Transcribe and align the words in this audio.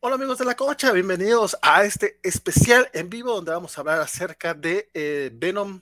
Hola 0.00 0.14
amigos 0.14 0.38
de 0.38 0.44
la 0.44 0.54
cocha, 0.54 0.92
bienvenidos 0.92 1.58
a 1.60 1.82
este 1.82 2.20
especial 2.22 2.88
en 2.92 3.10
vivo 3.10 3.34
donde 3.34 3.50
vamos 3.50 3.76
a 3.76 3.80
hablar 3.80 4.00
acerca 4.00 4.54
de 4.54 4.88
eh, 4.94 5.30
Venom, 5.34 5.80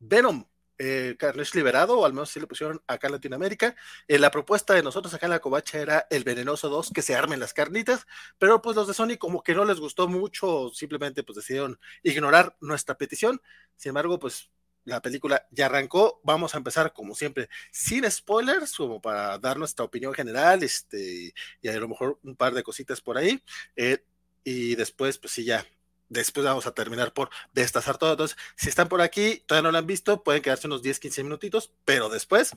Venom, 0.00 0.44
eh, 0.78 1.14
Carnage 1.16 1.56
Liberado, 1.56 1.96
o 2.00 2.04
al 2.04 2.12
menos 2.12 2.30
si 2.30 2.40
lo 2.40 2.48
pusieron 2.48 2.82
acá 2.88 3.06
en 3.06 3.12
Latinoamérica. 3.12 3.76
Eh, 4.08 4.18
la 4.18 4.32
propuesta 4.32 4.74
de 4.74 4.82
nosotros 4.82 5.14
acá 5.14 5.26
en 5.26 5.30
la 5.30 5.38
covacha 5.38 5.78
era 5.78 6.08
el 6.10 6.24
Venenoso 6.24 6.68
2, 6.70 6.90
que 6.92 7.02
se 7.02 7.14
armen 7.14 7.38
las 7.38 7.54
carnitas, 7.54 8.04
pero 8.36 8.60
pues 8.60 8.74
los 8.74 8.88
de 8.88 8.94
Sony 8.94 9.16
como 9.16 9.44
que 9.44 9.54
no 9.54 9.64
les 9.64 9.78
gustó 9.78 10.08
mucho, 10.08 10.70
simplemente 10.74 11.22
pues 11.22 11.36
decidieron 11.36 11.78
ignorar 12.02 12.56
nuestra 12.60 12.98
petición. 12.98 13.40
Sin 13.76 13.90
embargo, 13.90 14.18
pues 14.18 14.50
la 14.84 15.00
película 15.02 15.46
ya 15.50 15.66
arrancó. 15.66 16.20
Vamos 16.24 16.54
a 16.54 16.58
empezar, 16.58 16.92
como 16.92 17.14
siempre, 17.14 17.48
sin 17.70 18.10
spoilers, 18.10 18.76
como 18.76 19.00
para 19.00 19.38
dar 19.38 19.58
nuestra 19.58 19.84
opinión 19.84 20.14
general, 20.14 20.62
este, 20.62 21.34
y 21.60 21.68
a 21.68 21.72
lo 21.78 21.88
mejor 21.88 22.18
un 22.22 22.36
par 22.36 22.54
de 22.54 22.62
cositas 22.62 23.00
por 23.00 23.18
ahí. 23.18 23.42
Eh, 23.76 24.04
y 24.44 24.74
después, 24.74 25.18
pues 25.18 25.32
sí, 25.32 25.44
ya. 25.44 25.66
Después 26.08 26.44
vamos 26.44 26.66
a 26.66 26.74
terminar 26.74 27.14
por 27.14 27.30
destazar 27.54 27.96
todo. 27.98 28.12
Entonces, 28.12 28.36
si 28.56 28.68
están 28.68 28.88
por 28.88 29.00
aquí, 29.00 29.42
todavía 29.46 29.68
no 29.68 29.72
lo 29.72 29.78
han 29.78 29.86
visto, 29.86 30.22
pueden 30.22 30.42
quedarse 30.42 30.66
unos 30.66 30.82
10, 30.82 30.98
15 31.00 31.22
minutitos, 31.24 31.72
pero 31.84 32.08
después, 32.08 32.52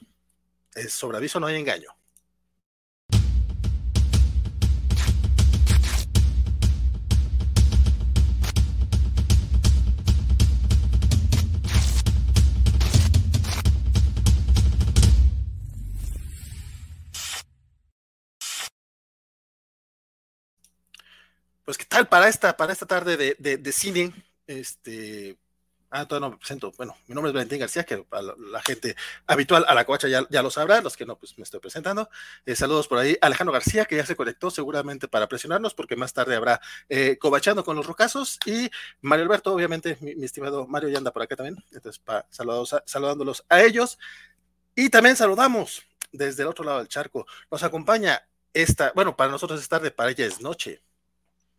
es 0.75 0.93
sobre 0.93 1.17
aviso, 1.17 1.39
no 1.39 1.47
hay 1.47 1.55
engaño. 1.55 1.95
Pues, 21.65 21.79
¿qué 21.79 21.85
tal 21.85 22.07
para 22.07 22.29
esta, 22.29 22.55
para 22.55 22.73
esta 22.73 22.85
tarde 22.85 23.17
de, 23.17 23.57
de, 23.57 23.71
cine? 23.71 24.13
Este, 24.45 25.35
ah, 25.89 26.07
todavía 26.07 26.27
no 26.27 26.33
me 26.33 26.37
presento. 26.37 26.71
Bueno, 26.77 26.95
mi 27.07 27.15
nombre 27.15 27.31
es 27.31 27.33
Valentín 27.33 27.59
García, 27.59 27.83
que 27.83 28.05
la, 28.51 28.61
gente 28.61 28.95
habitual 29.25 29.65
a 29.67 29.73
la 29.73 29.83
coacha 29.83 30.07
ya, 30.07 30.27
ya, 30.29 30.43
lo 30.43 30.51
sabrá, 30.51 30.79
los 30.81 30.95
que 30.95 31.07
no, 31.07 31.17
pues 31.17 31.35
me 31.39 31.43
estoy 31.43 31.59
presentando. 31.59 32.07
Eh, 32.45 32.55
saludos 32.55 32.87
por 32.87 32.99
ahí. 32.99 33.17
Alejandro 33.19 33.51
García, 33.51 33.85
que 33.85 33.95
ya 33.95 34.05
se 34.05 34.15
conectó 34.15 34.51
seguramente 34.51 35.07
para 35.07 35.27
presionarnos, 35.27 35.73
porque 35.73 35.95
más 35.95 36.13
tarde 36.13 36.35
habrá 36.35 36.61
eh, 36.87 37.17
cobachando 37.17 37.63
con 37.63 37.75
los 37.75 37.87
rocazos. 37.87 38.37
Y 38.45 38.69
Mario 39.01 39.25
Alberto, 39.25 39.51
obviamente, 39.51 39.97
mi, 40.01 40.23
estimado 40.23 40.67
Mario 40.67 40.89
ya 40.89 40.99
anda 40.99 41.11
por 41.11 41.23
acá 41.23 41.35
también. 41.35 41.63
Entonces, 41.71 41.97
pa, 41.97 42.27
saludos 42.29 42.75
saludándolos 42.85 43.43
a 43.49 43.63
ellos. 43.63 43.97
Y 44.75 44.89
también 44.89 45.15
saludamos 45.15 45.81
desde 46.11 46.43
el 46.43 46.49
otro 46.49 46.63
lado 46.63 46.77
del 46.77 46.89
charco. 46.89 47.25
Nos 47.49 47.63
acompaña 47.63 48.21
esta, 48.53 48.91
bueno, 48.93 49.15
para 49.15 49.31
nosotros 49.31 49.59
es 49.59 49.67
tarde, 49.67 49.89
para 49.89 50.11
ella 50.11 50.27
es 50.27 50.41
noche. 50.41 50.83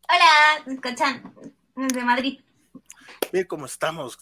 Hola, 0.09 0.73
escuchan 0.73 1.35
de 1.75 2.03
Madrid. 2.03 2.41
Bien, 3.33 3.47
¿cómo 3.47 3.67
estamos? 3.67 4.17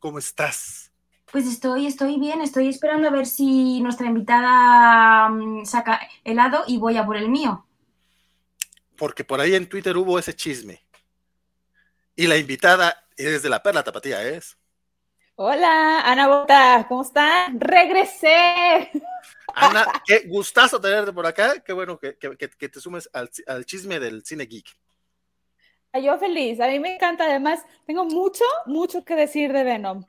¿Cómo, 0.00 0.18
estás? 0.18 0.90
Pues 1.30 1.46
estoy, 1.46 1.86
estoy 1.86 2.18
bien, 2.18 2.40
estoy 2.40 2.68
esperando 2.68 3.08
a 3.08 3.10
ver 3.10 3.26
si 3.26 3.80
nuestra 3.82 4.06
invitada 4.06 5.28
mm, 5.28 5.66
saca 5.66 6.00
helado 6.24 6.64
y 6.66 6.78
voy 6.78 6.96
a 6.96 7.04
por 7.04 7.16
el 7.16 7.28
mío. 7.28 7.66
Porque 8.96 9.24
por 9.24 9.40
ahí 9.40 9.54
en 9.54 9.68
Twitter 9.68 9.96
hubo 9.96 10.18
ese 10.18 10.34
chisme. 10.34 10.82
Y 12.16 12.26
la 12.26 12.36
invitada 12.36 13.06
es 13.16 13.42
de 13.42 13.48
la 13.50 13.62
Perla 13.62 13.84
Tapatía, 13.84 14.22
¿es? 14.26 14.56
Hola, 15.36 16.00
Ana 16.00 16.28
Bota, 16.28 16.86
¿cómo 16.88 17.02
están? 17.02 17.60
¡Regresé! 17.60 18.90
Ana, 19.54 19.86
qué 20.06 20.24
gustazo 20.26 20.80
tenerte 20.80 21.12
por 21.12 21.26
acá. 21.26 21.60
Qué 21.60 21.72
bueno 21.72 21.98
que, 21.98 22.12
te 22.12 22.80
sumes 22.80 23.08
al, 23.12 23.30
chisme 23.64 24.00
del 24.00 24.24
cine 24.24 24.46
geek. 24.46 24.66
Yo 26.02 26.18
feliz, 26.18 26.60
a 26.60 26.68
mí 26.68 26.78
me 26.78 26.94
encanta. 26.94 27.24
Además, 27.24 27.64
tengo 27.86 28.04
mucho, 28.04 28.44
mucho 28.66 29.04
que 29.04 29.14
decir 29.14 29.52
de 29.52 29.64
Venom. 29.64 30.04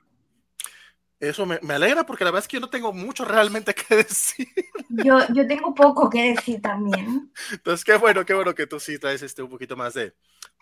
Eso 1.18 1.44
me, 1.44 1.58
alegra 1.68 2.06
porque 2.06 2.24
la 2.24 2.30
verdad 2.30 2.44
es 2.44 2.48
que 2.48 2.56
yo 2.56 2.60
no 2.60 2.70
tengo 2.70 2.92
mucho 2.92 3.24
realmente 3.24 3.74
que 3.74 3.96
decir. 3.96 4.48
Yo, 4.88 5.18
yo 5.34 5.46
tengo 5.46 5.74
poco 5.74 6.08
que 6.08 6.34
decir 6.34 6.62
también. 6.62 7.30
Entonces, 7.52 7.84
qué 7.84 7.96
bueno, 7.96 8.24
qué 8.24 8.34
bueno 8.34 8.54
que 8.54 8.66
tú 8.66 8.80
sí 8.80 8.98
traes 8.98 9.22
este 9.22 9.42
un 9.42 9.50
poquito 9.50 9.76
más 9.76 9.94
de, 9.94 10.14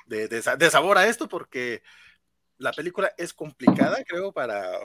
de 0.07 0.71
sabor 0.71 0.99
a 0.99 1.07
esto 1.07 1.29
porque 1.29 1.83
la 2.59 2.73
película 2.73 3.13
es 3.17 3.33
complicada, 3.33 4.03
creo, 4.05 4.33
para, 4.33 4.79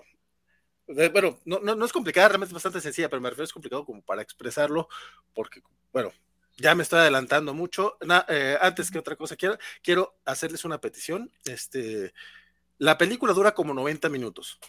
bueno, 1.11 1.39
no, 1.45 1.59
no, 1.59 1.85
es 1.85 1.91
complicada, 1.91 2.29
realmente 2.29 2.49
es 2.49 2.53
bastante 2.53 2.81
sencilla, 2.81 3.09
pero 3.09 3.21
me 3.21 3.29
refiero 3.29 3.45
es 3.45 3.53
complicado 3.53 3.85
como 3.85 4.01
para 4.01 4.21
expresarlo, 4.21 4.87
porque, 5.33 5.61
bueno, 5.91 6.11
ya 6.57 6.75
me 6.75 6.83
estoy 6.83 6.99
adelantando 6.99 7.53
mucho. 7.53 7.97
Eh, 8.27 8.57
antes 8.61 8.91
que 8.91 8.99
otra 8.99 9.15
cosa, 9.15 9.35
quiero, 9.35 9.57
quiero 9.81 10.15
hacerles 10.25 10.65
una 10.65 10.79
petición. 10.79 11.31
Este, 11.45 12.13
la 12.77 12.97
película 12.97 13.33
dura 13.33 13.53
como 13.53 13.73
90 13.73 14.09
minutos. 14.09 14.59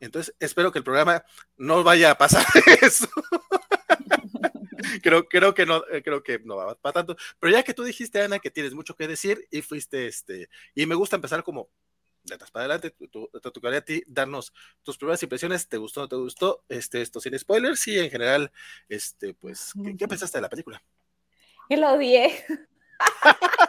Entonces, 0.00 0.34
espero 0.38 0.70
que 0.72 0.78
el 0.78 0.84
programa 0.84 1.24
no 1.56 1.82
vaya 1.82 2.12
a 2.12 2.18
pasar 2.18 2.46
eso. 2.82 3.08
creo, 5.02 5.28
creo 5.28 5.54
que 5.54 5.66
no, 5.66 5.82
eh, 5.90 6.02
creo 6.02 6.22
que 6.22 6.38
no 6.40 6.56
va 6.56 6.74
para 6.76 6.92
tanto. 6.92 7.16
Pero 7.38 7.52
ya 7.52 7.62
que 7.62 7.74
tú 7.74 7.82
dijiste, 7.82 8.22
Ana, 8.22 8.38
que 8.38 8.50
tienes 8.50 8.74
mucho 8.74 8.94
que 8.94 9.08
decir 9.08 9.46
y 9.50 9.62
fuiste, 9.62 10.06
este, 10.06 10.48
y 10.74 10.86
me 10.86 10.94
gusta 10.94 11.16
empezar 11.16 11.42
como 11.42 11.68
para 12.52 12.64
adelante, 12.64 12.90
te 12.90 13.50
tocaría 13.50 13.78
a 13.78 13.84
ti 13.84 14.02
darnos 14.06 14.52
tus 14.82 14.96
primeras 14.96 15.22
impresiones, 15.22 15.68
¿te 15.68 15.76
gustó 15.76 16.00
o 16.00 16.04
no 16.04 16.08
te 16.08 16.16
gustó? 16.16 16.64
Este, 16.68 17.00
esto 17.02 17.20
sin 17.20 17.38
spoilers 17.38 17.86
y 17.88 17.98
en 17.98 18.10
general, 18.10 18.52
este, 18.88 19.34
pues, 19.34 19.72
¿qué, 19.98 20.08
pensaste 20.08 20.38
de 20.38 20.42
la 20.42 20.48
película? 20.48 20.82
Que 21.68 21.76
lo 21.78 21.92
odié. 21.92 22.44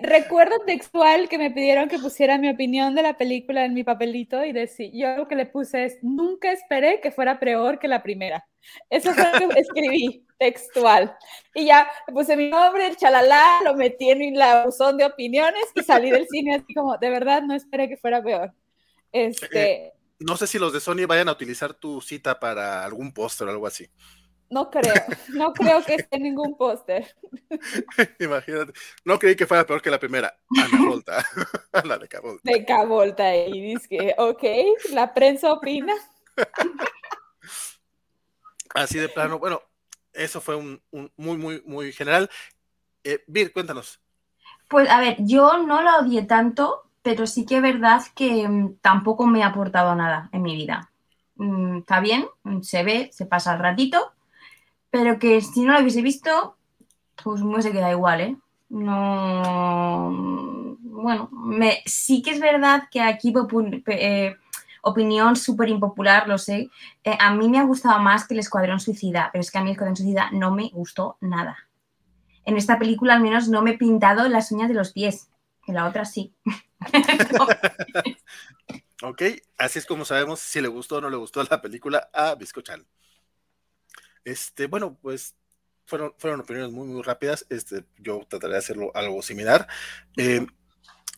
Recuerdo 0.00 0.60
textual 0.66 1.28
que 1.28 1.38
me 1.38 1.50
pidieron 1.50 1.88
que 1.88 1.98
pusiera 1.98 2.38
mi 2.38 2.48
opinión 2.48 2.94
de 2.94 3.02
la 3.02 3.18
película 3.18 3.64
en 3.64 3.74
mi 3.74 3.84
papelito 3.84 4.44
y 4.44 4.52
decir, 4.52 4.90
yo 4.94 5.16
lo 5.16 5.28
que 5.28 5.34
le 5.34 5.46
puse 5.46 5.84
es, 5.84 5.98
nunca 6.02 6.50
esperé 6.50 7.00
que 7.00 7.10
fuera 7.10 7.38
peor 7.38 7.78
que 7.78 7.88
la 7.88 8.02
primera. 8.02 8.46
Eso 8.88 9.12
fue 9.12 9.24
lo 9.40 9.48
que 9.50 9.60
escribí 9.60 10.26
textual. 10.38 11.16
Y 11.54 11.66
ya 11.66 11.88
puse 12.12 12.36
mi 12.36 12.48
nombre, 12.48 12.86
el 12.86 12.96
chalala, 12.96 13.60
lo 13.64 13.74
metí 13.74 14.10
en 14.10 14.38
la 14.38 14.64
buzón 14.64 14.96
de 14.96 15.04
opiniones 15.04 15.64
y 15.74 15.82
salí 15.82 16.10
del 16.10 16.26
cine 16.28 16.56
así 16.56 16.72
como, 16.74 16.96
de 16.96 17.10
verdad, 17.10 17.42
no 17.42 17.54
esperé 17.54 17.88
que 17.88 17.96
fuera 17.96 18.22
peor. 18.22 18.52
Este... 19.12 19.72
Eh, 19.72 19.92
no 20.20 20.36
sé 20.36 20.46
si 20.46 20.58
los 20.58 20.72
de 20.72 20.80
Sony 20.80 21.06
vayan 21.06 21.28
a 21.28 21.32
utilizar 21.32 21.74
tu 21.74 22.00
cita 22.00 22.38
para 22.38 22.84
algún 22.84 23.12
póster 23.12 23.48
o 23.48 23.50
algo 23.50 23.66
así. 23.66 23.88
No 24.52 24.68
creo, 24.68 24.92
no 25.30 25.54
creo 25.54 25.82
que 25.82 25.94
esté 25.94 26.18
ningún 26.18 26.58
póster. 26.58 27.16
Imagínate, 28.20 28.74
no 29.02 29.18
creí 29.18 29.34
que 29.34 29.46
fuera 29.46 29.64
peor 29.64 29.80
que 29.80 29.90
la 29.90 29.98
primera. 29.98 30.36
Ana 30.62 30.90
Volta, 30.90 31.24
Ana 31.72 31.96
de 31.96 32.06
Cavolta. 32.06 32.42
De 32.44 32.62
Cavolta, 32.66 33.34
y 33.34 33.60
dice, 33.62 34.14
ok, 34.18 34.44
la 34.92 35.14
prensa 35.14 35.54
opina. 35.54 35.94
Así 38.74 38.98
de 38.98 39.08
plano, 39.08 39.38
bueno, 39.38 39.62
eso 40.12 40.38
fue 40.42 40.54
un, 40.56 40.82
muy, 41.16 41.38
muy, 41.38 41.62
muy 41.64 41.90
general. 41.90 42.28
Eh, 43.04 43.24
Vir, 43.26 43.54
cuéntanos. 43.54 44.02
Pues 44.68 44.86
a 44.90 45.00
ver, 45.00 45.16
yo 45.20 45.62
no 45.62 45.80
la 45.80 45.96
odié 45.96 46.24
tanto, 46.24 46.90
pero 47.00 47.26
sí 47.26 47.46
que 47.46 47.56
es 47.56 47.62
verdad 47.62 48.02
que 48.14 48.46
mm, 48.46 48.80
tampoco 48.82 49.26
me 49.26 49.44
ha 49.44 49.46
aportado 49.46 49.94
nada 49.94 50.28
en 50.30 50.42
mi 50.42 50.56
vida. 50.56 50.92
Mm, 51.36 51.78
está 51.78 52.00
bien, 52.00 52.28
se 52.60 52.82
ve, 52.82 53.08
se 53.14 53.24
pasa 53.24 53.54
el 53.54 53.60
ratito, 53.60 54.12
pero 54.92 55.18
que 55.18 55.40
si 55.40 55.64
no 55.64 55.72
lo 55.72 55.80
hubiese 55.80 56.02
visto, 56.02 56.58
pues 57.24 57.42
me 57.42 57.62
se 57.62 57.72
queda 57.72 57.90
igual, 57.90 58.20
¿eh? 58.20 58.36
No. 58.68 60.76
Bueno, 60.80 61.30
me, 61.32 61.82
sí 61.86 62.20
que 62.20 62.32
es 62.32 62.40
verdad 62.40 62.82
que 62.90 63.00
aquí 63.00 63.32
eh, 63.86 64.36
opinión 64.82 65.34
súper 65.34 65.70
impopular, 65.70 66.28
lo 66.28 66.36
sé. 66.36 66.68
Eh, 67.04 67.16
a 67.18 67.34
mí 67.34 67.48
me 67.48 67.58
ha 67.58 67.62
gustado 67.62 67.98
más 68.00 68.28
que 68.28 68.34
el 68.34 68.40
Escuadrón 68.40 68.80
Suicida, 68.80 69.30
pero 69.32 69.40
es 69.40 69.50
que 69.50 69.56
a 69.56 69.62
mí 69.62 69.70
el 69.70 69.72
Escuadrón 69.72 69.96
Suicida 69.96 70.28
no 70.30 70.54
me 70.54 70.68
gustó 70.68 71.16
nada. 71.22 71.56
En 72.44 72.58
esta 72.58 72.78
película 72.78 73.14
al 73.14 73.22
menos 73.22 73.48
no 73.48 73.62
me 73.62 73.70
he 73.70 73.78
pintado 73.78 74.28
las 74.28 74.52
uñas 74.52 74.68
de 74.68 74.74
los 74.74 74.92
pies, 74.92 75.30
en 75.66 75.76
la 75.76 75.88
otra 75.88 76.04
sí. 76.04 76.34
ok, 79.02 79.22
así 79.56 79.78
es 79.78 79.86
como 79.86 80.04
sabemos 80.04 80.40
si 80.40 80.60
le 80.60 80.68
gustó 80.68 80.96
o 80.96 81.00
no 81.00 81.08
le 81.08 81.16
gustó 81.16 81.42
la 81.44 81.62
película 81.62 82.10
a 82.12 82.34
Biscochan. 82.34 82.84
Este, 84.24 84.66
bueno, 84.66 84.98
pues 85.00 85.34
fueron, 85.84 86.14
fueron 86.18 86.40
opiniones 86.40 86.72
muy, 86.72 86.86
muy 86.86 87.02
rápidas. 87.02 87.46
Este, 87.48 87.84
yo 87.98 88.24
trataré 88.28 88.54
de 88.54 88.58
hacerlo 88.58 88.92
algo 88.94 89.22
similar. 89.22 89.66
Eh, 90.16 90.46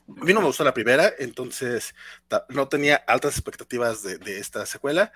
a 0.09 0.25
mí 0.25 0.33
no 0.33 0.41
me 0.41 0.47
gustó 0.47 0.65
la 0.65 0.75
primera, 0.75 1.13
entonces 1.19 1.95
no 2.51 2.69
tenía 2.69 2.97
altas 2.97 3.35
expectativas 3.37 4.03
de, 4.03 4.39
esta 4.39 4.67
secuela. 4.67 5.13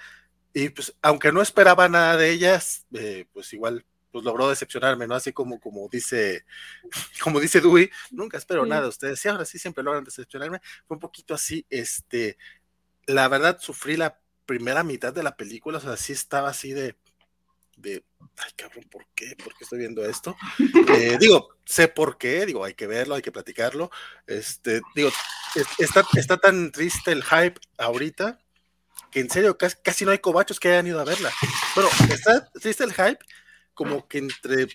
Y 0.54 0.70
pues, 0.70 0.94
aunque 1.02 1.30
no 1.30 1.42
esperaba 1.42 1.88
nada 1.88 2.16
de 2.16 2.30
ellas, 2.30 2.86
eh, 2.94 3.26
pues 3.32 3.52
igual 3.52 3.84
pues 4.10 4.24
logró 4.24 4.48
decepcionarme, 4.48 5.06
¿no? 5.06 5.14
Así 5.14 5.32
como, 5.32 5.60
como 5.60 5.88
dice, 5.90 6.44
como 7.22 7.40
dice 7.40 7.60
Dewey, 7.60 7.90
nunca 8.10 8.38
espero 8.38 8.64
nada 8.64 8.82
de 8.82 8.88
ustedes. 8.88 9.20
Sí, 9.20 9.28
ahora 9.28 9.44
sí 9.44 9.58
siempre 9.58 9.84
logran 9.84 10.04
decepcionarme. 10.04 10.60
Fue 10.86 10.94
un 10.96 11.00
poquito 11.00 11.34
así, 11.34 11.66
este, 11.68 12.38
la 13.06 13.28
verdad 13.28 13.58
sufrí 13.60 13.96
la 13.96 14.20
primera 14.46 14.82
mitad 14.82 15.12
de 15.12 15.22
la 15.22 15.36
película, 15.36 15.78
o 15.78 15.80
sea, 15.80 15.96
sí 15.96 16.14
estaba 16.14 16.48
así 16.48 16.72
de, 16.72 16.96
de, 17.78 18.04
ay 18.36 18.52
cabrón, 18.56 18.84
¿por 18.90 19.06
qué? 19.14 19.36
¿Por 19.36 19.54
qué 19.56 19.64
estoy 19.64 19.78
viendo 19.78 20.04
esto? 20.04 20.36
Eh, 20.88 21.16
digo, 21.20 21.50
sé 21.64 21.88
por 21.88 22.18
qué, 22.18 22.46
digo, 22.46 22.64
hay 22.64 22.74
que 22.74 22.86
verlo, 22.86 23.14
hay 23.14 23.22
que 23.22 23.32
platicarlo. 23.32 23.90
Este, 24.26 24.80
digo, 24.94 25.10
está, 25.78 26.04
está 26.14 26.38
tan 26.38 26.72
triste 26.72 27.12
el 27.12 27.22
hype 27.22 27.60
ahorita 27.76 28.38
que 29.10 29.20
en 29.20 29.30
serio 29.30 29.56
casi, 29.56 29.76
casi 29.82 30.04
no 30.04 30.10
hay 30.10 30.18
cobachos 30.18 30.58
que 30.58 30.68
hayan 30.68 30.86
ido 30.86 31.00
a 31.00 31.04
verla. 31.04 31.30
Bueno, 31.74 31.90
está 32.12 32.50
triste 32.52 32.84
el 32.84 32.92
hype 32.92 33.18
como 33.74 34.08
que 34.08 34.18
entre 34.18 34.68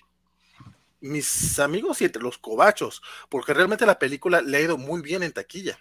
mis 1.00 1.58
amigos 1.58 2.00
y 2.00 2.06
entre 2.06 2.22
los 2.22 2.38
cobachos, 2.38 3.02
porque 3.28 3.52
realmente 3.52 3.84
la 3.84 3.98
película 3.98 4.40
le 4.40 4.56
ha 4.56 4.60
ido 4.62 4.78
muy 4.78 5.02
bien 5.02 5.22
en 5.22 5.32
taquilla. 5.32 5.78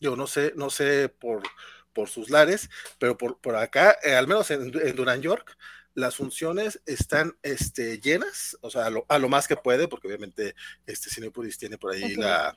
Yo 0.00 0.16
no 0.16 0.26
sé, 0.26 0.52
no 0.56 0.70
sé 0.70 1.08
por, 1.08 1.42
por 1.92 2.08
sus 2.08 2.28
lares, 2.28 2.68
pero 2.98 3.16
por, 3.16 3.38
por 3.38 3.54
acá, 3.54 3.96
eh, 4.02 4.16
al 4.16 4.26
menos 4.26 4.50
en, 4.50 4.72
en 4.74 5.22
York, 5.22 5.56
las 5.94 6.16
funciones 6.16 6.80
están 6.86 7.36
este, 7.42 8.00
llenas, 8.00 8.58
o 8.60 8.70
sea, 8.70 8.86
a 9.08 9.18
lo, 9.18 9.28
más 9.28 9.48
que 9.48 9.56
puede, 9.56 9.88
porque 9.88 10.08
obviamente 10.08 10.54
este 10.86 11.10
Cinepolis 11.10 11.58
tiene 11.58 11.78
por 11.78 11.92
ahí 11.92 12.14
la, 12.16 12.56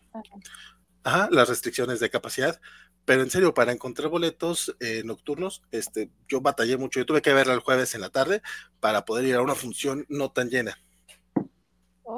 las 1.04 1.50
restricciones 1.50 2.00
de 2.00 2.10
capacidad, 2.10 2.60
pero 3.06 3.22
en 3.22 3.30
serio, 3.30 3.54
para 3.54 3.72
encontrar 3.72 4.10
boletos 4.10 4.75
eh, 4.81 5.01
nocturnos, 5.06 5.62
este, 5.72 6.10
yo 6.28 6.42
batallé 6.42 6.75
mucho, 6.75 7.00
yo 7.00 7.06
tuve 7.06 7.22
que 7.22 7.34
verla 7.34 7.54
el 7.54 7.62
jueves 7.62 7.95
en 7.95 8.01
la 8.01 8.10
tarde 8.10 8.42
para 8.81 9.06
poder 9.06 9.25
ir 9.25 9.36
a 9.36 9.42
una 9.42 9.56
función 9.56 10.06
no 10.10 10.31
tan 10.31 10.50
llena. 10.50 10.78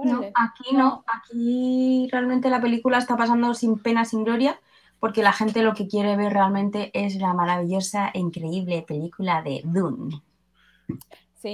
No, 0.03 0.21
aquí 0.33 0.73
no, 0.73 1.03
aquí 1.07 2.07
realmente 2.11 2.49
la 2.49 2.61
película 2.61 2.97
está 2.97 3.17
pasando 3.17 3.53
sin 3.53 3.77
pena, 3.77 4.05
sin 4.05 4.23
gloria, 4.23 4.59
porque 4.99 5.23
la 5.23 5.33
gente 5.33 5.61
lo 5.61 5.73
que 5.73 5.87
quiere 5.87 6.15
ver 6.15 6.33
realmente 6.33 6.91
es 6.93 7.15
la 7.15 7.33
maravillosa 7.33 8.09
e 8.09 8.19
increíble 8.19 8.83
película 8.87 9.41
de 9.41 9.61
Dune. 9.65 10.21
Sí. 11.41 11.53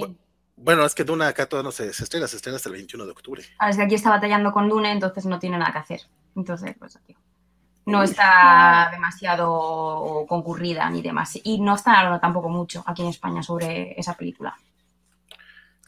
Bueno, 0.56 0.84
es 0.84 0.94
que 0.94 1.04
Dune 1.04 1.24
acá 1.24 1.46
todavía 1.46 1.68
no 1.68 1.72
se, 1.72 1.88
estrena, 1.88 2.26
se 2.26 2.36
estrena 2.36 2.56
hasta 2.56 2.68
el 2.68 2.76
21 2.76 3.04
de 3.04 3.10
octubre. 3.12 3.42
Ah, 3.58 3.68
es 3.68 3.76
que 3.76 3.82
aquí 3.82 3.94
está 3.94 4.10
batallando 4.10 4.52
con 4.52 4.68
Dune, 4.68 4.90
entonces 4.90 5.26
no 5.26 5.38
tiene 5.38 5.58
nada 5.58 5.72
que 5.72 5.78
hacer. 5.78 6.00
Entonces, 6.34 6.74
pues 6.78 6.96
aquí 6.96 7.16
no 7.86 8.02
está 8.02 8.88
demasiado 8.90 10.26
concurrida 10.28 10.90
ni 10.90 11.02
demás. 11.02 11.38
Y 11.44 11.60
no 11.60 11.76
está 11.76 12.00
hablando 12.00 12.20
tampoco 12.20 12.48
mucho 12.48 12.82
aquí 12.86 13.02
en 13.02 13.08
España 13.08 13.42
sobre 13.42 13.98
esa 13.98 14.14
película. 14.14 14.56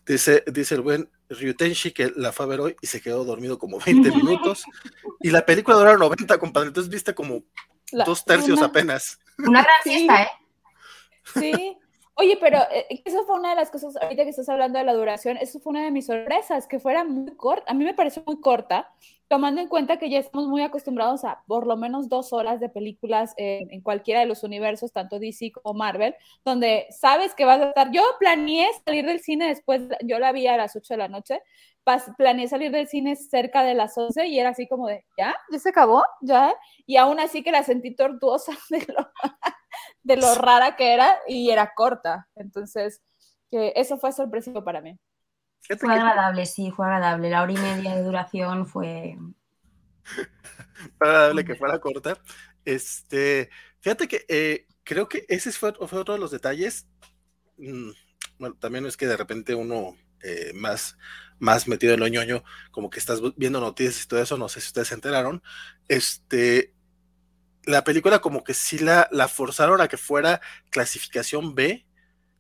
Dice, 0.07 0.45
dice 0.47 0.77
el 0.77 0.81
buen 0.81 1.11
Ryutenshi 1.29 1.91
que 1.91 2.13
la 2.17 2.33
fue 2.33 2.47
a 2.47 2.49
ver 2.49 2.61
hoy 2.61 2.77
y 2.81 2.87
se 2.87 3.03
quedó 3.03 3.25
dormido 3.25 3.59
como 3.59 3.79
20 3.79 4.11
minutos. 4.13 4.65
y 5.21 5.31
la 5.31 5.45
película 5.45 5.77
dura 5.77 5.97
90, 5.97 6.39
compadre. 6.39 6.69
Entonces 6.69 6.91
viste 6.91 7.15
como 7.15 7.43
dos 8.07 8.25
tercios 8.25 8.63
apenas. 8.63 9.19
Una 9.39 9.63
gran 9.63 9.75
fiesta, 9.83 10.23
¿eh? 10.23 10.29
Sí. 11.35 11.78
Oye, 12.21 12.37
pero 12.41 12.59
eh, 12.73 13.01
eso 13.05 13.25
fue 13.27 13.37
una 13.39 13.51
de 13.51 13.55
las 13.55 13.71
cosas, 13.71 13.95
ahorita 13.97 14.25
que 14.25 14.31
estás 14.31 14.49
hablando 14.49 14.81
de 14.81 14.85
la 14.85 14.93
duración, 14.93 15.37
eso 15.37 15.61
fue 15.61 15.71
una 15.71 15.85
de 15.85 15.93
mis 15.93 16.07
sorpresas, 16.07 16.67
que 16.67 16.81
fuera 16.81 17.05
muy 17.05 17.37
corta. 17.37 17.71
A 17.71 17.75
mí 17.75 17.85
me 17.85 17.95
pareció 17.95 18.25
muy 18.27 18.41
corta, 18.41 18.91
tomando 19.29 19.61
en 19.61 19.69
cuenta 19.69 19.99
que 19.99 20.11
ya 20.11 20.19
estamos 20.19 20.49
muy 20.49 20.63
acostumbrados 20.63 21.25
a 21.25 21.45
por 21.47 21.65
lo 21.65 21.77
menos 21.77 22.09
dos 22.09 22.33
horas 22.33 22.59
de 22.59 22.71
películas 22.71 23.35
en 23.37 23.81
cualquiera 23.83 24.19
de 24.19 24.27
los 24.27 24.43
universos, 24.43 24.93
tanto 24.93 25.21
DC 25.21 25.53
como 25.53 25.79
Marvel, 25.79 26.17
donde 26.45 26.89
sabes 26.91 27.37
que 27.37 27.45
vas 27.45 27.61
a 27.61 27.69
estar. 27.69 27.93
Yo 27.93 28.03
planeé 28.19 28.67
salir 28.85 29.07
del 29.07 29.21
cine 29.21 29.47
después, 29.47 29.83
yo 30.03 30.19
la 30.19 30.33
vi 30.33 30.49
a 30.49 30.57
las 30.57 30.75
8 30.75 30.95
de 30.95 30.99
la 30.99 31.09
noche, 31.09 31.41
planeé 32.17 32.49
salir 32.49 32.73
del 32.73 32.89
cine 32.89 33.15
cerca 33.15 33.63
de 33.63 33.75
las 33.75 33.97
11 33.97 34.27
y 34.27 34.41
era 34.41 34.51
así 34.51 34.67
como 34.67 34.89
de, 34.89 35.05
¿ya? 35.17 35.37
¿Ya 35.53 35.59
se 35.61 35.69
acabó? 35.69 36.03
¿Ya? 36.21 36.53
Y 36.85 36.97
aún 36.97 37.21
así 37.21 37.45
que 37.45 37.53
la 37.53 37.63
sentí 37.63 37.95
tortuosa 37.95 38.53
de 38.71 38.85
lo, 38.89 39.09
de 40.03 40.17
lo 40.17 40.35
rara 40.35 40.77
que 40.77 40.95
era 40.95 41.19
y 41.27 41.51
era 41.51 41.75
corta. 41.75 42.29
Entonces, 42.35 43.03
que 43.51 43.73
eso 43.77 43.99
fue 43.99 44.13
sorpresivo 44.13 44.65
para 44.65 44.81
mí. 44.81 44.99
Fue 45.61 45.93
agradable, 45.93 46.47
sí, 46.47 46.71
fue 46.71 46.87
agradable. 46.87 47.31
La 47.31 47.43
hora 47.43 47.53
y 47.53 47.57
media 47.57 47.95
de 47.95 48.03
duración 48.03 48.67
fue. 48.67 49.19
fue 50.99 51.09
agradable 51.09 51.45
que 51.45 51.55
fuera 51.57 51.79
corta. 51.79 52.19
Este, 52.65 53.51
fíjate 53.81 54.09
que 54.09 54.25
eh, 54.29 54.67
creo 54.85 55.09
que 55.09 55.27
ese 55.29 55.53
fue, 55.53 55.75
otro 55.79 56.15
de 56.15 56.19
los 56.19 56.31
detalles. 56.31 56.87
Mm, 57.57 57.91
bueno, 58.39 58.57
también 58.59 58.87
es 58.87 58.97
que 58.97 59.07
de 59.07 59.17
repente 59.17 59.55
uno 59.55 59.97
eh, 60.23 60.53
más, 60.55 60.97
más 61.39 61.69
metido 61.69 61.95
en 61.95 62.01
lo 62.01 62.09
ñoño, 62.09 62.43
como 62.71 62.89
que 62.91 62.99
estás 62.99 63.21
viendo 63.37 63.61
noticias 63.61 64.05
y 64.05 64.09
todo 64.09 64.23
eso, 64.23 64.39
no 64.39 64.49
sé 64.49 64.61
si 64.61 64.69
ustedes 64.69 64.89
se 64.89 64.95
enteraron. 64.95 65.43
Este, 65.89 66.75
la 67.69 67.85
película 67.85 68.21
como 68.21 68.45
que 68.45 68.55
sí 68.55 68.79
la, 68.79 69.07
forzaron 69.29 69.83
a 69.83 69.89
que 69.89 69.99
fuera 69.99 70.41
clasificación 70.71 71.55
B 71.55 71.87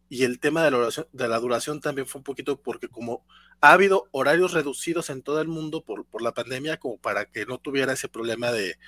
y 0.09 0.25
el 0.25 0.41
tema 0.41 0.65
de 0.65 0.71
la, 0.71 0.79
duración, 0.79 1.07
de 1.13 1.29
la 1.29 1.39
duración 1.39 1.81
también 1.83 2.07
fue 2.07 2.21
un 2.21 2.25
poquito 2.25 2.63
porque 2.63 2.89
como 2.89 3.27
ha 3.61 3.73
habido 3.73 4.09
horarios 4.11 4.55
reducidos 4.55 5.11
en 5.11 5.21
todo 5.21 5.43
el 5.43 5.49
mundo 5.49 5.85
por, 5.85 6.07
por 6.07 6.23
la 6.23 6.33
pandemia, 6.33 6.79
como 6.79 6.97
para 6.97 7.27
que 7.27 7.45
no 7.45 7.59
tuviera 7.59 7.93
ese 7.93 8.09
problema 8.09 8.53
de, 8.53 8.79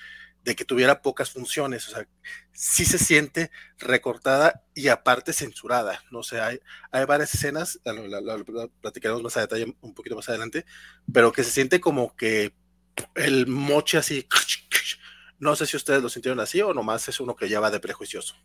de, 0.43 0.55
que 0.55 0.65
tuviera 0.65 1.03
pocas 1.03 1.29
funciones, 1.29 1.87
o 1.87 1.91
sea, 1.91 2.07
sí 2.53 2.85
se 2.85 2.97
siente 2.97 3.51
recortada 3.77 4.63
y 4.73 4.87
aparte 4.87 5.33
censurada, 5.33 6.03
no 6.09 6.23
sé, 6.23 6.41
hay, 6.41 6.59
hay 6.91 7.05
varias 7.05 7.35
escenas, 7.35 7.79
la, 7.83 8.43
platicaremos 8.81 9.21
más 9.21 9.37
a 9.37 9.41
detalle 9.41 9.75
un 9.81 9.93
poquito 9.93 10.15
más 10.15 10.27
adelante, 10.27 10.65
pero 11.13 11.31
que 11.31 11.43
se 11.43 11.51
siente 11.51 11.79
como 11.79 12.15
que 12.15 12.55
el 13.13 13.45
moche 13.45 13.99
así, 13.99 14.27
no 15.41 15.55
sé 15.55 15.65
si 15.65 15.75
ustedes 15.75 16.03
lo 16.03 16.07
sintieron 16.07 16.39
así 16.39 16.61
o 16.61 16.71
nomás 16.71 17.09
es 17.09 17.19
uno 17.19 17.35
que 17.35 17.49
ya 17.49 17.59
va 17.59 17.71
de 17.71 17.79
prejuicioso. 17.79 18.35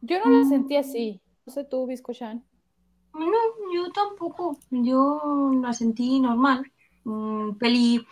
Yo 0.00 0.18
no 0.24 0.30
lo 0.30 0.44
sentí 0.44 0.76
así. 0.76 1.22
No 1.46 1.52
sé 1.52 1.64
tú, 1.64 1.86
Biscochan. 1.86 2.44
No, 3.14 3.30
yo 3.72 3.92
tampoco. 3.92 4.58
Yo 4.70 5.52
la 5.62 5.72
sentí 5.72 6.18
normal. 6.18 6.70
Mm, 7.04 7.52
peli, 7.52 8.04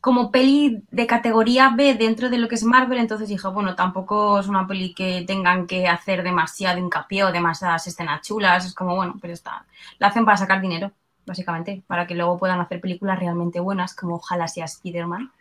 como 0.00 0.30
peli 0.30 0.82
de 0.90 1.06
categoría 1.06 1.72
B 1.74 1.94
dentro 1.94 2.28
de 2.28 2.36
lo 2.36 2.48
que 2.48 2.56
es 2.56 2.64
Marvel, 2.64 2.98
entonces 2.98 3.28
dije, 3.28 3.48
bueno, 3.48 3.74
tampoco 3.74 4.38
es 4.38 4.46
una 4.46 4.66
peli 4.66 4.92
que 4.92 5.24
tengan 5.26 5.66
que 5.66 5.88
hacer 5.88 6.22
demasiado 6.22 6.78
hincapié 6.78 7.24
o 7.24 7.32
demasiadas 7.32 7.86
escenas 7.86 8.20
chulas. 8.20 8.66
Es 8.66 8.74
como, 8.74 8.94
bueno, 8.94 9.16
pero 9.22 9.32
está. 9.32 9.64
La 9.98 10.08
hacen 10.08 10.26
para 10.26 10.36
sacar 10.36 10.60
dinero, 10.60 10.92
básicamente, 11.24 11.82
para 11.86 12.06
que 12.06 12.14
luego 12.14 12.36
puedan 12.38 12.60
hacer 12.60 12.78
películas 12.78 13.18
realmente 13.18 13.58
buenas, 13.58 13.96
como 13.96 14.16
ojalá 14.16 14.48
sea 14.48 14.66
Spider-Man. 14.66 15.32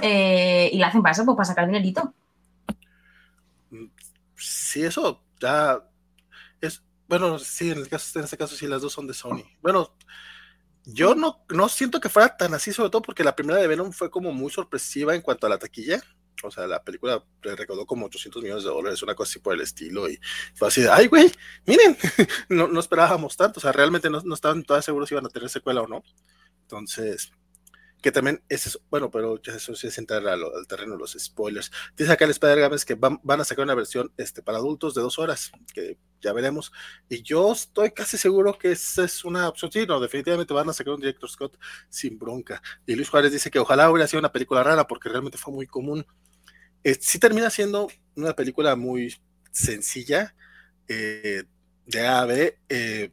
Eh, 0.00 0.70
y 0.72 0.78
la 0.78 0.88
hacen 0.88 1.02
para 1.02 1.12
eso, 1.12 1.24
pues 1.24 1.36
para 1.36 1.46
sacar 1.46 1.66
dinerito. 1.66 2.14
Sí, 4.36 4.82
eso 4.84 5.22
ya 5.40 5.82
bueno, 7.08 7.38
sí, 7.38 7.70
en, 7.70 7.78
el 7.78 7.88
caso, 7.88 8.18
en 8.18 8.24
este 8.24 8.36
caso 8.36 8.56
sí, 8.56 8.66
las 8.66 8.82
dos 8.82 8.92
son 8.92 9.06
de 9.06 9.14
Sony. 9.14 9.44
Bueno, 9.62 9.96
yo 10.84 11.14
no, 11.14 11.44
no 11.50 11.68
siento 11.68 12.00
que 12.00 12.08
fuera 12.08 12.36
tan 12.36 12.54
así, 12.54 12.72
sobre 12.72 12.90
todo 12.90 13.02
porque 13.02 13.24
la 13.24 13.36
primera 13.36 13.60
de 13.60 13.66
Venom 13.66 13.92
fue 13.92 14.10
como 14.10 14.32
muy 14.32 14.50
sorpresiva 14.50 15.14
en 15.14 15.22
cuanto 15.22 15.46
a 15.46 15.50
la 15.50 15.58
taquilla. 15.58 16.00
O 16.42 16.50
sea, 16.50 16.66
la 16.66 16.82
película 16.82 17.24
recaudó 17.42 17.86
como 17.86 18.06
800 18.06 18.42
millones 18.42 18.64
de 18.64 18.70
dólares, 18.70 19.02
una 19.02 19.14
cosa 19.14 19.30
así 19.30 19.38
por 19.38 19.54
el 19.54 19.60
estilo. 19.62 20.08
Y 20.08 20.20
fue 20.54 20.68
así 20.68 20.82
de, 20.82 20.90
ay, 20.90 21.06
güey, 21.06 21.32
miren, 21.64 21.96
no, 22.48 22.68
no 22.68 22.80
esperábamos 22.80 23.36
tanto. 23.36 23.58
O 23.58 23.62
sea, 23.62 23.72
realmente 23.72 24.10
no, 24.10 24.20
no 24.22 24.34
estaban 24.34 24.62
todas 24.64 24.84
seguros 24.84 25.08
si 25.08 25.14
iban 25.14 25.26
a 25.26 25.30
tener 25.30 25.48
secuela 25.48 25.82
o 25.82 25.88
no. 25.88 26.02
Entonces, 26.62 27.32
que 28.02 28.12
también 28.12 28.42
es 28.48 28.78
bueno, 28.90 29.10
pero 29.10 29.40
eso 29.42 29.74
sí 29.74 29.86
es 29.86 29.98
entrar 29.98 30.26
al, 30.28 30.44
terreno 30.68 30.92
de 30.92 30.98
los 30.98 31.16
spoilers. 31.18 31.70
Dice 31.96 32.12
acá 32.12 32.24
el 32.24 32.30
Spider 32.32 32.60
Games 32.60 32.84
que 32.84 32.94
van, 32.94 33.20
a 33.40 33.44
sacar 33.44 33.64
una 33.64 33.74
versión 33.74 34.12
este, 34.16 34.42
para 34.42 34.58
adultos 34.58 34.94
de 34.94 35.02
dos 35.02 35.18
horas, 35.18 35.50
que 35.72 35.98
ya 36.20 36.32
veremos. 36.32 36.72
Y 37.08 37.22
yo 37.22 37.52
estoy 37.52 37.90
casi 37.90 38.18
seguro 38.18 38.58
que 38.58 38.72
esa 38.72 39.04
es 39.04 39.24
una 39.24 39.48
opción. 39.48 39.72
Sí, 39.72 39.86
no, 39.86 39.98
definitivamente 39.98 40.54
van 40.54 40.68
a 40.68 40.72
sacar 40.72 40.94
un 40.94 41.00
Director 41.00 41.30
Scott 41.30 41.58
sin 41.88 42.18
bronca. 42.18 42.62
Y 42.86 42.94
Luis 42.94 43.08
Juárez 43.08 43.32
dice 43.32 43.50
que 43.50 43.58
ojalá 43.58 43.90
hubiera 43.90 44.06
sido 44.06 44.20
una 44.20 44.32
película 44.32 44.62
rara, 44.62 44.86
porque 44.86 45.08
realmente 45.08 45.38
fue 45.38 45.54
muy 45.54 45.66
común. 45.66 46.06
Eh, 46.84 46.96
sí 47.00 47.18
termina 47.18 47.50
siendo 47.50 47.88
una 48.14 48.34
película 48.34 48.76
muy 48.76 49.16
sencilla, 49.50 50.34
eh, 50.86 51.44
de 51.86 52.06
A 52.06 52.20
a 52.20 52.26
B. 52.26 52.58
Eh, 52.68 53.10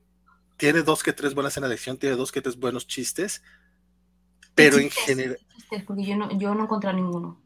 tiene 0.58 0.84
dos 0.84 1.04
que 1.04 1.14
tres 1.14 1.34
buenas 1.34 1.58
en 1.58 1.68
la 1.68 1.76
tiene 1.76 2.16
dos 2.16 2.32
que 2.32 2.42
tres 2.42 2.58
buenos 2.58 2.86
chistes 2.86 3.42
pero 4.56 4.78
en 4.78 4.90
general. 4.90 5.40
Porque 5.86 6.04
yo 6.04 6.16
no, 6.16 6.38
yo 6.38 6.54
no 6.54 6.64
encontré 6.64 6.94
ninguno. 6.94 7.42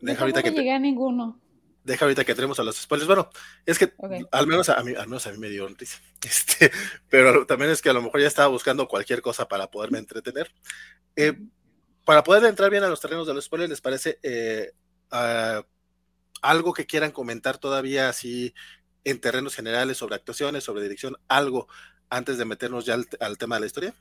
Deja 0.00 0.20
ahorita 0.20 0.42
que 0.42 0.50
llegué 0.50 0.72
a 0.72 0.78
ninguno. 0.78 1.40
Deja 1.84 2.04
ahorita 2.04 2.24
que 2.24 2.34
tenemos 2.34 2.58
a 2.60 2.64
los 2.64 2.76
spoilers. 2.76 3.06
Bueno, 3.08 3.28
es 3.66 3.78
que 3.78 3.92
al 4.30 4.46
menos 4.46 4.68
a 4.68 4.82
mí, 4.82 4.94
al 4.94 5.08
menos 5.08 5.26
a 5.26 5.32
mí 5.32 5.38
me 5.38 5.48
dio 5.48 5.66
risa. 5.68 6.00
Este, 6.22 6.70
pero 7.08 7.46
también 7.46 7.70
es 7.70 7.82
que 7.82 7.90
a 7.90 7.92
lo 7.92 8.02
mejor 8.02 8.20
ya 8.20 8.28
estaba 8.28 8.48
buscando 8.48 8.86
cualquier 8.86 9.22
cosa 9.22 9.48
para 9.48 9.68
poderme 9.70 9.98
entretener. 9.98 10.52
Eh, 11.16 11.36
para 12.04 12.22
poder 12.22 12.44
entrar 12.44 12.70
bien 12.70 12.84
a 12.84 12.88
los 12.88 13.00
terrenos 13.00 13.26
de 13.26 13.34
los 13.34 13.44
spoilers, 13.44 13.70
¿les 13.70 13.80
parece 13.80 14.18
eh, 14.22 14.72
algo 16.40 16.72
que 16.72 16.86
quieran 16.86 17.10
comentar 17.10 17.58
todavía 17.58 18.08
así 18.08 18.54
en 19.04 19.20
terrenos 19.20 19.54
generales 19.54 19.96
sobre 19.96 20.14
actuaciones, 20.14 20.64
sobre 20.64 20.82
dirección, 20.82 21.16
algo 21.28 21.68
antes 22.08 22.38
de 22.38 22.44
meternos 22.44 22.86
ya 22.86 22.96
al 23.20 23.38
tema 23.38 23.56
de 23.56 23.60
la 23.60 23.66
historia? 23.66 23.94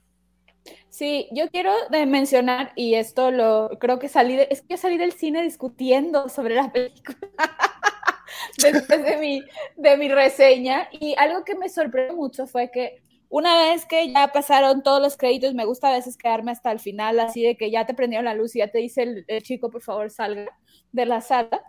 Sí, 0.90 1.28
yo 1.32 1.50
quiero 1.50 1.74
mencionar, 2.08 2.74
y 2.76 2.96
esto 2.96 3.32
lo 3.32 3.70
creo 3.80 3.98
que 3.98 4.10
salí, 4.10 4.38
es 4.50 4.62
que 4.62 4.78
salí 4.78 4.98
del 4.98 5.14
cine 5.14 5.42
discutiendo 5.42 6.30
sobre 6.30 6.56
la 6.56 6.72
película. 6.72 7.18
después 8.58 9.04
de 9.04 9.18
mi, 9.18 9.44
de 9.76 9.98
mi 9.98 10.10
reseña. 10.10 10.88
Y 10.92 11.16
algo 11.18 11.44
que 11.44 11.56
me 11.56 11.70
sorprendió 11.70 12.16
mucho 12.16 12.48
fue 12.48 12.72
que 12.72 13.02
una 13.30 13.56
vez 13.56 13.86
que 13.86 14.12
ya 14.12 14.28
pasaron 14.28 14.84
todos 14.84 15.02
los 15.02 15.16
créditos, 15.16 15.54
me 15.54 15.66
gusta 15.66 15.88
a 15.88 15.94
veces 15.94 16.18
quedarme 16.18 16.52
hasta 16.52 16.72
el 16.72 16.80
final, 16.80 17.20
así 17.20 17.44
de 17.44 17.56
que 17.56 17.72
ya 17.72 17.86
te 17.86 17.94
prendieron 17.94 18.26
la 18.26 18.34
luz 18.34 18.56
y 18.56 18.60
ya 18.60 18.68
te 18.68 18.80
dice 18.80 19.24
el, 19.26 19.44
chico, 19.44 19.72
por 19.72 19.82
favor, 19.82 20.10
salga 20.12 20.52
de 20.92 21.06
la 21.06 21.22
sala. 21.22 21.64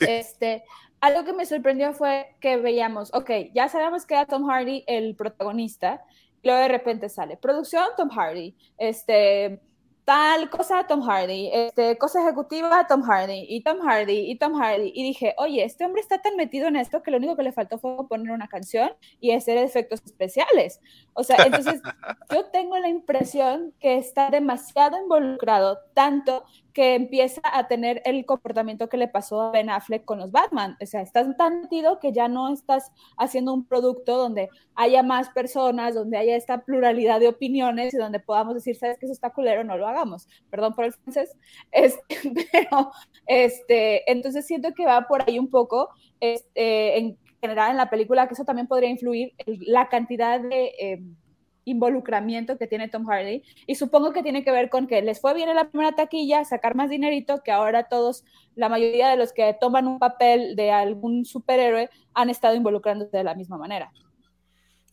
Este, 0.00 0.62
algo 1.00 1.24
que 1.24 1.32
me 1.32 1.46
sorprendió 1.46 1.92
fue 1.94 2.36
que 2.40 2.56
veíamos, 2.58 3.12
ok, 3.12 3.30
ya 3.52 3.68
sabemos 3.68 4.06
que 4.06 4.14
era 4.14 4.26
Tom 4.26 4.48
Hardy 4.48 4.84
el 4.86 5.16
protagonista, 5.16 6.04
luego 6.44 6.60
de 6.60 6.68
repente 6.68 7.08
sale, 7.08 7.36
producción 7.36 7.84
Tom 7.96 8.08
Hardy, 8.10 8.56
este, 8.78 9.60
tal 10.04 10.50
cosa 10.50 10.86
Tom 10.86 11.02
Hardy, 11.02 11.50
este, 11.52 11.96
cosa 11.96 12.22
ejecutiva 12.22 12.86
Tom 12.86 13.02
Hardy, 13.02 13.46
y 13.48 13.62
Tom 13.62 13.78
Hardy, 13.80 14.30
y 14.30 14.36
Tom 14.38 14.54
Hardy, 14.54 14.92
y 14.94 15.02
dije, 15.02 15.34
oye, 15.38 15.64
este 15.64 15.84
hombre 15.84 16.02
está 16.02 16.20
tan 16.20 16.36
metido 16.36 16.68
en 16.68 16.76
esto 16.76 17.02
que 17.02 17.10
lo 17.10 17.16
único 17.16 17.36
que 17.36 17.42
le 17.42 17.52
faltó 17.52 17.78
fue 17.78 18.06
poner 18.08 18.32
una 18.32 18.48
canción 18.48 18.90
y 19.20 19.32
hacer 19.32 19.58
efectos 19.58 20.02
especiales. 20.04 20.80
O 21.14 21.24
sea, 21.24 21.36
entonces 21.44 21.80
yo 22.34 22.44
tengo 22.46 22.78
la 22.78 22.88
impresión 22.88 23.72
que 23.80 23.96
está 23.96 24.30
demasiado 24.30 24.98
involucrado, 24.98 25.78
tanto 25.94 26.44
que 26.74 26.96
empieza 26.96 27.40
a 27.44 27.68
tener 27.68 28.02
el 28.04 28.26
comportamiento 28.26 28.88
que 28.88 28.96
le 28.96 29.06
pasó 29.06 29.40
a 29.40 29.50
Ben 29.52 29.70
Affleck 29.70 30.04
con 30.04 30.18
los 30.18 30.32
Batman. 30.32 30.76
O 30.82 30.86
sea, 30.86 31.02
estás 31.02 31.34
tan 31.36 31.62
metido 31.62 32.00
que 32.00 32.12
ya 32.12 32.26
no 32.26 32.52
estás 32.52 32.90
haciendo 33.16 33.54
un 33.54 33.64
producto 33.64 34.16
donde 34.16 34.48
haya 34.74 35.04
más 35.04 35.30
personas, 35.30 35.94
donde 35.94 36.18
haya 36.18 36.34
esta 36.34 36.64
pluralidad 36.64 37.20
de 37.20 37.28
opiniones 37.28 37.94
y 37.94 37.96
donde 37.96 38.18
podamos 38.18 38.54
decir, 38.54 38.74
sabes 38.74 38.98
que 38.98 39.06
eso 39.06 39.12
está 39.12 39.30
culero, 39.30 39.62
no 39.62 39.78
lo 39.78 39.86
hagamos. 39.86 40.28
Perdón 40.50 40.74
por 40.74 40.84
el 40.84 40.92
francés. 40.92 41.34
Este, 41.70 42.16
pero, 42.50 42.90
este, 43.26 44.10
entonces 44.10 44.46
siento 44.46 44.74
que 44.74 44.86
va 44.86 45.06
por 45.06 45.22
ahí 45.22 45.38
un 45.38 45.50
poco, 45.50 45.90
este, 46.18 46.98
en 46.98 47.18
general 47.40 47.70
en 47.70 47.76
la 47.76 47.90
película, 47.90 48.26
que 48.26 48.34
eso 48.34 48.44
también 48.44 48.66
podría 48.66 48.90
influir 48.90 49.32
la 49.46 49.88
cantidad 49.88 50.40
de... 50.40 50.72
Em, 50.78 51.16
involucramiento 51.64 52.58
que 52.58 52.66
tiene 52.66 52.88
Tom 52.88 53.06
Hardy 53.06 53.42
y 53.66 53.74
supongo 53.74 54.12
que 54.12 54.22
tiene 54.22 54.44
que 54.44 54.50
ver 54.50 54.70
con 54.70 54.86
que 54.86 55.02
les 55.02 55.20
fue 55.20 55.34
bien 55.34 55.48
en 55.48 55.56
la 55.56 55.68
primera 55.68 55.92
taquilla, 55.92 56.44
sacar 56.44 56.74
más 56.74 56.90
dinerito, 56.90 57.42
que 57.42 57.52
ahora 57.52 57.88
todos, 57.88 58.24
la 58.54 58.68
mayoría 58.68 59.08
de 59.08 59.16
los 59.16 59.32
que 59.32 59.56
toman 59.58 59.88
un 59.88 59.98
papel 59.98 60.56
de 60.56 60.70
algún 60.70 61.24
superhéroe 61.24 61.90
han 62.14 62.30
estado 62.30 62.54
involucrándose 62.54 63.16
de 63.16 63.24
la 63.24 63.34
misma 63.34 63.56
manera. 63.56 63.90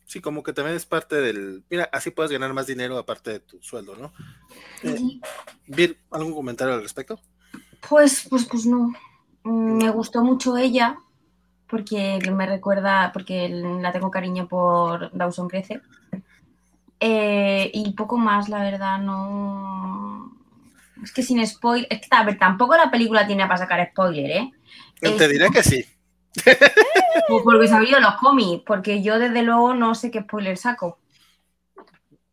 Sí, 0.06 0.20
como 0.20 0.44
que 0.44 0.52
también 0.54 0.76
es 0.76 0.86
parte 0.86 1.16
del, 1.16 1.64
mira, 1.70 1.90
así 1.92 2.12
puedes 2.12 2.32
ganar 2.32 2.54
más 2.54 2.68
dinero 2.68 2.98
aparte 2.98 3.32
de 3.32 3.40
tu 3.40 3.62
sueldo, 3.62 3.96
¿no? 3.96 4.12
Eh, 4.84 5.96
¿algún 6.12 6.34
comentario 6.34 6.74
al 6.74 6.82
respecto? 6.82 7.20
Pues, 7.88 8.28
pues, 8.30 8.46
pues 8.46 8.66
no. 8.66 8.92
Mm, 9.44 9.78
me 9.78 9.90
gustó 9.90 10.24
mucho 10.24 10.58
ella 10.58 10.98
porque 11.68 12.20
me 12.34 12.46
recuerda, 12.46 13.12
porque 13.14 13.48
la 13.48 13.94
tengo 13.94 14.12
cariño 14.12 14.50
por 14.50 15.16
Dawson 15.18 15.48
Crece 15.48 15.82
eh, 17.02 17.72
y 17.74 17.94
poco 17.94 18.18
más, 18.18 18.48
la 18.48 18.62
verdad, 18.62 19.00
no. 19.00 20.38
Es 21.04 21.12
que 21.12 21.24
sin 21.24 21.46
spoiler. 21.46 21.88
Es 21.90 22.02
que, 22.02 22.08
a 22.12 22.24
ver, 22.24 22.38
tampoco 22.38 22.78
la 22.78 22.92
película 22.92 23.26
tiene 23.26 23.48
para 23.48 23.58
sacar 23.58 23.90
spoiler, 23.90 24.30
¿eh? 24.30 24.52
Te 25.02 25.28
diré 25.28 25.50
que 25.50 25.64
sí. 25.64 25.84
Pues 27.28 27.44
porque 27.44 27.68
se 27.68 27.74
abrido 27.74 28.00
los 28.00 28.16
cómics, 28.16 28.64
porque 28.66 29.02
yo 29.02 29.20
desde 29.20 29.42
luego 29.42 29.74
no 29.74 29.96
sé 29.96 30.12
qué 30.12 30.22
spoiler 30.22 30.58
saco. 30.58 31.00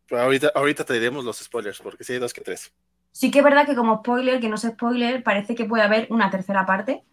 Pues 0.07 0.21
ahorita, 0.21 0.51
ahorita 0.55 0.85
te 0.85 0.93
diremos 0.93 1.25
los 1.25 1.37
spoilers, 1.37 1.79
porque 1.79 2.03
sí 2.03 2.13
hay 2.13 2.19
dos 2.19 2.33
que 2.33 2.41
tres. 2.41 2.71
Sí 3.11 3.31
que 3.31 3.39
es 3.39 3.43
verdad 3.43 3.65
que 3.65 3.75
como 3.75 3.97
spoiler, 3.97 4.39
que 4.39 4.49
no 4.49 4.57
sé 4.57 4.69
spoiler, 4.69 5.23
parece 5.23 5.55
que 5.55 5.65
puede 5.65 5.83
haber 5.83 6.07
una 6.11 6.29
tercera 6.29 6.65
parte. 6.65 7.03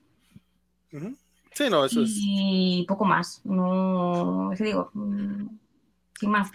Sí, 1.52 1.70
no, 1.70 1.84
eso 1.84 2.02
es. 2.02 2.10
Y 2.14 2.84
poco 2.86 3.04
más. 3.04 3.40
No, 3.44 4.52
es 4.52 4.58
que 4.58 4.64
digo, 4.64 4.90
mm, 4.92 5.46
sin 6.20 6.30
más. 6.30 6.50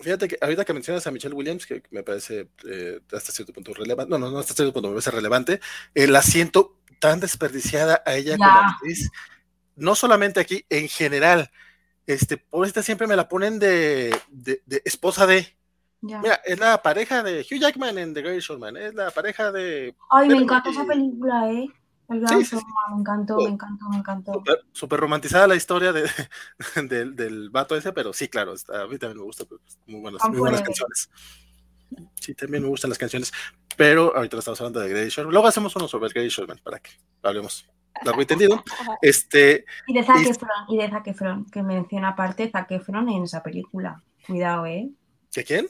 Fíjate 0.00 0.28
que 0.28 0.38
ahorita 0.40 0.64
que 0.64 0.72
mencionas 0.72 1.06
a 1.06 1.10
Michelle 1.10 1.34
Williams, 1.34 1.66
que 1.66 1.82
me 1.90 2.02
parece 2.02 2.48
eh, 2.68 3.00
hasta 3.12 3.32
cierto 3.32 3.52
punto 3.52 3.72
relevante, 3.72 4.10
no, 4.10 4.18
no, 4.18 4.30
no 4.30 4.38
hasta 4.38 4.54
cierto 4.54 4.72
punto 4.72 4.88
me 4.88 4.94
parece 4.94 5.10
relevante, 5.10 5.60
la 5.94 6.22
siento 6.22 6.76
tan 6.98 7.20
desperdiciada 7.20 8.02
a 8.04 8.14
ella 8.14 8.36
como 8.36 8.50
actriz, 8.50 9.10
no 9.76 9.94
solamente 9.94 10.40
aquí, 10.40 10.64
en 10.70 10.88
general, 10.88 11.50
este, 12.06 12.36
por 12.36 12.66
esta 12.66 12.82
siempre 12.82 13.06
me 13.06 13.16
la 13.16 13.28
ponen 13.28 13.58
de, 13.58 14.16
de, 14.30 14.60
esposa 14.84 15.26
de, 15.26 15.54
Mira, 16.00 16.40
es 16.44 16.58
la 16.58 16.80
pareja 16.82 17.22
de 17.22 17.40
Hugh 17.40 17.60
Jackman 17.60 17.98
en 17.98 18.14
The 18.14 18.22
Great 18.22 18.40
Showman, 18.40 18.76
es 18.76 18.94
la 18.94 19.10
pareja 19.10 19.50
de... 19.50 19.94
Ay, 20.10 20.28
me 20.28 20.36
encanta 20.36 20.70
esa 20.70 20.84
película, 20.84 21.50
¿eh? 21.50 21.68
El 22.08 22.20
me 22.20 23.00
encantó, 23.00 23.36
me 23.36 23.48
encantó, 23.48 23.88
me 23.88 23.96
encantó. 23.96 24.42
Súper 24.72 25.00
romantizada 25.00 25.46
la 25.46 25.56
historia 25.56 25.92
de, 25.92 26.08
del 27.14 27.50
vato 27.50 27.76
ese, 27.76 27.92
pero 27.92 28.12
sí, 28.12 28.28
claro, 28.28 28.52
a 28.52 28.86
mí 28.86 28.98
también 28.98 29.18
me 29.18 29.24
gusta, 29.24 29.44
pues, 29.44 29.60
muy 29.86 30.00
buenas, 30.00 30.22
muy 30.28 30.38
buenas 30.38 30.62
canciones. 30.62 31.10
Sí, 32.20 32.34
también 32.34 32.62
me 32.62 32.68
gustan 32.68 32.90
las 32.90 32.98
canciones, 32.98 33.32
pero 33.76 34.14
ahorita 34.14 34.38
estamos 34.38 34.60
hablando 34.60 34.80
de 34.80 34.88
Grady 34.88 35.08
Sherman. 35.08 35.32
Luego 35.32 35.48
hacemos 35.48 35.74
uno 35.76 35.88
sobre 35.88 36.12
Grady 36.12 36.28
Sherman 36.28 36.58
para 36.62 36.78
que 36.78 36.90
hablemos 37.22 37.68
largo 38.04 38.20
entendido. 38.20 38.62
Este, 39.02 39.64
y 39.86 39.94
de 39.94 40.04
Zac 40.04 40.18
Efron, 40.18 40.50
y 40.68 40.78
de 40.78 40.88
Zac 40.88 41.06
Efron, 41.08 41.44
que 41.46 41.62
menciona 41.62 42.08
aparte 42.08 42.50
Zac 42.50 42.70
Efron 42.70 43.08
en 43.08 43.24
esa 43.24 43.42
película. 43.42 44.02
Cuidado, 44.26 44.66
¿eh? 44.66 44.90
¿De 45.34 45.44
quién? 45.44 45.68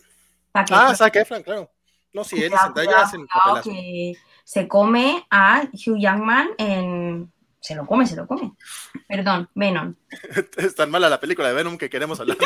ah, 0.55 0.95
Zac 0.95 1.16
Efron, 1.16 1.43
claro. 1.43 1.71
No, 2.16 2.25
sí, 2.25 2.42
él 2.42 2.50
y 2.50 2.56
Zendaya 2.56 3.02
hacen 3.02 3.26
papelazo. 3.26 3.68
Que 3.68 4.14
se 4.42 4.66
come 4.66 5.26
a 5.30 5.68
Hugh 5.70 5.99
Jackman 6.00 6.49
en... 6.56 7.30
Se 7.61 7.75
lo 7.75 7.85
come, 7.85 8.06
se 8.06 8.16
lo 8.16 8.26
come. 8.26 8.54
Perdón, 9.06 9.50
Venom. 9.54 9.94
es 10.56 10.75
tan 10.75 10.90
mala 10.90 11.11
la 11.11 11.20
película 11.20 11.49
de 11.49 11.54
Venom 11.54 11.76
que 11.76 11.90
queremos 11.90 12.18
hablar 12.18 12.38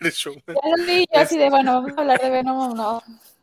de 0.00 0.10
Show. 0.10 0.34
Ya 1.12 1.20
así 1.20 1.36
de, 1.36 1.50
bueno, 1.50 1.74
vamos 1.74 1.92
a 1.98 2.00
hablar 2.00 2.18
de 2.22 2.30
Venom 2.30 2.74
no. 2.74 3.02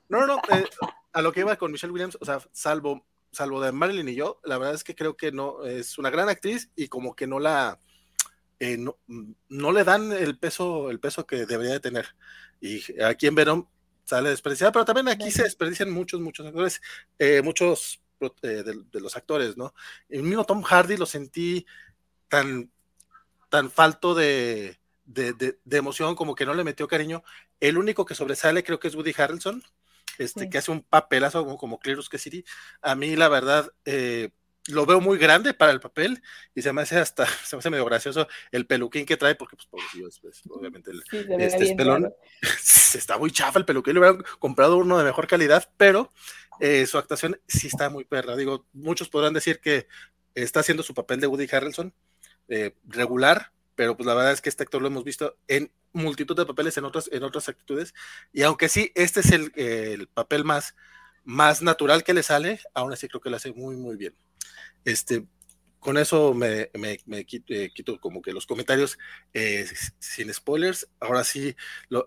No, 0.10 0.26
no, 0.26 0.38
eh, 0.50 0.66
a 1.14 1.22
lo 1.22 1.32
que 1.32 1.42
iba 1.42 1.56
con 1.56 1.72
Michelle 1.72 1.94
Williams, 1.94 2.18
o 2.20 2.26
sea, 2.26 2.40
salvo, 2.52 3.06
salvo 3.32 3.62
de 3.62 3.72
Marilyn 3.72 4.10
y 4.10 4.16
yo, 4.16 4.40
la 4.44 4.58
verdad 4.58 4.74
es 4.74 4.84
que 4.84 4.96
creo 4.96 5.16
que 5.16 5.32
no, 5.32 5.66
es 5.66 6.00
una 6.00 6.10
gran 6.10 6.30
actriz 6.30 6.72
y 6.76 6.88
como 6.88 7.16
que 7.16 7.28
no 7.28 7.40
la, 7.40 7.80
eh, 8.60 8.78
no, 8.78 8.98
no, 9.50 9.72
le 9.72 9.84
dan 9.84 10.12
el 10.12 10.40
peso, 10.40 10.90
el 10.90 11.00
peso 11.00 11.28
que 11.28 11.46
debería 11.46 11.74
de 11.74 11.80
tener. 11.80 12.08
Y 12.60 12.82
aquí 13.04 13.28
en 13.28 13.36
Venom 13.36 13.68
sale 14.06 14.30
desperdiciada, 14.30 14.72
pero 14.72 14.86
también 14.86 15.10
aquí 15.10 15.32
se 15.32 15.44
desperdician 15.44 15.92
muchos, 15.92 16.22
muchos 16.22 16.46
actores, 16.46 16.82
eh, 17.20 17.42
muchos 17.42 18.02
eh, 18.42 18.64
de, 18.64 19.00
los 19.02 19.18
actores, 19.18 19.58
¿no? 19.58 19.74
El 20.08 20.24
mismo 20.24 20.46
Tom 20.46 20.62
Hardy 20.62 20.96
lo 20.96 21.06
sentí 21.06 21.66
tan, 22.30 22.72
tan 23.50 23.70
falto 23.70 24.16
de, 24.16 24.80
de, 25.06 25.58
emoción, 25.70 26.16
como 26.16 26.36
que 26.36 26.46
no 26.46 26.54
le 26.54 26.64
metió 26.64 26.88
cariño. 26.88 27.24
El 27.60 27.78
único 27.78 28.06
que 28.06 28.16
sobresale 28.16 28.64
creo 28.64 28.80
que 28.80 28.88
es 28.88 28.96
Woody 28.96 29.14
Harrelson, 29.18 29.64
este, 30.18 30.50
que 30.50 30.58
hace 30.58 30.72
un 30.72 30.82
papelazo 30.82 31.44
como, 31.44 31.58
como 31.58 31.80
Clearus 31.80 32.08
que 32.08 32.18
City. 32.18 32.46
A 32.82 32.96
mí, 32.96 33.16
la 33.16 33.28
verdad, 33.28 33.72
eh, 33.84 34.30
lo 34.68 34.86
veo 34.86 35.00
muy 35.00 35.18
grande 35.18 35.54
para 35.54 35.72
el 35.72 35.80
papel 35.80 36.22
y 36.54 36.62
se 36.62 36.74
me 36.74 36.82
hace 36.82 36.98
hasta, 36.98 37.26
se 37.44 37.56
me 37.56 37.60
hace 37.60 37.70
medio 37.70 37.86
gracioso 37.86 38.28
el 38.52 38.66
peluquín 38.66 39.06
que 39.06 39.18
trae, 39.18 39.36
porque 39.36 39.56
pues 39.70 40.20
pues, 40.22 40.42
obviamente 40.50 40.92
el, 40.92 41.04
este 41.42 41.76
pelón, 41.76 42.14
está 42.96 43.18
muy 43.18 43.32
chafa 43.32 43.60
el 43.60 43.66
peluquín, 43.66 43.94
le 43.94 44.00
hubieran 44.00 44.24
comprado 44.40 44.78
uno 44.78 44.98
de 44.98 45.04
mejor 45.04 45.28
calidad, 45.28 45.70
pero 45.78 46.12
eh, 46.60 46.86
su 46.86 46.98
actuación 46.98 47.40
sí 47.48 47.68
está 47.68 47.90
muy 47.90 48.06
perra. 48.06 48.36
Digo, 48.36 48.66
muchos 48.74 49.10
podrán 49.10 49.34
decir 49.34 49.60
que 49.60 49.88
está 50.34 50.62
haciendo 50.62 50.84
su 50.84 50.94
papel 50.94 51.20
de 51.20 51.28
Woody 51.28 51.48
Harrelson 51.52 51.94
eh, 52.48 52.76
regular, 52.86 53.52
pero 53.76 53.96
pues 53.96 54.08
la 54.08 54.14
verdad 54.14 54.32
es 54.32 54.42
que 54.42 54.50
este 54.50 54.64
actor 54.64 54.82
lo 54.82 54.88
hemos 54.88 55.04
visto 55.04 55.38
en 55.48 55.72
multitud 55.94 56.36
de 56.36 56.46
papeles 56.46 56.78
en 56.78 56.86
otras, 56.86 57.10
en 57.12 57.24
otras 57.24 57.48
actitudes, 57.50 57.94
y 58.34 58.44
aunque 58.44 58.70
sí, 58.70 58.92
este 58.96 59.22
es 59.22 59.32
el, 59.32 59.52
el 59.56 60.08
papel 60.08 60.44
más, 60.44 60.76
más 61.24 61.62
natural 61.62 62.04
que 62.04 62.14
le 62.14 62.24
sale, 62.24 62.60
aún 62.74 62.92
así 62.92 63.08
creo 63.08 63.22
que 63.22 63.30
lo 63.30 63.38
hace 63.38 63.54
muy, 63.54 63.76
muy 63.76 63.96
bien. 63.96 64.16
Este, 64.84 65.26
con 65.86 65.98
eso 65.98 66.34
me, 66.34 66.72
me, 66.74 66.98
eh, 67.10 67.26
quito, 67.74 68.00
como 68.00 68.22
que 68.22 68.34
los 68.34 68.48
comentarios 68.48 68.98
eh, 69.34 69.68
sin 70.00 70.34
spoilers. 70.34 70.88
Ahora 71.00 71.24
sí, 71.24 71.56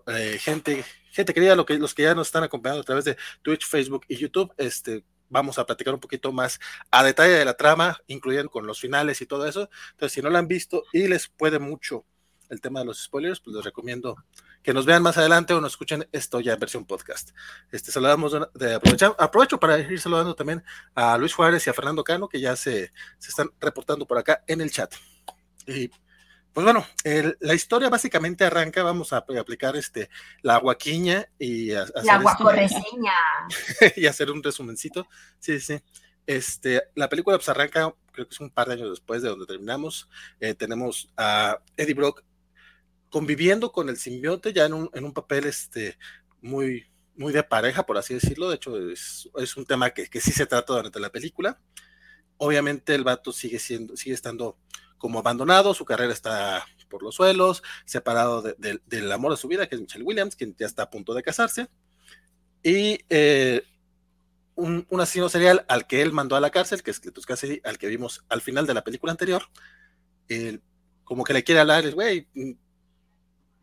eh, 0.07 0.37
gente, 0.41 0.83
gente 1.11 1.33
querida, 1.33 1.55
lo 1.55 1.65
que, 1.65 1.75
los 1.75 1.93
que 1.93 2.03
ya 2.03 2.13
nos 2.13 2.27
están 2.27 2.43
acompañando 2.43 2.81
a 2.81 2.85
través 2.85 3.05
de 3.05 3.17
Twitch, 3.41 3.65
Facebook 3.65 4.05
y 4.09 4.17
YouTube, 4.17 4.53
este, 4.57 5.05
vamos 5.29 5.57
a 5.59 5.65
platicar 5.65 5.93
un 5.93 5.99
poquito 6.01 6.33
más 6.33 6.59
a 6.91 7.03
detalle 7.05 7.33
de 7.33 7.45
la 7.45 7.53
trama, 7.53 7.97
incluyendo 8.07 8.51
con 8.51 8.67
los 8.67 8.81
finales 8.81 9.21
y 9.21 9.25
todo 9.25 9.47
eso. 9.47 9.69
Entonces, 9.91 10.13
si 10.13 10.21
no 10.21 10.29
la 10.29 10.39
han 10.39 10.49
visto 10.49 10.83
y 10.91 11.07
les 11.07 11.29
puede 11.29 11.59
mucho 11.59 12.05
el 12.49 12.59
tema 12.59 12.81
de 12.81 12.87
los 12.87 13.03
spoilers, 13.03 13.39
pues 13.39 13.55
les 13.55 13.63
recomiendo 13.63 14.17
que 14.63 14.73
nos 14.73 14.85
vean 14.85 15.03
más 15.03 15.17
adelante 15.17 15.53
o 15.53 15.61
nos 15.61 15.73
escuchen 15.73 16.07
esto 16.11 16.39
ya 16.39 16.53
en 16.53 16.59
versión 16.59 16.85
podcast. 16.85 17.31
Este, 17.71 17.91
saludamos 17.91 18.33
de, 18.53 18.79
aprovecho 19.17 19.59
para 19.59 19.79
ir 19.79 19.99
saludando 19.99 20.35
también 20.35 20.63
a 20.95 21.17
Luis 21.17 21.33
Juárez 21.33 21.65
y 21.65 21.69
a 21.69 21.73
Fernando 21.73 22.03
Cano, 22.03 22.27
que 22.27 22.39
ya 22.39 22.55
se, 22.55 22.91
se 23.17 23.29
están 23.29 23.49
reportando 23.59 24.05
por 24.05 24.17
acá 24.17 24.43
en 24.47 24.61
el 24.61 24.71
chat. 24.71 24.93
Y 25.65 25.89
pues 26.53 26.63
bueno, 26.63 26.85
la 27.39 27.53
historia 27.53 27.89
básicamente 27.89 28.43
arranca, 28.43 28.83
vamos 28.83 29.13
a 29.13 29.17
aplicar 29.17 29.75
este, 29.75 30.09
la 30.41 30.57
guaquiña 30.57 31.27
y 31.37 31.71
hacer 31.71 32.03
la 32.03 32.17
guacorreseña. 32.17 33.13
y 33.95 34.07
hacer 34.07 34.31
un 34.31 34.43
resumencito. 34.43 35.07
Sí, 35.39 35.59
sí. 35.59 35.79
Este, 36.25 36.83
la 36.95 37.07
película 37.07 37.37
pues, 37.37 37.49
arranca, 37.49 37.93
creo 38.11 38.27
que 38.27 38.33
es 38.33 38.39
un 38.39 38.49
par 38.49 38.67
de 38.67 38.73
años 38.73 38.89
después 38.89 39.21
de 39.21 39.29
donde 39.29 39.45
terminamos. 39.45 40.09
Eh, 40.39 40.53
tenemos 40.53 41.09
a 41.15 41.59
Eddie 41.77 41.93
Brock 41.93 42.23
conviviendo 43.09 43.71
con 43.71 43.89
el 43.89 43.97
simbionte 43.97 44.53
ya 44.53 44.65
en 44.65 44.73
un, 44.73 44.89
en 44.93 45.03
un 45.03 45.13
papel 45.13 45.45
este, 45.45 45.97
muy, 46.41 46.85
muy 47.15 47.33
de 47.33 47.43
pareja, 47.43 47.85
por 47.85 47.97
así 47.97 48.13
decirlo. 48.13 48.49
De 48.49 48.55
hecho, 48.55 48.77
es, 48.89 49.29
es 49.35 49.57
un 49.57 49.65
tema 49.65 49.89
que, 49.91 50.07
que, 50.07 50.21
sí 50.21 50.31
se 50.31 50.45
trata 50.45 50.73
durante 50.73 50.99
la 50.99 51.09
película. 51.09 51.59
Obviamente 52.37 52.95
el 52.95 53.03
vato 53.03 53.31
sigue 53.31 53.59
siendo, 53.59 53.97
sigue 53.97 54.15
estando 54.15 54.57
como 54.97 55.19
abandonado, 55.19 55.73
su 55.73 55.85
carrera 55.85 56.13
está 56.13 56.65
por 56.89 57.03
los 57.03 57.15
suelos, 57.15 57.63
separado 57.85 58.41
de, 58.41 58.55
de, 58.57 58.81
del 58.85 59.11
amor 59.11 59.31
de 59.31 59.37
su 59.37 59.47
vida, 59.47 59.67
que 59.67 59.75
es 59.75 59.81
Michelle 59.81 60.03
Williams, 60.03 60.35
quien 60.35 60.55
ya 60.57 60.65
está 60.65 60.83
a 60.83 60.89
punto 60.89 61.13
de 61.13 61.23
casarse. 61.23 61.67
Y 62.63 62.99
eh, 63.09 63.63
un, 64.55 64.85
un, 64.89 65.01
asesino 65.01 65.29
serial 65.29 65.65
al 65.69 65.87
que 65.87 66.01
él 66.01 66.11
mandó 66.11 66.35
a 66.35 66.41
la 66.41 66.49
cárcel, 66.49 66.83
que 66.83 66.91
es 66.91 66.99
Cletus 66.99 67.25
Cassidy, 67.25 67.61
al 67.63 67.77
que 67.77 67.87
vimos 67.87 68.25
al 68.27 68.41
final 68.41 68.67
de 68.67 68.73
la 68.73 68.83
película 68.83 69.11
anterior, 69.11 69.43
como 71.03 71.23
que 71.23 71.33
le 71.33 71.43
quiere 71.43 71.61
hablar, 71.61 71.89
güey, 71.91 72.27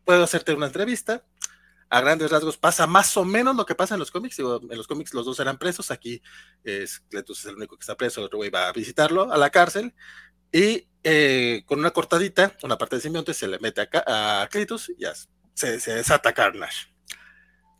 puedo 0.07 0.23
hacerte 0.23 0.53
una 0.53 0.67
entrevista. 0.67 1.25
A 1.89 2.01
grandes 2.01 2.31
rasgos 2.31 2.57
pasa 2.57 2.87
más 2.87 3.15
o 3.17 3.25
menos 3.25 3.55
lo 3.57 3.65
que 3.65 3.75
pasa 3.75 3.95
en 3.95 3.99
los 3.99 4.09
cómics. 4.09 4.39
En 4.39 4.77
los 4.77 4.87
cómics 4.87 5.13
los 5.13 5.25
dos 5.25 5.39
eran 5.41 5.57
presos. 5.57 5.91
Aquí 5.91 6.21
es, 6.63 7.01
Cletus 7.09 7.39
es 7.41 7.45
el 7.47 7.55
único 7.55 7.77
que 7.77 7.83
está 7.83 7.95
preso. 7.95 8.21
El 8.21 8.27
otro 8.27 8.37
güey 8.37 8.49
va 8.49 8.69
a 8.69 8.71
visitarlo 8.71 9.31
a 9.31 9.37
la 9.37 9.49
cárcel. 9.49 9.93
Y 10.51 10.87
eh, 11.03 11.63
con 11.65 11.79
una 11.79 11.91
cortadita, 11.91 12.55
una 12.63 12.77
parte 12.77 12.95
de 12.95 13.01
simbionte 13.01 13.33
se 13.33 13.49
le 13.49 13.59
mete 13.59 13.81
a, 13.81 14.41
a 14.41 14.47
Cletus 14.47 14.89
y 14.89 14.95
ya 14.99 15.13
se, 15.53 15.79
se 15.81 15.93
desata 15.93 16.33
Carnage. 16.33 16.87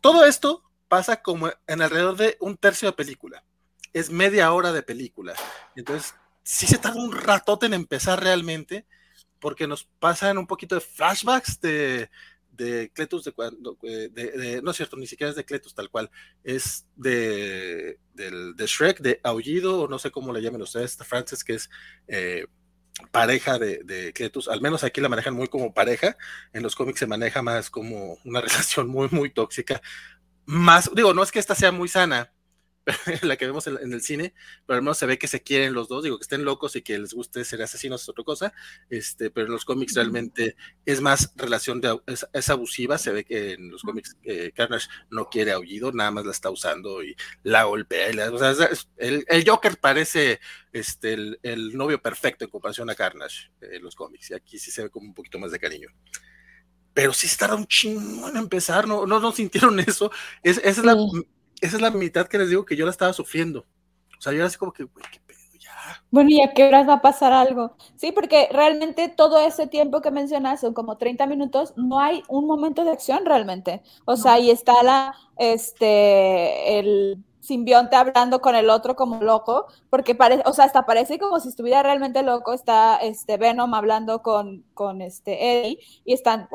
Todo 0.02 0.26
esto 0.26 0.64
pasa 0.88 1.22
como 1.22 1.50
en 1.66 1.82
alrededor 1.82 2.16
de 2.16 2.36
un 2.40 2.58
tercio 2.58 2.88
de 2.88 2.92
película. 2.92 3.42
Es 3.94 4.10
media 4.10 4.52
hora 4.52 4.72
de 4.72 4.82
película. 4.82 5.34
Entonces, 5.76 6.14
sí 6.42 6.66
se 6.66 6.76
tarda 6.76 7.00
un 7.00 7.12
ratote 7.12 7.66
en 7.66 7.74
empezar 7.74 8.22
realmente, 8.22 8.86
porque 9.40 9.66
nos 9.66 9.84
pasan 9.84 10.38
un 10.38 10.46
poquito 10.46 10.74
de 10.74 10.80
flashbacks 10.80 11.60
de, 11.60 12.10
de 12.58 12.90
Cletus 12.92 13.24
de 13.24 13.32
cuando, 13.32 13.78
de, 13.80 14.60
no 14.62 14.72
es 14.72 14.76
cierto, 14.76 14.96
ni 14.96 15.06
siquiera 15.06 15.30
es 15.30 15.36
de 15.36 15.44
Cletus 15.44 15.74
tal 15.74 15.90
cual, 15.90 16.10
es 16.44 16.86
de, 16.96 17.98
Shrek, 18.58 18.98
de 19.00 19.20
Aullido, 19.22 19.82
o 19.82 19.88
no 19.88 19.98
sé 19.98 20.10
cómo 20.10 20.32
le 20.32 20.42
llamen 20.42 20.62
ustedes, 20.62 20.96
Francis, 20.96 21.44
que 21.44 21.54
es 21.54 21.70
eh, 22.08 22.46
pareja 23.12 23.58
de, 23.58 23.82
de 23.84 24.12
Cletus, 24.12 24.48
al 24.48 24.60
menos 24.60 24.82
aquí 24.82 25.00
la 25.00 25.08
manejan 25.08 25.34
muy 25.34 25.48
como 25.48 25.72
pareja, 25.72 26.16
en 26.52 26.62
los 26.62 26.74
cómics 26.74 26.98
se 26.98 27.06
maneja 27.06 27.42
más 27.42 27.70
como 27.70 28.18
una 28.24 28.40
relación 28.42 28.88
muy, 28.88 29.08
muy 29.10 29.30
tóxica, 29.30 29.80
más, 30.44 30.90
digo, 30.94 31.14
no 31.14 31.22
es 31.22 31.30
que 31.30 31.38
esta 31.38 31.54
sea 31.54 31.72
muy 31.72 31.88
sana, 31.88 32.32
la 33.22 33.36
que 33.36 33.46
vemos 33.46 33.66
en, 33.66 33.78
en, 33.80 33.92
el 33.92 34.00
cine, 34.00 34.34
pero 34.66 34.76
al 34.76 34.82
menos 34.82 34.98
se 34.98 35.06
ve 35.06 35.18
que 35.18 35.28
se 35.28 35.42
quieren 35.42 35.74
los 35.74 35.88
dos, 35.88 36.04
digo, 36.04 36.18
que 36.18 36.22
estén 36.22 36.44
locos 36.44 36.76
y 36.76 36.82
que 36.82 36.98
les 36.98 37.14
guste 37.14 37.44
ser 37.44 37.62
asesinos 37.62 38.02
es 38.02 38.08
otra 38.08 38.24
cosa, 38.24 38.52
este, 38.90 39.30
pero 39.30 39.46
en 39.46 39.52
los 39.52 39.64
cómics 39.64 39.94
realmente 39.94 40.56
es 40.84 41.00
más 41.00 41.32
relación 41.36 41.80
de, 41.80 41.98
es, 42.06 42.26
es 42.32 42.48
abusiva, 42.48 42.98
se 42.98 43.12
ve 43.12 43.24
que 43.24 43.52
en 43.52 43.70
los 43.70 43.82
cómics 43.82 44.16
eh, 44.24 44.52
Carnage 44.54 44.88
no 45.10 45.28
quiere 45.28 45.52
aullido, 45.52 45.92
nada 45.92 46.10
más 46.10 46.24
la 46.24 46.32
está 46.32 46.50
usando 46.50 47.02
y 47.02 47.16
la 47.42 47.64
golpea, 47.64 48.10
y 48.10 48.12
la, 48.14 48.30
o 48.30 48.38
sea, 48.38 48.68
el, 48.96 49.24
el, 49.28 49.48
Joker 49.48 49.78
parece 49.78 50.40
este, 50.72 51.12
el, 51.12 51.40
el, 51.42 51.76
novio 51.76 52.00
perfecto 52.00 52.44
en 52.44 52.50
comparación 52.50 52.90
a 52.90 52.94
Carnage 52.94 53.50
en 53.60 53.82
los 53.82 53.94
cómics, 53.94 54.30
y 54.30 54.34
aquí 54.34 54.58
sí 54.58 54.70
se 54.70 54.84
ve 54.84 54.90
como 54.90 55.06
un 55.06 55.14
poquito 55.14 55.38
más 55.38 55.52
de 55.52 55.58
cariño 55.58 55.88
pero 56.94 57.12
sí 57.12 57.28
estará 57.28 57.54
un 57.54 57.64
chingón 57.68 58.30
en 58.30 58.38
empezar, 58.38 58.88
no, 58.88 59.06
no, 59.06 59.20
no 59.20 59.30
sintieron 59.30 59.78
eso. 59.86 60.10
Es, 60.42 60.58
esa, 60.58 60.68
es 60.68 60.76
sí. 60.78 60.82
la, 60.82 60.96
esa 61.60 61.76
es 61.76 61.82
la 61.82 61.90
mitad 61.90 62.26
que 62.26 62.38
les 62.38 62.50
digo 62.50 62.64
que 62.64 62.76
yo 62.76 62.84
la 62.84 62.90
estaba 62.90 63.12
sufriendo. 63.12 63.66
O 64.18 64.20
sea, 64.20 64.32
yo 64.32 64.38
era 64.38 64.46
así 64.46 64.58
como 64.58 64.72
que, 64.72 64.84
güey, 64.84 65.04
qué 65.12 65.20
pedo, 65.26 65.38
ya. 65.58 65.70
Bueno, 66.10 66.30
¿y 66.30 66.40
a 66.40 66.52
qué 66.52 66.64
horas 66.64 66.88
va 66.88 66.94
a 66.94 67.02
pasar 67.02 67.32
algo? 67.32 67.76
Sí, 67.96 68.12
porque 68.12 68.48
realmente 68.50 69.08
todo 69.08 69.38
ese 69.38 69.66
tiempo 69.66 70.00
que 70.00 70.10
mencionas, 70.10 70.60
son 70.60 70.74
como 70.74 70.96
30 70.96 71.26
minutos, 71.26 71.74
no 71.76 72.00
hay 72.00 72.22
un 72.28 72.46
momento 72.46 72.84
de 72.84 72.90
acción 72.90 73.24
realmente. 73.24 73.82
O 74.04 74.16
sea, 74.16 74.34
ahí 74.34 74.50
está 74.50 74.82
la, 74.82 75.14
este, 75.36 76.78
el 76.78 77.24
simbionte 77.48 77.96
hablando 77.96 78.40
con 78.40 78.54
el 78.54 78.68
otro 78.68 78.94
como 78.94 79.22
loco, 79.22 79.66
porque 79.90 80.14
parece, 80.14 80.42
o 80.46 80.52
sea, 80.52 80.66
hasta 80.66 80.84
parece 80.84 81.18
como 81.18 81.40
si 81.40 81.48
estuviera 81.48 81.82
realmente 81.82 82.22
loco, 82.22 82.52
está 82.52 82.96
este 82.96 83.38
Venom 83.38 83.72
hablando 83.74 84.22
con, 84.22 84.64
con 84.74 85.00
este 85.00 85.60
Eddie 85.60 85.78
y 86.04 86.12
están 86.12 86.48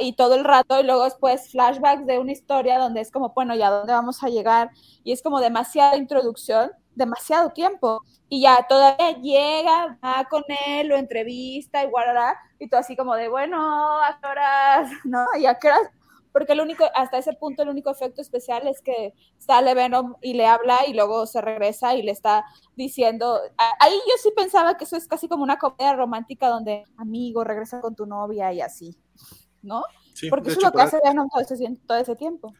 y 0.00 0.12
todo 0.14 0.34
el 0.34 0.44
rato 0.44 0.80
y 0.80 0.84
luego 0.84 1.04
después 1.04 1.50
flashbacks 1.50 2.06
de 2.06 2.18
una 2.18 2.32
historia 2.32 2.78
donde 2.78 3.02
es 3.02 3.10
como, 3.10 3.34
bueno, 3.34 3.54
¿ya 3.54 3.70
dónde 3.70 3.92
vamos 3.92 4.22
a 4.22 4.28
llegar? 4.28 4.70
Y 5.04 5.12
es 5.12 5.22
como 5.22 5.40
demasiada 5.40 5.96
introducción, 5.96 6.72
demasiado 6.94 7.50
tiempo 7.50 8.02
y 8.30 8.42
ya 8.42 8.66
todavía 8.66 9.12
llega, 9.18 9.98
va 10.02 10.24
con 10.30 10.42
él, 10.66 10.88
lo 10.88 10.96
entrevista 10.96 11.84
y 11.84 11.90
guardará 11.90 12.38
y 12.58 12.68
todo 12.68 12.80
así 12.80 12.96
como 12.96 13.14
de, 13.14 13.28
bueno, 13.28 13.60
a 14.00 14.18
qué 14.20 14.26
horas, 14.26 14.90
¿no? 15.04 15.26
Y 15.38 15.44
a 15.44 15.58
qué 15.58 15.68
horas 15.68 15.90
porque 16.34 16.52
el 16.52 16.60
único, 16.60 16.84
hasta 16.96 17.16
ese 17.16 17.32
punto 17.34 17.62
el 17.62 17.68
único 17.68 17.92
efecto 17.92 18.20
especial 18.20 18.66
es 18.66 18.80
que 18.80 19.14
sale 19.38 19.72
Venom 19.72 20.16
y 20.20 20.34
le 20.34 20.46
habla 20.46 20.80
y 20.84 20.92
luego 20.92 21.28
se 21.28 21.40
regresa 21.40 21.94
y 21.94 22.02
le 22.02 22.10
está 22.10 22.44
diciendo, 22.74 23.40
ahí 23.78 23.92
yo 23.92 24.14
sí 24.20 24.32
pensaba 24.36 24.76
que 24.76 24.82
eso 24.82 24.96
es 24.96 25.06
casi 25.06 25.28
como 25.28 25.44
una 25.44 25.58
comedia 25.58 25.94
romántica 25.94 26.48
donde 26.48 26.82
amigo 26.96 27.44
regresa 27.44 27.80
con 27.80 27.94
tu 27.94 28.04
novia 28.04 28.52
y 28.52 28.60
así, 28.60 28.98
¿no? 29.62 29.84
Sí, 30.12 30.28
porque 30.28 30.50
eso 30.50 30.58
es 30.58 30.64
lo 30.64 30.72
que 30.72 30.82
hace 30.82 30.98
Venom 31.04 31.28
todo 31.28 31.40
ese, 31.40 31.56
todo 31.86 31.98
ese 31.98 32.16
tiempo 32.16 32.52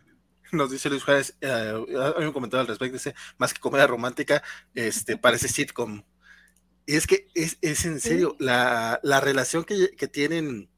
nos 0.53 0.71
dice 0.71 0.89
Luis 0.89 1.03
Juárez, 1.03 1.37
eh, 1.41 1.85
hay 2.17 2.25
un 2.27 2.33
comentario 2.33 2.61
al 2.61 2.69
respecto, 2.69 2.93
dice, 2.93 3.15
más 3.39 3.53
que 3.53 3.59
comedia 3.59 3.89
romántica, 3.89 4.41
este, 4.73 5.17
parece 5.17 5.49
sitcom. 5.49 6.05
Y 6.87 6.95
es 6.95 7.09
que 7.09 7.27
es, 7.35 7.59
es 7.61 7.85
en 7.87 7.99
serio, 7.99 8.37
sí. 8.39 8.45
la, 8.45 9.01
la, 9.03 9.21
relación 9.21 9.65
que, 9.65 9.97
que 9.97 10.07
tienen 10.07 10.71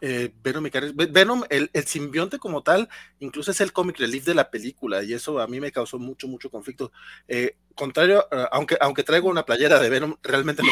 eh, 0.00 0.32
Venom 0.42 1.44
el, 1.50 1.70
simbionte 1.86 2.38
como 2.38 2.62
tal, 2.62 2.88
incluso 3.18 3.50
es 3.50 3.60
el 3.60 3.72
comic 3.72 3.98
relief 3.98 4.24
de 4.24 4.34
la 4.34 4.50
película, 4.50 5.02
y 5.02 5.12
eso 5.12 5.40
a 5.40 5.46
mí 5.46 5.60
me 5.60 5.72
causó 5.72 5.98
mucho, 5.98 6.26
mucho 6.26 6.50
conflicto. 6.50 6.92
Eh, 7.28 7.56
contrario, 7.74 8.26
uh, 8.32 8.46
aunque, 8.52 8.76
aunque 8.80 9.02
traigo 9.02 9.28
una 9.28 9.44
playera 9.44 9.78
de 9.78 9.90
Venom, 9.90 10.16
realmente 10.22 10.62
no 10.62 10.70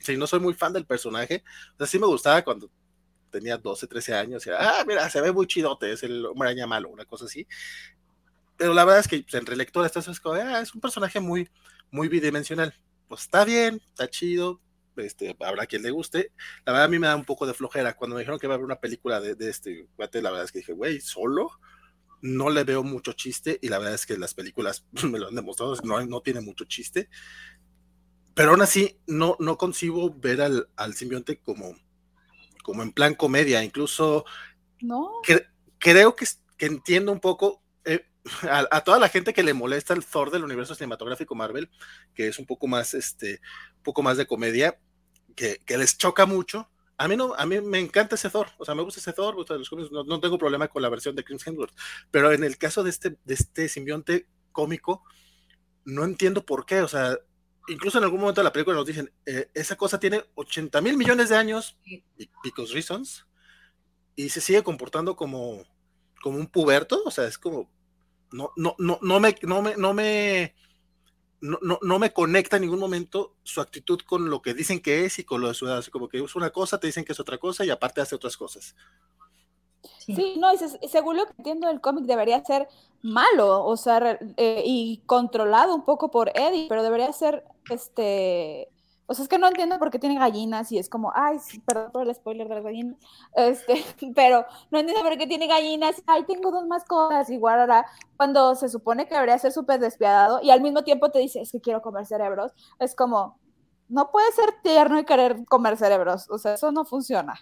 soy, 0.00 0.16
no, 0.16 0.26
soy 0.26 0.40
muy 0.40 0.54
fan 0.54 0.72
del 0.72 0.86
personaje. 0.86 1.42
O 1.74 1.78
sea, 1.78 1.86
sí 1.86 1.98
me 1.98 2.06
gustaba 2.06 2.42
cuando 2.42 2.70
tenía 3.30 3.58
12, 3.58 3.86
13 3.86 4.14
años, 4.14 4.46
y 4.46 4.50
era, 4.50 4.80
ah, 4.80 4.84
mira, 4.86 5.10
se 5.10 5.20
ve 5.20 5.32
muy 5.32 5.46
chidote, 5.46 5.92
es 5.92 6.02
el 6.02 6.24
hombre 6.26 6.48
araña 6.48 6.66
malo, 6.66 6.88
una 6.88 7.04
cosa 7.04 7.24
así. 7.26 7.46
Pero 8.56 8.72
la 8.74 8.84
verdad 8.84 9.00
es 9.00 9.08
que 9.08 9.22
pues, 9.22 9.34
en 9.34 9.46
relectura 9.46 9.86
estás 9.86 10.08
es 10.08 10.20
como, 10.20 10.36
ah, 10.36 10.60
es 10.60 10.74
un 10.74 10.80
personaje 10.80 11.20
muy, 11.20 11.48
muy 11.90 12.08
bidimensional. 12.08 12.74
Pues 13.08 13.22
está 13.22 13.44
bien, 13.44 13.80
está 13.88 14.08
chido, 14.08 14.60
este, 14.96 15.36
habrá 15.40 15.66
quien 15.66 15.82
le 15.82 15.90
guste. 15.90 16.32
La 16.64 16.72
verdad 16.72 16.86
a 16.86 16.88
mí 16.88 16.98
me 16.98 17.06
da 17.06 17.16
un 17.16 17.24
poco 17.24 17.46
de 17.46 17.54
flojera. 17.54 17.96
Cuando 17.96 18.16
me 18.16 18.20
dijeron 18.20 18.38
que 18.38 18.46
iba 18.46 18.54
a 18.54 18.56
haber 18.56 18.64
una 18.64 18.80
película 18.80 19.20
de, 19.20 19.34
de 19.34 19.50
este 19.50 19.88
guate, 19.96 20.22
la 20.22 20.30
verdad 20.30 20.44
es 20.44 20.52
que 20.52 20.60
dije, 20.60 20.72
güey, 20.72 21.00
solo 21.00 21.50
no 22.22 22.50
le 22.50 22.64
veo 22.64 22.82
mucho 22.82 23.12
chiste 23.12 23.58
y 23.62 23.68
la 23.68 23.78
verdad 23.78 23.94
es 23.94 24.06
que 24.06 24.18
las 24.18 24.34
películas 24.34 24.86
me 25.04 25.18
lo 25.18 25.28
han 25.28 25.34
demostrado, 25.34 25.74
no, 25.84 26.04
no 26.04 26.20
tiene 26.20 26.40
mucho 26.40 26.64
chiste. 26.64 27.08
Pero 28.34 28.50
aún 28.50 28.60
así, 28.60 28.98
no, 29.06 29.36
no 29.40 29.56
concibo 29.56 30.12
ver 30.14 30.42
al, 30.42 30.68
al 30.76 30.94
simbionte 30.94 31.38
como, 31.38 31.74
como 32.62 32.82
en 32.82 32.92
plan 32.92 33.14
comedia. 33.14 33.64
Incluso 33.64 34.26
no. 34.80 35.10
creo 35.78 36.14
que, 36.14 36.26
que 36.58 36.66
entiendo 36.66 37.12
un 37.12 37.20
poco 37.20 37.62
eh, 37.86 38.04
a, 38.42 38.66
a, 38.70 38.84
toda 38.84 38.98
la 38.98 39.08
gente 39.08 39.32
que 39.32 39.42
le 39.42 39.54
molesta 39.54 39.94
el 39.94 40.04
Thor 40.04 40.30
del 40.30 40.44
universo 40.44 40.74
cinematográfico 40.74 41.34
Marvel, 41.34 41.70
que 42.14 42.28
es 42.28 42.38
un 42.38 42.44
poco 42.44 42.66
más, 42.66 42.92
este, 42.92 43.40
un 43.76 43.82
poco 43.82 44.02
más 44.02 44.18
de 44.18 44.26
comedia, 44.26 44.78
que, 45.36 45.60
que, 45.64 45.78
les 45.78 45.96
choca 45.96 46.26
mucho. 46.26 46.68
A 46.98 47.06
mí 47.06 47.16
no, 47.16 47.34
a 47.34 47.46
mí 47.46 47.60
me 47.60 47.78
encanta 47.78 48.14
ese 48.14 48.30
Thor, 48.30 48.48
o 48.58 48.64
sea, 48.64 48.74
me 48.74 48.82
gusta 48.82 49.00
ese 49.00 49.12
Thor, 49.12 49.34
gusta 49.34 49.54
los 49.54 49.68
cómics, 49.68 49.92
no, 49.92 50.02
no, 50.02 50.18
tengo 50.18 50.38
problema 50.38 50.66
con 50.66 50.80
la 50.80 50.88
versión 50.88 51.14
de 51.14 51.22
Chris 51.22 51.46
Hemsworth, 51.46 51.74
pero 52.10 52.32
en 52.32 52.42
el 52.42 52.56
caso 52.56 52.82
de 52.82 52.88
este, 52.88 53.18
de 53.22 53.34
este 53.34 53.68
simbionte 53.68 54.26
cómico, 54.50 55.04
no 55.84 56.04
entiendo 56.04 56.46
por 56.46 56.64
qué, 56.64 56.80
o 56.80 56.88
sea, 56.88 57.18
incluso 57.68 57.98
en 57.98 58.04
algún 58.04 58.20
momento 58.20 58.40
de 58.40 58.46
la 58.46 58.52
película 58.52 58.76
nos 58.76 58.86
dicen, 58.86 59.12
eh, 59.26 59.50
esa 59.52 59.76
cosa 59.76 60.00
tiene 60.00 60.24
80 60.36 60.80
mil 60.80 60.96
millones 60.96 61.28
de 61.28 61.36
años, 61.36 61.78
because 62.42 62.72
reasons, 62.72 63.26
y 64.14 64.30
se 64.30 64.40
sigue 64.40 64.62
comportando 64.62 65.16
como, 65.16 65.64
como 66.22 66.38
un 66.38 66.46
puberto, 66.46 67.02
o 67.04 67.10
sea, 67.10 67.26
es 67.26 67.36
como, 67.36 67.70
no, 68.32 68.52
no, 68.56 68.74
no, 68.78 68.98
no 69.02 69.20
me, 69.20 69.36
no 69.42 69.60
me, 69.60 69.76
no 69.76 69.92
me, 69.92 70.54
no, 71.46 71.58
no, 71.62 71.78
no, 71.82 71.98
me 71.98 72.12
conecta 72.12 72.56
en 72.56 72.62
ningún 72.62 72.78
momento 72.78 73.34
su 73.42 73.60
actitud 73.60 74.00
con 74.06 74.28
lo 74.28 74.42
que 74.42 74.54
dicen 74.54 74.80
que 74.80 75.04
es 75.04 75.18
y 75.18 75.24
con 75.24 75.40
lo 75.40 75.48
de 75.48 75.54
su 75.54 75.66
edad. 75.66 75.78
Así 75.78 75.90
como 75.90 76.08
que 76.08 76.22
es 76.22 76.36
una 76.36 76.50
cosa, 76.50 76.78
te 76.78 76.86
dicen 76.86 77.04
que 77.04 77.12
es 77.12 77.20
otra 77.20 77.38
cosa 77.38 77.64
y 77.64 77.70
aparte 77.70 78.00
hace 78.00 78.14
otras 78.14 78.36
cosas. 78.36 78.74
Sí, 79.98 80.14
sí 80.14 80.34
no, 80.38 80.52
y 80.52 80.88
según 80.88 81.16
lo 81.16 81.26
que 81.26 81.34
entiendo 81.38 81.68
el 81.70 81.80
cómic 81.80 82.04
debería 82.04 82.44
ser 82.44 82.68
malo, 83.02 83.64
o 83.64 83.76
sea, 83.76 84.18
eh, 84.36 84.62
y 84.64 85.02
controlado 85.06 85.74
un 85.74 85.84
poco 85.84 86.10
por 86.10 86.30
Eddie, 86.34 86.66
pero 86.68 86.82
debería 86.82 87.12
ser 87.12 87.44
este 87.70 88.68
O 89.06 89.14
sea, 89.14 89.22
es 89.22 89.28
que 89.28 89.38
no 89.38 89.46
entiendo 89.46 89.78
por 89.78 89.90
qué 89.90 89.98
tiene 89.98 90.18
gallinas 90.18 90.72
y 90.72 90.78
es 90.78 90.88
como, 90.88 91.12
ay, 91.14 91.38
perdón 91.64 91.92
por 91.92 92.02
el 92.02 92.14
spoiler 92.14 92.48
de 92.48 92.54
las 92.56 92.64
gallinas, 92.64 92.96
este, 93.34 93.84
pero 94.16 94.44
no 94.70 94.78
entiendo 94.78 95.02
por 95.02 95.16
qué 95.16 95.26
tiene 95.26 95.46
gallinas, 95.46 96.02
ay, 96.06 96.24
tengo 96.24 96.50
dos 96.50 96.66
mascotas, 96.66 97.30
igual 97.30 97.60
ahora 97.60 97.86
cuando 98.16 98.54
se 98.56 98.68
supone 98.68 99.06
que 99.06 99.14
debería 99.14 99.38
ser 99.38 99.52
súper 99.52 99.78
despiadado 99.78 100.40
y 100.42 100.50
al 100.50 100.60
mismo 100.60 100.82
tiempo 100.82 101.10
te 101.10 101.20
dice, 101.20 101.40
es 101.40 101.52
que 101.52 101.60
quiero 101.60 101.82
comer 101.82 102.04
cerebros, 102.04 102.52
es 102.80 102.96
como, 102.96 103.38
no 103.88 104.10
puede 104.10 104.30
ser 104.32 104.54
tierno 104.62 104.98
y 104.98 105.04
querer 105.04 105.44
comer 105.44 105.76
cerebros, 105.76 106.28
o 106.28 106.38
sea, 106.38 106.54
eso 106.54 106.72
no 106.72 106.84
funciona. 106.84 107.34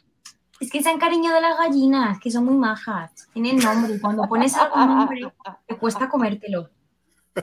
Es 0.61 0.71
que 0.71 0.83
se 0.83 0.91
han 0.91 0.99
cariñado 0.99 1.41
las 1.41 1.59
gallinas, 1.59 2.21
que 2.21 2.31
son 2.31 2.45
muy 2.45 2.55
majas, 2.55 3.29
tienen 3.33 3.57
nombre, 3.57 3.95
y 3.95 4.01
cuando 4.01 4.29
pones 4.29 4.55
algún 4.55 4.87
nombre, 4.87 5.33
te 5.67 5.79
cuesta 5.79 6.09
comértelo, 6.09 6.69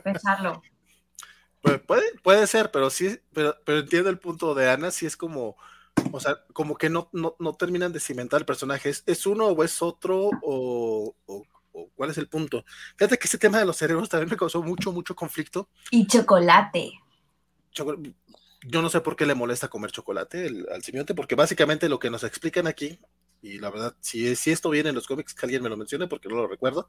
pensarlo. 0.03 0.61
Pues 1.61 1.79
puede, 1.79 2.03
puede 2.23 2.47
ser, 2.47 2.71
pero 2.71 2.89
sí, 2.89 3.19
pero, 3.33 3.55
pero 3.63 3.79
entiendo 3.79 4.09
el 4.09 4.17
punto 4.17 4.55
de 4.55 4.69
Ana, 4.69 4.89
si 4.91 5.05
es 5.05 5.15
como, 5.15 5.55
o 6.11 6.19
sea, 6.19 6.43
como 6.53 6.75
que 6.75 6.89
no, 6.89 7.09
no, 7.11 7.35
no 7.39 7.53
terminan 7.53 7.93
de 7.93 7.99
cimentar 7.99 8.41
el 8.41 8.45
personaje. 8.45 8.89
¿Es, 9.05 9.25
uno 9.25 9.47
o 9.47 9.63
es 9.63 9.81
otro? 9.81 10.29
O, 10.41 11.15
cuál 11.95 12.09
es 12.09 12.17
el 12.17 12.27
punto? 12.27 12.65
Fíjate 12.97 13.17
que 13.17 13.27
ese 13.27 13.37
tema 13.37 13.59
de 13.59 13.65
los 13.65 13.77
cerebros 13.77 14.09
también 14.09 14.29
me 14.29 14.37
causó 14.37 14.63
mucho, 14.63 14.91
mucho 14.91 15.15
conflicto. 15.15 15.69
Y 15.91 16.07
chocolate. 16.07 16.91
Yo 17.73 18.81
no 18.81 18.89
sé 18.89 19.01
por 19.01 19.15
qué 19.15 19.25
le 19.25 19.35
molesta 19.35 19.67
comer 19.67 19.91
chocolate 19.91 20.47
al 20.71 20.83
simbionte, 20.83 21.13
porque 21.13 21.35
básicamente 21.35 21.89
lo 21.89 21.99
que 21.99 22.09
nos 22.09 22.23
explican 22.23 22.67
aquí, 22.67 22.99
y 23.41 23.57
la 23.57 23.71
verdad, 23.71 23.95
si, 24.01 24.35
si 24.35 24.51
esto 24.51 24.69
viene 24.69 24.89
en 24.89 24.95
los 24.95 25.07
cómics, 25.07 25.33
que 25.33 25.45
alguien 25.45 25.63
me 25.63 25.69
lo 25.69 25.77
mencione, 25.77 26.07
porque 26.07 26.29
no 26.29 26.35
lo 26.35 26.47
recuerdo, 26.47 26.87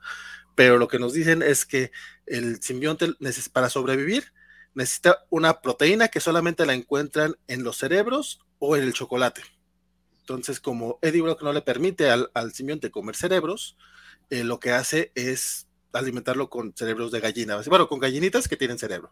pero 0.54 0.76
lo 0.76 0.88
que 0.88 0.98
nos 0.98 1.14
dicen 1.14 1.42
es 1.42 1.64
que 1.64 1.92
el 2.26 2.60
simbionte 2.62 3.14
para 3.52 3.70
sobrevivir 3.70 4.32
necesita 4.74 5.24
una 5.30 5.60
proteína 5.60 6.08
que 6.08 6.20
solamente 6.20 6.66
la 6.66 6.74
encuentran 6.74 7.36
en 7.48 7.64
los 7.64 7.78
cerebros 7.78 8.40
o 8.58 8.76
en 8.76 8.84
el 8.84 8.92
chocolate. 8.92 9.42
Entonces, 10.20 10.60
como 10.60 10.98
Eddie 11.02 11.22
Brock 11.22 11.42
no 11.42 11.52
le 11.52 11.62
permite 11.62 12.10
al, 12.10 12.30
al 12.34 12.52
simbionte 12.52 12.90
comer 12.90 13.16
cerebros, 13.16 13.76
eh, 14.30 14.44
lo 14.44 14.60
que 14.60 14.70
hace 14.70 15.12
es 15.14 15.66
alimentarlo 15.92 16.48
con 16.48 16.74
cerebros 16.74 17.10
de 17.12 17.20
gallina, 17.20 17.60
bueno, 17.68 17.88
con 17.88 17.98
gallinitas 17.98 18.48
que 18.48 18.56
tienen 18.56 18.78
cerebro. 18.78 19.10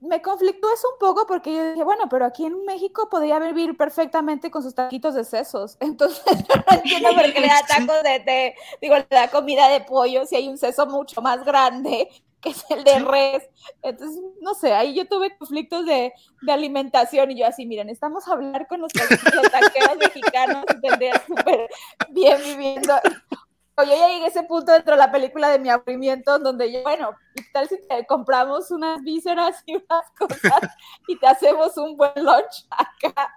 Me 0.00 0.22
conflictó 0.22 0.72
eso 0.72 0.88
un 0.92 0.98
poco 0.98 1.26
porque 1.26 1.54
yo 1.54 1.70
dije, 1.72 1.84
bueno, 1.84 2.08
pero 2.10 2.24
aquí 2.24 2.46
en 2.46 2.64
México 2.64 3.08
podría 3.10 3.38
vivir 3.38 3.76
perfectamente 3.76 4.50
con 4.50 4.62
sus 4.62 4.74
taquitos 4.74 5.14
de 5.14 5.24
sesos. 5.24 5.76
Entonces, 5.80 6.24
no 6.26 6.76
entiendo 6.76 7.10
por 7.14 7.32
qué 7.32 7.40
le 7.40 7.46
da 7.46 7.60
tacos 7.68 8.02
de, 8.02 8.18
de, 8.20 8.54
digo, 8.80 8.96
le 8.96 9.06
da 9.08 9.30
comida 9.30 9.68
de 9.68 9.82
pollo 9.82 10.26
si 10.26 10.36
hay 10.36 10.48
un 10.48 10.58
seso 10.58 10.86
mucho 10.86 11.20
más 11.20 11.44
grande 11.44 12.08
que 12.40 12.50
es 12.50 12.64
el 12.70 12.84
de 12.84 12.98
res. 13.00 13.48
Entonces, 13.82 14.20
no 14.40 14.54
sé, 14.54 14.72
ahí 14.72 14.94
yo 14.94 15.06
tuve 15.06 15.36
conflictos 15.36 15.86
de, 15.86 16.12
de 16.42 16.52
alimentación 16.52 17.30
y 17.30 17.38
yo 17.38 17.46
así, 17.46 17.66
miren, 17.66 17.88
estamos 17.88 18.26
a 18.28 18.32
hablar 18.32 18.66
con 18.66 18.80
los, 18.80 18.92
taqueros 18.92 19.96
mexicanos 19.98 20.64
tendría 20.80 21.20
súper 21.26 21.68
bien 22.10 22.38
viviendo. 22.44 22.94
Yo 23.78 23.84
ya 23.84 24.08
llegué 24.08 24.24
a 24.24 24.28
ese 24.28 24.42
punto 24.42 24.72
dentro 24.72 24.92
de 24.92 24.98
la 24.98 25.10
película 25.10 25.48
de 25.48 25.58
mi 25.58 25.70
aburrimiento, 25.70 26.38
donde 26.38 26.70
yo, 26.70 26.82
bueno, 26.82 27.12
¿y 27.34 27.52
tal 27.52 27.66
si 27.66 27.80
te 27.80 28.04
compramos 28.06 28.70
unas 28.70 29.02
vísceras 29.02 29.62
y 29.64 29.76
unas 29.76 30.10
cosas 30.18 30.60
y 31.08 31.18
te 31.18 31.26
hacemos 31.26 31.76
un 31.78 31.96
buen 31.96 32.12
lunch 32.16 32.66
acá? 32.70 33.34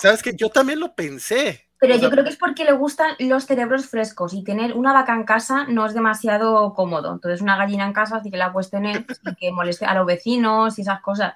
Sabes 0.00 0.22
que 0.22 0.34
yo 0.34 0.48
también 0.48 0.80
lo 0.80 0.94
pensé, 0.94 1.68
pero 1.82 1.96
yo 1.96 2.10
creo 2.10 2.22
que 2.22 2.30
es 2.30 2.36
porque 2.36 2.64
le 2.64 2.70
gustan 2.74 3.16
los 3.18 3.44
cerebros 3.44 3.86
frescos 3.86 4.34
y 4.34 4.44
tener 4.44 4.74
una 4.74 4.92
vaca 4.92 5.16
en 5.16 5.24
casa 5.24 5.66
no 5.66 5.84
es 5.84 5.94
demasiado 5.94 6.74
cómodo. 6.74 7.12
Entonces, 7.12 7.40
una 7.40 7.56
gallina 7.56 7.84
en 7.84 7.92
casa 7.92 8.22
sí 8.22 8.30
que 8.30 8.36
la 8.36 8.52
puedes 8.52 8.70
tener 8.70 9.04
y 9.26 9.34
que 9.34 9.50
moleste 9.50 9.84
a 9.84 9.94
los 9.94 10.06
vecinos 10.06 10.78
y 10.78 10.82
esas 10.82 11.00
cosas. 11.00 11.34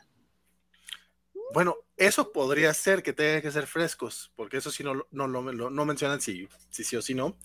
Bueno, 1.53 1.75
eso 1.97 2.31
podría 2.31 2.73
ser 2.75 3.03
que 3.03 3.13
tengan 3.13 3.43
que 3.43 3.51
ser 3.51 3.67
frescos, 3.67 4.31
porque 4.37 4.59
eso 4.59 4.71
sí 4.71 4.85
no, 4.85 5.05
no, 5.11 5.27
no, 5.27 5.85
mencionan 5.85 6.21
si, 6.21 6.49
si 6.71 6.85
sí 6.85 6.95
o 6.95 7.03
si 7.03 7.17
no. 7.17 7.37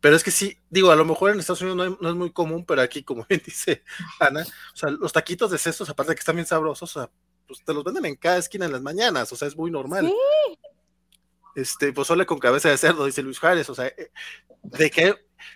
Pero 0.00 0.16
es 0.16 0.24
que 0.24 0.30
sí, 0.30 0.56
digo, 0.70 0.90
a 0.90 0.96
lo 0.96 1.04
mejor 1.04 1.32
en 1.32 1.40
Estados 1.40 1.60
Unidos 1.60 1.98
no, 2.00 2.08
es 2.08 2.16
muy 2.16 2.32
común, 2.32 2.64
pero 2.64 2.80
aquí, 2.80 3.02
como 3.02 3.26
bien 3.28 3.42
dice 3.44 3.84
Ana, 4.20 4.40
o 4.72 4.76
sea, 4.76 4.88
los 4.88 5.12
taquitos 5.12 5.50
de 5.50 5.58
sesos, 5.58 5.90
aparte 5.90 6.12
de 6.12 6.16
que 6.16 6.20
están 6.20 6.36
bien 6.36 6.46
sabrosos, 6.46 6.96
o 6.96 7.00
sea, 7.00 7.10
pues 7.46 7.62
te 7.62 7.74
los 7.74 7.84
venden 7.84 8.06
en 8.06 8.16
cada 8.16 8.38
esquina 8.38 8.64
en 8.64 8.72
las 8.72 8.80
mañanas, 8.80 9.30
o 9.34 9.36
sea, 9.36 9.48
es 9.48 9.56
muy 9.56 9.70
normal. 9.70 10.06
Sí, 10.06 10.58
este, 11.58 11.92
pozole 11.92 12.24
con 12.24 12.38
cabeza 12.38 12.68
de 12.68 12.78
cerdo, 12.78 13.04
dice 13.04 13.22
Luis 13.22 13.38
Juárez, 13.38 13.68
o 13.68 13.74
sea, 13.74 13.86
eh, 13.86 14.10
de 14.62 14.90
que 14.90 15.14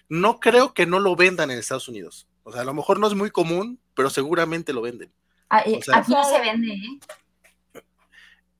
no 0.08 0.40
creo 0.40 0.74
que 0.74 0.84
no 0.84 0.98
lo 0.98 1.14
vendan 1.14 1.50
en 1.50 1.58
Estados 1.58 1.88
Unidos. 1.88 2.26
O 2.42 2.52
sea, 2.52 2.62
a 2.62 2.64
lo 2.64 2.74
mejor 2.74 2.98
no 2.98 3.06
es 3.06 3.14
muy 3.14 3.30
común, 3.30 3.78
pero 3.94 4.10
seguramente 4.10 4.72
lo 4.72 4.82
venden. 4.82 5.12
Ah, 5.48 5.62
eh, 5.64 5.80
aquí 5.92 6.12
no 6.12 6.24
se 6.24 6.40
vende, 6.40 6.72
¿eh? 6.72 7.80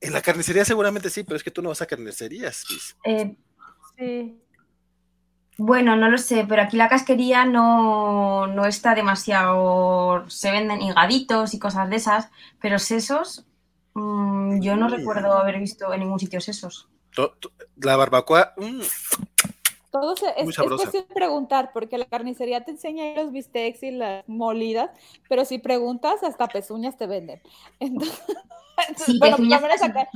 En 0.01 0.13
la 0.13 0.23
carnicería 0.23 0.65
seguramente 0.65 1.11
sí, 1.11 1.23
pero 1.23 1.37
es 1.37 1.43
que 1.43 1.51
tú 1.51 1.63
no 1.63 1.69
vas 1.69 1.83
a 1.83 1.87
carnicerías. 1.87 2.65
Eh, 3.05 3.37
sí. 3.97 4.39
Bueno, 5.59 5.97
no 5.97 6.11
lo 6.11 6.19
sé, 6.19 6.45
pero 6.49 6.63
aquí 6.63 6.77
la 6.77 6.89
casquería 6.89 7.45
no, 7.45 8.47
no 8.49 8.67
está 8.67 8.95
demasiado. 8.95 10.29
Se 10.29 10.51
venden 10.51 10.83
higaditos 10.83 11.55
y 11.55 11.59
cosas 11.59 11.89
de 11.89 11.97
esas, 11.97 12.31
pero 12.61 12.79
sesos, 12.79 13.47
mm, 13.95 14.61
yo 14.61 14.77
no 14.77 14.89
recuerdo 14.89 15.39
haber 15.39 15.59
visto 15.59 15.93
en 15.93 16.01
ningún 16.01 16.19
sitio 16.19 16.41
sesos 16.41 16.89
la 17.77 17.97
barbacoa. 17.97 18.55
Mm, 18.57 18.81
todo 19.93 20.15
es, 20.15 20.23
es, 20.39 20.57
cuestión 20.57 21.05
de 21.07 21.15
preguntar, 21.15 21.71
porque 21.75 21.99
la 21.99 22.07
carnicería 22.07 22.65
te 22.65 22.71
enseña 22.71 23.13
los 23.15 23.31
bistecs 23.31 23.83
y 23.83 23.91
las 23.91 24.27
molidas, 24.27 24.91
pero 25.29 25.45
si 25.45 25.59
preguntas, 25.59 26.23
hasta 26.23 26.49
pezuñas 26.49 26.97
te 26.97 27.07
venden. 27.07 27.43
Entonces, 27.81 29.19
bueno, 29.19 29.37
por 29.37 29.47
lo, 29.47 29.61
menos 29.61 29.83
acá, 29.83 30.09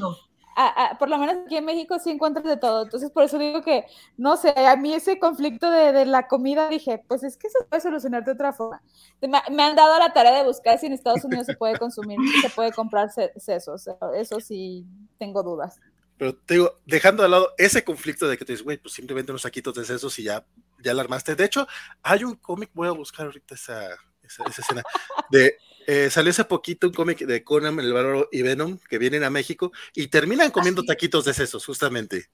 por 0.98 1.10
lo 1.10 1.18
menos 1.18 1.36
aquí 1.44 1.58
en 1.58 1.66
México 1.66 1.98
sí 1.98 2.10
encuentras 2.10 2.46
de 2.46 2.56
todo. 2.56 2.84
Entonces, 2.84 3.10
por 3.10 3.24
eso 3.24 3.38
digo 3.38 3.60
que, 3.60 3.84
no 4.16 4.38
sé, 4.38 4.54
a 4.56 4.76
mí 4.76 4.94
ese 4.94 5.18
conflicto 5.18 5.70
de, 5.70 5.92
de 5.92 6.06
la 6.06 6.26
comida 6.26 6.70
dije, 6.70 7.04
pues 7.06 7.22
es 7.22 7.36
que 7.36 7.48
eso 7.48 7.58
puede 7.68 7.82
solucionar 7.82 8.24
de 8.24 8.32
otra 8.32 8.54
forma. 8.54 8.82
Me, 9.20 9.28
me, 9.50 9.62
han 9.62 9.76
dado 9.76 9.98
la 9.98 10.14
tarea 10.14 10.38
de 10.38 10.46
buscar 10.46 10.78
si 10.78 10.86
en 10.86 10.94
Estados 10.94 11.22
Unidos 11.22 11.44
se 11.44 11.54
puede 11.54 11.78
consumir, 11.78 12.18
si 12.32 12.40
se 12.40 12.48
puede 12.48 12.72
comprar 12.72 13.10
sesos. 13.36 13.90
Eso 14.14 14.40
sí 14.40 14.86
tengo 15.18 15.42
dudas. 15.42 15.78
Pero 16.18 16.34
te 16.34 16.54
digo, 16.54 16.80
dejando 16.86 17.22
de 17.22 17.28
lado 17.28 17.54
ese 17.58 17.84
conflicto 17.84 18.26
de 18.26 18.38
que 18.38 18.44
te 18.44 18.52
dices, 18.52 18.64
güey, 18.64 18.78
pues 18.78 18.94
simplemente 18.94 19.32
unos 19.32 19.42
saquitos 19.42 19.74
de 19.74 19.84
sesos 19.84 20.18
y 20.18 20.24
ya, 20.24 20.46
ya 20.82 20.94
la 20.94 21.02
armaste. 21.02 21.34
De 21.34 21.44
hecho, 21.44 21.66
hay 22.02 22.24
un 22.24 22.36
cómic, 22.36 22.70
voy 22.72 22.88
a 22.88 22.92
buscar 22.92 23.26
ahorita 23.26 23.54
esa, 23.54 23.96
esa, 24.22 24.44
escena, 24.44 24.82
de, 25.30 25.58
eh, 25.86 26.08
salió 26.10 26.30
hace 26.30 26.44
poquito 26.44 26.86
un 26.86 26.94
cómic 26.94 27.18
de 27.18 27.44
Conan, 27.44 27.78
el 27.80 27.92
Bárbaro 27.92 28.28
y 28.32 28.42
Venom, 28.42 28.78
que 28.88 28.98
vienen 28.98 29.24
a 29.24 29.30
México 29.30 29.72
y 29.94 30.08
terminan 30.08 30.50
comiendo 30.50 30.82
ah, 30.82 30.86
taquitos 30.86 31.24
de 31.26 31.34
sesos, 31.34 31.64
justamente. 31.66 32.30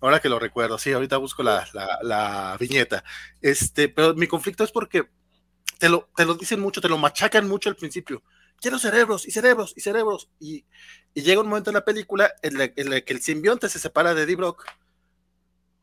Ahora 0.00 0.20
que 0.20 0.28
lo 0.28 0.38
recuerdo, 0.38 0.78
sí, 0.78 0.92
ahorita 0.92 1.16
busco 1.16 1.42
la, 1.42 1.66
la, 1.72 1.98
la 2.02 2.56
viñeta. 2.58 3.04
Este, 3.40 3.88
pero 3.88 4.14
mi 4.14 4.26
conflicto 4.28 4.62
es 4.62 4.70
porque 4.70 5.08
te 5.78 5.88
lo, 5.88 6.08
te 6.16 6.24
lo 6.24 6.34
dicen 6.34 6.60
mucho, 6.60 6.80
te 6.80 6.88
lo 6.88 6.98
machacan 6.98 7.48
mucho 7.48 7.68
al 7.68 7.76
principio 7.76 8.22
quiero 8.60 8.78
cerebros 8.78 9.26
y 9.26 9.30
cerebros 9.30 9.72
y 9.76 9.80
cerebros. 9.80 10.30
Y, 10.40 10.64
llega 11.14 11.40
un 11.40 11.48
momento 11.48 11.70
en 11.70 11.74
la 11.74 11.84
película 11.84 12.32
en 12.42 12.60
el 12.60 13.04
que 13.04 13.12
el 13.12 13.20
simbionte 13.20 13.68
se 13.68 13.78
separa 13.78 14.14
de 14.14 14.22
Eddie 14.22 14.34
Brock 14.34 14.64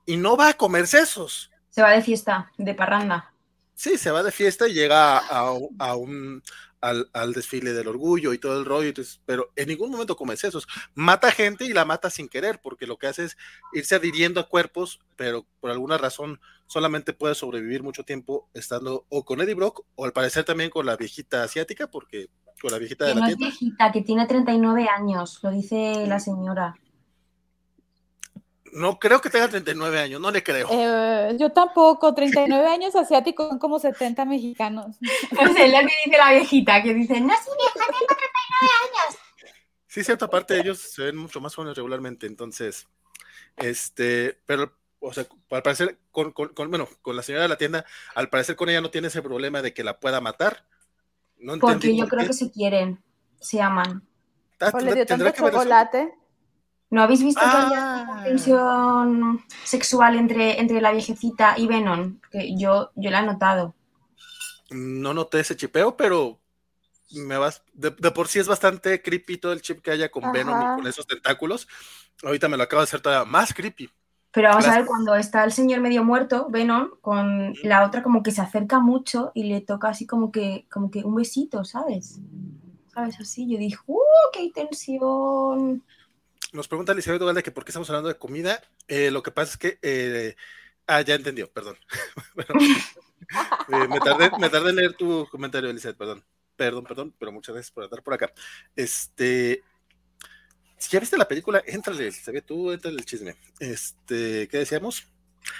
y 0.05 0.17
no 0.17 0.35
va 0.35 0.49
a 0.49 0.53
comer 0.55 0.87
sesos. 0.87 1.51
Se 1.69 1.81
va 1.81 1.91
de 1.91 2.01
fiesta, 2.01 2.51
de 2.57 2.73
parranda. 2.73 3.33
Sí, 3.75 3.97
se 3.97 4.11
va 4.11 4.23
de 4.23 4.31
fiesta 4.31 4.67
y 4.67 4.73
llega 4.73 5.17
a, 5.17 5.95
un, 5.95 6.43
al, 6.81 7.33
desfile 7.33 7.73
del 7.73 7.87
orgullo 7.87 8.33
y 8.33 8.37
todo 8.37 8.59
el 8.59 8.65
rollo, 8.65 8.91
pero 9.25 9.51
en 9.55 9.69
ningún 9.69 9.91
momento 9.91 10.15
come 10.15 10.35
sesos. 10.35 10.67
Mata 10.93 11.31
gente 11.31 11.65
y 11.65 11.73
la 11.73 11.85
mata 11.85 12.09
sin 12.09 12.27
querer, 12.27 12.59
porque 12.61 12.87
lo 12.87 12.97
que 12.97 13.07
hace 13.07 13.25
es 13.25 13.37
irse 13.73 13.95
adhiriendo 13.95 14.39
a 14.39 14.49
cuerpos, 14.49 14.99
pero 15.15 15.45
por 15.59 15.71
alguna 15.71 15.97
razón 15.97 16.39
solamente 16.67 17.13
puede 17.13 17.35
sobrevivir 17.35 17.83
mucho 17.83 18.03
tiempo 18.03 18.49
estando 18.53 19.05
o 19.09 19.25
con 19.25 19.41
Eddie 19.41 19.55
Brock 19.55 19.83
o 19.95 20.05
al 20.05 20.13
parecer 20.13 20.43
también 20.43 20.69
con 20.69 20.85
la 20.85 20.95
viejita 20.95 21.43
asiática, 21.43 21.87
porque 21.87 22.29
con 22.61 22.71
la 22.71 22.77
viejita 22.77 23.05
de 23.05 23.15
la 23.15 23.21
no 23.21 23.27
tienda. 23.27 23.47
Es 23.47 23.59
viejita, 23.59 23.91
que 23.91 24.01
tiene 24.01 24.27
39 24.27 24.87
años, 24.87 25.39
lo 25.41 25.51
dice 25.51 26.05
la 26.07 26.19
señora. 26.19 26.75
No 28.73 28.99
creo 28.99 29.19
que 29.19 29.29
tenga 29.29 29.49
39 29.49 29.99
años, 29.99 30.21
no 30.21 30.31
le 30.31 30.43
creo. 30.43 30.67
Eh, 30.71 31.35
yo 31.37 31.51
tampoco, 31.51 32.13
39 32.13 32.67
años 32.69 32.95
asiáticos 32.95 33.49
son 33.49 33.59
como 33.59 33.79
70 33.79 34.23
mexicanos. 34.25 34.95
es 35.01 35.39
lo 35.39 35.53
que 35.53 35.93
dice 36.05 36.17
la 36.17 36.31
viejita, 36.31 36.81
que 36.81 36.93
dice, 36.93 37.19
no, 37.19 37.33
sí, 37.33 37.49
vieja, 37.57 37.87
tengo 37.87 38.07
39 38.07 38.73
años. 38.83 39.17
Sí, 39.87 40.03
cierta 40.05 40.29
parte 40.29 40.53
de 40.53 40.61
ellos 40.61 40.79
se 40.79 41.03
ven 41.03 41.17
mucho 41.17 41.41
más 41.41 41.53
jóvenes 41.53 41.75
regularmente, 41.75 42.25
entonces, 42.25 42.87
este, 43.57 44.39
pero, 44.45 44.73
o 45.01 45.11
sea, 45.11 45.25
al 45.49 45.63
parecer, 45.63 45.97
con, 46.11 46.31
con, 46.31 46.53
bueno, 46.69 46.87
con 47.01 47.17
la 47.17 47.23
señora 47.23 47.43
de 47.43 47.49
la 47.49 47.57
tienda, 47.57 47.83
al 48.15 48.29
parecer 48.29 48.55
con 48.55 48.69
ella 48.69 48.79
no 48.79 48.89
tiene 48.89 49.09
ese 49.09 49.21
problema 49.21 49.61
de 49.61 49.73
que 49.73 49.83
la 49.83 49.99
pueda 49.99 50.21
matar, 50.21 50.65
porque 51.59 51.95
yo 51.95 52.07
creo 52.07 52.27
que 52.27 52.33
se 52.33 52.51
quieren, 52.51 53.01
se 53.39 53.61
aman. 53.61 54.03
Ah, 54.59 54.71
o 54.73 54.79
le 54.79 54.93
dio 54.93 55.05
tanto 55.05 55.29
chocolate. 55.31 56.13
¿No 56.89 57.01
habéis 57.01 57.23
visto 57.23 57.39
que 57.39 57.47
hay 57.47 57.65
una 57.67 58.01
ah. 58.01 58.23
tensión 58.25 59.45
sexual 59.63 60.17
entre, 60.17 60.59
entre 60.59 60.81
la 60.81 60.91
viejecita 60.91 61.55
y 61.57 61.65
Venom? 61.65 62.19
Que 62.29 62.55
yo, 62.57 62.91
yo 62.95 63.09
la 63.09 63.21
he 63.21 63.25
notado. 63.25 63.73
No 64.69 65.13
noté 65.13 65.39
ese 65.39 65.55
chipeo, 65.55 65.95
pero 65.95 66.39
me 67.11 67.37
vas, 67.37 67.63
de, 67.73 67.91
por 67.91 68.27
sí 68.27 68.39
es 68.39 68.47
bastante 68.47 69.01
creepy 69.01 69.37
todo 69.37 69.53
el 69.53 69.61
chip 69.61 69.81
que 69.81 69.91
haya 69.91 70.09
con 70.09 70.31
Venom 70.31 70.61
y 70.61 70.75
con 70.81 70.87
esos 70.87 71.07
tentáculos. 71.07 71.67
Ahorita 72.23 72.49
me 72.49 72.57
lo 72.57 72.63
acabo 72.63 72.81
de 72.81 72.85
hacer 72.85 73.01
todavía 73.01 73.29
más 73.29 73.53
creepy. 73.53 73.89
Pero 74.31 74.49
vamos 74.49 74.65
a 74.67 74.77
ver, 74.77 74.85
cuando 74.85 75.15
está 75.15 75.43
el 75.43 75.51
señor 75.51 75.81
medio 75.81 76.05
muerto, 76.05 76.47
Venom, 76.49 76.91
con 77.01 77.53
la 77.63 77.85
otra 77.85 78.01
como 78.01 78.23
que 78.23 78.31
se 78.31 78.41
acerca 78.41 78.79
mucho 78.79 79.31
y 79.33 79.43
le 79.43 79.59
toca 79.59 79.89
así 79.89 80.07
como 80.07 80.31
que, 80.31 80.65
como 80.71 80.89
que 80.89 81.03
un 81.03 81.15
besito, 81.15 81.65
¿sabes? 81.65 82.19
¿Sabes? 82.93 83.19
Así, 83.19 83.49
yo 83.49 83.57
dije, 83.57 83.77
¡uh, 83.87 83.99
qué 84.31 84.49
tensión! 84.53 85.83
Nos 86.53 86.67
pregunta 86.67 86.93
Elizabeth 86.93 87.21
Ugalde 87.21 87.43
que 87.43 87.51
por 87.51 87.65
qué 87.65 87.71
estamos 87.71 87.89
hablando 87.89 88.09
de 88.09 88.17
comida. 88.17 88.61
Eh, 88.87 89.11
lo 89.11 89.21
que 89.21 89.31
pasa 89.31 89.51
es 89.51 89.57
que... 89.57 89.79
Eh, 89.81 90.35
ah, 90.87 91.01
ya 91.01 91.15
entendió, 91.15 91.51
perdón. 91.51 91.77
Eh, 93.69 93.87
me, 93.87 93.99
tardé, 94.01 94.29
me 94.39 94.49
tardé 94.49 94.71
en 94.71 94.75
leer 94.75 94.93
tu 94.97 95.25
comentario, 95.31 95.69
Elizabeth, 95.69 95.97
perdón. 95.97 96.25
Perdón, 96.57 96.83
perdón, 96.83 97.15
pero 97.17 97.31
muchas 97.31 97.55
gracias 97.55 97.71
por 97.71 97.85
estar 97.85 98.03
por 98.03 98.13
acá. 98.13 98.33
Este, 98.75 99.63
si 100.81 100.89
ya 100.89 100.99
viste 100.99 101.17
la 101.17 101.27
película, 101.27 101.61
éntrale, 101.65 102.11
se 102.11 102.31
ve 102.31 102.41
tú, 102.41 102.71
éntrale 102.71 102.97
el 102.97 103.05
chisme. 103.05 103.35
Este, 103.59 104.47
¿qué 104.47 104.57
decíamos? 104.57 105.07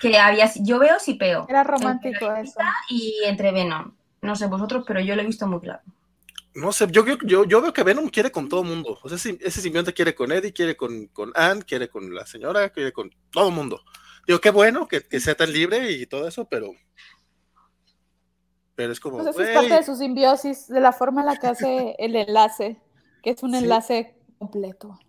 Que 0.01 0.17
había, 0.17 0.51
yo 0.55 0.79
veo 0.79 0.99
si 0.99 1.13
peo. 1.13 1.45
Era 1.47 1.63
romántico 1.63 2.33
eso. 2.35 2.59
Y 2.89 3.15
entre 3.25 3.51
Venom. 3.51 3.93
No 4.21 4.35
sé 4.35 4.47
vosotros, 4.47 4.83
pero 4.85 4.99
yo 4.99 5.15
lo 5.15 5.21
he 5.21 5.25
visto 5.25 5.47
muy 5.47 5.59
claro. 5.59 5.81
No 6.53 6.71
sé, 6.71 6.87
yo, 6.91 7.05
yo, 7.23 7.45
yo 7.45 7.61
veo 7.61 7.71
que 7.71 7.83
Venom 7.83 8.09
quiere 8.09 8.31
con 8.31 8.49
todo 8.49 8.61
el 8.61 8.67
mundo. 8.67 8.99
O 9.01 9.09
sea, 9.09 9.17
ese 9.17 9.61
simbionte 9.61 9.93
quiere 9.93 10.13
con 10.13 10.31
Eddie, 10.31 10.53
quiere 10.53 10.75
con, 10.75 11.07
con 11.07 11.31
Anne, 11.35 11.63
quiere 11.63 11.87
con 11.87 12.13
la 12.13 12.25
señora, 12.25 12.69
quiere 12.69 12.91
con 12.91 13.09
todo 13.31 13.47
el 13.47 13.55
mundo. 13.55 13.81
Digo, 14.27 14.41
qué 14.41 14.49
bueno 14.49 14.87
que, 14.87 15.01
que 15.01 15.19
sea 15.19 15.35
tan 15.35 15.51
libre 15.53 15.91
y 15.91 16.05
todo 16.05 16.27
eso, 16.27 16.45
pero 16.45 16.73
pero 18.75 18.93
es 18.93 18.99
como. 18.99 19.17
Pues 19.17 19.27
eso 19.29 19.43
es 19.43 19.55
parte 19.55 19.75
de 19.75 19.83
su 19.83 19.95
simbiosis, 19.95 20.67
de 20.67 20.79
la 20.79 20.91
forma 20.91 21.21
en 21.21 21.27
la 21.27 21.35
que 21.37 21.45
hace 21.45 21.95
el 21.99 22.15
enlace, 22.15 22.81
que 23.21 23.29
es 23.29 23.43
un 23.43 23.53
enlace 23.53 24.15
completo. 24.39 24.99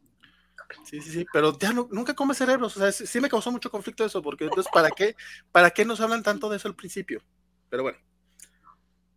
Sí, 0.85 1.01
sí, 1.01 1.11
sí, 1.11 1.27
pero 1.33 1.59
ya 1.59 1.73
nunca 1.73 2.15
come 2.15 2.35
cerebros, 2.35 2.77
o 2.77 2.81
sea, 2.81 2.93
sí, 2.93 3.21
me 3.21 3.29
causó 3.29 3.51
mucho 3.51 3.71
conflicto 3.71 4.05
eso, 4.05 4.23
porque 4.23 4.45
entonces, 4.45 4.71
¿para 4.73 4.91
qué, 4.91 5.17
¿para 5.51 5.71
qué 5.71 5.85
nos 5.85 6.01
hablan 6.01 6.23
tanto 6.23 6.49
de 6.49 6.57
eso 6.57 6.69
al 6.69 6.77
principio? 6.77 7.23
Pero 7.69 7.85
bueno, 7.85 7.99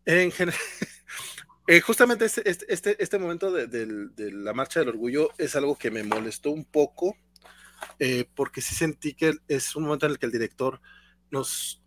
en 0.06 0.32
general, 0.32 0.60
eh, 1.68 1.82
justamente 1.82 2.26
este, 2.26 2.50
este, 2.72 3.04
este, 3.04 3.20
momento 3.20 3.52
de, 3.52 4.12
la 4.32 4.54
marcha 4.54 4.80
del 4.80 4.90
orgullo 4.90 5.30
es 5.38 5.56
algo 5.56 5.78
que 5.78 5.92
me 5.92 6.04
molestó 6.04 6.52
un 6.52 6.66
poco, 6.66 7.18
eh, 8.00 8.26
porque 8.36 8.62
sí 8.62 8.76
sentí 8.76 9.14
que 9.14 9.34
es 9.48 9.76
un 9.76 9.84
momento 9.84 10.06
en 10.06 10.14
el 10.14 10.20
que 10.20 10.26
el 10.26 10.32
director 10.32 10.80
nos 11.32 11.84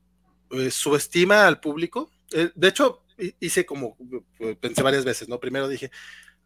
eh, 0.50 0.70
subestima 0.70 1.46
al 1.46 1.61
público. 1.61 2.11
de 2.31 2.68
hecho, 2.68 3.04
hice 3.40 3.64
como, 3.64 3.96
pensé 4.61 4.83
varias 4.83 5.04
veces, 5.04 5.28
¿no? 5.28 5.40
Primero 5.40 5.68
dije, 5.68 5.90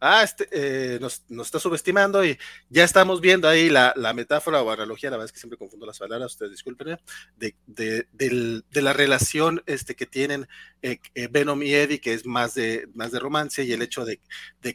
ah, 0.03 0.21
este, 0.21 0.47
eh, 0.51 0.99
nos, 0.99 1.23
está 1.29 1.59
subestimando 1.59 2.25
y 2.25 2.37
ya 2.69 2.83
estamos 2.83 3.21
viendo 3.21 3.47
ahí 3.47 3.69
la, 3.69 3.93
metáfora 4.13 4.61
o 4.61 4.69
analogía, 4.69 5.09
la 5.09 5.15
verdad 5.15 5.27
es 5.27 5.31
que 5.31 5.39
siempre 5.39 5.57
confundo 5.57 5.85
las 5.85 5.99
palabras, 5.99 6.33
ustedes 6.33 6.51
disculpen, 6.51 6.99
de, 7.37 7.55
de, 7.65 8.81
la 8.81 8.91
relación 8.91 9.63
este, 9.65 9.95
que 9.95 10.05
tienen 10.05 10.47
eh, 10.81 10.99
eh, 11.15 11.29
Venom 11.31 11.63
y 11.63 11.73
Eddie, 11.73 12.01
que 12.01 12.13
es 12.13 12.25
más 12.25 12.53
de, 12.53 12.89
más 12.93 13.11
de 13.11 13.19
romance, 13.19 13.63
y 13.63 13.71
el 13.71 13.81
hecho 13.81 14.03
de, 14.03 14.19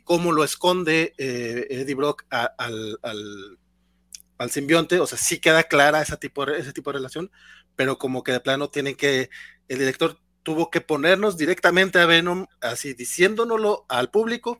cómo 0.02 0.32
lo 0.32 0.44
esconde 0.44 1.12
Eddie 1.18 1.94
Brock 1.94 2.24
al, 2.30 2.98
al, 3.02 4.50
simbionte, 4.50 4.98
o 4.98 5.06
sea, 5.06 5.18
sí 5.18 5.40
queda 5.40 5.64
clara 5.64 6.00
ese 6.00 6.16
tipo, 6.16 6.46
ese 6.48 6.72
tipo 6.72 6.90
de 6.90 6.98
relación, 6.98 7.30
pero 7.76 7.98
como 7.98 8.22
que 8.22 8.32
de 8.32 8.40
plano 8.40 8.70
tienen 8.70 8.94
que, 8.94 9.28
el 9.68 9.78
director 9.78 10.18
tuvo 10.42 10.70
que 10.70 10.80
ponernos 10.80 11.36
directamente 11.36 11.98
a 11.98 12.06
Venom, 12.06 12.46
así 12.62 12.94
diciéndonoslo 12.94 13.84
al 13.90 14.10
público, 14.10 14.58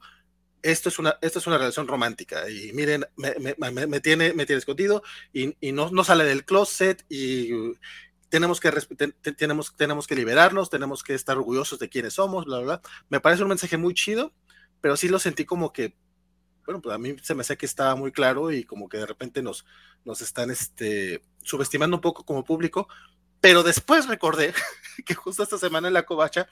esto 0.62 0.88
es 0.88 0.98
una, 0.98 1.18
esto 1.20 1.38
es 1.38 1.46
una 1.46 1.58
relación 1.58 1.86
romántica 1.86 2.48
y 2.50 2.72
miren, 2.72 3.04
me, 3.16 4.00
tiene, 4.00 4.32
me 4.32 4.46
tiene 4.46 4.58
escondido 4.58 5.02
y, 5.32 5.54
no, 5.72 5.90
no, 5.90 6.04
sale 6.04 6.24
del 6.24 6.44
closet 6.44 7.04
y 7.08 7.50
tenemos 8.28 8.60
que, 8.60 8.72
tenemos, 9.36 9.74
tenemos 9.76 10.06
que 10.06 10.14
liberarnos, 10.14 10.70
tenemos 10.70 11.02
que 11.02 11.14
estar 11.14 11.36
orgullosos 11.36 11.78
de 11.78 11.88
quiénes 11.88 12.14
somos, 12.14 12.44
bla, 12.44 12.58
bla. 12.60 12.80
Me 13.08 13.20
parece 13.20 13.42
un 13.42 13.48
mensaje 13.48 13.76
muy 13.76 13.94
chido, 13.94 14.32
pero 14.80 14.96
sí 14.96 15.08
lo 15.08 15.18
sentí 15.18 15.44
como 15.44 15.72
que, 15.72 15.96
bueno, 16.66 16.82
pues 16.82 16.94
a 16.94 16.98
mí 16.98 17.16
se 17.22 17.34
me 17.34 17.40
hace 17.40 17.56
que 17.56 17.66
estaba 17.66 17.94
muy 17.94 18.12
claro 18.12 18.52
y 18.52 18.64
como 18.64 18.88
que 18.88 18.98
de 18.98 19.06
repente 19.06 19.42
nos, 19.42 19.64
nos 20.04 20.20
están 20.20 20.50
este, 20.50 21.22
subestimando 21.42 21.96
un 21.96 22.02
poco 22.02 22.24
como 22.24 22.44
público, 22.44 22.88
pero 23.40 23.62
después 23.62 24.06
recordé 24.06 24.54
que 25.06 25.14
justo 25.14 25.42
esta 25.42 25.58
semana 25.58 25.88
en 25.88 25.94
la 25.94 26.04
covacha 26.04 26.48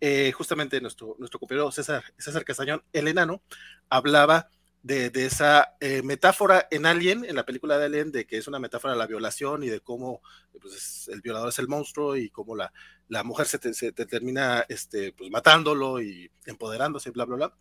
eh, 0.00 0.32
justamente 0.32 0.80
nuestro, 0.80 1.16
nuestro 1.18 1.40
compañero 1.40 1.72
César, 1.72 2.04
César 2.18 2.44
Castañón, 2.44 2.82
el 2.92 3.08
enano, 3.08 3.42
hablaba 3.88 4.50
de, 4.82 5.10
esa 5.14 5.74
eh, 5.80 6.02
metáfora 6.02 6.68
en 6.70 6.86
Alien, 6.86 7.24
en 7.24 7.34
la 7.34 7.44
película 7.44 7.76
de 7.76 7.86
Alien, 7.86 8.12
de 8.12 8.24
que 8.24 8.36
es 8.36 8.46
una 8.46 8.60
metáfora 8.60 8.92
de 8.92 8.98
la 8.98 9.06
violación 9.06 9.64
y 9.64 9.68
de 9.68 9.80
cómo 9.80 10.22
pues, 10.60 11.08
el 11.12 11.22
violador 11.22 11.48
es 11.48 11.58
el 11.58 11.66
monstruo 11.66 12.14
y 12.14 12.30
cómo 12.30 12.54
la, 12.54 12.72
la 13.08 13.24
mujer 13.24 13.46
se, 13.46 13.74
se 13.74 13.92
termina 13.92 14.64
este, 14.68 15.12
pues, 15.12 15.30
matándolo 15.30 16.00
y 16.00 16.30
empoderándose, 16.44 17.10
bla, 17.10 17.24
bla, 17.24 17.36
bla. 17.36 17.54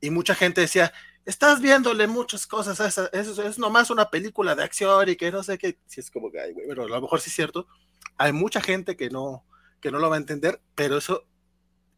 Y 0.00 0.10
mucha 0.10 0.34
gente 0.34 0.62
decía, 0.62 0.92
estás 1.24 1.60
viéndole 1.60 2.08
muchas 2.08 2.48
cosas 2.48 2.80
a 2.80 2.88
esa, 2.88 3.06
eso 3.12 3.40
es 3.42 3.58
nomás 3.58 3.90
una 3.90 4.10
película 4.10 4.56
de 4.56 4.64
acción 4.64 5.08
y 5.08 5.14
que 5.14 5.30
no 5.30 5.44
sé 5.44 5.58
qué, 5.58 5.78
si 5.86 6.00
es 6.00 6.10
como 6.10 6.30
ay, 6.42 6.52
bueno, 6.52 6.82
a 6.82 6.88
lo 6.88 7.00
mejor 7.00 7.20
sí 7.20 7.30
es 7.30 7.36
cierto, 7.36 7.68
hay 8.18 8.32
mucha 8.32 8.60
gente 8.60 8.96
que 8.96 9.10
no, 9.10 9.44
que 9.80 9.90
no 9.90 9.98
lo 9.98 10.08
va 10.08 10.16
a 10.16 10.20
entender, 10.20 10.60
pero 10.74 10.98
eso 10.98 11.24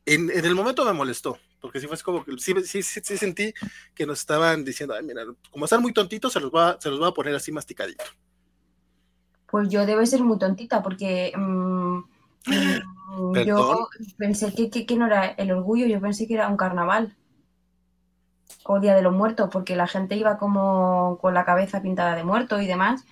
en, 0.07 0.31
el 0.31 0.55
momento 0.55 0.85
me 0.85 0.93
molestó, 0.93 1.39
porque 1.61 1.81
sí 1.81 1.87
fue 1.87 1.99
como 1.99 2.25
que 2.25 2.33
sí, 2.39 2.55
sí, 2.65 2.83
sí, 2.83 3.17
sentí 3.17 3.55
que 3.95 4.07
nos 4.07 4.21
estaban 4.21 4.65
diciendo, 4.65 4.95
ay, 4.95 5.05
mira, 5.05 5.23
como 5.51 5.65
están 5.65 5.83
muy 5.83 5.93
tontitos, 5.93 6.33
se 6.33 6.41
los 6.41 6.51
va, 6.51 6.79
se 6.81 6.91
los 6.91 7.01
va 7.01 7.09
a 7.09 7.15
poner 7.15 7.35
así 7.35 7.53
masticadito. 7.53 8.05
Pues 9.51 9.69
yo 9.69 9.87
debe 9.87 10.05
ser 10.07 10.23
muy 10.23 10.39
tontita, 10.39 10.83
porque 10.83 11.33
mm, 11.37 11.99
mm, 12.47 13.35
yo 13.47 13.89
pensé 14.17 14.53
que, 14.53 14.69
que, 14.69 14.97
no 14.97 15.07
era 15.07 15.27
el 15.27 15.53
orgullo, 15.53 15.87
yo 15.87 16.01
pensé 16.01 16.27
que 16.27 16.35
era 16.35 16.49
un 16.49 16.57
carnaval 16.57 17.17
o 18.65 18.81
Día 18.81 18.95
de 18.95 19.03
los 19.03 19.13
Muertos, 19.13 19.49
porque 19.53 19.77
la 19.77 19.87
gente 19.87 20.17
iba 20.17 20.39
como 20.39 21.19
con 21.21 21.35
la 21.35 21.45
cabeza 21.45 21.83
pintada 21.83 22.17
de 22.17 22.25
muerto 22.25 22.61
y 22.61 22.67
demás, 22.67 23.05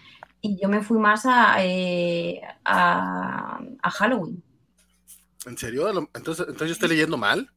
y 0.42 0.60
yo 0.60 0.68
me 0.68 0.82
fui 0.82 0.98
más 0.98 1.24
a, 1.24 1.64
eh, 1.64 2.42
a, 2.64 3.60
a 3.80 3.90
Halloween. 3.90 4.42
¿En 5.46 5.56
serio? 5.56 5.88
Entonces, 5.88 6.46
entonces 6.48 6.68
yo 6.68 6.72
estoy 6.72 6.90
leyendo 6.90 7.16
mal. 7.16 7.50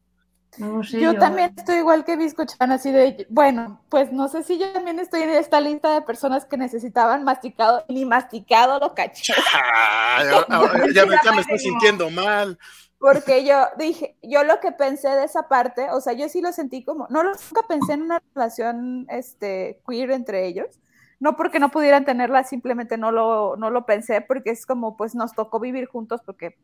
No 0.58 0.84
sé, 0.84 1.02
yo, 1.02 1.16
también 1.16 1.54
estoy 1.58 1.78
igual 1.78 2.06
que 2.06 2.16
Biscochan, 2.16 2.72
así 2.72 2.90
de, 2.92 3.28
bueno, 3.30 3.82
pues 3.90 4.14
no 4.14 4.30
sé 4.30 4.42
si 4.44 4.58
yo 4.58 4.72
también 4.72 5.00
estoy 5.00 5.24
en 5.24 5.32
esta 5.32 5.60
lista 5.60 5.94
de 5.94 6.02
personas 6.02 6.46
que 6.46 6.56
necesitaban 6.56 7.26
masticado, 7.26 7.84
ni 7.90 8.06
masticado 8.06 8.80
lo 8.80 8.94
caché. 8.94 9.34
ya, 10.94 11.06
me, 11.06 11.42
estoy 11.42 11.60
sintiendo 11.60 12.10
mal. 12.10 12.58
Porque 13.00 13.44
yo 13.46 13.66
dije, 13.78 14.16
yo 14.24 14.44
lo 14.44 14.62
que 14.62 14.72
pensé 14.72 15.10
de 15.10 15.26
esa 15.26 15.50
parte, 15.50 15.92
o 15.92 16.00
sea, 16.00 16.14
yo 16.14 16.30
sí 16.30 16.40
lo 16.40 16.54
sentí 16.54 16.86
como, 16.86 17.08
no 17.10 17.24
nunca 17.24 17.68
pensé 17.68 17.94
en 17.94 18.04
una 18.04 18.22
relación 18.34 19.08
este, 19.10 19.82
queer 19.86 20.12
entre 20.12 20.48
ellos, 20.48 20.80
no 21.20 21.36
porque 21.36 21.60
no 21.60 21.70
pudieran 21.70 22.06
tenerla, 22.06 22.44
simplemente 22.44 22.98
no 22.98 23.12
lo, 23.12 23.56
no 23.58 23.70
lo 23.70 23.86
pensé, 23.86 24.22
porque 24.22 24.52
es 24.52 24.66
como, 24.66 24.98
pues 24.98 25.16
nos 25.16 25.34
tocó 25.34 25.60
vivir 25.60 25.88
juntos 25.88 26.22
porque 26.26 26.58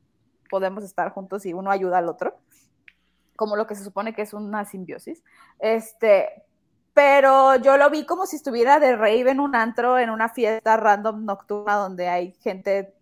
podemos 0.50 0.84
estar 0.84 1.12
juntos 1.12 1.46
y 1.46 1.54
uno 1.54 1.72
ayuda 1.72 2.00
al 2.00 2.10
otro, 2.10 2.36
como 3.36 3.56
lo 3.56 3.66
que 3.66 3.76
se 3.76 3.84
supone 3.84 4.14
que 4.14 4.22
es 4.24 4.34
una 4.34 4.66
simbiosis. 4.66 5.24
Este, 5.60 6.44
pero 6.94 7.56
yo 7.56 7.78
lo 7.78 7.90
vi 7.90 8.06
como 8.06 8.26
si 8.26 8.36
estuviera 8.36 8.80
de 8.80 8.96
rave 8.96 9.32
en 9.32 9.40
un 9.40 9.56
antro, 9.56 9.98
en 9.98 10.10
una 10.10 10.30
fiesta 10.30 10.78
random 10.78 11.26
nocturna 11.26 11.76
donde 11.76 12.10
hay 12.10 12.34
gente 12.42 12.94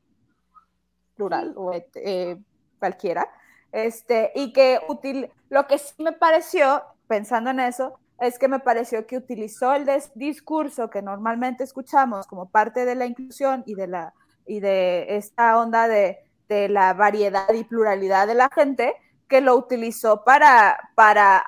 plural 1.16 1.54
o 1.58 1.74
eh, 1.74 2.38
cualquiera. 2.78 3.28
Este, 3.72 4.32
y 4.36 4.54
que 4.54 4.80
útil, 4.88 5.30
lo 5.50 5.68
que 5.68 5.78
sí 5.78 6.02
me 6.02 6.14
pareció, 6.14 6.84
pensando 7.08 7.50
en 7.50 7.60
eso, 7.60 8.00
es 8.22 8.40
que 8.40 8.48
me 8.48 8.60
pareció 8.60 9.06
que 9.08 9.18
utilizó 9.18 9.74
el 9.74 9.88
discurso 10.16 10.90
que 10.90 11.02
normalmente 11.02 11.64
escuchamos 11.64 12.28
como 12.28 12.50
parte 12.50 12.86
de 12.86 12.96
la 12.96 13.06
inclusión 13.06 13.64
y 13.66 13.76
de 13.76 13.88
la 13.88 14.14
y 14.46 14.60
de 14.62 15.16
esta 15.18 15.60
onda 15.60 15.88
de 15.88 16.30
de 16.50 16.68
la 16.68 16.94
variedad 16.94 17.54
y 17.54 17.64
pluralidad 17.64 18.28
de 18.28 18.34
la 18.34 18.50
gente, 18.50 18.96
que 19.28 19.40
lo 19.40 19.56
utilizó 19.56 20.24
para, 20.24 20.78
para 20.96 21.46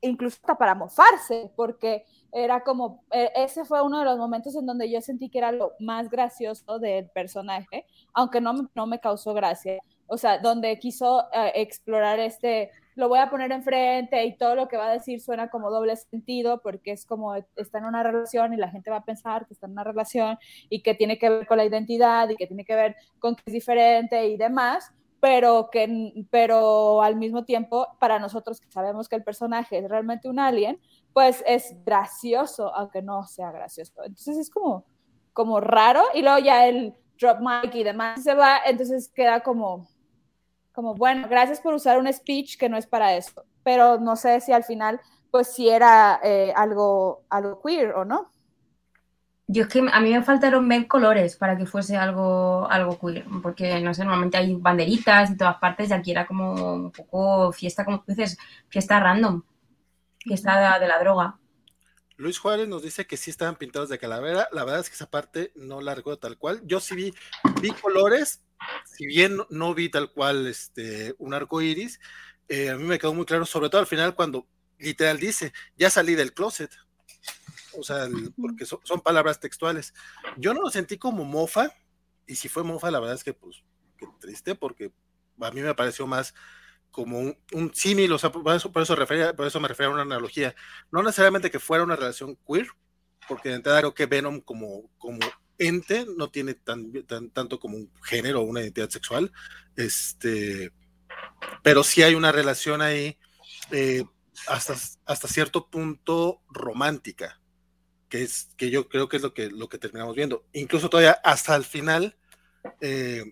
incluso 0.00 0.38
hasta 0.40 0.56
para 0.56 0.76
mofarse, 0.76 1.50
porque 1.56 2.04
era 2.32 2.62
como, 2.62 3.04
e, 3.10 3.30
ese 3.34 3.64
fue 3.64 3.82
uno 3.82 3.98
de 3.98 4.04
los 4.04 4.16
momentos 4.16 4.54
en 4.54 4.66
donde 4.66 4.90
yo 4.90 5.00
sentí 5.00 5.28
que 5.28 5.38
era 5.38 5.50
lo 5.50 5.72
más 5.80 6.08
gracioso 6.08 6.78
del 6.78 7.10
personaje, 7.10 7.84
aunque 8.12 8.40
no, 8.40 8.70
no 8.74 8.86
me 8.86 9.00
causó 9.00 9.34
gracia, 9.34 9.78
o 10.06 10.16
sea, 10.16 10.38
donde 10.38 10.78
quiso 10.78 11.24
eh, 11.32 11.52
explorar 11.56 12.20
este, 12.20 12.70
lo 12.94 13.08
voy 13.08 13.18
a 13.18 13.30
poner 13.30 13.50
enfrente 13.52 14.24
y 14.24 14.36
todo 14.36 14.54
lo 14.54 14.68
que 14.68 14.76
va 14.76 14.88
a 14.88 14.92
decir 14.92 15.20
suena 15.20 15.48
como 15.48 15.70
doble 15.70 15.96
sentido 15.96 16.60
porque 16.62 16.92
es 16.92 17.04
como 17.04 17.34
está 17.34 17.78
en 17.78 17.84
una 17.84 18.02
relación 18.02 18.54
y 18.54 18.56
la 18.56 18.70
gente 18.70 18.90
va 18.90 18.98
a 18.98 19.04
pensar 19.04 19.46
que 19.46 19.54
está 19.54 19.66
en 19.66 19.72
una 19.72 19.84
relación 19.84 20.38
y 20.68 20.82
que 20.82 20.94
tiene 20.94 21.18
que 21.18 21.28
ver 21.28 21.46
con 21.46 21.58
la 21.58 21.64
identidad 21.64 22.28
y 22.28 22.36
que 22.36 22.46
tiene 22.46 22.64
que 22.64 22.74
ver 22.74 22.96
con 23.18 23.34
que 23.34 23.42
es 23.46 23.52
diferente 23.52 24.26
y 24.26 24.36
demás, 24.36 24.92
pero, 25.20 25.70
que, 25.70 26.26
pero 26.30 27.02
al 27.02 27.16
mismo 27.16 27.44
tiempo, 27.44 27.88
para 27.98 28.18
nosotros 28.18 28.60
que 28.60 28.70
sabemos 28.70 29.08
que 29.08 29.16
el 29.16 29.24
personaje 29.24 29.78
es 29.78 29.88
realmente 29.88 30.28
un 30.28 30.38
alien, 30.38 30.78
pues 31.14 31.42
es 31.46 31.74
gracioso, 31.84 32.74
aunque 32.74 33.00
no 33.00 33.26
sea 33.26 33.50
gracioso. 33.50 34.04
Entonces 34.04 34.36
es 34.36 34.50
como, 34.50 34.84
como 35.32 35.60
raro, 35.60 36.02
y 36.12 36.20
luego 36.20 36.40
ya 36.40 36.66
el 36.66 36.94
drop 37.18 37.38
mic 37.40 37.74
y 37.74 37.84
demás 37.84 38.22
se 38.22 38.34
va, 38.34 38.58
entonces 38.66 39.10
queda 39.14 39.40
como, 39.40 39.88
como, 40.74 40.94
bueno, 40.96 41.28
gracias 41.28 41.60
por 41.60 41.72
usar 41.72 41.98
un 41.98 42.12
speech 42.12 42.58
que 42.58 42.68
no 42.68 42.76
es 42.76 42.86
para 42.86 43.16
eso, 43.16 43.44
pero 43.62 43.98
no 44.00 44.16
sé 44.16 44.40
si 44.40 44.52
al 44.52 44.64
final, 44.64 45.00
pues 45.30 45.54
si 45.54 45.68
era 45.68 46.20
eh, 46.22 46.52
algo, 46.54 47.22
algo 47.30 47.62
queer 47.62 47.92
o 47.92 48.04
no. 48.04 48.32
Yo 49.46 49.62
es 49.62 49.68
que 49.68 49.86
a 49.92 50.00
mí 50.00 50.10
me 50.10 50.22
faltaron 50.22 50.66
ver 50.68 50.88
colores 50.88 51.36
para 51.36 51.56
que 51.56 51.64
fuese 51.64 51.96
algo, 51.96 52.66
algo 52.68 52.98
queer, 52.98 53.24
porque 53.40 53.80
no 53.80 53.94
sé, 53.94 54.02
normalmente 54.02 54.36
hay 54.36 54.56
banderitas 54.56 55.30
en 55.30 55.36
todas 55.36 55.58
partes 55.58 55.90
y 55.90 55.92
aquí 55.92 56.10
era 56.10 56.26
como 56.26 56.74
un 56.74 56.90
poco 56.90 57.52
fiesta, 57.52 57.84
como 57.84 58.02
tú 58.02 58.06
dices, 58.08 58.36
fiesta 58.68 58.98
random, 58.98 59.42
fiesta 60.18 60.80
de, 60.80 60.88
la 60.88 60.98
droga. 60.98 61.38
Luis 62.16 62.38
Juárez 62.38 62.66
nos 62.66 62.82
dice 62.82 63.06
que 63.06 63.16
sí 63.16 63.30
estaban 63.30 63.56
pintados 63.56 63.88
de 63.90 63.98
calavera. 63.98 64.48
La 64.50 64.64
verdad 64.64 64.80
es 64.80 64.88
que 64.88 64.94
esa 64.94 65.10
parte 65.10 65.52
no 65.54 65.80
la 65.80 65.94
recuerdo 65.94 66.18
tal 66.18 66.38
cual. 66.38 66.60
Yo 66.64 66.80
sí 66.80 66.94
vi, 66.94 67.14
vi 67.60 67.70
colores, 67.72 68.43
si 68.84 69.06
bien 69.06 69.38
no 69.50 69.74
vi 69.74 69.88
tal 69.88 70.12
cual 70.12 70.46
este, 70.46 71.14
un 71.18 71.34
arco 71.34 71.60
iris, 71.62 72.00
eh, 72.48 72.70
a 72.70 72.76
mí 72.76 72.84
me 72.84 72.98
quedó 72.98 73.14
muy 73.14 73.24
claro, 73.24 73.46
sobre 73.46 73.68
todo 73.70 73.80
al 73.80 73.86
final, 73.86 74.14
cuando 74.14 74.46
literal 74.78 75.18
dice, 75.18 75.52
ya 75.76 75.90
salí 75.90 76.14
del 76.14 76.34
closet 76.34 76.70
o 77.78 77.82
sea, 77.82 78.08
porque 78.40 78.64
son, 78.64 79.00
palabras 79.00 79.40
textuales. 79.40 79.94
Yo 80.36 80.54
no 80.54 80.62
lo 80.62 80.70
sentí 80.70 80.98
como 80.98 81.24
mofa, 81.24 81.72
y 82.26 82.36
si 82.36 82.48
fue 82.48 82.62
mofa, 82.62 82.90
la 82.90 83.00
verdad 83.00 83.16
es 83.16 83.24
que, 83.24 83.34
pues, 83.34 83.62
qué 83.96 84.06
triste, 84.20 84.54
porque 84.54 84.92
a 85.40 85.50
mí 85.50 85.60
me 85.60 85.74
pareció 85.74 86.06
más 86.06 86.34
como 86.90 87.18
un, 87.18 87.74
símil, 87.74 88.12
o 88.12 88.18
sea, 88.18 88.30
por 88.30 88.54
eso, 88.54 88.70
por 88.70 88.82
eso, 88.82 88.94
refería, 88.94 89.34
por 89.34 89.46
eso 89.46 89.60
me 89.60 89.68
refería 89.68 89.90
a 89.90 89.94
una 89.94 90.02
analogía. 90.02 90.54
No 90.90 91.02
necesariamente 91.02 91.50
que 91.50 91.58
fuera 91.58 91.84
una 91.84 91.96
relación 91.96 92.38
queer, 92.46 92.68
porque 93.28 93.48
de 93.48 93.56
entrada 93.56 93.80
creo 93.80 93.94
que 93.94 94.06
Venom 94.06 94.40
como, 94.40 94.90
como 94.98 95.18
ente 95.58 96.06
no 96.16 96.30
tiene 96.30 96.54
tan, 96.54 96.92
tanto 97.32 97.60
como 97.60 97.76
un 97.76 97.90
género 98.02 98.40
o 98.40 98.44
una 98.44 98.60
identidad 98.60 98.90
sexual, 98.90 99.32
este, 99.76 100.72
pero 101.62 101.84
sí 101.84 102.02
hay 102.02 102.14
una 102.14 102.32
relación 102.32 102.82
ahí 102.82 103.18
eh, 103.70 104.04
hasta, 104.48 104.74
hasta 105.06 105.28
cierto 105.28 105.68
punto 105.68 106.42
romántica 106.48 107.40
que 108.14 108.22
es 108.22 108.50
que 108.56 108.70
yo 108.70 108.88
creo 108.88 109.08
que 109.08 109.16
es 109.16 109.22
lo 109.24 109.34
que, 109.34 109.50
lo 109.50 109.68
que 109.68 109.76
terminamos 109.76 110.14
viendo. 110.14 110.44
Incluso 110.52 110.88
todavía 110.88 111.18
hasta 111.24 111.56
el 111.56 111.64
final, 111.64 112.16
eh, 112.80 113.24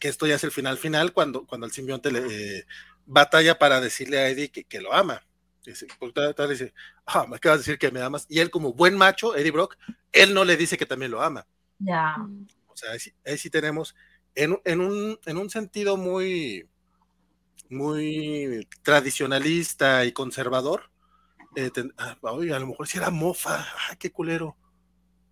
que 0.00 0.08
esto 0.08 0.26
ya 0.26 0.36
es 0.36 0.44
el 0.44 0.50
final 0.50 0.78
final, 0.78 1.12
cuando, 1.12 1.44
cuando 1.44 1.66
el 1.66 1.72
simbionte 1.72 2.10
le 2.10 2.20
eh, 2.60 2.66
batalla 3.04 3.58
para 3.58 3.82
decirle 3.82 4.18
a 4.18 4.28
Eddie 4.30 4.50
que, 4.50 4.80
lo 4.80 4.94
ama. 4.94 5.22
Dice, 5.62 5.86
dice, 6.48 6.72
ah, 7.04 7.26
me 7.28 7.36
acabas 7.36 7.58
de 7.58 7.64
decir 7.64 7.78
que 7.78 7.90
me 7.90 8.00
amas. 8.00 8.24
Y 8.30 8.38
él, 8.38 8.50
como 8.50 8.72
buen 8.72 8.96
macho, 8.96 9.36
Eddie 9.36 9.50
Brock, 9.50 9.76
él 10.10 10.32
no 10.32 10.46
le 10.46 10.56
dice 10.56 10.78
que 10.78 10.86
también 10.86 11.10
lo 11.10 11.20
ama. 11.20 11.46
Ya. 11.80 12.16
O 12.68 12.76
sea, 12.76 12.90
ahí 12.92 13.38
sí, 13.38 13.50
tenemos, 13.50 13.94
en, 14.34 14.58
en, 14.64 14.80
un, 14.80 15.18
en 15.26 15.36
un 15.36 15.50
sentido 15.50 15.96
muy, 15.96 16.68
muy 17.68 18.66
tradicionalista 18.82 20.04
y 20.04 20.12
conservador, 20.12 20.90
eh, 21.56 21.70
ah, 21.98 22.16
a 22.22 22.58
lo 22.58 22.66
mejor 22.66 22.86
si 22.86 22.98
era 22.98 23.10
mofa, 23.10 23.66
qué 23.98 24.12
culero. 24.12 24.56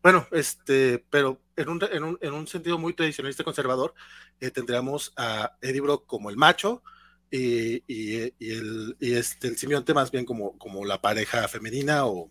Bueno, 0.03 0.27
este, 0.31 1.05
pero 1.11 1.41
en 1.57 1.69
un, 1.69 1.81
en 1.91 2.05
un, 2.05 2.19
en 2.21 2.33
un 2.33 2.47
sentido 2.47 2.79
muy 2.79 2.95
tradicionalista 2.95 3.45
conservador, 3.45 3.95
eh, 4.41 4.51
tendríamos 4.51 5.13
a 5.17 5.57
Eddie 5.61 5.81
Brock 5.81 6.07
como 6.07 6.31
el 6.31 6.37
macho 6.37 6.83
y, 7.31 7.83
y, 7.87 8.33
y 8.39 8.51
el, 8.53 8.97
y 9.01 9.15
este, 9.15 9.49
el 9.49 9.59
simbionte 9.59 9.93
más 9.95 10.11
bien 10.11 10.25
como, 10.25 10.57
como 10.59 10.85
la 10.85 11.01
pareja 11.01 11.47
femenina 11.49 12.07
o, 12.07 12.31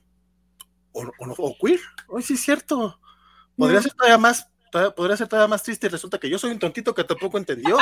o, 0.93 1.11
o, 1.19 1.57
queer. 1.61 1.79
Hoy 2.07 2.23
sí 2.23 2.33
es 2.33 2.41
cierto. 2.41 2.99
Podría 3.57 3.81
ser 3.81 3.93
todavía 3.93 4.17
más, 4.17 4.47
podría 4.95 5.17
ser 5.17 5.27
todavía 5.27 5.47
más 5.47 5.63
triste 5.63 5.87
y 5.87 5.89
resulta 5.89 6.19
que 6.19 6.29
yo 6.29 6.37
soy 6.37 6.51
un 6.51 6.59
tontito 6.59 6.93
que 6.93 7.03
tampoco 7.03 7.37
entendió. 7.37 7.77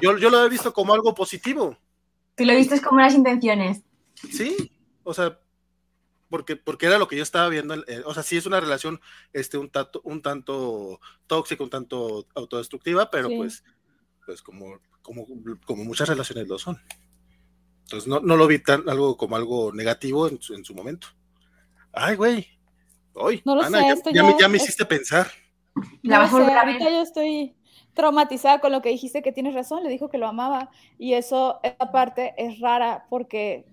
Yo, 0.00 0.18
yo 0.18 0.30
lo 0.30 0.44
he 0.44 0.48
visto 0.48 0.72
como 0.72 0.92
algo 0.92 1.14
positivo. 1.14 1.78
Tú 2.36 2.44
lo 2.44 2.54
viste 2.54 2.80
como 2.80 3.00
las 3.00 3.14
intenciones. 3.14 3.82
Sí, 4.30 4.70
o 5.02 5.14
sea, 5.14 5.38
porque, 6.28 6.56
porque 6.56 6.86
era 6.86 6.98
lo 6.98 7.08
que 7.08 7.16
yo 7.16 7.22
estaba 7.22 7.48
viendo, 7.48 7.74
o 8.04 8.14
sea, 8.14 8.22
sí 8.22 8.36
es 8.36 8.46
una 8.46 8.60
relación 8.60 9.00
este, 9.32 9.58
un, 9.58 9.70
tanto, 9.70 10.00
un 10.04 10.22
tanto 10.22 11.00
tóxica, 11.26 11.64
un 11.64 11.70
tanto 11.70 12.26
autodestructiva, 12.34 13.10
pero 13.10 13.28
pues, 13.28 13.64
pues 14.24 14.42
como, 14.42 14.80
como, 15.02 15.26
como 15.64 15.84
muchas 15.84 16.08
relaciones 16.08 16.48
lo 16.48 16.58
son. 16.58 16.80
Entonces 17.84 18.08
no, 18.08 18.20
no 18.20 18.36
lo 18.36 18.46
vi 18.46 18.58
tan 18.60 18.88
algo 18.88 19.16
como 19.16 19.36
algo 19.36 19.72
negativo 19.72 20.28
en 20.28 20.40
su, 20.40 20.54
en 20.54 20.64
su 20.64 20.74
momento. 20.74 21.08
Ay, 21.92 22.16
güey. 22.16 22.46
Hoy, 23.14 23.42
no 23.44 23.60
Ana, 23.60 23.80
ya, 23.80 24.22
me, 24.22 24.34
ya, 24.38 24.48
me, 24.48 24.56
hiciste 24.56 24.84
pensar. 24.84 25.28
La 26.02 26.26
no 26.26 26.36
ahorita 26.36 26.90
yo 26.90 27.02
estoy 27.02 27.54
traumatizada 27.94 28.60
con 28.60 28.72
lo 28.72 28.80
que 28.80 28.88
dijiste 28.88 29.22
que 29.22 29.32
tienes 29.32 29.54
razón, 29.54 29.82
le 29.82 29.90
dijo 29.90 30.08
que 30.08 30.18
lo 30.18 30.26
amaba 30.26 30.70
y 30.98 31.14
eso, 31.14 31.60
esa 31.62 31.92
parte 31.92 32.34
es 32.38 32.58
rara 32.60 33.06
porque 33.10 33.66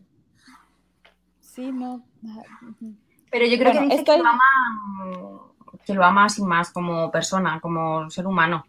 Sí, 1.59 1.71
no. 1.71 2.03
Pero 3.31 3.45
yo 3.45 3.57
creo 3.57 3.73
que 3.73 3.81
dice 3.81 4.03
que, 4.03 4.17
lo 4.17 4.27
ama, 4.27 4.43
que 5.85 5.93
lo 5.93 6.05
ama 6.05 6.29
sin 6.29 6.47
más, 6.47 6.71
como 6.71 7.11
persona, 7.11 7.59
como 7.59 8.09
ser 8.09 8.27
humano. 8.27 8.65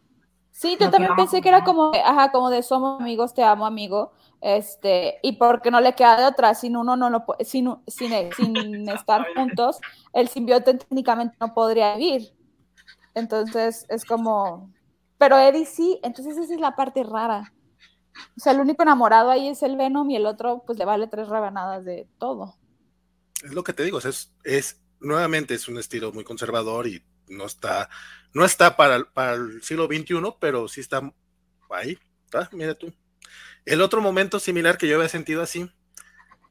Sí, 0.61 0.77
yo 0.79 0.91
también 0.91 1.17
pensé 1.17 1.41
que 1.41 1.49
era 1.49 1.65
como, 1.65 1.91
ajá, 1.95 2.31
como 2.31 2.51
de 2.51 2.63
somos 2.63 3.01
amigos, 3.01 3.33
te 3.33 3.43
amo, 3.43 3.65
amigo. 3.65 4.13
Este, 4.43 5.19
y 5.23 5.33
porque 5.33 5.71
no 5.71 5.81
le 5.81 5.95
queda 5.95 6.19
de 6.19 6.27
otra, 6.27 6.55
sin 6.55 6.77
uno 6.77 6.97
no 6.97 7.09
lo 7.09 7.25
sin, 7.41 7.77
sin, 7.87 8.13
sin 8.35 8.89
estar 8.91 9.27
juntos, 9.35 9.79
el 10.13 10.29
simbionte 10.29 10.75
técnicamente 10.75 11.35
no 11.41 11.55
podría 11.55 11.97
vivir. 11.97 12.35
Entonces 13.15 13.87
es 13.89 14.05
como, 14.05 14.71
pero 15.17 15.39
Eddie 15.39 15.65
sí, 15.65 15.99
entonces 16.03 16.37
esa 16.37 16.53
es 16.53 16.61
la 16.61 16.77
parte 16.77 17.05
rara. 17.05 17.55
O 18.37 18.41
sea, 18.41 18.53
el 18.53 18.61
único 18.61 18.83
enamorado 18.83 19.31
ahí 19.31 19.49
es 19.49 19.63
el 19.63 19.77
Venom 19.77 20.11
y 20.11 20.17
el 20.17 20.27
otro 20.27 20.63
pues 20.67 20.79
le 20.79 20.85
vale 20.85 21.07
tres 21.07 21.29
rebanadas 21.29 21.87
de 21.87 22.07
todo 22.19 22.61
es 23.43 23.53
lo 23.53 23.65
que 23.65 23.73
te 23.73 23.85
digo, 23.85 23.99
es, 23.99 24.33
es 24.45 24.81
nuevamente 25.01 25.55
es 25.55 25.69
un 25.69 25.79
estilo 25.79 26.13
muy 26.13 26.25
conservador 26.25 26.87
y 26.87 27.03
no 27.31 27.47
está, 27.47 27.89
no 28.35 28.45
está 28.45 28.77
para, 28.77 29.05
para 29.05 29.35
el 29.35 29.63
siglo 29.63 29.87
XXI, 29.87 30.35
pero 30.39 30.69
sí 30.69 30.81
está 30.81 31.01
ahí, 31.71 31.99
mira 32.53 32.75
tú. 32.75 32.93
El 33.65 33.81
otro 33.81 34.01
momento 34.01 34.41
similar 34.41 34.77
que 34.77 34.89
yo 34.89 34.97
había 34.97 35.09
sentido 35.09 35.43
así, 35.43 35.71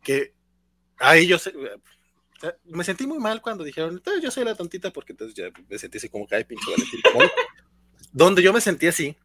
que 0.04 0.34
ahí 0.98 1.28
yo 1.28 1.38
me 2.65 2.84
sentí 2.84 3.06
muy 3.06 3.20
mal 3.20 3.42
cuando 3.42 3.63
dijeron, 3.63 4.02
yo 4.22 4.32
soy 4.32 4.46
la 4.46 4.56
tontita, 4.56 4.92
porque 4.92 5.13
entonces 5.13 5.36
ya 5.36 5.50
me 5.68 5.78
sentí 5.78 5.98
así 5.98 6.10
como 6.10 6.28
hay 6.32 6.44
pinche. 6.46 6.65
Donde 8.12 8.42
yo 8.42 8.54
me 8.54 8.62
sentí 8.62 8.88
así 8.88 9.18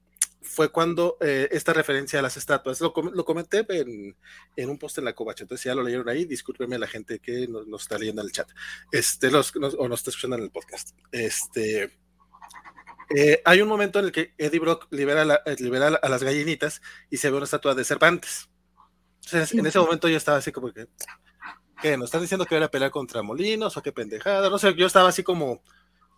fue 0.44 0.70
cuando 0.70 1.16
eh, 1.20 1.48
esta 1.50 1.72
referencia 1.72 2.18
a 2.18 2.22
las 2.22 2.36
estatuas, 2.36 2.80
lo, 2.80 2.92
lo 3.12 3.24
comenté 3.24 3.66
en, 3.68 4.16
en, 4.56 4.70
un 4.70 4.78
post 4.78 4.98
en 4.98 5.04
la 5.04 5.14
covacha, 5.14 5.44
entonces 5.44 5.64
ya 5.64 5.74
lo 5.74 5.82
leyeron 5.82 6.08
ahí, 6.08 6.24
discúlpenme 6.24 6.78
la 6.78 6.86
gente 6.86 7.18
que 7.18 7.48
nos, 7.48 7.82
está 7.82 7.98
leyendo 7.98 8.22
en 8.22 8.26
el 8.26 8.32
chat, 8.32 8.48
este, 8.92 9.30
los, 9.30 9.52
o 9.56 9.88
nos 9.88 10.00
está 10.00 10.10
escuchando 10.10 10.36
en 10.36 10.44
el 10.44 10.50
podcast. 10.50 10.90
Este, 11.10 11.90
eh, 13.16 13.42
hay 13.44 13.60
un 13.60 13.68
momento 13.68 13.98
en 13.98 14.06
el 14.06 14.12
que 14.12 14.34
Eddie 14.38 14.60
Brock 14.60 14.86
libera, 14.90 15.42
eh, 15.46 15.56
libera 15.58 15.98
a 16.00 16.08
las 16.08 16.22
gallinitas 16.22 16.80
y 17.10 17.16
se 17.16 17.30
ve 17.30 17.36
una 17.36 17.44
estatua 17.44 17.74
de 17.74 17.84
Cervantes. 17.84 18.48
Entonces, 19.24 19.58
en 19.58 19.66
ese 19.66 19.78
momento 19.78 20.08
yo 20.08 20.16
estaba 20.16 20.38
así 20.38 20.52
como 20.52 20.72
que, 20.72 20.86
¿qué? 21.80 21.96
¿Nos 21.96 22.06
están 22.06 22.20
diciendo 22.20 22.44
que 22.44 22.56
era 22.56 22.66
a 22.66 22.70
pelear 22.70 22.90
contra 22.90 23.22
Molinos 23.22 23.76
o 23.76 23.82
qué 23.82 23.92
pendejada? 23.92 24.50
No 24.50 24.58
sé, 24.58 24.74
yo 24.74 24.86
estaba 24.86 25.08
así 25.08 25.22
como 25.22 25.62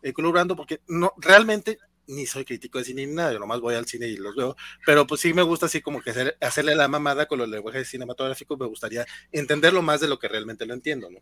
eh, 0.02 0.12
porque 0.56 0.80
no, 0.86 1.12
realmente 1.18 1.78
ni 2.06 2.26
soy 2.26 2.44
crítico 2.44 2.78
de 2.78 2.84
cine 2.84 3.06
ni 3.06 3.14
nada, 3.14 3.32
yo 3.32 3.38
nomás 3.38 3.60
voy 3.60 3.74
al 3.74 3.86
cine 3.86 4.06
y 4.06 4.16
los 4.16 4.34
veo, 4.36 4.56
pero 4.84 5.06
pues 5.06 5.20
sí 5.20 5.34
me 5.34 5.42
gusta 5.42 5.66
así 5.66 5.80
como 5.80 6.00
que 6.00 6.10
hacer, 6.10 6.36
hacerle 6.40 6.74
la 6.74 6.88
mamada 6.88 7.26
con 7.26 7.38
los 7.38 7.48
lenguajes 7.48 7.88
cinematográficos, 7.88 8.58
me 8.58 8.66
gustaría 8.66 9.06
entenderlo 9.32 9.82
más 9.82 10.00
de 10.00 10.08
lo 10.08 10.18
que 10.18 10.28
realmente 10.28 10.66
lo 10.66 10.74
entiendo, 10.74 11.10
¿no? 11.10 11.20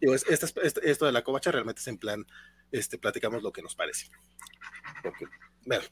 Digo, 0.00 0.14
esto, 0.14 1.06
de 1.06 1.12
la 1.12 1.24
covacha 1.24 1.50
realmente 1.50 1.80
es 1.80 1.88
en 1.88 1.98
plan, 1.98 2.26
este, 2.70 2.98
platicamos 2.98 3.42
lo 3.42 3.52
que 3.52 3.62
nos 3.62 3.74
parece. 3.74 4.06
Porque, 5.02 5.26
bueno, 5.64 5.84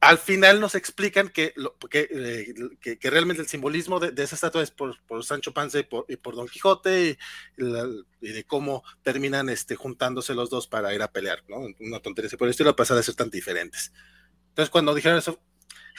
al 0.00 0.18
final 0.18 0.60
nos 0.60 0.74
explican 0.74 1.28
que, 1.28 1.52
lo, 1.56 1.76
eh, 1.92 2.54
que, 2.80 2.98
que, 2.98 3.10
realmente 3.10 3.42
el 3.42 3.48
simbolismo 3.48 3.98
de, 3.98 4.22
esa 4.22 4.36
estatua 4.36 4.62
es 4.62 4.70
por, 4.70 4.96
por 5.06 5.24
Sancho 5.24 5.52
Panza 5.52 5.80
y 5.80 5.82
por, 5.82 6.06
por, 6.18 6.36
Don 6.36 6.46
Quijote 6.46 7.18
y, 7.60 8.32
de 8.32 8.44
cómo 8.44 8.84
terminan 9.02 9.48
este, 9.48 9.74
juntándose 9.74 10.34
los 10.34 10.50
dos 10.50 10.68
para 10.68 10.94
ir 10.94 11.02
a 11.02 11.10
pelear, 11.10 11.42
¿no? 11.48 11.66
Una 11.80 12.00
tontería 12.00 12.30
por 12.38 12.46
el 12.46 12.50
estilo, 12.50 12.74
a 12.78 12.94
de 12.94 13.02
ser 13.02 13.14
tan 13.16 13.30
diferentes. 13.30 13.92
Entonces, 14.50 14.70
cuando 14.70 14.94
dijeron 14.94 15.18
eso, 15.18 15.40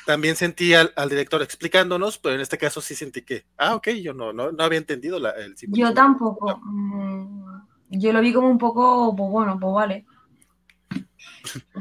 también 0.05 0.37
sentí 0.37 0.73
al, 0.73 0.93
director 1.09 1.41
explicándonos, 1.41 2.17
pero 2.19 2.35
en 2.35 2.41
este 2.41 2.57
caso 2.57 2.79
sí 2.79 2.95
sentí 2.95 3.21
que, 3.23 3.45
ah, 3.57 3.75
ok, 3.75 3.89
yo 4.01 4.13
no, 4.13 4.31
no, 4.31 4.51
no 4.51 4.63
había 4.63 4.79
entendido 4.79 5.17
el 5.17 5.57
simbolismo. 5.57 5.89
Yo 5.89 5.93
tampoco. 5.93 6.61
Mm, 6.63 7.61
yo 7.89 8.13
lo 8.13 8.21
vi 8.21 8.31
como 8.31 8.49
un 8.49 8.57
poco, 8.57 9.13
pues 9.15 9.29
bueno, 9.29 9.57
pues 9.59 9.73
vale. 9.73 10.05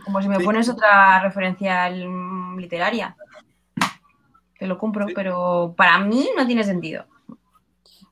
Como 0.05 0.23
si 0.23 0.29
me 0.29 0.41
pones 0.41 0.69
otra 0.69 1.21
referencia 1.21 1.89
literaria. 1.91 3.17
lo 4.61 4.79
compro, 4.79 5.07
pero 5.15 5.75
para 5.77 5.99
mí 5.99 6.29
no 6.37 6.47
tiene 6.47 6.65
sentido. 6.65 7.07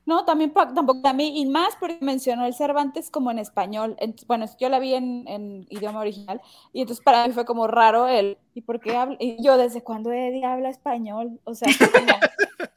No, 0.07 0.23
también 0.23 0.53
tampoco 0.53 1.05
a 1.05 1.11
mí, 1.11 1.41
y 1.41 1.45
más 1.45 1.75
porque 1.77 1.97
mencionó 1.99 2.45
el 2.45 2.53
Cervantes 2.53 3.11
como 3.11 3.29
en 3.29 3.39
español. 3.39 3.97
Bueno, 4.25 4.45
yo 4.57 4.69
la 4.69 4.79
vi 4.79 4.93
en, 4.93 5.67
idioma 5.69 5.99
original, 5.99 6.41
y 6.71 6.79
entonces 6.79 7.03
para 7.03 7.27
mí 7.27 7.33
fue 7.33 7.43
como 7.43 7.67
raro 7.67 8.07
el, 8.07 8.37
¿y 8.53 8.61
por 8.61 8.79
qué 8.79 8.95
habla? 8.95 9.17
Y 9.19 9.43
yo, 9.43 9.57
¿desde 9.57 9.83
cuándo 9.83 10.13
Eddie 10.13 10.45
habla 10.45 10.69
español? 10.69 11.41
O 11.43 11.53
sea, 11.55 11.67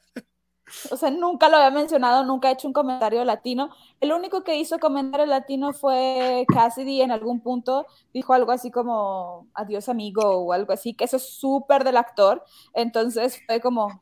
o 0.89 0.97
sea, 0.97 1.11
nunca 1.11 1.49
lo 1.49 1.57
había 1.57 1.71
mencionado, 1.71 2.23
nunca 2.23 2.49
he 2.49 2.53
hecho 2.53 2.67
un 2.67 2.73
comentario 2.73 3.23
latino. 3.25 3.69
El 3.99 4.13
único 4.13 4.43
que 4.43 4.55
hizo 4.55 4.79
comentario 4.79 5.25
latino 5.25 5.73
fue 5.73 6.45
Cassidy 6.47 7.01
en 7.01 7.11
algún 7.11 7.41
punto, 7.41 7.85
dijo 8.13 8.33
algo 8.33 8.51
así 8.51 8.71
como 8.71 9.47
adiós 9.53 9.89
amigo 9.89 10.21
o 10.23 10.53
algo 10.53 10.73
así, 10.73 10.93
que 10.93 11.05
eso 11.05 11.17
es 11.17 11.29
súper 11.29 11.83
del 11.83 11.97
actor. 11.97 12.43
Entonces 12.73 13.41
fue 13.45 13.59
como, 13.61 14.01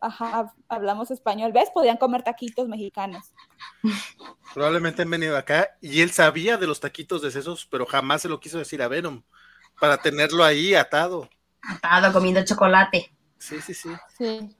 Ajá, 0.00 0.54
hablamos 0.68 1.10
español. 1.10 1.52
¿Ves? 1.52 1.70
Podían 1.74 1.96
comer 1.96 2.22
taquitos 2.22 2.68
mexicanos. 2.68 3.32
Probablemente 4.54 5.02
han 5.02 5.10
venido 5.10 5.36
acá 5.36 5.76
y 5.80 6.00
él 6.02 6.10
sabía 6.10 6.56
de 6.56 6.66
los 6.66 6.80
taquitos 6.80 7.20
de 7.22 7.30
sesos, 7.30 7.66
pero 7.66 7.84
jamás 7.84 8.22
se 8.22 8.28
lo 8.28 8.40
quiso 8.40 8.58
decir 8.58 8.80
a 8.82 8.88
Venom 8.88 9.22
para 9.80 9.98
tenerlo 9.98 10.44
ahí 10.44 10.74
atado. 10.74 11.28
Atado, 11.62 12.12
comiendo 12.12 12.44
chocolate. 12.44 13.12
Sí, 13.38 13.60
sí, 13.60 13.74
sí. 13.74 13.90
Sí. 14.16 14.56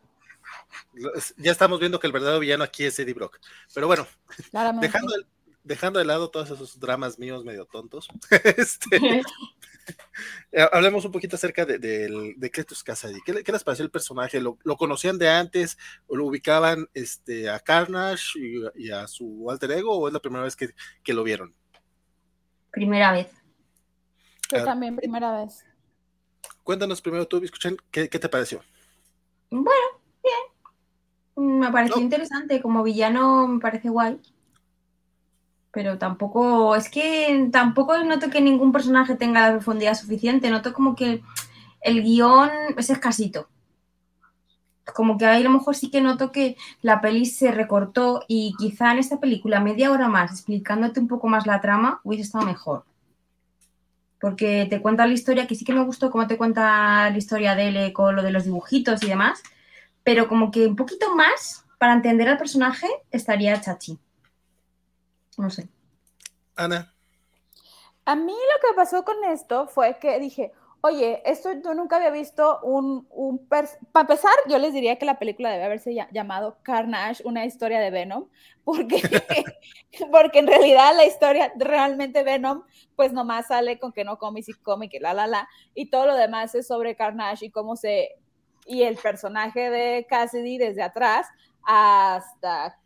Ya 1.36 1.52
estamos 1.52 1.80
viendo 1.80 1.98
que 2.00 2.06
el 2.06 2.12
verdadero 2.12 2.40
villano 2.40 2.64
aquí 2.64 2.84
es 2.84 2.98
Eddie 2.98 3.14
Brock. 3.14 3.38
Pero 3.74 3.86
bueno, 3.86 4.06
dejando, 4.80 5.14
dejando 5.64 5.98
de 5.98 6.04
lado 6.04 6.30
todos 6.30 6.50
esos 6.50 6.78
dramas 6.80 7.18
míos 7.18 7.44
medio 7.44 7.66
tontos, 7.66 8.08
este, 8.56 9.22
eh, 10.52 10.66
hablemos 10.72 11.04
un 11.04 11.12
poquito 11.12 11.36
acerca 11.36 11.64
de, 11.64 11.78
de, 11.78 12.34
de 12.36 12.50
Cletus 12.50 12.82
Cassidy. 12.82 13.20
¿Qué, 13.24 13.32
les 13.32 13.64
pareció 13.64 13.84
el 13.84 13.90
personaje? 13.90 14.40
¿Lo, 14.40 14.56
conocían 14.76 15.18
de 15.18 15.28
antes? 15.28 15.78
¿O 16.06 16.16
lo 16.16 16.26
ubicaban 16.26 16.88
este, 16.94 17.48
a 17.48 17.58
Carnage 17.60 18.38
y, 18.74 18.90
a 18.90 19.06
su 19.06 19.48
alter 19.50 19.72
ego? 19.72 19.96
¿O 19.98 20.08
es 20.08 20.14
la 20.14 20.20
primera 20.20 20.44
vez 20.44 20.56
que, 20.56 21.12
lo 21.12 21.22
vieron? 21.22 21.54
Primera 22.70 23.12
vez. 23.12 23.28
Yo 24.50 24.58
ah, 24.58 24.64
también, 24.64 24.96
primera 24.96 25.40
vez. 25.40 25.64
Cuéntanos 26.62 27.00
primero 27.00 27.26
tú, 27.26 27.42
escuchen, 27.42 27.76
¿qué, 27.90 28.08
te 28.08 28.28
pareció? 28.28 28.62
Bueno. 29.50 29.97
Me 31.40 31.70
pareció 31.70 32.00
interesante. 32.00 32.60
Como 32.60 32.82
villano 32.82 33.46
me 33.46 33.60
parece 33.60 33.88
guay 33.88 34.20
pero 35.78 35.98
tampoco, 35.98 36.74
es 36.74 36.88
que 36.88 37.48
tampoco 37.52 37.96
noto 37.98 38.30
que 38.30 38.40
ningún 38.40 38.72
personaje 38.72 39.14
tenga 39.14 39.46
la 39.46 39.52
profundidad 39.52 39.94
suficiente, 39.94 40.50
noto 40.50 40.72
como 40.72 40.96
que 40.96 41.22
el 41.80 42.02
guion 42.02 42.50
es 42.76 42.90
escasito. 42.90 43.48
Como 44.94 45.18
que 45.18 45.26
ahí 45.26 45.42
a 45.42 45.44
lo 45.44 45.50
mejor 45.50 45.76
sí 45.76 45.90
que 45.90 46.00
noto 46.00 46.32
que 46.32 46.56
la 46.80 47.00
peli 47.00 47.26
se 47.26 47.52
recortó 47.52 48.24
y 48.26 48.54
quizá 48.58 48.90
en 48.90 48.98
esta 48.98 49.20
película 49.20 49.60
media 49.60 49.92
hora 49.92 50.08
más 50.08 50.32
explicándote 50.32 50.98
un 50.98 51.08
poco 51.08 51.28
más 51.28 51.46
la 51.46 51.60
trama 51.60 52.00
hubiese 52.02 52.24
estado 52.24 52.46
mejor. 52.46 52.84
Porque 54.20 54.66
te 54.68 54.80
cuenta 54.80 55.06
la 55.06 55.12
historia, 55.12 55.46
que 55.46 55.54
sí 55.54 55.64
que 55.64 55.74
me 55.74 55.84
gustó 55.84 56.10
cómo 56.10 56.26
te 56.26 56.38
cuenta 56.38 57.08
la 57.10 57.16
historia 57.16 57.54
de 57.54 57.68
él 57.68 57.92
con 57.92 58.16
lo 58.16 58.22
de 58.22 58.32
los 58.32 58.44
dibujitos 58.44 59.00
y 59.04 59.06
demás, 59.06 59.42
pero 60.08 60.26
como 60.26 60.50
que 60.50 60.66
un 60.66 60.74
poquito 60.74 61.14
más 61.14 61.66
para 61.76 61.92
entender 61.92 62.30
al 62.30 62.38
personaje 62.38 62.86
estaría 63.10 63.60
chachi. 63.60 63.98
No 65.36 65.50
sé. 65.50 65.68
Ana. 66.56 66.94
A 68.06 68.16
mí 68.16 68.32
lo 68.32 68.68
que 68.68 68.74
pasó 68.74 69.04
con 69.04 69.22
esto 69.24 69.66
fue 69.66 69.98
que 69.98 70.18
dije, 70.18 70.50
oye, 70.80 71.20
esto 71.26 71.50
yo 71.62 71.74
nunca 71.74 71.96
había 71.96 72.08
visto 72.08 72.58
un, 72.62 73.06
un 73.10 73.46
para 73.48 73.68
empezar, 74.00 74.32
yo 74.48 74.56
les 74.56 74.72
diría 74.72 74.96
que 74.96 75.04
la 75.04 75.18
película 75.18 75.50
debe 75.50 75.64
haberse 75.64 75.94
llamado 76.10 76.56
Carnage, 76.62 77.22
una 77.26 77.44
historia 77.44 77.78
de 77.78 77.90
Venom, 77.90 78.30
porque, 78.64 79.02
porque 80.10 80.38
en 80.38 80.46
realidad 80.46 80.96
la 80.96 81.04
historia 81.04 81.52
realmente 81.56 82.22
Venom, 82.22 82.62
pues 82.96 83.12
nomás 83.12 83.48
sale 83.48 83.78
con 83.78 83.92
que 83.92 84.04
no 84.04 84.18
come 84.18 84.40
y 84.40 84.44
si 84.44 84.54
come, 84.54 84.88
que 84.88 85.00
la, 85.00 85.12
la, 85.12 85.26
la, 85.26 85.48
y 85.74 85.90
todo 85.90 86.06
lo 86.06 86.14
demás 86.14 86.54
es 86.54 86.66
sobre 86.66 86.96
Carnage 86.96 87.44
y 87.44 87.50
cómo 87.50 87.76
se, 87.76 88.16
y 88.68 88.82
el 88.82 88.96
personaje 88.96 89.70
de 89.70 90.06
Cassidy 90.08 90.58
desde 90.58 90.82
atrás 90.82 91.26
hasta 91.64 92.78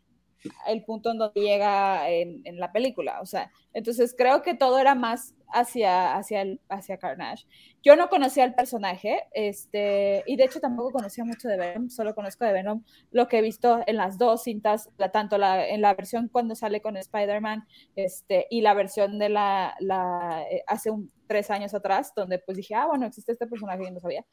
el 0.67 0.83
punto 0.83 1.11
en 1.11 1.17
donde 1.17 1.39
llega 1.39 2.09
en, 2.09 2.41
la 2.59 2.71
película. 2.71 3.21
O 3.21 3.25
sea, 3.25 3.51
entonces 3.73 4.13
creo 4.17 4.41
que 4.41 4.53
todo 4.53 4.79
era 4.79 4.95
más 4.95 5.33
hacia, 5.49 6.15
hacia, 6.15 6.45
hacia 6.69 6.97
Carnage. 6.97 7.45
Yo 7.81 7.95
no 7.95 8.09
conocía 8.09 8.43
al 8.43 8.55
personaje, 8.55 9.23
este, 9.33 10.23
y 10.25 10.35
de 10.35 10.45
hecho 10.45 10.59
tampoco 10.59 10.91
conocía 10.91 11.23
mucho 11.23 11.47
de 11.47 11.57
Venom, 11.57 11.89
solo 11.89 12.15
conozco 12.15 12.45
de 12.45 12.53
Venom 12.53 12.83
lo 13.11 13.27
que 13.27 13.37
he 13.37 13.41
visto 13.41 13.81
en 13.85 13.97
las 13.97 14.17
dos 14.17 14.43
cintas, 14.43 14.89
tanto 15.11 15.37
la, 15.37 15.67
en 15.67 15.81
la 15.81 15.93
versión 15.93 16.27
cuando 16.27 16.55
sale 16.55 16.81
con 16.81 16.97
Spider-Man 16.97 17.65
este, 17.95 18.47
y 18.49 18.61
la 18.61 18.73
versión 18.73 19.19
de 19.19 19.29
la, 19.29 19.75
la 19.79 20.43
eh, 20.49 20.63
hace 20.67 20.89
un, 20.89 21.11
tres 21.27 21.51
años 21.51 21.73
atrás, 21.73 22.13
donde 22.15 22.39
pues 22.39 22.57
dije, 22.57 22.75
ah, 22.75 22.87
bueno, 22.87 23.05
existe 23.05 23.31
este 23.31 23.47
personaje 23.47 23.83
y 23.87 23.91
no 23.91 23.99
sabía. 23.99 24.25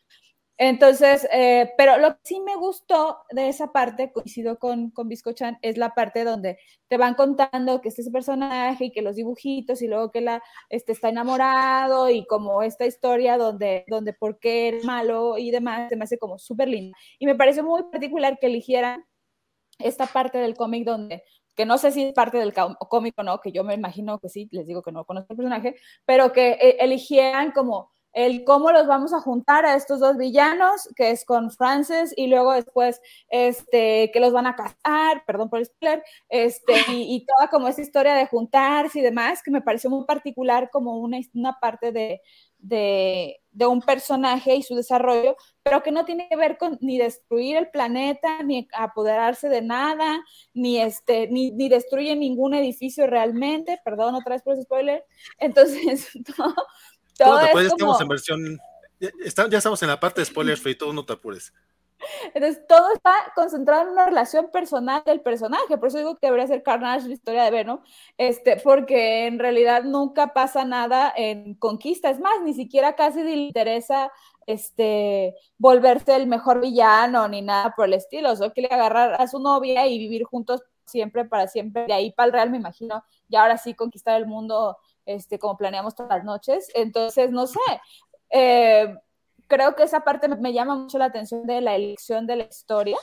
Entonces, 0.62 1.26
eh, 1.32 1.72
pero 1.78 1.96
lo 1.96 2.10
que 2.16 2.20
sí 2.22 2.38
me 2.38 2.54
gustó 2.54 3.16
de 3.30 3.48
esa 3.48 3.72
parte, 3.72 4.12
coincido 4.12 4.58
con, 4.58 4.90
con 4.90 5.08
Biscochan, 5.08 5.56
es 5.62 5.78
la 5.78 5.94
parte 5.94 6.22
donde 6.22 6.58
te 6.86 6.98
van 6.98 7.14
contando 7.14 7.80
que 7.80 7.88
este 7.88 8.02
es 8.02 8.08
ese 8.08 8.12
personaje 8.12 8.84
y 8.84 8.92
que 8.92 9.00
los 9.00 9.16
dibujitos 9.16 9.80
y 9.80 9.88
luego 9.88 10.10
que 10.10 10.20
la, 10.20 10.42
este 10.68 10.92
está 10.92 11.08
enamorado 11.08 12.10
y 12.10 12.26
como 12.26 12.62
esta 12.62 12.84
historia 12.84 13.38
donde, 13.38 13.86
donde 13.88 14.12
por 14.12 14.38
qué 14.38 14.68
es 14.68 14.84
malo 14.84 15.38
y 15.38 15.50
demás, 15.50 15.88
se 15.88 15.96
me 15.96 16.04
hace 16.04 16.18
como 16.18 16.38
súper 16.38 16.68
linda. 16.68 16.94
Y 17.18 17.24
me 17.24 17.36
parece 17.36 17.62
muy 17.62 17.84
particular 17.84 18.38
que 18.38 18.48
eligieran 18.48 19.06
esta 19.78 20.04
parte 20.04 20.36
del 20.36 20.56
cómic 20.56 20.84
donde 20.84 21.22
que 21.56 21.64
no 21.64 21.78
sé 21.78 21.90
si 21.90 22.04
es 22.04 22.12
parte 22.12 22.36
del 22.36 22.52
cómic 22.52 23.14
o 23.16 23.22
no, 23.22 23.40
que 23.40 23.50
yo 23.50 23.64
me 23.64 23.74
imagino 23.74 24.18
que 24.18 24.28
sí, 24.28 24.48
les 24.52 24.66
digo 24.66 24.82
que 24.82 24.92
no 24.92 25.06
conozco 25.06 25.32
el 25.32 25.36
personaje, 25.38 25.76
pero 26.04 26.32
que 26.32 26.52
eh, 26.52 26.76
eligieran 26.80 27.52
como 27.52 27.90
el 28.12 28.44
cómo 28.44 28.72
los 28.72 28.86
vamos 28.86 29.12
a 29.12 29.20
juntar 29.20 29.64
a 29.64 29.76
estos 29.76 30.00
dos 30.00 30.16
villanos, 30.16 30.88
que 30.96 31.10
es 31.10 31.24
con 31.24 31.50
Frances, 31.50 32.12
y 32.16 32.26
luego 32.26 32.52
después 32.52 33.00
este, 33.28 34.10
que 34.12 34.20
los 34.20 34.32
van 34.32 34.46
a 34.46 34.56
casar, 34.56 35.24
perdón 35.26 35.48
por 35.48 35.60
el 35.60 35.66
spoiler, 35.66 36.02
este, 36.28 36.72
y, 36.88 37.24
toda 37.26 37.48
como 37.48 37.68
esa 37.68 37.82
historia 37.82 38.14
de 38.14 38.26
juntarse 38.26 38.98
y 38.98 39.02
demás, 39.02 39.42
que 39.42 39.50
me 39.50 39.62
pareció 39.62 39.90
muy 39.90 40.04
particular 40.04 40.70
como 40.70 40.98
una, 40.98 41.18
una 41.34 41.58
parte 41.60 41.92
de, 41.92 42.20
de, 42.58 43.66
un 43.66 43.80
personaje 43.80 44.54
y 44.56 44.62
su 44.62 44.74
desarrollo, 44.74 45.36
pero 45.62 45.82
que 45.82 45.92
no 45.92 46.04
tiene 46.04 46.28
que 46.28 46.36
ver 46.36 46.58
con 46.58 46.78
ni 46.80 46.98
destruir 46.98 47.56
el 47.56 47.70
planeta, 47.70 48.42
ni 48.42 48.68
apoderarse 48.72 49.48
de 49.48 49.62
nada, 49.62 50.22
ni, 50.54 50.80
este, 50.80 51.28
ni, 51.28 51.50
ni 51.52 51.68
destruye 51.68 52.16
ningún 52.16 52.54
edificio 52.54 53.06
realmente, 53.06 53.80
perdón 53.84 54.14
otra 54.14 54.34
vez 54.34 54.42
por 54.42 54.54
ese 54.54 54.62
spoiler, 54.62 55.04
entonces 55.38 56.10
todo 57.24 57.40
ya 57.40 57.68
estamos 57.68 58.00
en 58.00 58.08
versión, 58.08 58.60
ya, 58.98 59.58
estamos 59.58 59.82
en 59.82 59.88
la 59.88 60.00
parte 60.00 60.20
de 60.20 60.24
spoilers 60.24 60.60
free, 60.60 60.74
todo 60.74 60.92
no 60.92 61.04
te 61.04 61.12
apures. 61.12 61.52
Entonces, 62.34 62.66
todo 62.66 62.92
está 62.94 63.12
concentrado 63.34 63.82
en 63.82 63.88
una 63.90 64.06
relación 64.06 64.50
personal 64.50 65.02
del 65.04 65.20
personaje, 65.20 65.76
por 65.76 65.88
eso 65.88 65.98
digo 65.98 66.16
que 66.16 66.28
debería 66.28 66.46
ser 66.46 66.62
Carnage 66.62 67.06
la 67.06 67.14
historia 67.14 67.44
de 67.44 67.50
Venom, 67.50 67.80
este, 68.16 68.56
porque 68.56 69.26
en 69.26 69.38
realidad 69.38 69.84
nunca 69.84 70.32
pasa 70.32 70.64
nada 70.64 71.12
en 71.14 71.54
Conquista, 71.54 72.10
es 72.10 72.18
más, 72.18 72.40
ni 72.42 72.54
siquiera 72.54 72.96
casi 72.96 73.22
le 73.22 73.32
interesa 73.32 74.10
este, 74.46 75.34
volverse 75.58 76.16
el 76.16 76.26
mejor 76.26 76.60
villano 76.60 77.28
ni 77.28 77.42
nada 77.42 77.74
por 77.76 77.86
el 77.86 77.94
estilo, 77.94 78.34
solo 78.34 78.52
quiere 78.52 78.74
agarrar 78.74 79.20
a 79.20 79.28
su 79.28 79.38
novia 79.38 79.86
y 79.86 79.98
vivir 79.98 80.24
juntos 80.24 80.62
siempre 80.86 81.24
para 81.24 81.46
siempre, 81.46 81.84
de 81.86 81.92
ahí 81.92 82.12
para 82.12 82.26
el 82.26 82.32
Real 82.32 82.50
me 82.50 82.56
imagino, 82.56 83.04
y 83.28 83.36
ahora 83.36 83.58
sí 83.58 83.74
conquistar 83.74 84.16
el 84.16 84.26
mundo 84.26 84.76
este, 85.14 85.38
como 85.38 85.56
planeamos 85.56 85.94
todas 85.94 86.18
las 86.18 86.24
noches. 86.24 86.68
Entonces, 86.74 87.30
no 87.30 87.46
sé, 87.46 87.60
eh, 88.30 88.94
creo 89.46 89.74
que 89.74 89.82
esa 89.82 90.00
parte 90.00 90.28
me 90.28 90.52
llama 90.52 90.76
mucho 90.76 90.98
la 90.98 91.06
atención 91.06 91.46
de 91.46 91.60
la 91.60 91.74
elección 91.74 92.26
de 92.26 92.36
la 92.36 92.44
historia, 92.44 92.98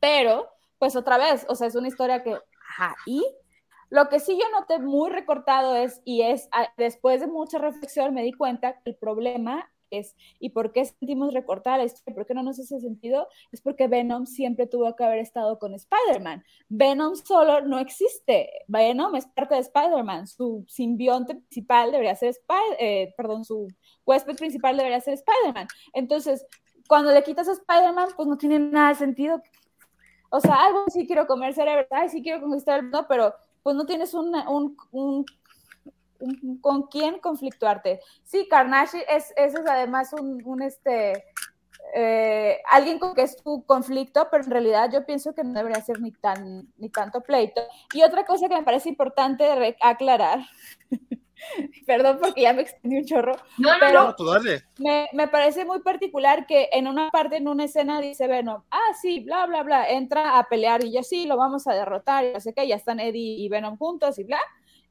pero, 0.00 0.48
pues 0.78 0.94
otra 0.94 1.18
vez, 1.18 1.46
o 1.48 1.54
sea, 1.54 1.66
es 1.66 1.74
una 1.74 1.88
historia 1.88 2.22
que, 2.22 2.38
ajá, 2.70 2.94
y 3.06 3.24
lo 3.90 4.08
que 4.08 4.20
sí 4.20 4.38
yo 4.38 4.50
noté 4.50 4.78
muy 4.78 5.10
recortado 5.10 5.74
es, 5.74 6.02
y 6.04 6.22
es, 6.22 6.48
después 6.76 7.20
de 7.20 7.26
mucha 7.26 7.58
reflexión 7.58 8.12
me 8.14 8.22
di 8.22 8.32
cuenta 8.32 8.74
que 8.74 8.90
el 8.90 8.96
problema 8.96 9.70
es, 9.90 10.16
¿y 10.38 10.50
por 10.50 10.72
qué 10.72 10.84
sentimos 10.84 11.32
recortar 11.32 11.80
esto? 11.80 12.00
¿Por 12.14 12.26
qué 12.26 12.34
no 12.34 12.42
nos 12.42 12.58
hace 12.58 12.80
sentido? 12.80 13.28
Es 13.52 13.60
porque 13.60 13.88
Venom 13.88 14.26
siempre 14.26 14.66
tuvo 14.66 14.94
que 14.96 15.04
haber 15.04 15.18
estado 15.18 15.58
con 15.58 15.74
Spider-Man. 15.74 16.44
Venom 16.68 17.16
solo 17.16 17.60
no 17.62 17.78
existe. 17.78 18.50
Venom 18.66 19.14
es 19.16 19.26
parte 19.26 19.54
de 19.54 19.60
Spider-Man. 19.60 20.26
Su 20.26 20.64
simbionte 20.68 21.34
principal 21.34 21.90
debería 21.90 22.14
ser 22.14 22.30
Spider, 22.30 22.76
eh, 22.78 23.14
perdón, 23.16 23.44
su 23.44 23.68
huésped 24.04 24.36
principal 24.36 24.76
debería 24.76 25.00
ser 25.00 25.14
Spider-Man. 25.14 25.68
Entonces, 25.92 26.46
cuando 26.88 27.12
le 27.12 27.22
quitas 27.22 27.48
a 27.48 27.52
Spider-Man, 27.52 28.08
pues 28.16 28.28
no 28.28 28.38
tiene 28.38 28.58
nada 28.58 28.88
de 28.90 28.94
sentido. 28.94 29.42
O 30.30 30.40
sea, 30.40 30.66
algo 30.66 30.84
sí 30.88 31.06
quiero 31.06 31.26
comer 31.26 31.54
cerebro, 31.54 31.86
ay, 31.90 32.08
sí 32.08 32.22
quiero 32.22 32.40
conquistar 32.40 32.78
el 32.78 32.84
mundo, 32.84 33.06
pero 33.08 33.34
pues 33.62 33.76
no 33.76 33.86
tienes 33.86 34.14
un, 34.14 34.34
un 34.92 35.24
con 36.60 36.82
quién 36.84 37.18
conflictuarte. 37.18 38.00
Sí, 38.24 38.46
Carnage 38.48 39.04
es, 39.08 39.32
es 39.36 39.54
además 39.56 40.12
un, 40.12 40.62
este, 40.62 41.24
eh, 41.94 42.60
alguien 42.70 42.98
con 42.98 43.14
que 43.14 43.22
es 43.22 43.36
tu 43.36 43.64
conflicto, 43.64 44.28
pero 44.30 44.44
en 44.44 44.50
realidad 44.50 44.90
yo 44.92 45.06
pienso 45.06 45.34
que 45.34 45.44
no 45.44 45.52
debería 45.52 45.82
ser 45.82 46.00
ni, 46.00 46.12
tan, 46.12 46.72
ni 46.76 46.90
tanto 46.90 47.20
pleito. 47.20 47.62
Y 47.94 48.02
otra 48.02 48.24
cosa 48.24 48.48
que 48.48 48.56
me 48.56 48.64
parece 48.64 48.88
importante 48.88 49.76
aclarar, 49.80 50.40
perdón 51.86 52.18
porque 52.20 52.42
ya 52.42 52.52
me 52.52 52.62
extendí 52.62 52.98
un 52.98 53.04
chorro, 53.04 53.36
no, 53.58 53.72
no, 53.72 53.76
pero 53.78 54.16
no, 54.18 54.60
me, 54.78 55.08
me, 55.12 55.28
parece 55.28 55.64
muy 55.64 55.80
particular 55.80 56.46
que 56.46 56.68
en 56.72 56.88
una 56.88 57.10
parte, 57.10 57.36
en 57.36 57.46
una 57.46 57.64
escena, 57.64 58.00
dice 58.00 58.26
Venom, 58.26 58.62
ah, 58.70 58.92
sí, 59.00 59.20
bla, 59.20 59.46
bla, 59.46 59.62
bla, 59.62 59.88
entra 59.88 60.38
a 60.38 60.48
pelear 60.48 60.84
y 60.84 60.92
yo 60.92 61.02
sí, 61.02 61.26
lo 61.26 61.36
vamos 61.36 61.68
a 61.68 61.74
derrotar, 61.74 62.24
y 62.24 62.32
no 62.32 62.40
sé 62.40 62.52
qué, 62.52 62.66
ya 62.66 62.74
están 62.74 62.98
Eddie 62.98 63.36
y 63.38 63.48
Venom 63.48 63.76
juntos 63.76 64.18
y 64.18 64.24
bla. 64.24 64.40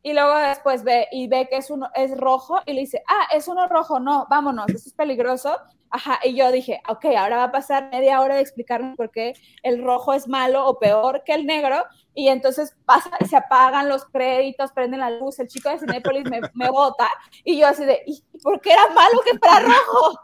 Y 0.03 0.13
luego 0.13 0.35
después 0.37 0.83
ve 0.83 1.07
y 1.11 1.27
ve 1.27 1.47
que 1.49 1.57
es 1.57 1.69
uno 1.69 1.89
es 1.95 2.17
rojo 2.17 2.59
y 2.65 2.73
le 2.73 2.81
dice, 2.81 3.03
ah, 3.07 3.27
es 3.33 3.47
uno 3.47 3.67
rojo, 3.67 3.99
no, 3.99 4.25
vámonos, 4.29 4.67
eso 4.69 4.87
es 4.89 4.93
peligroso. 4.93 5.55
Ajá, 5.89 6.19
y 6.23 6.35
yo 6.35 6.51
dije, 6.51 6.81
ok, 6.89 7.05
ahora 7.17 7.37
va 7.37 7.43
a 7.45 7.51
pasar 7.51 7.89
media 7.91 8.19
hora 8.19 8.35
de 8.35 8.41
explicarme 8.41 8.95
por 8.95 9.09
qué 9.09 9.33
el 9.63 9.83
rojo 9.83 10.13
es 10.13 10.27
malo 10.27 10.65
o 10.65 10.79
peor 10.79 11.23
que 11.25 11.33
el 11.33 11.45
negro. 11.45 11.83
Y 12.13 12.27
entonces 12.27 12.75
pasa, 12.85 13.11
se 13.27 13.37
apagan 13.37 13.87
los 13.87 14.05
créditos, 14.05 14.71
prenden 14.71 14.99
la 14.99 15.11
luz, 15.11 15.39
el 15.39 15.47
chico 15.47 15.69
de 15.69 15.79
Cinepolis 15.79 16.29
me, 16.29 16.41
me 16.53 16.69
bota. 16.69 17.07
Y 17.43 17.59
yo 17.59 17.67
así 17.67 17.85
de, 17.85 18.01
¿y 18.05 18.21
por 18.43 18.59
qué 18.59 18.73
era 18.73 18.87
malo 18.89 19.21
que 19.23 19.37
fuera 19.37 19.59
rojo? 19.59 20.19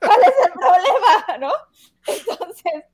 ¿Cuál 0.00 0.20
es 0.22 0.46
el 0.46 0.52
problema? 0.52 1.38
¿No? 1.40 1.52
Entonces, 2.06 2.84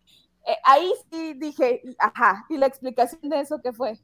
eh, 0.47 0.57
ahí 0.65 0.93
sí 1.11 1.35
dije, 1.35 1.83
ajá, 1.99 2.45
y 2.49 2.57
la 2.57 2.67
explicación 2.67 3.29
de 3.29 3.41
eso 3.41 3.61
qué 3.63 3.73
fue. 3.73 3.99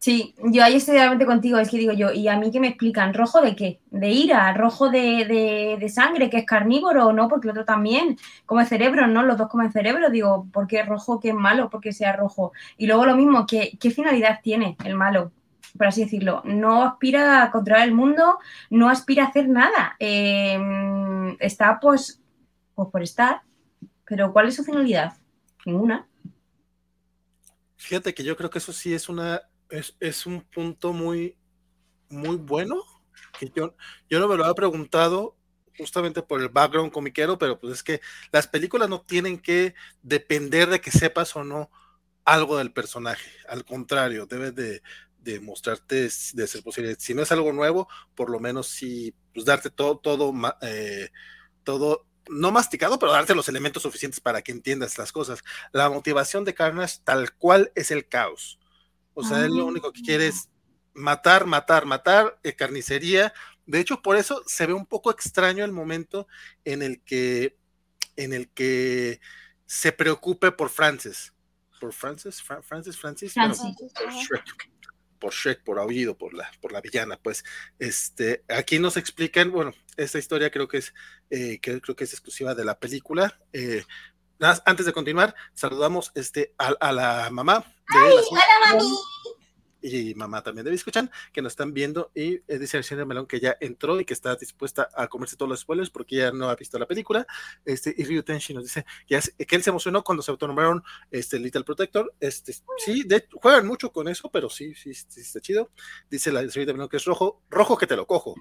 Sí, 0.00 0.34
yo 0.44 0.62
ahí 0.62 0.76
estoy 0.76 0.94
realmente 0.94 1.26
contigo, 1.26 1.58
es 1.58 1.68
que 1.68 1.76
digo 1.76 1.92
yo, 1.92 2.12
¿y 2.12 2.28
a 2.28 2.38
mí 2.38 2.52
qué 2.52 2.60
me 2.60 2.68
explican? 2.68 3.14
¿Rojo 3.14 3.40
de 3.40 3.56
qué? 3.56 3.80
¿De 3.90 4.10
ira? 4.10 4.52
¿Rojo 4.52 4.90
de, 4.90 5.76
de, 5.80 5.88
sangre, 5.88 6.30
que 6.30 6.38
es 6.38 6.46
carnívoro 6.46 7.08
o 7.08 7.12
no? 7.12 7.26
Porque 7.26 7.48
el 7.48 7.50
otro 7.50 7.64
también 7.64 8.16
come 8.46 8.64
cerebro, 8.64 9.08
¿no? 9.08 9.24
Los 9.24 9.36
dos 9.38 9.48
comen 9.48 9.72
cerebro, 9.72 10.08
digo, 10.08 10.46
¿por 10.52 10.68
qué 10.68 10.84
rojo? 10.84 11.18
¿Qué 11.18 11.30
es 11.30 11.34
malo? 11.34 11.68
porque 11.68 11.92
sea 11.92 12.14
rojo? 12.14 12.52
Y 12.76 12.86
luego 12.86 13.06
lo 13.06 13.16
mismo, 13.16 13.44
¿qué, 13.44 13.76
qué 13.80 13.90
finalidad 13.90 14.40
tiene 14.42 14.76
el 14.84 14.94
malo? 14.94 15.32
por 15.76 15.86
así 15.86 16.02
decirlo, 16.02 16.42
no 16.44 16.82
aspira 16.82 17.42
a 17.42 17.50
controlar 17.50 17.86
el 17.86 17.94
mundo, 17.94 18.38
no 18.70 18.88
aspira 18.88 19.24
a 19.24 19.28
hacer 19.28 19.48
nada. 19.48 19.96
Em, 19.98 21.36
está 21.38 21.78
pues, 21.80 22.20
pues 22.74 22.88
por 22.90 23.02
estar, 23.02 23.42
pero 24.04 24.32
¿cuál 24.32 24.48
es 24.48 24.56
su 24.56 24.64
finalidad? 24.64 25.16
Ninguna. 25.64 26.06
Fíjate 27.76 28.12
que 28.12 28.24
yo 28.24 28.36
creo 28.36 28.50
que 28.50 28.58
eso 28.58 28.72
sí 28.72 28.92
es 28.92 29.08
una 29.08 29.42
es, 29.70 30.26
un 30.26 30.42
punto 30.42 30.92
muy, 30.92 31.36
muy 32.08 32.36
bueno, 32.36 32.82
que 33.38 33.50
yo, 33.54 33.74
yo 34.08 34.20
no 34.20 34.28
me 34.28 34.36
lo 34.36 34.44
había 34.44 34.54
preguntado 34.54 35.36
justamente 35.76 36.22
por 36.22 36.40
el 36.40 36.48
background 36.48 36.92
comiquero, 36.92 37.38
pero 37.38 37.58
pues 37.58 37.74
es 37.74 37.82
que 37.82 38.00
las 38.32 38.48
películas 38.48 38.88
no 38.88 39.02
tienen 39.02 39.38
que 39.38 39.74
depender 40.02 40.68
de 40.68 40.80
que 40.80 40.90
sepas 40.90 41.36
o 41.36 41.44
no 41.44 41.70
algo 42.24 42.58
del 42.58 42.72
personaje, 42.72 43.30
al 43.48 43.64
contrario, 43.64 44.26
debes 44.26 44.54
de, 44.54 44.82
de 45.28 45.40
mostrarte 45.40 46.02
de 46.04 46.46
ser 46.46 46.62
posible. 46.62 46.96
Si 46.98 47.14
no 47.14 47.22
es 47.22 47.32
algo 47.32 47.52
nuevo, 47.52 47.88
por 48.14 48.30
lo 48.30 48.40
menos 48.40 48.68
sí, 48.68 49.14
pues 49.34 49.44
darte 49.46 49.70
todo, 49.70 49.98
todo, 49.98 50.32
eh, 50.62 51.10
todo, 51.64 52.06
no 52.28 52.50
masticado, 52.50 52.98
pero 52.98 53.12
darte 53.12 53.34
los 53.34 53.48
elementos 53.48 53.82
suficientes 53.82 54.20
para 54.20 54.42
que 54.42 54.52
entiendas 54.52 54.98
las 54.98 55.12
cosas. 55.12 55.42
La 55.72 55.90
motivación 55.90 56.44
de 56.44 56.54
Carnage 56.54 56.98
tal 57.04 57.32
cual 57.34 57.72
es 57.74 57.90
el 57.90 58.08
caos. 58.08 58.57
O 59.18 59.24
sea, 59.24 59.44
él 59.44 59.56
lo 59.56 59.66
único 59.66 59.92
que 59.92 60.00
quiere 60.00 60.28
es 60.28 60.48
matar, 60.94 61.44
matar, 61.44 61.86
matar, 61.86 62.38
eh, 62.44 62.54
carnicería. 62.54 63.32
De 63.66 63.80
hecho, 63.80 64.00
por 64.00 64.16
eso 64.16 64.44
se 64.46 64.64
ve 64.64 64.74
un 64.74 64.86
poco 64.86 65.10
extraño 65.10 65.64
el 65.64 65.72
momento 65.72 66.28
en 66.64 66.82
el 66.82 67.02
que, 67.02 67.58
en 68.14 68.32
el 68.32 68.48
que 68.50 69.20
se 69.66 69.90
preocupe 69.90 70.52
por 70.52 70.70
Francis. 70.70 71.34
¿Por 71.80 71.92
Francis? 71.92 72.40
Francis, 72.40 72.96
Francis. 72.96 73.34
por 73.34 74.12
Shrek, 74.12 74.70
por 75.18 75.32
Shrek, 75.32 75.64
por 75.64 75.80
Aullido, 75.80 76.16
por 76.16 76.32
la, 76.32 76.48
por 76.60 76.70
la 76.70 76.80
villana. 76.80 77.18
Pues, 77.20 77.44
este, 77.80 78.44
aquí 78.46 78.78
nos 78.78 78.96
explican, 78.96 79.50
bueno, 79.50 79.74
esta 79.96 80.20
historia 80.20 80.52
creo 80.52 80.68
que 80.68 80.78
es, 80.78 80.94
eh, 81.30 81.58
creo 81.60 81.96
que 81.96 82.04
es 82.04 82.12
exclusiva 82.12 82.54
de 82.54 82.64
la 82.64 82.78
película. 82.78 83.36
Eh, 83.52 83.82
antes 84.40 84.86
de 84.86 84.92
continuar, 84.92 85.34
saludamos 85.54 86.12
este, 86.14 86.54
a, 86.58 86.92
la 86.92 87.28
mamá. 87.30 87.60
De 87.60 87.98
¡Ay, 87.98 88.12
hola, 88.30 88.74
mami! 88.74 88.88
Y 89.80 90.14
mamá 90.14 90.42
también 90.42 90.64
de 90.64 90.74
escuchan, 90.74 91.10
que 91.32 91.40
nos 91.40 91.52
están 91.52 91.72
viendo. 91.72 92.10
Y 92.14 92.40
eh, 92.48 92.58
dice 92.58 92.82
señor 92.82 93.06
Melón 93.06 93.26
que 93.26 93.38
ya 93.38 93.56
entró 93.60 94.00
y 94.00 94.04
que 94.04 94.12
está 94.12 94.34
dispuesta 94.34 94.88
a 94.94 95.06
comerse 95.06 95.36
todos 95.36 95.48
los 95.48 95.60
spoilers 95.60 95.90
porque 95.90 96.16
ya 96.16 96.32
no 96.32 96.48
ha 96.48 96.56
visto 96.56 96.78
la 96.78 96.86
película. 96.86 97.26
Este, 97.64 97.94
y 97.96 98.04
Ryu 98.04 98.22
Tenshi 98.22 98.54
nos 98.54 98.64
dice 98.64 98.84
que, 99.06 99.20
que 99.46 99.56
él 99.56 99.62
se 99.62 99.70
emocionó 99.70 100.02
cuando 100.02 100.22
se 100.22 100.30
autonombraron 100.32 100.82
este, 101.10 101.38
Little 101.38 101.62
Protector. 101.62 102.12
Este, 102.18 102.54
sí, 102.78 103.06
juegan 103.40 103.66
mucho 103.66 103.92
con 103.92 104.08
eso, 104.08 104.30
pero 104.30 104.50
sí, 104.50 104.74
sí, 104.74 104.92
sí, 104.94 105.20
está 105.20 105.40
chido. 105.40 105.70
Dice 106.10 106.32
la 106.32 106.40
señorita 106.40 106.72
Melón 106.72 106.88
que 106.88 106.96
es 106.96 107.04
rojo, 107.04 107.42
rojo 107.48 107.78
que 107.78 107.86
te 107.86 107.96
lo 107.96 108.06
cojo. 108.06 108.34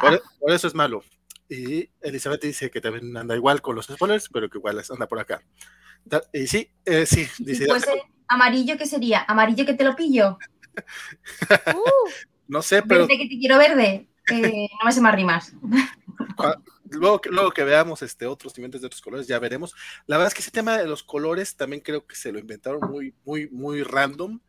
por 0.00 0.52
eso 0.52 0.68
es 0.68 0.74
malo. 0.74 1.02
Y 1.48 1.88
Elizabeth 2.00 2.42
dice 2.42 2.70
que 2.70 2.80
también 2.80 3.16
anda 3.16 3.36
igual 3.36 3.62
con 3.62 3.76
los 3.76 3.86
spoilers, 3.86 4.28
pero 4.28 4.50
que 4.50 4.58
igual 4.58 4.82
anda 4.90 5.06
por 5.06 5.20
acá. 5.20 5.42
Y 6.32 6.46
sí, 6.46 6.70
eh, 6.84 7.06
sí, 7.06 7.26
dice. 7.38 7.66
Pues 7.66 7.84
amarillo, 8.28 8.76
¿qué 8.76 8.86
sería? 8.86 9.24
¿Amarillo 9.26 9.64
que 9.64 9.74
te 9.74 9.84
lo 9.84 9.94
pillo? 9.94 10.38
Uh. 11.74 12.10
no 12.48 12.62
sé, 12.62 12.82
pero. 12.82 13.06
Verde 13.06 13.18
que 13.18 13.28
te 13.28 13.38
quiero 13.38 13.58
verde. 13.58 14.08
Eh, 14.32 14.68
no 14.80 14.84
me 14.84 14.92
sé 14.92 15.00
más 15.00 15.14
rimas. 15.14 15.52
Luego 16.90 17.20
que, 17.20 17.30
luego 17.30 17.50
que 17.50 17.64
veamos 17.64 18.02
este, 18.02 18.26
otros 18.26 18.54
dientes 18.54 18.80
de 18.80 18.88
otros 18.88 19.02
colores, 19.02 19.26
ya 19.26 19.38
veremos. 19.38 19.74
La 20.06 20.16
verdad 20.16 20.28
es 20.28 20.34
que 20.34 20.42
ese 20.42 20.50
tema 20.50 20.76
de 20.76 20.86
los 20.86 21.02
colores 21.02 21.56
también 21.56 21.80
creo 21.80 22.06
que 22.06 22.16
se 22.16 22.32
lo 22.32 22.38
inventaron 22.38 22.80
muy, 22.90 23.14
muy, 23.24 23.48
muy 23.50 23.82
random. 23.82 24.40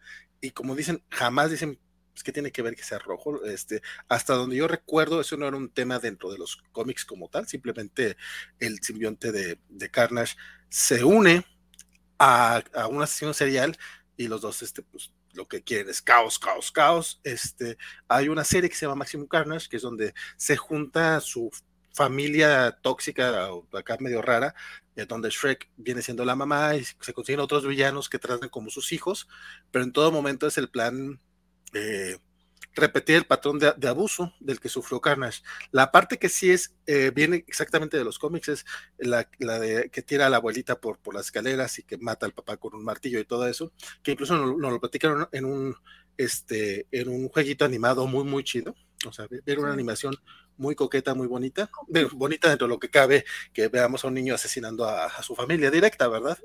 Y 0.41 0.52
como 0.52 0.76
dicen, 0.76 1.04
jamás 1.10 1.52
dicen 1.52 1.80
pues, 2.18 2.24
¿qué 2.24 2.32
tiene 2.32 2.51
que 2.51 2.63
ver 2.63 2.76
que 2.76 2.84
sea 2.84 2.97
rojo? 2.97 3.45
Este, 3.45 3.84
hasta 4.07 4.34
donde 4.34 4.55
yo 4.55 4.68
recuerdo, 4.68 5.22
eso 5.22 5.38
no 5.38 5.47
era 5.47 5.55
un 5.55 5.70
tema 5.70 5.99
dentro 5.99 6.32
de 6.32 6.39
los 6.39 6.57
cómics 6.72 7.05
como 7.05 7.30
tal, 7.30 7.47
simplemente 7.47 8.18
el 8.59 8.82
simbionte 8.82 9.32
de, 9.32 9.59
Carnage 9.91 10.36
se 10.68 11.03
une 11.03 11.45
a, 12.18 12.63
a 12.74 12.88
una 12.88 13.05
sesión 13.05 13.36
serial 13.36 13.78
y 14.18 14.28
los 14.28 14.41
dos, 14.41 14.63
este, 14.63 14.82
pues, 14.82 15.11
lo 15.34 15.47
que 15.47 15.63
quieren 15.63 15.89
es 15.89 16.01
caos, 16.01 16.39
caos, 16.39 16.72
caos. 16.72 17.22
Este, 17.24 17.78
hay 18.07 18.30
una 18.30 18.43
serie 18.43 18.68
que 18.68 18.76
se 18.76 18.88
llama 18.88 18.95
Maximum 18.95 19.28
Carnage, 19.28 19.70
que 19.70 19.76
es 19.76 19.84
donde 19.84 20.15
se 20.38 20.57
junta 20.57 21.22
su 21.22 21.51
familia 21.93 22.80
tóxica, 22.82 23.49
acá 23.74 23.97
medio 23.99 24.24
rara, 24.24 24.55
donde 25.07 25.30
Shrek 25.30 25.70
viene 25.78 26.01
siendo 26.01 26.26
la 26.26 26.36
mamá 26.36 26.76
y 26.76 26.84
se 26.84 27.13
consiguen 27.13 27.41
otros 27.41 27.68
villanos 27.68 28.09
que 28.09 28.18
tratan 28.18 28.49
como 28.49 28.72
sus 28.72 28.91
hijos, 28.91 29.28
pero 29.70 29.86
en 29.86 29.91
todo 29.91 30.11
momento 30.11 30.47
es 30.47 30.57
el 30.57 30.70
plan 30.70 31.20
eh, 31.74 32.18
repetir 32.78 33.15
el 33.15 33.26
patrón 33.26 33.59
de, 33.59 33.88
abuso 33.88 34.34
del 34.39 34.59
que 34.59 34.70
sufrió 34.70 35.01
Carnage. 35.01 35.41
La 35.72 35.91
parte 35.91 36.18
que 36.18 36.30
sí 36.30 36.51
es, 36.51 36.76
eh, 36.86 37.11
viene 37.13 37.43
exactamente 37.47 37.97
de 37.97 38.03
los 38.03 38.20
cómics, 38.20 38.49
es 38.49 38.65
la, 38.97 39.28
de 39.39 39.89
que 39.91 40.01
tira 40.01 40.28
a 40.28 40.30
la 40.30 40.38
abuelita 40.38 40.80
por, 40.80 40.99
por 40.99 41.15
las 41.15 41.26
escaleras 41.26 41.80
y 41.80 41.84
que 41.84 41.97
mata 41.97 42.26
al 42.26 42.34
papá 42.34 42.57
con 42.57 42.76
un 42.76 42.84
martillo 42.84 43.20
y 43.20 43.26
todo 43.26 43.47
eso, 43.47 43.74
que 44.03 44.11
incluso 44.11 44.38
nos, 44.38 44.57
lo 44.57 44.80
platicaron 44.80 45.28
en 45.32 45.45
un, 45.45 45.76
este, 46.18 46.88
en 46.91 47.09
un 47.09 47.30
jueguito 47.30 47.65
animado 47.65 48.07
muy, 48.07 48.24
muy 48.24 48.43
chido. 48.43 48.76
O 49.05 49.11
sea, 49.11 49.28
ver 49.30 49.59
una 49.59 49.74
animación 49.74 50.15
muy 50.57 50.74
coqueta, 50.74 51.13
muy 51.13 51.28
bonita, 51.28 51.70
bonita 52.13 52.49
dentro 52.49 52.68
de 52.68 52.74
lo 52.74 52.80
que 52.80 52.89
cabe, 52.89 53.26
que 53.53 53.68
veamos 53.68 54.03
a 54.03 54.07
un 54.07 54.15
niño 54.15 54.34
asesinando 54.34 54.86
a, 54.86 55.05
a 55.05 55.24
su 55.24 55.36
familia 55.36 55.70
directa, 55.70 56.07
¿verdad? 56.07 56.38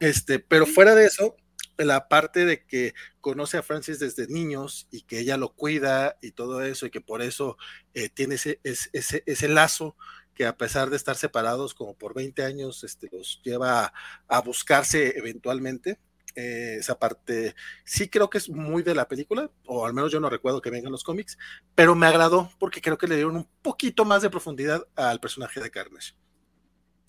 Este, 0.00 0.38
pero 0.38 0.66
fuera 0.66 0.94
de 0.94 1.06
eso, 1.06 1.36
la 1.78 2.08
parte 2.08 2.44
de 2.44 2.64
que 2.64 2.94
conoce 3.20 3.56
a 3.56 3.62
Francis 3.62 3.98
desde 3.98 4.28
niños 4.28 4.86
y 4.90 5.02
que 5.02 5.18
ella 5.18 5.36
lo 5.36 5.54
cuida 5.54 6.16
y 6.20 6.32
todo 6.32 6.62
eso 6.62 6.86
y 6.86 6.90
que 6.90 7.00
por 7.00 7.22
eso 7.22 7.56
eh, 7.94 8.08
tiene 8.08 8.36
ese, 8.36 8.60
ese, 8.62 9.22
ese, 9.26 9.48
lazo 9.48 9.96
que 10.34 10.46
a 10.46 10.56
pesar 10.56 10.90
de 10.90 10.96
estar 10.96 11.16
separados 11.16 11.74
como 11.74 11.94
por 11.94 12.14
20 12.14 12.44
años, 12.44 12.84
este, 12.84 13.08
los 13.12 13.40
lleva 13.42 13.92
a, 14.28 14.40
buscarse 14.40 15.16
eventualmente. 15.16 15.98
Eh, 16.36 16.78
esa 16.80 16.98
parte 16.98 17.54
sí 17.84 18.08
creo 18.08 18.28
que 18.28 18.38
es 18.38 18.48
muy 18.48 18.82
de 18.82 18.96
la 18.96 19.06
película, 19.06 19.50
o 19.66 19.86
al 19.86 19.94
menos 19.94 20.10
yo 20.10 20.18
no 20.18 20.28
recuerdo 20.28 20.60
que 20.60 20.70
vengan 20.70 20.90
los 20.90 21.04
cómics, 21.04 21.38
pero 21.76 21.94
me 21.94 22.06
agradó 22.08 22.50
porque 22.58 22.80
creo 22.80 22.98
que 22.98 23.06
le 23.06 23.14
dieron 23.14 23.36
un 23.36 23.48
poquito 23.62 24.04
más 24.04 24.22
de 24.22 24.30
profundidad 24.30 24.84
al 24.96 25.20
personaje 25.20 25.60
de 25.60 25.70
Carnage. 25.70 26.14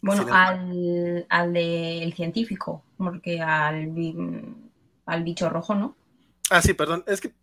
Bueno, 0.01 0.25
al, 0.31 1.25
al 1.29 1.53
del 1.53 2.13
científico, 2.13 2.83
porque 2.97 3.41
al, 3.41 3.91
al 5.05 5.23
bicho 5.23 5.49
rojo, 5.49 5.73
¿no? 5.75 5.95
Ah, 6.49 6.61
sí, 6.61 6.73
perdón. 6.73 7.03
Es 7.07 7.21
que, 7.21 7.33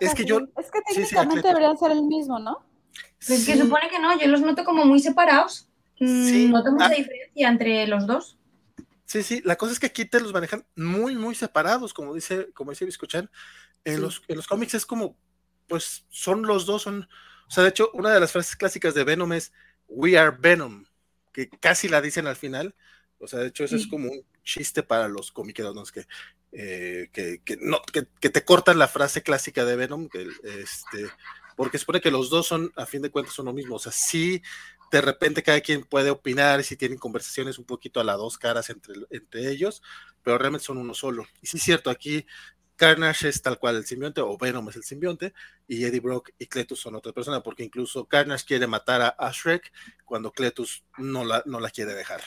es 0.00 0.14
que 0.14 0.24
yo. 0.24 0.40
Es 0.56 0.70
que 0.70 0.80
técnicamente 0.82 1.48
deberían 1.48 1.76
ser 1.76 1.90
el 1.90 2.02
mismo, 2.02 2.38
¿no? 2.38 2.64
Pues 3.26 3.40
es 3.40 3.46
que 3.46 3.58
supone 3.58 3.88
que 3.88 3.98
no, 3.98 4.18
yo 4.18 4.28
los 4.28 4.42
noto 4.42 4.64
como 4.64 4.84
muy 4.84 5.00
separados. 5.00 5.68
Mm, 5.98 6.28
sí. 6.28 6.48
Noto 6.48 6.70
mucha 6.72 6.86
ah. 6.86 6.90
diferencia 6.90 7.48
entre 7.48 7.86
los 7.88 8.06
dos. 8.06 8.36
Sí, 9.06 9.22
sí, 9.22 9.42
la 9.44 9.56
cosa 9.56 9.72
es 9.72 9.80
que 9.80 9.86
aquí 9.86 10.04
te 10.04 10.20
los 10.20 10.32
manejan 10.32 10.64
muy, 10.76 11.16
muy 11.16 11.34
separados, 11.34 11.92
como 11.92 12.14
dice, 12.14 12.50
como 12.52 12.70
dice 12.70 12.84
Biscochan. 12.84 13.30
En, 13.84 14.00
los, 14.00 14.22
en 14.28 14.36
los 14.36 14.46
cómics 14.46 14.74
es 14.74 14.86
como, 14.86 15.16
pues 15.68 16.06
son 16.08 16.42
los 16.42 16.64
dos, 16.64 16.82
son. 16.82 17.08
O 17.48 17.50
sea, 17.50 17.62
de 17.64 17.70
hecho, 17.70 17.90
una 17.92 18.10
de 18.10 18.20
las 18.20 18.32
frases 18.32 18.56
clásicas 18.56 18.94
de 18.94 19.04
Venom 19.04 19.32
es 19.32 19.52
We 19.88 20.16
are 20.18 20.34
Venom 20.38 20.84
que 21.34 21.50
casi 21.50 21.88
la 21.88 22.00
dicen 22.00 22.26
al 22.26 22.36
final. 22.36 22.74
O 23.18 23.26
sea, 23.26 23.40
de 23.40 23.48
hecho, 23.48 23.64
eso 23.64 23.76
es 23.76 23.86
como 23.86 24.10
un 24.10 24.24
chiste 24.42 24.82
para 24.82 25.08
los 25.08 25.32
comiqueros 25.32 25.92
que, 25.92 26.06
eh, 26.52 27.10
que, 27.12 27.42
que, 27.44 27.58
no, 27.60 27.82
que, 27.92 28.06
que, 28.20 28.30
te 28.30 28.44
cortan 28.44 28.78
la 28.78 28.88
frase 28.88 29.22
clásica 29.22 29.64
de 29.64 29.76
Venom, 29.76 30.08
que, 30.08 30.26
este, 30.42 31.10
porque 31.56 31.78
supone 31.78 32.00
que 32.00 32.10
los 32.10 32.30
dos 32.30 32.46
son, 32.46 32.72
a 32.76 32.86
fin 32.86 33.02
de 33.02 33.10
cuentas, 33.10 33.34
son 33.34 33.46
lo 33.46 33.52
mismo. 33.52 33.76
O 33.76 33.78
sea, 33.78 33.92
sí, 33.92 34.42
de 34.90 35.00
repente 35.00 35.42
cada 35.42 35.60
quien 35.60 35.82
puede 35.82 36.10
opinar, 36.10 36.62
si 36.62 36.76
tienen 36.76 36.98
conversaciones 36.98 37.58
un 37.58 37.64
poquito 37.64 38.00
a 38.00 38.04
las 38.04 38.16
dos 38.16 38.38
caras 38.38 38.70
entre, 38.70 38.94
entre 39.10 39.50
ellos, 39.50 39.82
pero 40.22 40.38
realmente 40.38 40.66
son 40.66 40.78
uno 40.78 40.94
solo. 40.94 41.26
Y 41.42 41.46
sí 41.46 41.56
es 41.56 41.62
cierto, 41.62 41.90
aquí 41.90 42.26
Carnage 42.76 43.28
es 43.28 43.42
tal 43.42 43.58
cual 43.58 43.76
el 43.76 43.86
simbionte, 43.86 44.20
o 44.20 44.36
Venom 44.36 44.68
es 44.68 44.76
el 44.76 44.82
simbionte, 44.82 45.32
y 45.68 45.84
Eddie 45.84 46.00
Brock 46.00 46.30
y 46.38 46.46
Cletus 46.46 46.80
son 46.80 46.94
otra 46.94 47.12
persona, 47.12 47.42
porque 47.42 47.64
incluso 47.64 48.06
Carnage 48.06 48.44
quiere 48.44 48.66
matar 48.66 49.14
a, 49.16 49.30
Shrek 49.30 49.72
cuando 50.04 50.32
Cletus 50.32 50.84
no 50.98 51.24
la, 51.24 51.42
no 51.46 51.60
la 51.60 51.70
quiere 51.70 51.94
dejar. 51.94 52.20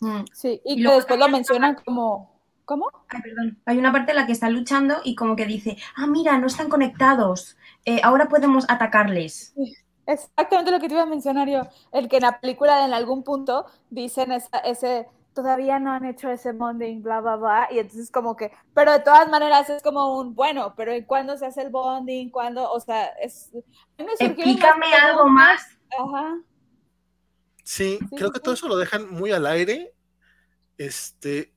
Mm. 0.00 0.24
Sí, 0.32 0.60
y, 0.64 0.82
que 0.82 0.90
después 0.90 1.18
lo 1.18 1.28
mencionan 1.28 1.76
como... 1.84 2.36
¿Cómo? 2.64 2.90
Ay, 3.08 3.22
perdón. 3.22 3.60
Hay 3.64 3.78
una 3.78 3.92
parte 3.92 4.10
en 4.10 4.16
la 4.16 4.26
que 4.26 4.32
está 4.32 4.50
luchando 4.50 4.96
y 5.04 5.14
como 5.14 5.36
que 5.36 5.46
dice, 5.46 5.76
ah, 5.94 6.08
mira, 6.08 6.36
no 6.36 6.48
están 6.48 6.68
conectados, 6.68 7.56
eh, 7.84 8.00
ahora 8.02 8.28
podemos 8.28 8.64
atacarles. 8.68 9.54
Exactamente 10.04 10.72
lo 10.72 10.80
que 10.80 10.88
te 10.88 10.94
iba 10.94 11.04
a 11.04 11.06
mencionar 11.06 11.48
yo, 11.48 11.68
el 11.92 12.08
que 12.08 12.16
en 12.16 12.22
la 12.22 12.40
película 12.40 12.84
en 12.84 12.92
algún 12.92 13.22
punto 13.22 13.66
dicen 13.90 14.32
ese 14.32 15.06
todavía 15.36 15.78
no 15.78 15.92
han 15.92 16.06
hecho 16.06 16.30
ese 16.30 16.52
bonding, 16.52 17.02
bla, 17.02 17.20
bla, 17.20 17.36
bla, 17.36 17.68
y 17.70 17.78
entonces 17.78 18.10
como 18.10 18.34
que, 18.34 18.50
pero 18.74 18.90
de 18.90 19.00
todas 19.00 19.28
maneras 19.28 19.68
es 19.68 19.82
como 19.82 20.18
un, 20.18 20.34
bueno, 20.34 20.72
pero 20.74 20.92
¿cuándo 21.06 21.36
se 21.36 21.44
hace 21.44 21.60
el 21.60 21.68
bonding? 21.68 22.30
¿Cuándo? 22.30 22.72
O 22.72 22.80
sea, 22.80 23.04
es... 23.20 23.50
Explícame 23.98 24.86
algo 24.94 25.26
más. 25.26 25.60
Ajá. 25.98 26.40
Sí, 27.62 27.98
creo 28.16 28.32
que 28.32 28.40
todo 28.40 28.54
eso 28.54 28.66
lo 28.66 28.78
dejan 28.78 29.10
muy 29.10 29.30
al 29.30 29.46
aire, 29.46 29.92
este, 30.78 31.52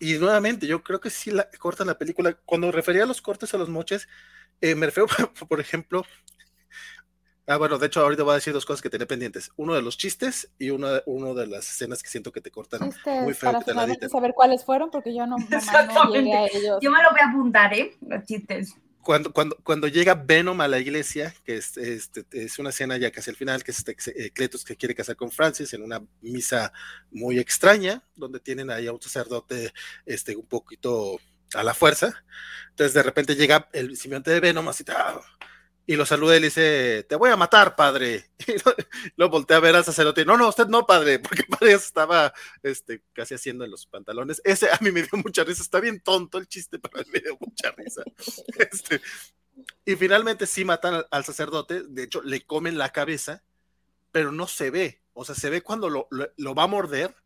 y, 0.00 0.16
nuevamente, 0.18 0.66
yo 0.66 0.82
creo 0.82 1.00
que 1.00 1.10
sí 1.10 1.30
la, 1.30 1.50
cortan 1.58 1.88
la 1.88 1.98
película, 1.98 2.32
cuando 2.46 2.72
refería 2.72 3.02
a 3.02 3.06
los 3.06 3.20
cortes 3.20 3.52
a 3.52 3.58
los 3.58 3.68
moches, 3.68 4.08
eh, 4.60 4.74
me 4.74 4.86
refiero, 4.86 5.08
por 5.48 5.60
ejemplo, 5.60 6.04
Ah, 7.50 7.56
bueno, 7.56 7.78
de 7.78 7.86
hecho, 7.86 8.02
ahorita 8.02 8.24
voy 8.24 8.32
a 8.32 8.34
decir 8.34 8.52
dos 8.52 8.66
cosas 8.66 8.82
que 8.82 8.90
tenía 8.90 9.06
pendientes. 9.06 9.50
Uno 9.56 9.74
de 9.74 9.80
los 9.80 9.96
chistes 9.96 10.50
y 10.58 10.68
uno 10.68 10.92
de, 10.92 11.02
uno 11.06 11.32
de 11.32 11.46
las 11.46 11.66
escenas 11.66 12.02
que 12.02 12.10
siento 12.10 12.30
que 12.30 12.42
te 12.42 12.50
cortan 12.50 12.82
este, 12.82 13.22
muy 13.22 13.32
feo. 13.32 13.52
Para 13.52 13.64
que 13.96 14.08
saber 14.10 14.34
cuáles 14.34 14.66
fueron, 14.66 14.90
porque 14.90 15.14
yo 15.14 15.26
no, 15.26 15.36
no 15.38 16.12
llegué 16.12 16.34
a 16.34 16.44
ellos. 16.44 16.78
Yo 16.82 16.90
me 16.90 17.02
lo 17.02 17.10
voy 17.10 17.20
a 17.20 17.30
apuntar, 17.30 17.72
¿eh? 17.72 17.96
Los 18.06 18.24
chistes. 18.24 18.74
Cuando, 19.00 19.32
cuando, 19.32 19.56
cuando 19.62 19.88
llega 19.88 20.14
Venom 20.14 20.60
a 20.60 20.68
la 20.68 20.78
iglesia, 20.78 21.34
que 21.42 21.56
es, 21.56 21.78
este, 21.78 22.26
es 22.32 22.58
una 22.58 22.68
escena 22.68 22.98
ya 22.98 23.10
casi 23.10 23.30
al 23.30 23.36
final, 23.36 23.64
que 23.64 23.70
es 23.70 23.78
este, 23.78 23.96
eh, 24.26 24.30
Cletus 24.30 24.62
que 24.62 24.76
quiere 24.76 24.94
casar 24.94 25.16
con 25.16 25.30
Francis 25.30 25.72
en 25.72 25.82
una 25.82 26.02
misa 26.20 26.70
muy 27.10 27.38
extraña, 27.38 28.02
donde 28.14 28.40
tienen 28.40 28.70
ahí 28.70 28.88
a 28.88 28.92
un 28.92 29.00
sacerdote 29.00 29.72
este, 30.04 30.36
un 30.36 30.44
poquito 30.44 31.18
a 31.54 31.62
la 31.62 31.72
fuerza. 31.72 32.22
Entonces 32.68 32.92
de 32.92 33.02
repente 33.02 33.36
llega 33.36 33.70
el 33.72 33.96
simbionte 33.96 34.32
de 34.32 34.40
Venom 34.40 34.68
así, 34.68 34.84
¡ah! 34.88 35.18
Y 35.88 35.96
lo 35.96 36.04
saluda 36.04 36.36
y 36.36 36.40
le 36.40 36.48
dice, 36.48 37.06
te 37.08 37.16
voy 37.16 37.30
a 37.30 37.36
matar, 37.36 37.74
padre. 37.74 38.26
Y 38.46 38.52
lo, 39.16 39.30
voltea 39.30 39.56
a 39.56 39.60
ver 39.60 39.74
al 39.74 39.86
sacerdote, 39.86 40.26
no, 40.26 40.36
no, 40.36 40.50
usted 40.50 40.66
no, 40.66 40.86
padre, 40.86 41.18
porque 41.18 41.44
padre 41.44 41.72
estaba 41.72 42.34
este, 42.62 43.02
casi 43.14 43.34
haciendo 43.34 43.64
en 43.64 43.70
los 43.70 43.86
pantalones. 43.86 44.42
Ese 44.44 44.70
a 44.70 44.78
mí 44.82 44.92
me 44.92 45.00
dio 45.00 45.18
mucha 45.24 45.44
risa, 45.44 45.62
está 45.62 45.80
bien 45.80 46.00
tonto 46.00 46.36
el 46.36 46.46
chiste, 46.46 46.78
pero 46.92 47.02
me 47.10 47.20
dio 47.20 47.38
mucha 47.40 47.70
risa. 47.70 48.02
Este, 48.58 49.00
y 49.86 49.96
finalmente 49.96 50.46
sí 50.46 50.62
matan 50.62 51.06
al, 51.10 51.24
sacerdote, 51.24 51.82
de 51.82 52.02
hecho 52.02 52.20
le 52.20 52.44
comen 52.44 52.76
la 52.76 52.90
cabeza, 52.90 53.42
pero 54.12 54.30
no 54.30 54.46
se 54.46 54.70
ve, 54.70 55.00
o 55.14 55.24
sea, 55.24 55.34
se 55.34 55.48
ve 55.48 55.62
cuando 55.62 55.88
lo, 55.88 56.06
lo, 56.10 56.54
va 56.54 56.64
a 56.64 56.68
morder, 56.68 57.16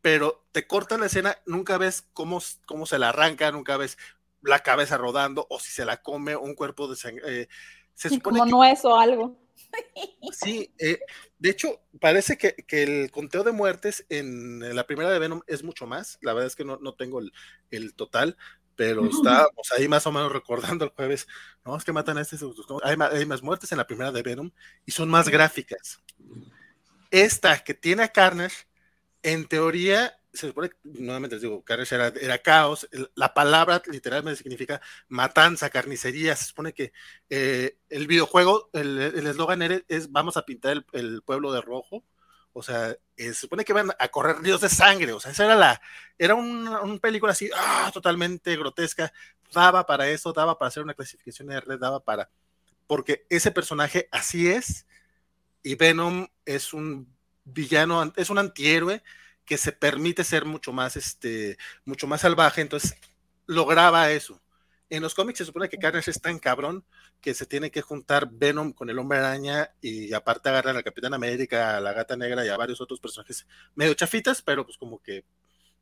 pero 0.00 0.46
te 0.52 0.68
cortan 0.68 1.00
la 1.00 1.06
escena, 1.06 1.36
nunca 1.44 1.76
ves 1.76 2.06
cómo, 2.12 2.40
cómo 2.66 2.86
se 2.86 3.00
la 3.00 3.08
arranca, 3.08 3.50
nunca 3.50 3.76
ves 3.76 3.98
la 4.42 4.60
cabeza 4.60 4.96
rodando 4.96 5.46
o 5.50 5.58
si 5.58 5.70
se 5.70 5.84
la 5.84 6.02
come 6.02 6.36
un 6.36 6.54
cuerpo 6.54 6.88
de 6.88 6.96
sangre. 6.96 7.42
Eh, 7.42 7.48
se 7.94 8.20
como 8.20 8.46
nuez 8.46 8.84
o 8.84 8.96
algo. 8.96 9.36
Sí, 10.32 10.72
eh, 10.78 11.00
de 11.38 11.50
hecho, 11.50 11.80
parece 12.00 12.38
que, 12.38 12.54
el 12.68 13.10
conteo 13.10 13.42
de 13.42 13.52
muertes 13.52 14.06
en, 14.08 14.60
la 14.74 14.86
primera 14.86 15.10
de 15.10 15.18
Venom 15.18 15.42
es 15.46 15.62
mucho 15.62 15.86
más. 15.86 16.18
La 16.22 16.32
verdad 16.32 16.46
es 16.46 16.56
que 16.56 16.64
no, 16.64 16.78
tengo 16.94 17.20
el, 17.70 17.94
total, 17.94 18.36
pero 18.76 19.04
estábamos 19.06 19.72
ahí 19.76 19.88
más 19.88 20.06
o 20.06 20.12
menos 20.12 20.32
recordando 20.32 20.84
el 20.84 20.90
jueves. 20.92 21.26
No, 21.64 21.76
es 21.76 21.84
que 21.84 21.92
matan 21.92 22.18
a 22.18 22.22
este. 22.22 22.36
Hay, 22.82 22.96
hay 23.12 23.26
más 23.26 23.42
muertes 23.42 23.72
en 23.72 23.78
la 23.78 23.86
primera 23.86 24.12
de 24.12 24.22
Venom 24.22 24.50
y 24.86 24.92
son 24.92 25.08
más 25.08 25.28
gráficas. 25.28 26.00
Esta 27.10 27.62
que 27.62 27.74
tiene 27.74 28.04
a 28.04 28.08
Carnage, 28.08 28.66
en 29.22 29.46
teoría 29.46 30.17
se 30.32 30.48
supone, 30.48 30.70
nuevamente 30.84 31.36
les 31.36 31.42
digo, 31.42 31.62
Carnage 31.64 31.94
era, 31.94 32.38
caos, 32.38 32.88
la 33.14 33.32
palabra 33.32 33.82
literalmente 33.86 34.42
significa 34.42 34.80
matanza, 35.08 35.70
carnicería, 35.70 36.36
se 36.36 36.44
supone 36.44 36.72
que 36.72 36.92
eh, 37.30 37.78
el 37.88 38.06
videojuego, 38.06 38.70
el 38.72 39.26
eslogan 39.26 39.62
es 39.88 40.12
vamos 40.12 40.36
a 40.36 40.44
pintar 40.44 40.84
el, 40.92 41.22
pueblo 41.22 41.52
de 41.52 41.60
rojo, 41.60 42.04
o 42.52 42.62
sea, 42.62 42.90
eh, 42.90 42.98
se 43.16 43.34
supone 43.34 43.64
que 43.64 43.72
van 43.72 43.90
a 43.98 44.08
correr 44.08 44.40
ríos 44.40 44.60
de 44.60 44.68
sangre, 44.68 45.12
o 45.12 45.20
sea, 45.20 45.32
esa 45.32 45.44
era 45.46 45.56
la, 45.56 45.80
era 46.18 46.34
una, 46.34 46.98
película 46.98 47.32
así, 47.32 47.50
ah, 47.56 47.90
totalmente 47.92 48.56
grotesca, 48.56 49.12
daba 49.52 49.86
para 49.86 50.08
eso, 50.08 50.32
daba 50.32 50.58
para 50.58 50.68
hacer 50.68 50.82
una 50.82 50.94
clasificación 50.94 51.48
de 51.48 51.60
red, 51.60 51.78
daba 51.78 52.00
para, 52.00 52.30
porque 52.86 53.26
ese 53.30 53.50
personaje 53.50 54.08
así 54.12 54.48
es, 54.48 54.86
y 55.62 55.74
Venom 55.74 56.28
es 56.44 56.72
un 56.72 57.14
villano, 57.44 58.12
es 58.16 58.30
un 58.30 58.38
antihéroe, 58.38 59.02
que 59.48 59.56
se 59.56 59.72
permite 59.72 60.24
ser 60.24 60.44
mucho 60.44 60.74
más, 60.74 60.94
este, 60.96 61.56
mucho 61.86 62.06
más 62.06 62.20
salvaje, 62.20 62.60
entonces 62.60 62.94
lograba 63.46 64.10
eso. 64.10 64.42
En 64.90 65.02
los 65.02 65.14
cómics 65.14 65.38
se 65.38 65.46
supone 65.46 65.70
que 65.70 65.78
Carnage 65.78 66.10
es 66.10 66.20
tan 66.20 66.38
cabrón 66.38 66.84
que 67.22 67.32
se 67.32 67.46
tiene 67.46 67.70
que 67.70 67.80
juntar 67.80 68.28
Venom 68.30 68.72
con 68.72 68.90
el 68.90 68.98
Hombre 68.98 69.18
Araña 69.18 69.70
y 69.80 70.12
aparte 70.12 70.50
agarrar 70.50 70.76
al 70.76 70.84
Capitán 70.84 71.14
América, 71.14 71.78
a 71.78 71.80
la 71.80 71.94
Gata 71.94 72.14
Negra 72.14 72.44
y 72.44 72.50
a 72.50 72.58
varios 72.58 72.80
otros 72.82 73.00
personajes 73.00 73.46
medio 73.74 73.94
chafitas, 73.94 74.42
pero 74.42 74.66
pues 74.66 74.76
como 74.76 75.00
que 75.00 75.24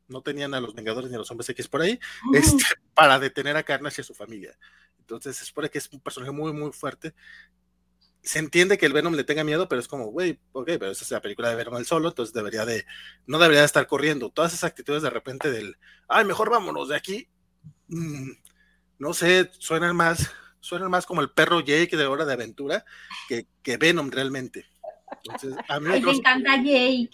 no 0.07 0.21
tenían 0.21 0.53
a 0.53 0.61
los 0.61 0.73
Vengadores 0.73 1.09
ni 1.09 1.15
a 1.15 1.19
los 1.19 1.29
Hombres 1.29 1.49
X 1.49 1.67
por 1.67 1.81
ahí, 1.81 1.99
este, 2.33 2.63
para 2.93 3.19
detener 3.19 3.57
a 3.57 3.63
Carnage 3.63 3.99
y 3.99 4.03
a 4.03 4.05
su 4.05 4.13
familia. 4.13 4.57
Entonces 4.97 5.35
se 5.35 5.43
supone 5.43 5.69
que 5.69 5.79
es 5.79 5.89
un 5.91 5.99
personaje 5.99 6.31
muy, 6.31 6.53
muy 6.53 6.71
fuerte 6.71 7.13
se 8.21 8.39
entiende 8.39 8.77
que 8.77 8.85
el 8.85 8.93
Venom 8.93 9.13
le 9.13 9.23
tenga 9.23 9.43
miedo, 9.43 9.67
pero 9.69 9.79
es 9.79 9.87
como, 9.87 10.07
güey, 10.07 10.39
ok, 10.51 10.65
pero 10.79 10.91
esa 10.91 11.03
es 11.03 11.11
la 11.11 11.21
película 11.21 11.49
de 11.49 11.55
Venom 11.55 11.77
el 11.77 11.85
solo, 11.85 12.09
entonces 12.09 12.33
debería 12.33 12.65
de, 12.65 12.85
no 13.25 13.39
debería 13.39 13.61
de 13.61 13.65
estar 13.65 13.87
corriendo. 13.87 14.29
Todas 14.29 14.53
esas 14.53 14.69
actitudes 14.69 15.01
de 15.01 15.09
repente 15.09 15.51
del, 15.51 15.77
ay, 16.07 16.25
mejor 16.25 16.49
vámonos 16.49 16.89
de 16.89 16.95
aquí, 16.95 17.29
mm, 17.87 18.31
no 18.99 19.13
sé, 19.13 19.49
suenan 19.59 19.95
más, 19.95 20.31
suenan 20.59 20.91
más 20.91 21.05
como 21.05 21.21
el 21.21 21.29
perro 21.29 21.61
Jake 21.61 21.95
de 21.95 22.05
Hora 22.05 22.25
de 22.25 22.33
Aventura 22.33 22.83
que, 23.27 23.47
que 23.61 23.77
Venom 23.77 24.09
realmente. 24.09 24.65
Entonces, 25.23 25.55
a 25.69 25.79
mí 25.79 25.89
me 25.89 25.97
encanta 25.97 26.57
Jake. 26.57 27.09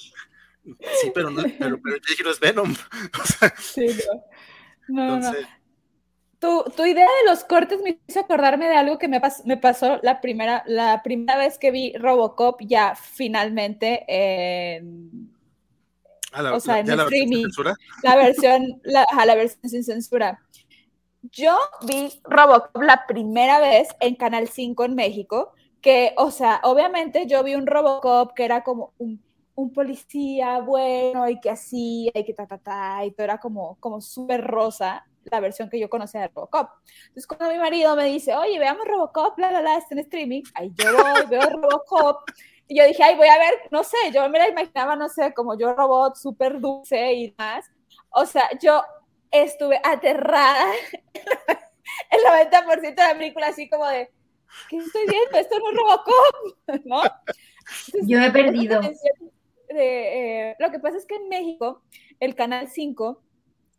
Sí, 1.02 1.12
pero, 1.14 1.30
no, 1.30 1.44
pero, 1.60 1.78
Jake 1.78 2.24
no 2.24 2.32
es 2.32 2.40
Venom. 2.40 2.76
sí, 3.60 3.88
no. 4.88 5.20
no, 5.20 5.32
tu, 6.44 6.86
idea 6.86 7.08
de 7.08 7.30
los 7.30 7.46
cortes 7.46 7.82
me 7.82 8.00
hizo 8.06 8.20
acordarme 8.20 8.68
de 8.68 8.76
algo 8.76 8.98
que 8.98 9.08
me, 9.08 9.22
me 9.46 9.58
pasó 9.58 10.00
la 10.04 10.20
primera, 10.20 10.64
la 10.68 11.02
primera 11.02 11.38
vez 11.38 11.58
que 11.58 11.72
vi 11.72 11.94
Robocop 11.94 12.62
ya 12.62 12.96
finalmente 12.96 14.04
en, 14.08 15.32
o 16.54 16.60
sea, 16.60 16.80
en 16.80 16.92
streaming. 16.92 17.46
La 18.04 18.18
versión, 18.18 18.82
la, 18.84 19.08
la 19.26 19.36
versión 19.36 19.70
sin 19.70 19.84
censura. 19.84 20.42
Yo 21.32 21.58
vi 21.88 22.10
Robocop 22.26 22.84
la 22.84 23.06
primera 23.08 23.62
vez 23.62 23.88
en 24.02 24.16
Canal 24.16 24.50
5 24.50 24.84
en 24.84 24.96
México, 24.96 25.54
que, 25.82 26.14
o 26.18 26.30
sea, 26.30 26.60
obviamente 26.64 27.26
yo 27.26 27.42
vi 27.44 27.56
un 27.56 27.68
Robocop 27.68 28.34
que 28.34 28.44
era 28.44 28.64
como 28.64 28.94
un, 28.98 29.24
un 29.56 29.72
policía 29.72 30.60
bueno 30.60 31.30
y 31.30 31.40
que 31.40 31.50
así, 31.50 32.12
y 32.14 32.24
que 32.26 32.34
ta, 32.34 32.46
ta, 32.48 32.58
ta, 32.58 33.06
y 33.06 33.12
todo 33.12 33.24
era 33.24 33.38
como, 33.40 33.78
como 33.80 34.02
súper 34.02 34.44
rosa 34.44 35.06
la 35.26 35.40
versión 35.40 35.70
que 35.70 35.80
yo 35.80 35.90
conocía 35.90 36.22
de 36.22 36.28
Robocop. 36.28 36.70
Entonces, 37.08 37.28
cuando 37.28 37.50
mi 37.50 37.58
marido 37.58 37.96
me 37.96 38.06
dice, 38.06 38.36
oye, 38.36 38.60
veamos 38.60 38.86
Robocop, 38.86 39.38
la, 39.40 39.52
la, 39.52 39.62
la, 39.62 39.78
está 39.78 39.96
en 39.96 40.00
streaming, 40.00 40.44
ahí 40.54 40.72
yo 40.76 40.92
voy, 40.96 41.26
veo 41.30 41.42
Robocop, 41.50 42.30
y 42.68 42.78
yo 42.78 42.86
dije, 42.86 43.04
ay, 43.04 43.16
voy 43.16 43.28
a 43.28 43.38
ver, 43.38 43.54
no 43.72 43.84
sé, 43.84 43.98
yo 44.14 44.28
me 44.30 44.40
la 44.40 44.50
imaginaba, 44.50 44.96
no 44.96 45.10
sé, 45.10 45.34
como 45.34 45.58
yo 45.58 45.74
robot, 45.74 46.16
súper 46.16 46.60
dulce 46.60 47.14
y 47.14 47.36
más. 47.38 47.70
O 48.10 48.26
sea, 48.26 48.50
yo 48.62 48.82
estuve 49.32 49.80
aterrada 49.84 50.72
el 52.12 52.52
90% 52.52 52.82
de 52.82 52.94
la 52.96 53.18
película, 53.18 53.48
así 53.48 53.70
como 53.70 53.88
de, 53.88 54.10
¿qué 54.70 54.78
estoy 54.78 55.04
viendo? 55.08 55.38
Esto 55.38 55.60
no 55.60 55.70
es 55.70 55.78
Robocop, 55.78 56.86
¿no? 56.86 57.04
yo 58.08 58.20
he 58.20 58.32
perdido. 58.32 58.82
Eh, 59.70 60.56
lo 60.60 60.72
que 60.72 60.80
pasa 60.80 60.98
es 60.98 61.06
que 61.06 61.16
en 61.16 61.30
México, 61.30 61.82
el 62.20 62.36
Canal 62.36 62.70
5 62.70 63.23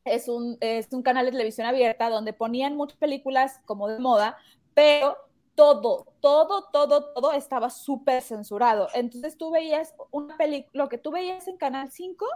es 0.05 0.29
un, 0.29 0.57
es 0.61 0.89
un 0.93 1.03
canal 1.03 1.27
de 1.27 1.33
televisión 1.33 1.67
abierta 1.67 2.11
donde 2.11 2.33
ponían 2.33 2.77
muchas 2.77 2.99
películas 2.99 3.61
como 3.65 3.89
de 3.89 3.99
moda, 3.99 4.37
pero 4.75 5.17
todo, 5.55 6.07
todo, 6.21 6.69
todo, 6.73 7.13
todo 7.15 7.33
estaba 7.33 7.71
súper 7.71 8.23
censurado. 8.23 8.89
Entonces 8.95 9.39
tú 9.39 9.51
veías 9.51 9.95
una 10.11 10.37
película, 10.37 10.71
lo 10.85 10.89
que 10.89 10.99
tú 10.99 11.11
veías 11.11 11.47
en 11.49 11.57
Canal 11.57 11.91
5 11.91 12.27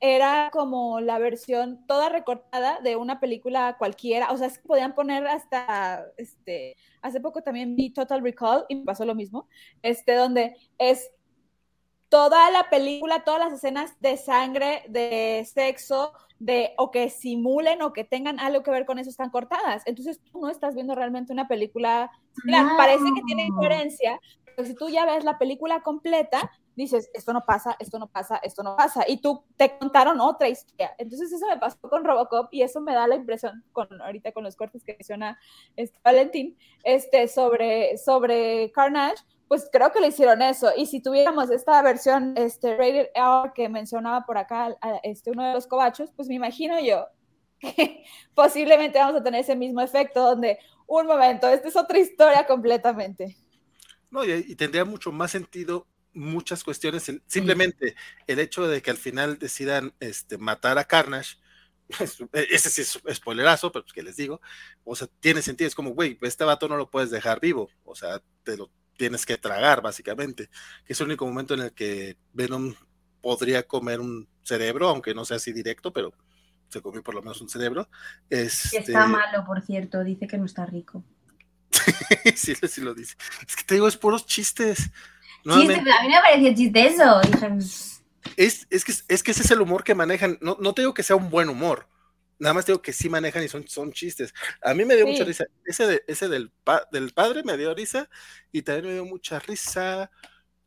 era 0.00 0.50
como 0.52 1.00
la 1.00 1.18
versión 1.18 1.84
toda 1.86 2.08
recortada 2.08 2.80
de 2.80 2.96
una 2.96 3.18
película 3.20 3.76
cualquiera, 3.78 4.30
o 4.32 4.36
sea, 4.36 4.46
es 4.46 4.58
que 4.58 4.68
podían 4.68 4.94
poner 4.94 5.26
hasta, 5.26 6.04
este, 6.16 6.76
hace 7.02 7.20
poco 7.20 7.42
también 7.42 7.74
vi 7.74 7.90
Total 7.90 8.22
Recall 8.22 8.64
y 8.68 8.76
me 8.76 8.84
pasó 8.84 9.04
lo 9.04 9.16
mismo, 9.16 9.48
este, 9.82 10.14
donde 10.14 10.56
es 10.78 11.10
toda 12.08 12.50
la 12.50 12.70
película, 12.70 13.24
todas 13.24 13.40
las 13.40 13.52
escenas 13.52 13.98
de 14.00 14.16
sangre, 14.16 14.84
de 14.88 15.46
sexo, 15.52 16.12
de 16.38 16.72
o 16.78 16.90
que 16.90 17.10
simulen 17.10 17.82
o 17.82 17.92
que 17.92 18.04
tengan 18.04 18.38
algo 18.38 18.62
que 18.62 18.70
ver 18.70 18.86
con 18.86 18.98
eso 18.98 19.10
están 19.10 19.30
cortadas. 19.30 19.82
Entonces 19.86 20.20
tú 20.20 20.40
no 20.40 20.48
estás 20.48 20.74
viendo 20.74 20.94
realmente 20.94 21.32
una 21.32 21.48
película, 21.48 22.10
parece 22.76 23.04
que 23.14 23.22
tiene 23.26 23.48
coherencia, 23.54 24.20
pero 24.44 24.66
si 24.66 24.74
tú 24.74 24.88
ya 24.88 25.04
ves 25.06 25.24
la 25.24 25.38
película 25.38 25.82
completa, 25.82 26.50
dices, 26.74 27.10
esto 27.12 27.32
no 27.32 27.44
pasa, 27.44 27.76
esto 27.78 27.98
no 27.98 28.08
pasa, 28.08 28.38
esto 28.42 28.62
no 28.62 28.76
pasa, 28.76 29.04
y 29.06 29.20
tú 29.20 29.44
te 29.56 29.78
contaron 29.78 30.20
otra 30.20 30.48
historia. 30.48 30.94
Entonces 30.98 31.32
eso 31.32 31.46
me 31.46 31.58
pasó 31.58 31.78
con 31.80 32.04
Robocop 32.04 32.48
y 32.52 32.62
eso 32.62 32.80
me 32.80 32.94
da 32.94 33.06
la 33.06 33.16
impresión, 33.16 33.64
con, 33.72 34.00
ahorita 34.00 34.32
con 34.32 34.44
los 34.44 34.56
cortes 34.56 34.82
que 34.84 34.94
menciona 34.94 35.38
este, 35.76 35.98
Valentín, 36.04 36.56
este, 36.84 37.28
sobre, 37.28 37.98
sobre 37.98 38.70
Carnage, 38.72 39.22
pues 39.48 39.68
creo 39.72 39.90
que 39.90 40.00
le 40.00 40.08
hicieron 40.08 40.42
eso. 40.42 40.70
Y 40.76 40.86
si 40.86 41.00
tuviéramos 41.00 41.50
esta 41.50 41.80
versión 41.82 42.34
este, 42.36 42.76
rated 42.76 43.08
R 43.14 43.52
que 43.54 43.68
mencionaba 43.68 44.26
por 44.26 44.36
acá 44.36 44.76
este, 45.02 45.30
uno 45.30 45.46
de 45.46 45.54
los 45.54 45.66
cobachos, 45.66 46.12
pues 46.14 46.28
me 46.28 46.34
imagino 46.34 46.78
yo 46.80 47.06
que 47.58 48.04
posiblemente 48.34 48.98
vamos 48.98 49.16
a 49.20 49.24
tener 49.24 49.40
ese 49.40 49.56
mismo 49.56 49.80
efecto 49.80 50.20
donde, 50.20 50.58
un 50.86 51.06
momento, 51.06 51.48
esta 51.48 51.68
es 51.68 51.76
otra 51.76 51.98
historia 51.98 52.46
completamente. 52.46 53.36
No, 54.10 54.24
y, 54.24 54.54
tendría 54.54 54.84
mucho 54.84 55.10
más 55.12 55.30
sentido 55.30 55.86
muchas 56.12 56.62
cuestiones. 56.62 57.10
Simplemente 57.26 57.94
el 58.26 58.38
hecho 58.38 58.66
de 58.66 58.82
que 58.82 58.90
al 58.90 58.96
final 58.96 59.38
decidan 59.38 59.94
este, 60.00 60.36
matar 60.36 60.78
a 60.78 60.84
Carnage, 60.84 61.36
ese 62.32 62.70
sí 62.70 62.82
es 62.82 63.00
spoilerazo, 63.16 63.72
pero 63.72 63.84
pues 63.84 63.94
que 63.94 64.02
les 64.02 64.16
digo, 64.16 64.40
o 64.84 64.94
sea, 64.94 65.08
tiene 65.20 65.40
sentido, 65.40 65.68
es 65.68 65.74
como, 65.74 65.90
güey, 65.90 66.18
este 66.22 66.44
vato 66.44 66.68
no 66.68 66.76
lo 66.76 66.90
puedes 66.90 67.10
dejar 67.10 67.40
vivo, 67.40 67.70
o 67.84 67.94
sea, 67.94 68.22
te 68.42 68.56
lo 68.56 68.70
tienes 68.98 69.24
que 69.24 69.38
tragar, 69.38 69.80
básicamente, 69.80 70.50
que 70.84 70.92
es 70.92 71.00
el 71.00 71.06
único 71.06 71.26
momento 71.26 71.54
en 71.54 71.60
el 71.60 71.72
que 71.72 72.16
Venom 72.34 72.74
podría 73.22 73.62
comer 73.62 74.00
un 74.00 74.28
cerebro, 74.42 74.88
aunque 74.88 75.14
no 75.14 75.24
sea 75.24 75.38
así 75.38 75.52
directo, 75.52 75.92
pero 75.92 76.12
se 76.68 76.82
comió 76.82 77.02
por 77.02 77.14
lo 77.14 77.22
menos 77.22 77.40
un 77.40 77.48
cerebro. 77.48 77.88
Este... 78.28 78.78
Está 78.78 79.06
malo, 79.06 79.44
por 79.46 79.62
cierto, 79.62 80.04
dice 80.04 80.26
que 80.26 80.36
no 80.36 80.44
está 80.44 80.66
rico. 80.66 81.02
sí, 82.34 82.54
sí 82.54 82.80
lo 82.80 82.92
dice. 82.92 83.16
Es 83.46 83.56
que 83.56 83.62
te 83.62 83.74
digo, 83.74 83.88
es 83.88 83.96
puros 83.96 84.26
chistes. 84.26 84.90
a 85.46 85.56
mí 85.56 85.66
me 85.66 85.82
pareció 86.20 86.54
chiste 86.54 86.86
eso. 86.88 87.20
Pues". 87.38 88.02
Es, 88.36 88.66
es, 88.68 88.84
que, 88.84 88.92
es 89.08 89.22
que 89.22 89.30
ese 89.30 89.42
es 89.42 89.50
el 89.50 89.60
humor 89.60 89.84
que 89.84 89.94
manejan. 89.94 90.38
No, 90.40 90.56
no 90.60 90.74
te 90.74 90.82
digo 90.82 90.92
que 90.92 91.02
sea 91.02 91.16
un 91.16 91.30
buen 91.30 91.48
humor, 91.48 91.88
Nada 92.38 92.54
más 92.54 92.66
digo 92.66 92.80
que 92.80 92.92
sí 92.92 93.08
manejan 93.08 93.42
y 93.42 93.48
son, 93.48 93.66
son 93.66 93.92
chistes. 93.92 94.32
A 94.62 94.74
mí 94.74 94.84
me 94.84 94.94
dio 94.94 95.06
mucha 95.06 95.24
risa. 95.24 95.44
Ese, 95.64 95.86
de, 95.86 96.04
ese 96.06 96.28
del, 96.28 96.52
del 96.92 97.10
padre 97.12 97.42
me 97.42 97.56
dio 97.56 97.74
risa 97.74 98.08
y 98.52 98.62
también 98.62 98.86
me 98.86 98.92
dio 98.94 99.04
mucha 99.04 99.38
risa. 99.40 100.10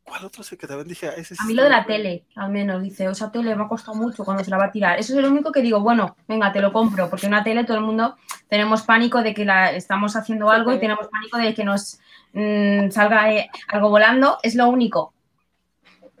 ¿Cuál 0.04 0.24
otro 0.24 0.42
sé 0.42 0.58
que 0.58 0.66
también 0.66 0.88
dije? 0.88 1.08
Ah, 1.08 1.14
a 1.14 1.46
mí 1.46 1.54
lo 1.54 1.62
de 1.62 1.70
la 1.70 1.86
tele, 1.86 2.26
al 2.34 2.50
menos, 2.50 2.82
dice, 2.82 3.04
esa 3.06 3.30
tele 3.30 3.54
me 3.54 3.62
ha 3.62 3.68
costado 3.68 3.94
mucho 3.96 4.24
cuando 4.24 4.42
se 4.42 4.50
la 4.50 4.58
va 4.58 4.64
a 4.66 4.72
tirar. 4.72 4.98
Eso 4.98 5.14
es 5.14 5.22
lo 5.22 5.30
único 5.30 5.52
que 5.52 5.62
digo, 5.62 5.80
bueno, 5.80 6.16
venga, 6.26 6.52
te 6.52 6.60
lo 6.60 6.72
compro, 6.72 7.08
porque 7.08 7.28
una 7.28 7.44
tele 7.44 7.64
todo 7.64 7.76
el 7.76 7.84
mundo 7.84 8.16
tenemos 8.48 8.82
pánico 8.82 9.22
de 9.22 9.32
que 9.32 9.44
la 9.44 9.72
estamos 9.72 10.16
haciendo 10.16 10.50
algo 10.50 10.72
y 10.74 10.80
tenemos 10.80 11.06
pánico 11.08 11.38
de 11.38 11.54
que 11.54 11.64
nos 11.64 12.00
mm, 12.32 12.90
salga 12.90 13.32
eh, 13.32 13.48
algo 13.68 13.90
volando, 13.90 14.38
es 14.42 14.56
lo 14.56 14.68
único, 14.68 15.14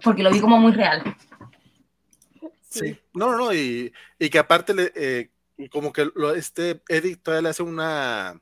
porque 0.02 0.22
lo 0.22 0.30
vi 0.30 0.40
como 0.40 0.58
muy 0.58 0.72
real. 0.72 1.02
Sí, 2.68 2.96
no, 3.14 3.36
no, 3.36 3.52
y, 3.52 3.92
y 4.18 4.30
que 4.30 4.38
aparte 4.38 4.72
le, 4.74 4.92
eh, 4.94 5.30
como 5.70 5.92
que 5.92 6.10
lo, 6.14 6.34
este 6.34 6.82
Eddie 6.88 7.16
todavía 7.16 7.42
le 7.42 7.48
hace 7.50 7.62
una 7.62 8.40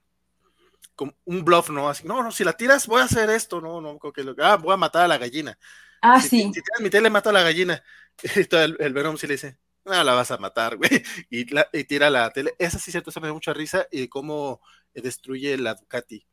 como 0.95 1.17
un 1.25 1.45
bluff, 1.45 1.71
¿no? 1.71 1.89
Así, 1.89 2.07
no, 2.07 2.23
no, 2.23 2.31
si 2.31 2.45
la 2.45 2.53
tiras 2.53 2.87
voy 2.87 3.01
a 3.01 3.05
hacer 3.05 3.31
esto, 3.31 3.61
no, 3.61 3.81
no, 3.81 3.99
que 4.13 4.23
ah, 4.43 4.57
voy 4.57 4.75
a 4.75 4.77
matar 4.77 5.05
a 5.05 5.09
la 5.09 5.19
gallina. 5.19 5.59
Ah, 6.03 6.21
si, 6.21 6.29
sí. 6.29 6.43
Si, 6.53 6.53
tiras 6.63 6.81
mi 6.81 6.91
tele, 6.91 7.11
mato 7.11 7.31
a 7.31 7.33
la 7.33 7.43
gallina. 7.43 7.83
Y 8.37 8.45
todo 8.45 8.63
el, 8.63 8.77
el 8.81 8.93
Venom 8.93 9.17
sí 9.17 9.27
le 9.27 9.35
dice, 9.35 9.59
no, 9.85 10.05
la 10.05 10.13
vas 10.13 10.31
a 10.31 10.39
matar, 10.39 10.77
güey. 10.77 10.91
Y, 11.31 11.47
y 11.73 11.85
tira 11.85 12.11
la 12.11 12.31
tele. 12.33 12.55
Esa 12.59 12.79
sí, 12.79 12.91
cierto, 12.91 13.11
se 13.11 13.21
me 13.21 13.29
da 13.29 13.33
mucha 13.33 13.55
risa 13.55 13.87
y 13.91 14.09
cómo 14.09 14.61
destruye 14.95 15.57
la 15.57 15.75
Ducati. 15.75 16.27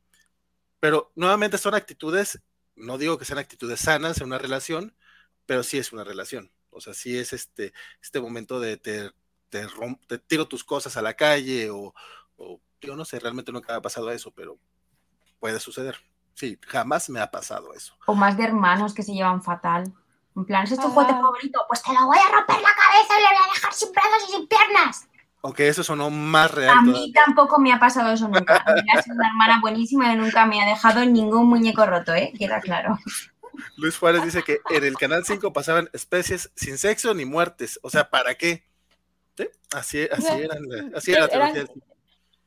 Pero 0.80 1.12
nuevamente 1.16 1.58
son 1.58 1.74
actitudes, 1.74 2.42
no 2.76 2.98
digo 2.98 3.18
que 3.18 3.26
sean 3.26 3.40
actitudes 3.40 3.80
sanas 3.80 4.20
en 4.20 4.28
una 4.28 4.38
relación, 4.38 4.96
pero 5.46 5.64
sí 5.64 5.78
es 5.78 5.92
una 5.94 6.04
relación. 6.04 6.52
O 6.70 6.82
sea, 6.82 6.94
sí 6.94 7.18
es 7.18 7.34
este, 7.34 7.74
este 8.02 8.20
momento 8.20 8.60
de 8.60 8.78
te 8.78 9.12
te, 9.50 10.18
tiro 10.20 10.48
tus 10.48 10.64
cosas 10.64 10.98
a 10.98 11.02
la 11.02 11.14
calle 11.14 11.70
o, 11.70 11.94
yo 12.82 12.96
no 12.96 13.06
sé, 13.06 13.20
realmente 13.20 13.52
nunca 13.52 13.74
me 13.74 13.78
ha 13.78 13.82
pasado 13.82 14.12
eso, 14.12 14.32
pero 14.32 14.58
puede 15.40 15.60
suceder. 15.60 15.98
Sí, 16.34 16.60
jamás 16.68 17.10
me 17.10 17.20
ha 17.20 17.32
pasado 17.32 17.74
eso. 17.74 17.98
O 18.06 18.14
más 18.14 18.38
de 18.38 18.44
hermanos 18.44 18.94
que 18.94 19.04
se 19.04 19.14
llevan 19.14 19.42
fatal. 19.42 19.92
En 20.36 20.46
plan, 20.46 20.64
¿es 20.66 20.76
tu 20.76 20.88
juguete 20.88 21.14
favorito? 21.14 21.60
Pues 21.68 21.82
te 21.82 21.92
lo 21.94 22.06
voy 22.06 22.18
a 22.18 22.36
romper 22.36 22.58
la 22.58 22.70
cabeza 22.76 23.14
y 23.18 23.22
le 23.22 23.40
voy 23.40 23.50
a 23.50 23.54
dejar 23.54 23.74
sin 23.74 23.92
brazos 23.92 24.30
y 24.30 24.32
sin 24.34 24.48
piernas. 24.48 25.08
Aunque 25.42 25.68
eso 25.68 25.84
sonó 25.84 26.12
más 26.12 26.52
real. 26.52 26.78
A 26.78 26.82
mí 26.82 27.12
tampoco 27.12 27.60
me 27.60 27.74
ha 27.74 27.80
pasado 27.80 28.12
eso 28.12 28.28
nunca. 28.28 28.58
A 28.66 28.74
mí 28.74 28.82
sido 29.02 29.16
una 29.16 29.30
hermana 29.30 29.60
buenísima 29.62 30.14
y 30.14 30.16
nunca 30.16 30.46
me 30.46 30.62
ha 30.62 30.68
dejado 30.68 31.04
ningún 31.06 31.48
muñeco 31.48 31.86
roto, 31.86 32.14
¿eh? 32.14 32.34
Queda 32.38 32.62
claro. 32.62 33.00
Luis 33.78 33.98
Juárez 33.98 34.24
dice 34.24 34.44
que 34.44 34.60
en 34.70 34.84
el 34.84 34.98
Canal 34.98 35.26
5 35.26 35.54
pasaban 35.54 35.90
especies 35.94 36.52
sin 36.56 36.78
sexo 36.78 37.14
ni 37.14 37.26
muertes. 37.26 37.80
O 37.82 37.90
sea, 37.90 38.10
¿para 38.10 38.36
qué? 38.36 38.68
Así, 39.74 40.08
así, 40.12 40.28
eran, 40.28 40.96
así 40.96 41.12
era 41.12 41.28
la 41.28 41.66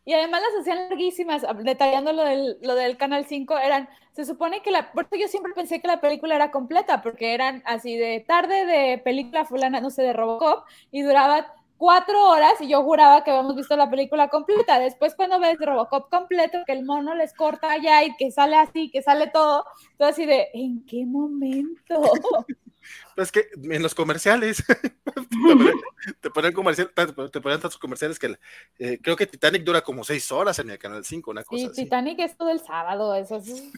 Y 0.05 0.12
además 0.14 0.43
las 0.43 0.61
hacían 0.61 0.88
larguísimas, 0.88 1.43
detallando 1.62 2.12
lo 2.12 2.24
del, 2.24 2.59
lo 2.62 2.74
del 2.74 2.97
Canal 2.97 3.26
5, 3.26 3.59
eran, 3.59 3.88
se 4.12 4.24
supone 4.24 4.62
que 4.62 4.70
la, 4.70 4.93
por 4.93 5.09
yo 5.16 5.28
siempre 5.28 5.53
pensé 5.53 5.80
que 5.80 5.88
la 5.88 6.01
película 6.01 6.34
era 6.34 6.51
completa, 6.51 7.03
porque 7.03 7.34
eran 7.34 7.62
así 7.66 7.97
de 7.97 8.24
tarde 8.26 8.66
de 8.66 8.99
película 8.99 9.45
fulana, 9.45 9.80
no 9.80 9.91
sé, 9.91 10.03
de 10.03 10.12
Robocop, 10.12 10.64
y 10.91 11.03
duraba 11.03 11.55
cuatro 11.80 12.28
horas 12.28 12.61
y 12.61 12.68
yo 12.68 12.82
juraba 12.82 13.24
que 13.24 13.30
habíamos 13.30 13.57
visto 13.57 13.74
la 13.74 13.88
película 13.88 14.28
completa. 14.28 14.78
Después 14.78 15.14
cuando 15.14 15.41
ves 15.41 15.57
Robocop 15.59 16.11
completo, 16.11 16.59
que 16.66 16.72
el 16.72 16.84
mono 16.84 17.14
les 17.14 17.32
corta 17.32 17.72
allá 17.72 18.05
y 18.05 18.14
que 18.16 18.30
sale 18.30 18.57
así, 18.57 18.91
que 18.91 19.01
sale 19.01 19.28
todo, 19.28 19.64
todo 19.97 20.09
así 20.09 20.26
de, 20.26 20.49
¿en 20.53 20.84
qué 20.84 21.07
momento? 21.07 22.03
Pues 23.14 23.32
que 23.32 23.48
en 23.62 23.82
los 23.82 23.94
comerciales 23.94 24.64
te 26.20 26.30
ponen, 26.30 26.52
comercial, 26.52 26.90
te 26.94 27.40
ponen 27.40 27.60
tantos 27.60 27.78
comerciales 27.78 28.18
que 28.18 28.38
eh, 28.78 28.98
creo 29.02 29.16
que 29.16 29.26
Titanic 29.26 29.62
dura 29.62 29.82
como 29.82 30.04
seis 30.04 30.30
horas 30.32 30.58
en 30.58 30.70
el 30.70 30.78
canal 30.78 31.04
5, 31.04 31.30
una 31.30 31.44
cosa. 31.44 31.68
Sí, 31.74 31.84
Titanic 31.84 32.18
es 32.20 32.36
todo 32.36 32.50
el 32.50 32.60
sábado, 32.60 33.14
eso 33.14 33.40
sí. 33.44 33.72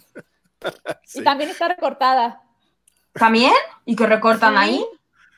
Y 1.14 1.22
también 1.22 1.50
está 1.50 1.68
recortada. 1.68 2.42
¿También? 3.12 3.52
¿Y 3.84 3.96
que 3.96 4.06
recortan 4.06 4.56
ahí? 4.56 4.84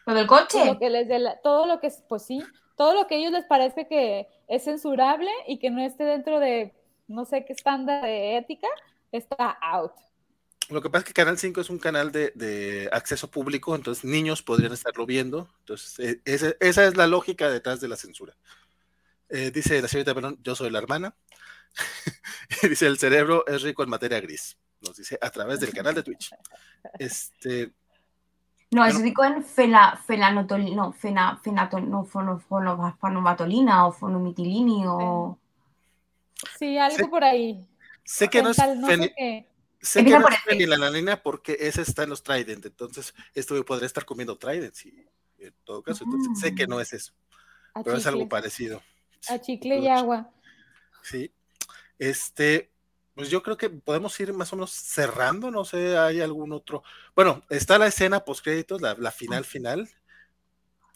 ¿Lo 0.07 0.15
del 0.15 0.27
coche? 0.27 0.59
Todo 0.59 0.65
lo 0.67 0.79
que 0.79 0.91
les 0.91 1.09
todo 1.43 1.67
lo 1.67 1.81
que 1.81 1.89
es, 1.89 2.03
pues 2.09 2.23
sí, 2.23 2.43
todo 2.77 2.95
lo 2.95 3.07
que 3.07 3.17
a 3.17 3.19
ellos 3.19 3.33
les 3.33 3.45
parece 3.45 3.87
que 3.87 4.29
es 4.49 4.65
censurable 4.65 5.31
y 5.47 5.59
que 5.59 5.71
no 5.71 5.81
esté 5.81 6.05
dentro 6.05 6.41
de 6.41 6.75
no 7.07 7.25
sé 7.25 7.45
qué 7.45 7.53
estándar 7.53 8.03
de 8.03 8.37
ética, 8.37 8.69
está 9.13 9.51
out. 9.61 9.93
Lo 10.71 10.81
que 10.81 10.91
pasa 10.91 11.01
es 11.01 11.05
que 11.07 11.13
Canal 11.13 11.39
5 11.39 11.61
es 11.61 11.71
un 11.71 11.79
canal 11.79 12.11
de, 12.13 12.89
acceso 12.93 13.31
público, 13.31 13.75
entonces 13.75 14.05
niños 14.05 14.43
podrían 14.43 14.73
estarlo 14.73 15.07
viendo. 15.07 15.49
Entonces, 15.61 15.99
eh, 15.99 16.23
esa, 16.61 16.85
es 16.85 16.97
la 16.97 17.07
lógica 17.07 17.51
detrás 17.51 17.81
de 17.81 17.89
la 17.89 17.97
censura. 17.97 18.35
Eh, 19.29 19.51
dice 19.51 19.81
la 19.83 19.89
señorita 19.89 20.15
Perón, 20.15 20.39
yo 20.43 20.55
soy 20.55 20.71
la 20.71 20.79
hermana. 20.79 21.15
dice, 22.63 22.87
el 22.87 22.99
cerebro 22.99 23.47
es 23.47 23.63
rico 23.63 23.83
en 23.83 23.91
materia 23.91 24.21
gris. 24.21 24.57
Nos 24.81 24.97
dice 24.97 25.19
a 25.21 25.31
través 25.31 25.61
del 25.61 25.73
canal 25.73 25.95
de 25.95 26.03
Twitch. 26.03 26.35
Este. 26.99 27.73
No, 28.71 28.85
es 28.85 29.01
rico 29.01 29.25
en 29.25 29.45
fela, 29.45 30.01
felanotolina, 30.05 30.77
no, 30.77 30.93
fena, 30.93 31.41
no, 31.81 32.05
fonovatolina 32.05 33.87
o 33.87 33.93
fonomitilini 33.93 34.85
o. 34.87 35.39
Sí, 36.59 36.77
algo 36.77 37.09
por 37.09 37.25
ahí. 37.25 37.67
Sé 38.05 38.29
que 38.29 38.43
no 38.43 38.51
es. 38.51 38.59
No 38.59 38.89
Sé 38.89 39.47
que 39.93 40.03
no 40.03 40.27
es 40.49 41.05
la 41.05 41.23
porque 41.23 41.57
ese 41.61 41.83
está 41.83 42.05
en 42.05 42.11
los 42.11 42.23
Trident, 42.23 42.67
entonces 42.67 43.15
esto 43.35 43.63
podría 43.65 43.87
estar 43.87 44.05
comiendo 44.05 44.37
Trident, 44.37 44.75
sí, 44.75 45.07
en 45.39 45.55
todo 45.65 45.83
caso, 45.83 46.05
entonces 46.05 46.41
sé 46.41 46.55
que 46.55 46.67
no 46.67 46.81
es 46.81 46.93
eso, 46.93 47.13
pero 47.85 47.97
es 47.97 48.07
algo 48.07 48.29
parecido. 48.29 48.83
A 49.29 49.41
chicle 49.41 49.79
y 49.79 49.89
agua. 49.89 50.31
Sí, 51.03 51.33
este, 51.99 52.71
pues 53.15 53.31
yo 53.31 53.43
creo 53.43 53.57
que 53.57 53.71
podemos 53.71 54.19
ir 54.21 54.33
más 54.33 54.53
o 54.53 54.57
menos 54.57 54.73
cerrando, 54.73 55.51
no 55.51 55.65
sé, 55.65 55.97
hay 55.97 56.21
algún 56.21 56.53
otro. 56.53 56.83
Bueno, 57.15 57.45
está 57.49 57.79
la 57.79 57.87
escena 57.87 58.25
post 58.25 58.43
créditos, 58.43 58.81
la, 58.81 58.95
la 58.95 59.13
final 59.13 59.45
final, 59.45 59.89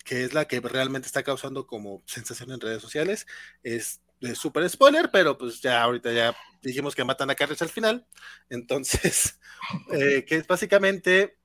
que 0.04 0.24
es 0.24 0.34
la 0.34 0.46
que 0.46 0.60
realmente 0.60 1.06
está 1.06 1.22
causando 1.22 1.66
como 1.66 2.02
sensación 2.06 2.50
en 2.50 2.60
redes 2.60 2.82
sociales. 2.82 3.26
Es 3.62 4.00
de 4.20 4.34
super 4.34 4.68
spoiler, 4.68 5.10
pero 5.10 5.36
pues 5.38 5.60
ya 5.60 5.82
ahorita 5.82 6.12
ya 6.12 6.36
dijimos 6.62 6.94
que 6.94 7.04
matan 7.04 7.30
a 7.30 7.34
Carles 7.34 7.62
al 7.62 7.68
final. 7.68 8.06
Entonces, 8.50 9.38
eh, 9.92 10.24
que 10.26 10.36
es 10.36 10.46
básicamente 10.46 11.38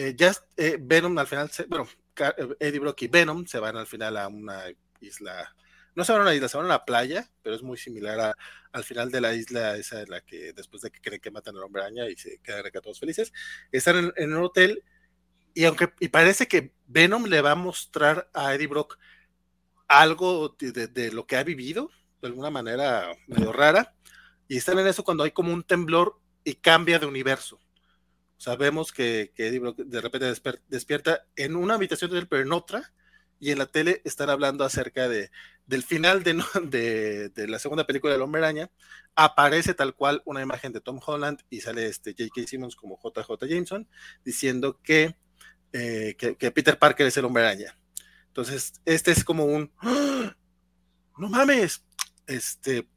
eh, 0.00 0.14
ya 0.16 0.32
eh, 0.56 0.78
Venom 0.80 1.18
al 1.18 1.26
final, 1.26 1.50
se, 1.50 1.64
bueno, 1.64 1.88
Eddie 2.60 2.78
Brock 2.78 3.02
y 3.02 3.08
Venom 3.08 3.46
se 3.46 3.58
van 3.58 3.76
al 3.76 3.86
final 3.88 4.16
a 4.16 4.28
una 4.28 4.62
isla, 5.00 5.52
no 5.96 6.04
se 6.04 6.12
van 6.12 6.20
a 6.20 6.24
una 6.24 6.34
isla, 6.36 6.48
se 6.48 6.56
van 6.56 6.66
a 6.66 6.68
una 6.68 6.84
playa, 6.84 7.28
pero 7.42 7.56
es 7.56 7.64
muy 7.64 7.76
similar 7.76 8.20
a, 8.20 8.36
al 8.70 8.84
final 8.84 9.10
de 9.10 9.20
la 9.20 9.34
isla, 9.34 9.76
esa 9.76 9.98
de 9.98 10.06
la 10.06 10.20
que 10.20 10.52
después 10.52 10.82
de 10.82 10.92
que 10.92 11.00
creen 11.00 11.20
que 11.20 11.32
matan 11.32 11.56
al 11.56 11.64
hombre 11.64 11.82
araña 11.82 12.08
y 12.08 12.16
se 12.16 12.38
quedan 12.38 12.64
acá 12.64 12.80
todos 12.80 13.00
felices, 13.00 13.32
están 13.72 14.12
en, 14.14 14.32
un 14.32 14.44
hotel 14.44 14.84
y 15.52 15.64
aunque 15.64 15.92
y 15.98 16.08
parece 16.08 16.46
que 16.46 16.72
Venom 16.86 17.24
le 17.24 17.40
va 17.40 17.50
a 17.50 17.56
mostrar 17.56 18.30
a 18.34 18.54
Eddie 18.54 18.68
Brock 18.68 18.98
algo 19.88 20.56
de, 20.58 21.12
lo 21.12 21.26
que 21.26 21.36
ha 21.36 21.42
vivido, 21.42 21.90
de 22.20 22.28
alguna 22.28 22.50
manera 22.50 23.10
medio 23.26 23.52
rara, 23.52 23.94
y 24.46 24.56
están 24.56 24.78
en 24.78 24.86
eso 24.86 25.04
cuando 25.04 25.24
hay 25.24 25.32
como 25.32 25.52
un 25.52 25.64
temblor 25.64 26.20
y 26.44 26.54
cambia 26.54 26.98
de 26.98 27.06
universo. 27.06 27.58
Sabemos 28.36 28.92
que, 28.92 29.32
que 29.34 29.50
de 29.50 30.00
repente 30.00 30.32
despierta 30.68 31.26
en 31.34 31.56
una 31.56 31.74
habitación 31.74 32.10
del 32.10 32.28
pero 32.28 32.42
en 32.42 32.52
otra, 32.52 32.92
y 33.40 33.50
en 33.50 33.58
la 33.58 33.66
tele 33.66 34.02
están 34.04 34.30
hablando 34.30 34.64
acerca 34.64 35.08
de, 35.08 35.30
del 35.66 35.82
final 35.82 36.22
de, 36.22 36.34
de, 37.34 37.48
la 37.48 37.58
segunda 37.58 37.86
película 37.86 38.16
de 38.16 38.20
Hombre 38.20 38.40
Araña, 38.40 38.70
aparece 39.14 39.74
tal 39.74 39.94
cual 39.94 40.22
una 40.24 40.42
imagen 40.42 40.72
de 40.72 40.80
Tom 40.80 41.00
Holland 41.04 41.40
y 41.50 41.60
sale 41.60 41.86
este 41.86 42.14
J.K. 42.18 42.46
Simmons 42.46 42.76
como 42.76 42.98
JJ 43.02 43.46
Jameson 43.46 43.88
diciendo 44.24 44.80
que, 44.82 45.16
eh, 45.72 46.16
que, 46.18 46.36
que, 46.36 46.50
Peter 46.50 46.78
Parker 46.78 47.06
es 47.06 47.16
el 47.16 47.24
Hombre 47.24 47.44
Araña. 47.44 47.78
Entonces, 48.38 48.74
este 48.84 49.10
es 49.10 49.24
como 49.24 49.46
un, 49.46 49.72
¡Ah! 49.78 50.32
no 51.18 51.28
mames, 51.28 51.84
este, 52.28 52.88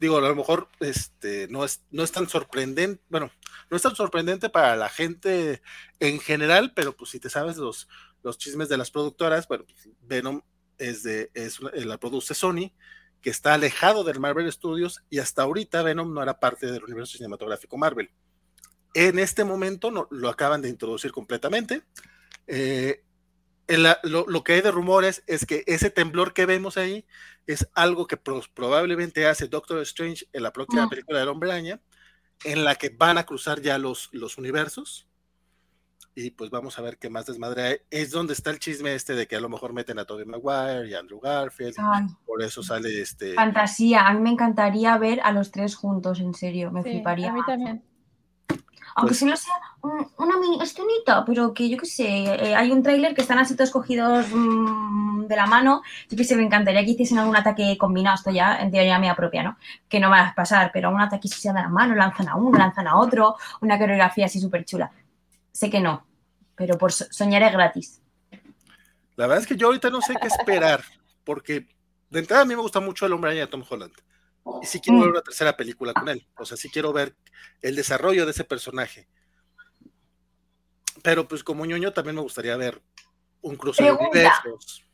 digo, 0.00 0.16
a 0.16 0.22
lo 0.22 0.34
mejor 0.34 0.70
este, 0.80 1.48
no, 1.48 1.66
es, 1.66 1.84
no 1.90 2.02
es 2.02 2.12
tan 2.12 2.30
sorprendente, 2.30 3.02
bueno, 3.10 3.30
no 3.68 3.76
es 3.76 3.82
tan 3.82 3.94
sorprendente 3.94 4.48
para 4.48 4.74
la 4.74 4.88
gente 4.88 5.60
en 6.00 6.18
general, 6.18 6.72
pero 6.74 6.96
pues 6.96 7.10
si 7.10 7.20
te 7.20 7.28
sabes 7.28 7.58
los, 7.58 7.88
los 8.22 8.38
chismes 8.38 8.70
de 8.70 8.78
las 8.78 8.90
productoras, 8.90 9.46
bueno, 9.48 9.66
pues, 9.66 9.86
Venom 10.00 10.40
es 10.78 11.02
de, 11.02 11.30
es, 11.34 11.60
la 11.60 11.98
produce 11.98 12.32
Sony, 12.32 12.72
que 13.20 13.28
está 13.28 13.52
alejado 13.52 14.02
del 14.02 14.18
Marvel 14.18 14.50
Studios 14.50 15.02
y 15.10 15.18
hasta 15.18 15.42
ahorita 15.42 15.82
Venom 15.82 16.14
no 16.14 16.22
era 16.22 16.40
parte 16.40 16.72
del 16.72 16.84
universo 16.84 17.18
cinematográfico 17.18 17.76
Marvel. 17.76 18.10
En 18.94 19.18
este 19.18 19.44
momento 19.44 19.90
no, 19.90 20.08
lo 20.10 20.30
acaban 20.30 20.62
de 20.62 20.70
introducir 20.70 21.12
completamente. 21.12 21.82
Eh, 22.46 23.02
lo, 23.68 24.44
que 24.44 24.54
hay 24.54 24.60
de 24.60 24.70
rumores 24.70 25.22
es 25.26 25.44
que 25.46 25.64
ese 25.66 25.90
temblor 25.90 26.32
que 26.32 26.46
vemos 26.46 26.76
ahí 26.76 27.04
es 27.46 27.68
algo 27.74 28.06
que 28.06 28.16
probablemente 28.16 29.26
hace 29.26 29.48
Doctor 29.48 29.80
Strange 29.82 30.26
en 30.32 30.42
la 30.42 30.52
próxima 30.52 30.88
película 30.88 31.18
del 31.18 31.28
Hombre 31.28 31.50
Araña, 31.50 31.80
en 32.44 32.64
la 32.64 32.74
que 32.76 32.90
van 32.90 33.18
a 33.18 33.24
cruzar 33.24 33.60
ya 33.60 33.78
los, 33.78 34.08
los 34.12 34.38
universos. 34.38 35.08
Y 36.14 36.30
pues 36.30 36.48
vamos 36.48 36.78
a 36.78 36.82
ver 36.82 36.96
qué 36.96 37.10
más 37.10 37.26
desmadre 37.26 37.62
hay. 37.62 37.76
Es 37.90 38.10
donde 38.10 38.32
está 38.32 38.50
el 38.50 38.58
chisme 38.58 38.94
este 38.94 39.14
de 39.14 39.26
que 39.26 39.36
a 39.36 39.40
lo 39.40 39.50
mejor 39.50 39.74
meten 39.74 39.98
a 39.98 40.06
Tobey 40.06 40.24
Maguire 40.24 40.88
y 40.88 40.94
a 40.94 41.00
Andrew 41.00 41.20
Garfield. 41.20 41.76
por 42.24 42.42
eso 42.42 42.62
sale 42.62 43.02
este. 43.02 43.34
Fantasía. 43.34 44.06
A 44.06 44.14
mí 44.14 44.20
me 44.20 44.30
encantaría 44.30 44.96
ver 44.96 45.20
a 45.20 45.32
los 45.32 45.50
tres 45.50 45.76
juntos, 45.76 46.20
en 46.20 46.32
serio. 46.32 46.70
Me 46.70 46.82
fliparía. 46.82 47.30
A 47.30 47.32
mí 47.34 47.40
también 47.46 47.82
aunque 48.96 49.10
pues 49.10 49.18
solo 49.18 49.36
sea 49.36 49.54
una 50.16 50.38
mini 50.38 50.62
escenita, 50.62 51.22
pero 51.26 51.52
que 51.52 51.68
yo 51.68 51.76
qué 51.76 51.84
sé, 51.84 52.06
eh, 52.06 52.56
hay 52.56 52.72
un 52.72 52.82
tráiler 52.82 53.14
que 53.14 53.20
están 53.20 53.38
así 53.38 53.54
todos 53.54 53.70
cogidos 53.70 54.26
mm, 54.32 55.26
de 55.26 55.36
la 55.36 55.46
mano, 55.46 55.82
yo 56.08 56.16
que 56.16 56.24
sé, 56.24 56.34
me 56.34 56.42
encantaría 56.42 56.82
que 56.82 56.92
hiciesen 56.92 57.18
algún 57.18 57.36
ataque 57.36 57.76
combinado, 57.78 58.14
esto 58.14 58.30
ya 58.30 58.58
en 58.58 58.70
teoría 58.70 58.98
mía 58.98 59.14
propia, 59.14 59.42
¿no? 59.42 59.58
Que 59.86 60.00
no 60.00 60.08
va 60.08 60.28
a 60.28 60.34
pasar, 60.34 60.70
pero 60.72 60.88
un 60.90 61.00
ataque 61.00 61.28
si 61.28 61.38
sea 61.38 61.52
de 61.52 61.60
la 61.60 61.68
mano, 61.68 61.94
lanzan 61.94 62.28
a 62.30 62.36
uno, 62.36 62.58
lanzan 62.58 62.88
a 62.88 62.96
otro, 62.96 63.36
una 63.60 63.78
coreografía 63.78 64.26
así 64.26 64.40
súper 64.40 64.64
chula. 64.64 64.90
Sé 65.52 65.68
que 65.68 65.80
no, 65.80 66.06
pero 66.54 66.78
por 66.78 66.90
soñar 66.90 67.42
es 67.42 67.52
gratis. 67.52 68.00
La 69.16 69.26
verdad 69.26 69.42
es 69.42 69.46
que 69.46 69.56
yo 69.56 69.66
ahorita 69.66 69.90
no 69.90 70.00
sé 70.00 70.14
qué 70.18 70.28
esperar, 70.28 70.82
porque 71.22 71.66
de 72.08 72.20
entrada 72.20 72.42
a 72.42 72.46
mí 72.46 72.56
me 72.56 72.62
gusta 72.62 72.80
mucho 72.80 73.04
el 73.04 73.12
hombre 73.12 73.34
de 73.34 73.46
Tom 73.46 73.62
Holland. 73.68 73.92
Y 74.62 74.66
sí 74.66 74.80
quiero 74.80 75.00
ver 75.00 75.08
mm. 75.08 75.12
una 75.12 75.22
tercera 75.22 75.56
película 75.56 75.92
con 75.92 76.08
él. 76.08 76.26
O 76.38 76.44
sea, 76.44 76.56
sí 76.56 76.68
quiero 76.70 76.92
ver 76.92 77.14
el 77.62 77.76
desarrollo 77.76 78.24
de 78.24 78.30
ese 78.30 78.44
personaje. 78.44 79.08
Pero 81.02 81.28
pues 81.28 81.44
como 81.44 81.66
ñoño 81.66 81.92
también 81.92 82.16
me 82.16 82.22
gustaría 82.22 82.56
ver 82.56 82.82
un 83.42 83.56
cruce 83.56 83.82
de 83.82 83.92
universos. 83.92 84.84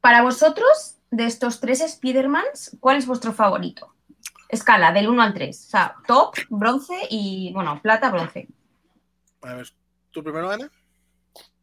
Para 0.00 0.22
vosotros, 0.22 0.98
de 1.10 1.26
estos 1.26 1.60
tres 1.60 1.80
Spider-Mans, 1.80 2.76
¿cuál 2.80 2.96
es 2.96 3.06
vuestro 3.06 3.32
favorito? 3.32 3.94
Escala, 4.48 4.92
del 4.92 5.08
1 5.08 5.22
al 5.22 5.34
3. 5.34 5.66
O 5.66 5.70
sea, 5.70 5.96
top, 6.06 6.34
bronce 6.50 6.94
y, 7.10 7.50
bueno, 7.54 7.80
plata, 7.82 8.10
bronce. 8.10 8.48
A 9.42 9.54
ver, 9.54 9.68
¿tú 10.10 10.22
primero, 10.22 10.50
Ana? 10.50 10.70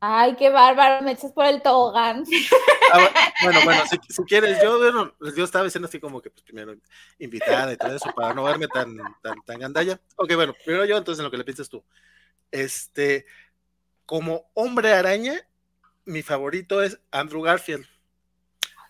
Ay, 0.04 0.36
qué 0.36 0.50
bárbaro, 0.50 1.06
me 1.06 1.12
echas 1.12 1.32
por 1.32 1.46
el 1.46 1.62
tobogán. 1.62 2.24
Ah, 2.94 3.32
bueno, 3.44 3.60
bueno, 3.64 3.84
si, 4.10 4.24
quieres, 4.24 4.62
yo, 4.62 4.78
bueno, 4.78 5.14
yo 5.38 5.44
estaba 5.46 5.64
diciendo 5.64 5.88
así 5.88 6.00
como 6.00 6.22
que 6.22 6.30
pues 6.30 6.44
primero 6.44 6.76
invitada 7.20 7.72
y 7.72 7.78
todo 7.78 7.96
eso 7.96 8.12
para 8.14 8.34
no 8.34 8.44
verme 8.44 8.68
tan, 8.68 8.98
tan, 9.22 9.42
tan 9.46 9.60
gandalla. 9.60 10.02
Ok, 10.18 10.34
bueno, 10.36 10.54
primero 10.66 10.84
yo, 10.86 10.98
entonces 10.98 11.20
en 11.20 11.26
lo 11.26 11.32
que 11.32 11.38
le 11.38 11.46
piensas 11.46 11.70
tú. 11.70 11.86
Este, 12.50 13.26
como 14.06 14.52
hombre 14.56 14.92
araña, 14.92 15.40
mi 16.04 16.24
favorito 16.24 16.82
es 16.82 17.00
Andrew 17.12 17.44
Garfield. 17.44 17.86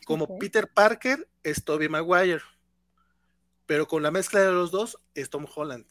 Como 0.05 0.39
Peter 0.39 0.67
Parker 0.67 1.27
es 1.43 1.63
Tobey 1.63 1.89
Maguire. 1.89 2.41
Pero 3.65 3.87
con 3.87 4.01
la 4.01 4.11
mezcla 4.11 4.39
de 4.39 4.51
los 4.51 4.71
dos 4.71 4.97
es 5.13 5.29
Tom 5.29 5.45
Holland. 5.53 5.85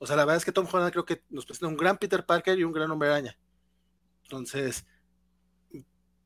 O 0.00 0.06
sea, 0.06 0.16
la 0.16 0.24
verdad 0.24 0.38
es 0.38 0.44
que 0.44 0.52
Tom 0.52 0.66
Holland 0.70 0.92
creo 0.92 1.06
que 1.06 1.22
nos 1.30 1.46
presenta 1.46 1.68
un 1.68 1.76
gran 1.76 1.96
Peter 1.96 2.26
Parker 2.26 2.58
y 2.58 2.64
un 2.64 2.72
gran 2.72 2.90
hombre 2.90 3.08
araña. 3.08 3.38
Entonces, 4.24 4.86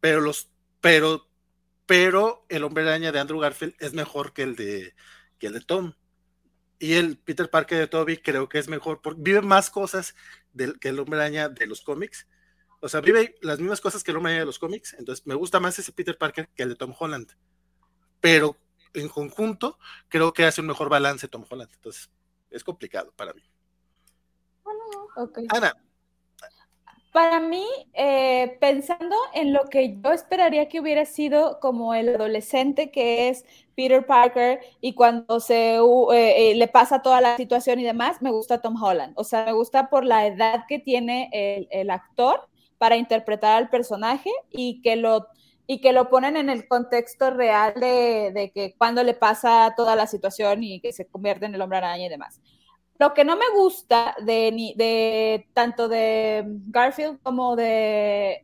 pero 0.00 0.20
los, 0.20 0.50
pero, 0.80 1.28
pero 1.86 2.46
el 2.48 2.64
hombre 2.64 2.84
araña 2.84 3.12
de 3.12 3.18
Andrew 3.18 3.40
Garfield 3.40 3.74
es 3.78 3.92
mejor 3.92 4.32
que 4.32 4.42
el 4.42 4.56
de, 4.56 4.94
que 5.38 5.48
el 5.48 5.54
de 5.54 5.60
Tom. 5.60 5.94
Y 6.78 6.94
el 6.94 7.18
Peter 7.18 7.48
Parker 7.48 7.78
de 7.78 7.86
Toby 7.86 8.18
creo 8.18 8.48
que 8.48 8.58
es 8.58 8.68
mejor, 8.68 9.00
porque 9.00 9.20
vive 9.22 9.40
más 9.40 9.70
cosas 9.70 10.14
del, 10.52 10.78
que 10.78 10.90
el 10.90 10.98
hombre 10.98 11.18
araña 11.18 11.48
de 11.48 11.66
los 11.66 11.80
cómics. 11.80 12.28
O 12.80 12.88
sea, 12.88 13.00
vive 13.00 13.36
las 13.40 13.58
mismas 13.58 13.80
cosas 13.80 14.04
que 14.04 14.10
el 14.10 14.18
hombre 14.18 14.32
araña 14.32 14.42
de 14.42 14.46
los 14.46 14.58
cómics. 14.58 14.94
Entonces, 14.98 15.26
me 15.26 15.34
gusta 15.34 15.58
más 15.58 15.78
ese 15.78 15.92
Peter 15.92 16.18
Parker 16.18 16.48
que 16.54 16.62
el 16.62 16.70
de 16.70 16.76
Tom 16.76 16.94
Holland. 16.98 17.32
Pero 18.20 18.56
en 18.92 19.08
conjunto, 19.08 19.78
creo 20.08 20.32
que 20.32 20.44
hace 20.44 20.60
un 20.60 20.66
mejor 20.66 20.88
balance 20.88 21.28
Tom 21.28 21.44
Holland. 21.48 21.70
Entonces, 21.74 22.10
es 22.50 22.62
complicado 22.62 23.12
para 23.16 23.32
mí. 23.32 23.42
Ana, 25.48 25.72
para 27.16 27.40
mí, 27.40 27.64
eh, 27.94 28.58
pensando 28.60 29.16
en 29.32 29.54
lo 29.54 29.64
que 29.70 29.96
yo 30.04 30.12
esperaría 30.12 30.68
que 30.68 30.80
hubiera 30.80 31.06
sido 31.06 31.60
como 31.60 31.94
el 31.94 32.10
adolescente 32.10 32.90
que 32.90 33.30
es 33.30 33.46
Peter 33.74 34.04
Parker 34.04 34.60
y 34.82 34.92
cuando 34.92 35.40
se 35.40 35.76
eh, 35.76 35.80
eh, 36.12 36.54
le 36.56 36.68
pasa 36.68 37.00
toda 37.00 37.22
la 37.22 37.38
situación 37.38 37.80
y 37.80 37.84
demás, 37.84 38.20
me 38.20 38.30
gusta 38.30 38.60
Tom 38.60 38.76
Holland. 38.82 39.14
O 39.16 39.24
sea, 39.24 39.46
me 39.46 39.52
gusta 39.52 39.88
por 39.88 40.04
la 40.04 40.26
edad 40.26 40.64
que 40.68 40.78
tiene 40.78 41.30
el, 41.70 41.88
actor 41.88 42.50
para 42.76 42.96
interpretar 42.96 43.56
al 43.56 43.70
personaje 43.70 44.30
y 44.50 44.82
que 44.82 44.96
lo 44.96 45.26
y 45.66 45.80
que 45.80 45.94
lo 45.94 46.10
ponen 46.10 46.36
en 46.36 46.50
el 46.50 46.68
contexto 46.68 47.30
real 47.30 47.72
de, 47.80 48.30
de 48.34 48.50
que 48.54 48.74
cuando 48.76 49.02
le 49.02 49.14
pasa 49.14 49.72
toda 49.74 49.96
la 49.96 50.06
situación 50.06 50.62
y 50.62 50.80
que 50.80 50.92
se 50.92 51.06
convierte 51.06 51.46
en 51.46 51.54
el 51.54 51.62
hombre 51.62 51.78
araña 51.78 52.04
y 52.04 52.10
demás. 52.10 52.42
Lo 52.98 53.14
que 53.14 53.24
no 53.24 53.36
me 53.36 53.48
gusta 53.54 54.14
de, 54.24 54.74
de 54.76 55.46
tanto 55.52 55.88
de 55.88 56.44
Garfield 56.68 57.20
como 57.22 57.56
de, 57.56 58.42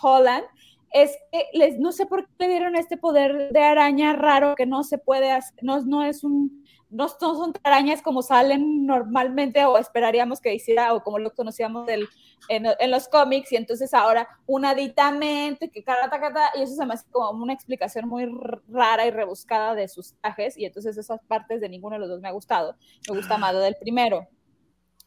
Holland 0.00 0.44
es 0.92 1.16
que 1.32 1.46
les, 1.52 1.78
no 1.78 1.92
sé 1.92 2.06
por 2.06 2.26
qué 2.26 2.32
le 2.38 2.48
dieron 2.48 2.76
este 2.76 2.96
poder 2.96 3.50
de 3.52 3.62
araña 3.62 4.14
raro 4.14 4.54
que 4.54 4.66
no 4.66 4.84
se 4.84 4.98
puede 4.98 5.30
hacer, 5.30 5.54
no, 5.62 5.80
no 5.80 6.04
es 6.04 6.24
un 6.24 6.64
no, 6.90 7.08
son 7.08 7.52
arañas 7.62 8.00
como 8.00 8.22
salen 8.22 8.86
normalmente 8.86 9.64
o 9.64 9.76
esperaríamos 9.76 10.40
que 10.40 10.54
hiciera 10.54 10.94
o 10.94 11.02
como 11.02 11.18
lo 11.18 11.34
conocíamos 11.34 11.86
del, 11.86 12.08
en, 12.48 12.90
los 12.90 13.08
cómics 13.08 13.52
y 13.52 13.56
entonces 13.56 13.92
ahora 13.92 14.28
un 14.46 14.64
aditamento 14.64 15.66
que 15.70 15.84
cada 15.84 16.08
y 16.56 16.62
eso 16.62 16.74
se 16.74 16.86
me 16.86 16.94
hace 16.94 17.04
como 17.10 17.42
una 17.42 17.52
explicación 17.52 18.08
muy 18.08 18.26
rara 18.68 19.06
y 19.06 19.10
rebuscada 19.10 19.74
de 19.74 19.88
sus 19.88 20.14
trajes 20.14 20.56
y 20.56 20.64
entonces 20.64 20.96
esas 20.96 21.20
partes 21.26 21.60
de 21.60 21.68
ninguno 21.68 21.96
de 21.96 22.00
los 22.00 22.08
dos 22.08 22.20
me 22.20 22.28
ha 22.28 22.32
gustado. 22.32 22.76
Me 23.08 23.16
gusta 23.16 23.36
más 23.36 23.54
del 23.54 23.76
primero, 23.78 24.26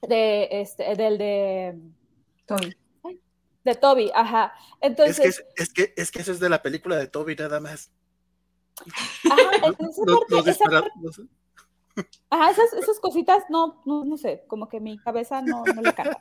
de 0.07 0.47
este, 0.51 0.95
del 0.95 1.17
de 1.17 1.79
Toby. 2.45 2.77
De 3.63 3.75
Toby, 3.75 4.11
ajá. 4.13 4.53
Entonces, 4.79 5.19
es 5.19 5.39
que, 5.39 5.63
es, 5.63 5.73
que, 5.73 5.93
es 5.95 6.11
que 6.11 6.21
eso 6.21 6.31
es 6.31 6.39
de 6.39 6.49
la 6.49 6.61
película 6.61 6.95
de 6.97 7.07
Toby 7.07 7.35
nada 7.35 7.59
más. 7.59 7.91
Ajá, 9.29 9.67
entonces, 9.67 10.57
Ajá, 12.29 12.51
esas, 12.51 12.73
esas 12.73 12.99
cositas 12.99 13.43
no, 13.49 13.81
no, 13.85 14.05
no 14.05 14.17
sé, 14.17 14.43
como 14.47 14.69
que 14.69 14.79
mi 14.79 14.97
cabeza 14.97 15.41
no, 15.41 15.63
no 15.63 15.81
le 15.81 15.93
cae. 15.93 16.11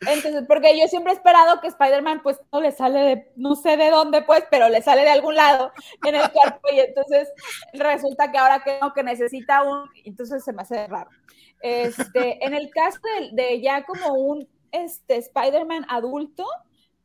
Entonces, 0.00 0.44
porque 0.48 0.78
yo 0.78 0.86
siempre 0.88 1.12
he 1.12 1.16
esperado 1.16 1.60
que 1.60 1.68
Spider-Man, 1.68 2.22
pues, 2.22 2.40
no 2.52 2.60
le 2.60 2.72
sale 2.72 3.00
de, 3.00 3.32
no 3.36 3.54
sé 3.54 3.76
de 3.76 3.90
dónde, 3.90 4.22
pues, 4.22 4.44
pero 4.50 4.68
le 4.68 4.82
sale 4.82 5.02
de 5.02 5.10
algún 5.10 5.36
lado 5.36 5.72
en 6.04 6.14
el 6.16 6.30
cuerpo 6.30 6.68
y 6.72 6.80
entonces 6.80 7.32
resulta 7.72 8.32
que 8.32 8.38
ahora 8.38 8.62
que 8.64 8.78
no, 8.80 8.92
que 8.92 9.02
necesita 9.02 9.62
un, 9.62 9.88
entonces 10.04 10.44
se 10.44 10.52
me 10.52 10.62
hace 10.62 10.86
raro. 10.86 11.10
Este, 11.60 12.44
en 12.44 12.54
el 12.54 12.70
caso 12.70 12.98
de, 13.20 13.42
de 13.42 13.60
ya 13.60 13.84
como 13.84 14.14
un 14.14 14.48
este, 14.72 15.16
Spider-Man 15.16 15.86
adulto, 15.88 16.44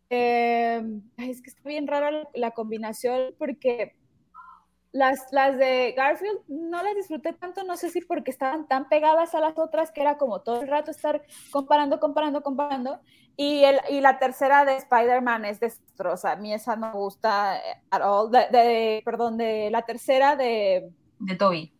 eh, 0.10 0.82
es 1.18 1.42
que 1.42 1.52
está 1.52 1.62
bien 1.70 1.88
rara 1.88 2.28
la 2.34 2.52
combinación 2.52 3.36
porque 3.38 3.96
las, 4.92 5.32
las 5.32 5.58
de 5.58 5.94
Garfield 5.96 6.40
no 6.48 6.82
las 6.82 6.96
disfruté 6.96 7.34
tanto, 7.34 7.64
no 7.64 7.78
sé 7.78 7.90
si 7.90 8.02
porque 8.02 8.32
estaban 8.32 8.68
tan 8.68 8.90
pegadas 8.90 9.36
a 9.36 9.40
las 9.40 9.58
otras 9.58 9.92
que 9.92 10.02
era 10.02 10.18
como 10.18 10.42
todo 10.42 10.62
el 10.62 10.68
rato 10.68 10.92
estar 10.92 11.22
comparando, 11.52 12.00
comparando, 12.00 12.42
comparando. 12.42 13.00
Y, 13.38 13.64
el, 13.64 13.80
y 13.90 14.02
la 14.02 14.20
tercera 14.20 14.66
de 14.66 14.76
Spider-Man 14.76 15.46
es 15.46 15.60
desastrosa. 15.60 16.34
A 16.34 16.36
mí 16.36 16.54
esa 16.54 16.76
no 16.76 16.88
me 16.88 16.94
gusta 16.94 17.58
eh, 17.58 17.82
at 17.90 18.02
all. 18.02 18.30
De, 18.32 19.02
perdón, 19.06 19.38
de 19.38 19.70
la 19.72 19.84
tercera 19.84 20.36
de... 20.36 20.92
De 21.20 21.36
Toby. 21.36 21.72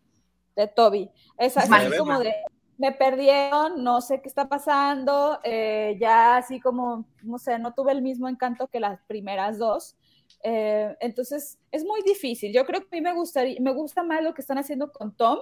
De 0.56 0.68
Toby. 0.68 1.10
Es 1.36 1.58
así 1.58 1.98
como 1.98 2.18
de... 2.18 2.34
Me 2.78 2.92
perdieron, 2.92 3.84
no 3.84 4.00
sé 4.00 4.22
qué 4.22 4.28
está 4.28 4.48
pasando. 4.48 5.38
Eh, 5.44 5.98
ya 6.00 6.38
así 6.38 6.60
como, 6.60 7.04
no 7.22 7.38
sé, 7.38 7.58
no 7.58 7.74
tuve 7.74 7.92
el 7.92 8.00
mismo 8.00 8.26
encanto 8.26 8.68
que 8.68 8.80
las 8.80 8.98
primeras 9.02 9.58
dos. 9.58 9.98
Eh, 10.42 10.96
entonces, 11.00 11.58
es 11.70 11.84
muy 11.84 12.02
difícil. 12.02 12.52
Yo 12.52 12.64
creo 12.64 12.80
que 12.80 12.86
a 12.86 12.96
mí 12.96 13.00
me, 13.00 13.14
gustaría, 13.14 13.58
me 13.60 13.72
gusta 13.72 14.02
más 14.02 14.22
lo 14.22 14.34
que 14.34 14.40
están 14.40 14.58
haciendo 14.58 14.92
con 14.92 15.14
Tom, 15.14 15.38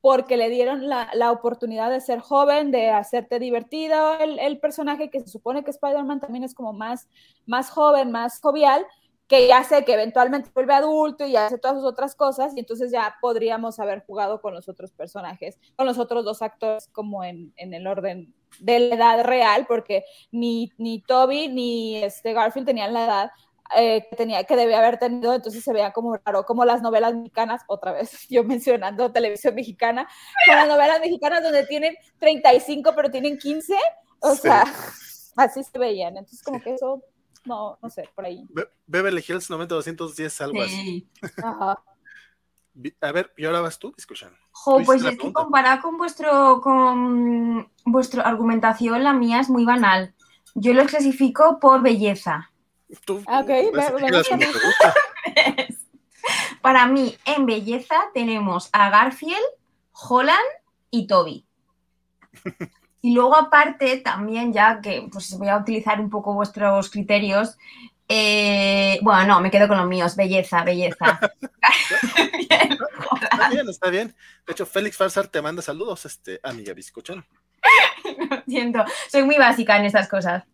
porque 0.00 0.36
le 0.36 0.50
dieron 0.50 0.86
la, 0.88 1.10
la 1.14 1.32
oportunidad 1.32 1.90
de 1.90 2.00
ser 2.00 2.20
joven, 2.20 2.70
de 2.70 2.90
hacerte 2.90 3.38
divertido. 3.38 4.18
El, 4.18 4.38
el, 4.38 4.58
personaje 4.60 5.08
que 5.08 5.20
se 5.20 5.28
supone 5.28 5.64
que 5.64 5.70
Spider-Man 5.70 6.20
también 6.20 6.44
es 6.44 6.54
como 6.54 6.72
más, 6.72 7.08
más 7.46 7.70
joven, 7.70 8.10
más 8.10 8.40
jovial, 8.40 8.86
que 9.26 9.48
ya 9.48 9.64
sé 9.64 9.84
que 9.84 9.94
eventualmente 9.94 10.50
vuelve 10.54 10.74
adulto 10.74 11.26
y 11.26 11.36
hace 11.36 11.56
todas 11.58 11.78
sus 11.78 11.86
otras 11.86 12.14
cosas, 12.14 12.54
y 12.54 12.60
entonces 12.60 12.90
ya 12.92 13.16
podríamos 13.20 13.80
haber 13.80 14.04
jugado 14.04 14.40
con 14.42 14.52
los 14.52 14.68
otros 14.68 14.92
personajes, 14.92 15.58
con 15.76 15.86
los 15.86 15.98
otros 15.98 16.24
dos 16.24 16.42
actores 16.42 16.88
como 16.88 17.24
en, 17.24 17.54
en 17.56 17.72
el 17.72 17.86
orden 17.86 18.34
de 18.60 18.80
la 18.80 18.94
edad 18.96 19.24
real, 19.24 19.66
porque 19.66 20.04
ni, 20.30 20.70
ni 20.76 21.00
Toby 21.00 21.48
ni 21.48 21.96
este 21.96 22.32
Garfield 22.32 22.66
tenían 22.66 22.92
la 22.92 23.04
edad 23.06 23.30
eh, 23.76 24.06
que 24.08 24.16
tenía 24.16 24.44
que 24.44 24.56
debía 24.56 24.78
haber 24.78 24.98
tenido, 24.98 25.34
entonces 25.34 25.64
se 25.64 25.72
veía 25.72 25.92
como 25.92 26.16
raro, 26.16 26.44
como 26.44 26.64
las 26.64 26.82
novelas 26.82 27.14
mexicanas, 27.14 27.62
otra 27.66 27.92
vez 27.92 28.26
yo 28.28 28.44
mencionando 28.44 29.12
televisión 29.12 29.54
mexicana, 29.54 30.08
con 30.46 30.56
las 30.56 30.68
novelas 30.68 31.00
mexicanas 31.00 31.42
donde 31.42 31.66
tienen 31.66 31.96
35 32.18 32.92
pero 32.94 33.10
tienen 33.10 33.38
15, 33.38 33.74
o 34.20 34.34
sea, 34.34 34.64
así 35.36 35.64
se 35.64 35.78
veían, 35.78 36.16
entonces 36.16 36.42
como 36.42 36.60
que 36.60 36.74
eso, 36.74 37.02
no, 37.44 37.78
no 37.82 37.90
sé, 37.90 38.08
por 38.14 38.26
ahí. 38.26 38.46
Be 38.50 38.68
Beverly 38.86 39.24
Hills 39.26 39.48
90210, 39.50 40.40
algo 40.40 40.64
sí. 40.66 41.08
así. 41.20 41.32
Ajá. 41.42 41.82
A 43.00 43.12
ver, 43.12 43.32
¿y 43.36 43.44
ahora 43.44 43.60
vas 43.60 43.78
tú, 43.78 43.94
escuchan? 43.96 44.36
Jo, 44.50 44.82
pues 44.84 45.04
es 45.04 45.16
que 45.16 45.32
comparado 45.32 45.80
con 45.82 45.96
vuestro, 45.96 46.60
con 46.60 47.70
vuestra 47.84 48.22
argumentación, 48.22 49.04
la 49.04 49.12
mía 49.12 49.40
es 49.40 49.48
muy 49.48 49.64
banal. 49.64 50.12
Yo 50.54 50.74
lo 50.74 50.84
clasifico 50.84 51.58
por 51.60 51.82
belleza. 51.82 52.50
Para 56.62 56.86
mí, 56.86 57.16
en 57.24 57.46
belleza 57.46 57.96
tenemos 58.14 58.70
a 58.72 58.90
Garfield, 58.90 59.44
Holland 59.92 60.38
y 60.90 61.06
Toby. 61.06 61.44
Y 63.02 63.14
luego 63.14 63.36
aparte, 63.36 63.98
también 63.98 64.52
ya 64.52 64.80
que 64.80 65.06
pues 65.12 65.36
voy 65.36 65.48
a 65.48 65.58
utilizar 65.58 66.00
un 66.00 66.08
poco 66.08 66.32
vuestros 66.32 66.88
criterios, 66.88 67.58
eh, 68.08 68.98
bueno, 69.02 69.26
no, 69.26 69.40
me 69.40 69.50
quedo 69.50 69.66
con 69.68 69.78
los 69.78 69.86
míos, 69.86 70.16
belleza, 70.16 70.62
belleza. 70.62 71.20
está 73.30 73.48
bien, 73.50 73.68
está 73.68 73.90
bien. 73.90 74.14
De 74.46 74.52
hecho, 74.52 74.66
Félix 74.66 74.96
Farsar 74.96 75.28
te 75.28 75.42
manda 75.42 75.62
saludos, 75.62 76.04
este, 76.06 76.40
amiga 76.42 76.74
bizcochón. 76.74 77.24
Lo 78.30 78.42
siento, 78.46 78.84
soy 79.08 79.24
muy 79.24 79.36
básica 79.36 79.76
en 79.78 79.86
estas 79.86 80.08
cosas. 80.08 80.44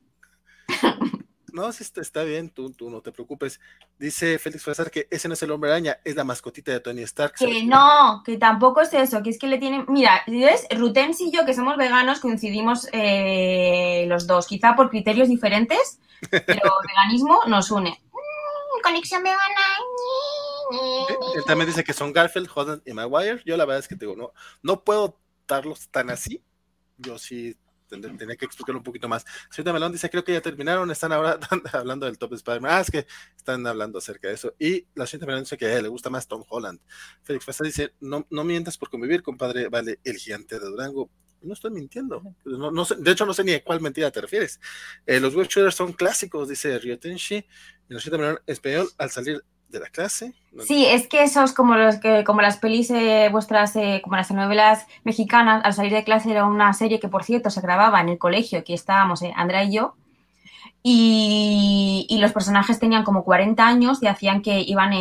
No, 1.52 1.72
sí 1.72 1.84
está, 1.96 2.22
bien, 2.22 2.50
tú, 2.50 2.70
tú 2.70 2.90
no 2.90 3.00
te 3.00 3.12
preocupes. 3.12 3.60
Dice 3.98 4.38
Félix 4.38 4.64
Frazar 4.64 4.90
que 4.90 5.06
ese 5.10 5.28
no 5.28 5.34
es 5.34 5.42
el 5.42 5.50
hombre 5.50 5.70
araña, 5.70 5.98
es 6.04 6.16
la 6.16 6.24
mascotita 6.24 6.72
de 6.72 6.80
Tony 6.80 7.02
Stark. 7.02 7.34
Que 7.34 7.64
no, 7.64 8.22
que 8.24 8.36
tampoco 8.36 8.80
es 8.80 8.92
eso, 8.94 9.22
que 9.22 9.30
es 9.30 9.38
que 9.38 9.46
le 9.46 9.58
tienen. 9.58 9.84
Mira, 9.88 10.22
¿ves? 10.26 10.66
Rutens 10.70 11.20
y 11.20 11.30
yo, 11.30 11.44
que 11.44 11.54
somos 11.54 11.76
veganos, 11.76 12.20
coincidimos 12.20 12.88
eh, 12.92 14.04
los 14.08 14.26
dos, 14.26 14.46
quizá 14.46 14.76
por 14.76 14.90
criterios 14.90 15.28
diferentes, 15.28 16.00
pero 16.30 16.40
el 16.40 16.88
veganismo 16.88 17.40
nos 17.46 17.70
une. 17.70 17.90
Mm, 17.90 18.82
conexión 18.82 19.22
vegana. 19.22 19.76
Él 21.34 21.44
también 21.46 21.68
dice 21.68 21.84
que 21.84 21.92
son 21.92 22.12
Garfield, 22.12 22.48
Holland 22.54 22.82
y 22.86 22.92
Maguire. 22.92 23.42
Yo 23.44 23.56
la 23.56 23.64
verdad 23.64 23.80
es 23.80 23.88
que 23.88 23.96
te 23.96 24.06
digo, 24.06 24.16
no, 24.16 24.32
no 24.62 24.84
puedo 24.84 25.18
darlos 25.46 25.88
tan 25.88 26.10
así. 26.10 26.42
Yo 26.98 27.18
sí 27.18 27.56
tenía 27.90 28.36
que 28.36 28.44
explicarlo 28.44 28.78
un 28.78 28.84
poquito 28.84 29.08
más. 29.08 29.24
Señorita 29.50 29.72
Melón 29.72 29.92
dice, 29.92 30.08
creo 30.08 30.24
que 30.24 30.32
ya 30.32 30.40
terminaron, 30.40 30.90
están 30.90 31.12
ahora 31.12 31.38
hablando 31.72 32.06
del 32.06 32.18
top 32.18 32.30
de 32.30 32.36
Spider-Man. 32.36 32.70
Ah, 32.72 32.80
es 32.80 32.90
que 32.90 33.06
están 33.36 33.66
hablando 33.66 33.98
acerca 33.98 34.28
de 34.28 34.34
eso. 34.34 34.54
Y 34.58 34.86
la 34.94 35.06
señorita 35.06 35.26
Melón 35.26 35.42
dice 35.42 35.56
que 35.56 35.82
le 35.82 35.88
gusta 35.88 36.10
más 36.10 36.26
Tom 36.26 36.44
Holland. 36.48 36.80
Félix 37.22 37.44
Festa 37.44 37.64
dice, 37.64 37.94
no, 38.00 38.26
no 38.30 38.44
mientas 38.44 38.78
por 38.78 38.90
convivir, 38.90 39.22
compadre, 39.22 39.68
vale, 39.68 40.00
el 40.04 40.16
gigante 40.16 40.58
de 40.58 40.66
Durango. 40.66 41.10
No 41.42 41.54
estoy 41.54 41.70
mintiendo. 41.70 42.22
De 42.44 43.10
hecho, 43.10 43.24
no 43.24 43.32
sé 43.32 43.44
ni 43.44 43.52
a 43.52 43.64
cuál 43.64 43.80
mentira 43.80 44.10
te 44.10 44.20
refieres. 44.20 44.60
Eh, 45.06 45.20
los 45.20 45.34
web 45.34 45.48
shooters 45.48 45.74
son 45.74 45.94
clásicos, 45.94 46.48
dice 46.48 46.78
Ryotenshi. 46.78 47.46
La 47.88 47.98
señorita 47.98 48.18
Melón, 48.18 48.40
español, 48.46 48.88
al 48.98 49.10
salir 49.10 49.42
de 49.70 49.80
la 49.80 49.86
clase. 49.86 50.34
Sí, 50.66 50.84
es 50.86 51.06
que 51.06 51.22
esos 51.22 51.52
como 51.52 51.76
los 51.76 51.96
que, 51.96 52.24
como 52.24 52.42
las 52.42 52.56
pelis 52.56 52.90
eh, 52.90 53.28
vuestras, 53.30 53.76
eh, 53.76 54.00
como 54.02 54.16
las 54.16 54.30
novelas 54.32 54.86
mexicanas, 55.04 55.64
al 55.64 55.72
salir 55.72 55.92
de 55.92 56.04
clase 56.04 56.30
era 56.30 56.44
una 56.44 56.72
serie 56.72 56.98
que 56.98 57.08
por 57.08 57.24
cierto 57.24 57.50
se 57.50 57.60
grababa 57.60 58.00
en 58.00 58.08
el 58.08 58.18
colegio, 58.18 58.64
que 58.64 58.74
estábamos 58.74 59.22
eh, 59.22 59.32
Andrea 59.36 59.64
y 59.64 59.74
yo, 59.74 59.94
y, 60.82 62.06
y, 62.08 62.18
los 62.18 62.32
personajes 62.32 62.78
tenían 62.78 63.04
como 63.04 63.22
40 63.22 63.66
años 63.66 64.02
y 64.02 64.06
hacían 64.06 64.40
que 64.40 64.60
iban 64.60 64.92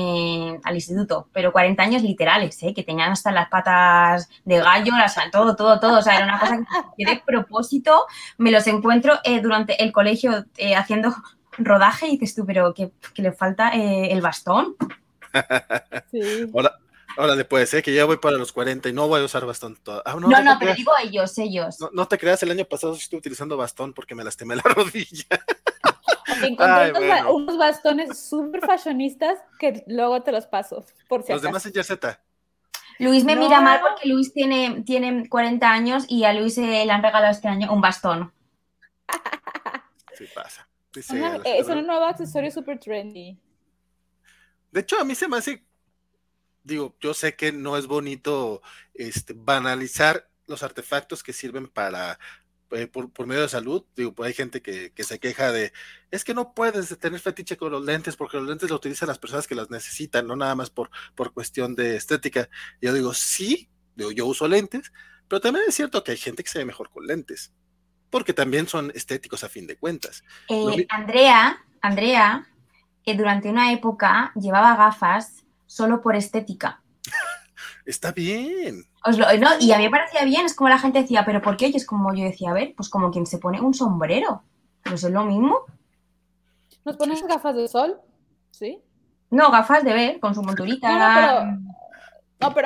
al 0.61 0.75
instituto, 0.75 1.29
pero 1.31 1.53
40 1.53 1.81
años 1.81 2.03
literales, 2.03 2.59
que 2.75 2.83
tenían 2.83 3.13
hasta 3.13 3.31
las 3.31 3.47
patas 3.47 4.29
de 4.43 4.59
gallo, 4.59 4.91
las, 4.97 5.15
todo, 5.31 5.55
todo, 5.55 5.79
todo, 5.79 5.99
o 5.99 6.01
sea, 6.01 6.17
era 6.17 6.25
una 6.25 6.37
cosa 6.37 6.59
que 6.97 7.05
de 7.05 7.23
propósito 7.25 8.07
me 8.37 8.51
los 8.51 8.67
encuentro 8.67 9.19
durante 9.41 9.81
el 9.81 9.93
colegio 9.93 10.43
haciendo 10.75 11.15
rodaje 11.57 12.07
y 12.07 12.17
dices 12.17 12.35
tú, 12.35 12.45
pero 12.45 12.73
que, 12.73 12.91
le 13.15 13.31
falta 13.31 13.71
eh, 13.75 14.11
el 14.11 14.21
bastón. 14.21 14.75
sí. 16.11 16.49
Ahora, 16.53 16.77
ahora 17.17 17.35
después, 17.35 17.73
¿eh? 17.73 17.81
que 17.81 17.93
ya 17.93 18.05
voy 18.05 18.17
para 18.17 18.37
los 18.37 18.51
40 18.51 18.89
y 18.89 18.93
no 18.93 19.07
voy 19.07 19.21
a 19.21 19.25
usar 19.25 19.45
bastón. 19.45 19.77
Ah, 20.05 20.15
no, 20.19 20.27
no, 20.27 20.41
no, 20.41 20.57
pero 20.59 20.73
digo 20.73 20.91
ellos, 21.03 21.37
ellos. 21.37 21.77
No, 21.91 22.07
te 22.07 22.17
creas, 22.17 22.41
el 22.43 22.51
año 22.51 22.65
pasado 22.65 22.93
estuve 22.93 23.19
utilizando 23.19 23.57
bastón 23.57 23.93
porque 23.93 24.15
me 24.15 24.23
lastimé 24.23 24.55
la 24.55 24.61
rodilla. 24.63 25.25
Encontré 26.41 27.23
unos, 27.25 27.57
bastones 27.57 28.17
súper 28.17 28.61
fashionistas 28.61 29.39
que 29.59 29.83
luego 29.87 30.21
te 30.21 30.31
los 30.31 30.45
paso, 30.45 30.85
por 31.07 31.23
si 31.23 31.33
Los 31.33 31.41
demás 31.41 31.65
en 31.65 31.83
Z. 31.83 32.21
Luis 32.99 33.23
me 33.23 33.35
mira 33.35 33.61
mal 33.61 33.79
porque 33.81 34.09
Luis 34.09 34.33
tiene, 34.33 34.83
tiene 34.85 35.27
40 35.29 35.71
años 35.71 36.03
y 36.09 36.25
a 36.25 36.33
Luis 36.33 36.57
le 36.57 36.89
han 36.91 37.01
regalado 37.01 37.31
este 37.31 37.47
año 37.47 37.71
un 37.73 37.79
bastón. 37.81 38.33
Sí 40.13 40.25
pasa. 40.35 40.67
Es 40.95 41.67
un 41.67 41.85
nuevo 41.85 42.05
accesorio 42.05 42.51
súper 42.51 42.79
trendy. 42.79 43.37
De 44.71 44.81
hecho, 44.81 44.99
a 44.99 45.03
mí 45.03 45.15
se 45.15 45.27
me 45.27 45.37
hace, 45.37 45.63
digo, 46.63 46.95
yo 46.99 47.13
sé 47.13 47.35
que 47.35 47.51
no 47.51 47.77
es 47.77 47.87
bonito 47.87 48.61
este, 48.93 49.33
banalizar 49.33 50.29
los 50.47 50.63
artefactos 50.63 51.23
que 51.23 51.33
sirven 51.33 51.67
para, 51.67 52.19
eh, 52.71 52.87
por, 52.87 53.27
medio 53.27 53.41
de 53.41 53.49
salud. 53.49 53.85
Digo, 53.95 54.13
pues 54.13 54.27
hay 54.27 54.33
gente 54.33 54.61
que, 54.61 54.91
se 55.03 55.19
queja 55.19 55.51
de, 55.51 55.73
es 56.11 56.23
que 56.23 56.33
no 56.33 56.53
puedes 56.53 56.97
tener 56.99 57.19
fetiche 57.19 57.57
con 57.57 57.71
los 57.71 57.83
lentes 57.83 58.15
porque 58.15 58.37
los 58.37 58.47
lentes 58.47 58.69
los 58.69 58.77
utilizan 58.77 59.07
las 59.07 59.19
personas 59.19 59.47
que 59.47 59.55
las 59.55 59.69
necesitan, 59.69 60.27
no 60.27 60.35
nada 60.35 60.55
más 60.55 60.69
por, 60.69 60.89
por 61.15 61.33
cuestión 61.33 61.75
de 61.75 61.95
estética. 61.95 62.49
Yo 62.81 62.93
digo, 62.93 63.13
sí, 63.13 63.69
digo, 63.95 64.11
yo 64.11 64.25
uso 64.25 64.47
lentes, 64.47 64.91
pero 65.27 65.41
también 65.41 65.65
es 65.67 65.75
cierto 65.75 66.03
que 66.03 66.11
hay 66.11 66.17
gente 66.17 66.43
que 66.43 66.49
se 66.49 66.59
ve 66.59 66.65
mejor 66.65 66.89
con 66.89 67.05
lentes 67.05 67.53
porque 68.09 68.33
también 68.33 68.67
son 68.67 68.91
estéticos 68.95 69.43
a 69.43 69.49
fin 69.49 69.67
de 69.67 69.77
cuentas. 69.77 70.23
Eh, 70.47 70.85
Andrea, 70.89 71.57
Andrea, 71.81 72.47
que 73.03 73.15
durante 73.15 73.49
una 73.49 73.71
época 73.71 74.31
llevaba 74.35 74.75
gafas 74.75 75.43
solo 75.65 76.01
por 76.01 76.15
estética. 76.15 76.81
Está 77.85 78.11
bien. 78.11 78.85
y 79.59 79.71
a 79.71 79.77
mí 79.77 79.83
me 79.83 79.89
parecía 79.89 80.23
bien, 80.25 80.45
es 80.45 80.53
como 80.53 80.69
la 80.69 80.79
gente 80.79 81.01
decía, 81.01 81.25
pero 81.25 81.41
¿por 81.41 81.57
qué? 81.57 81.67
Y 81.67 81.77
es 81.77 81.85
como 81.85 82.13
yo 82.13 82.23
decía, 82.23 82.51
a 82.51 82.53
ver, 82.53 82.73
pues 82.75 82.89
como 82.89 83.11
quien 83.11 83.25
se 83.25 83.39
pone 83.39 83.61
un 83.61 83.73
sombrero. 83.73 84.43
Pues 84.83 85.03
es 85.03 85.11
lo 85.11 85.23
mismo. 85.25 85.61
¿Nos 86.85 86.97
pones 86.97 87.25
gafas 87.25 87.55
de 87.55 87.67
sol? 87.67 87.99
¿Sí? 88.51 88.79
No, 89.31 89.51
gafas 89.51 89.83
de 89.83 89.93
ver, 89.93 90.19
con 90.19 90.33
su 90.33 90.41
monturita. 90.41 90.91
No, 90.91 91.15
pero 91.15 91.68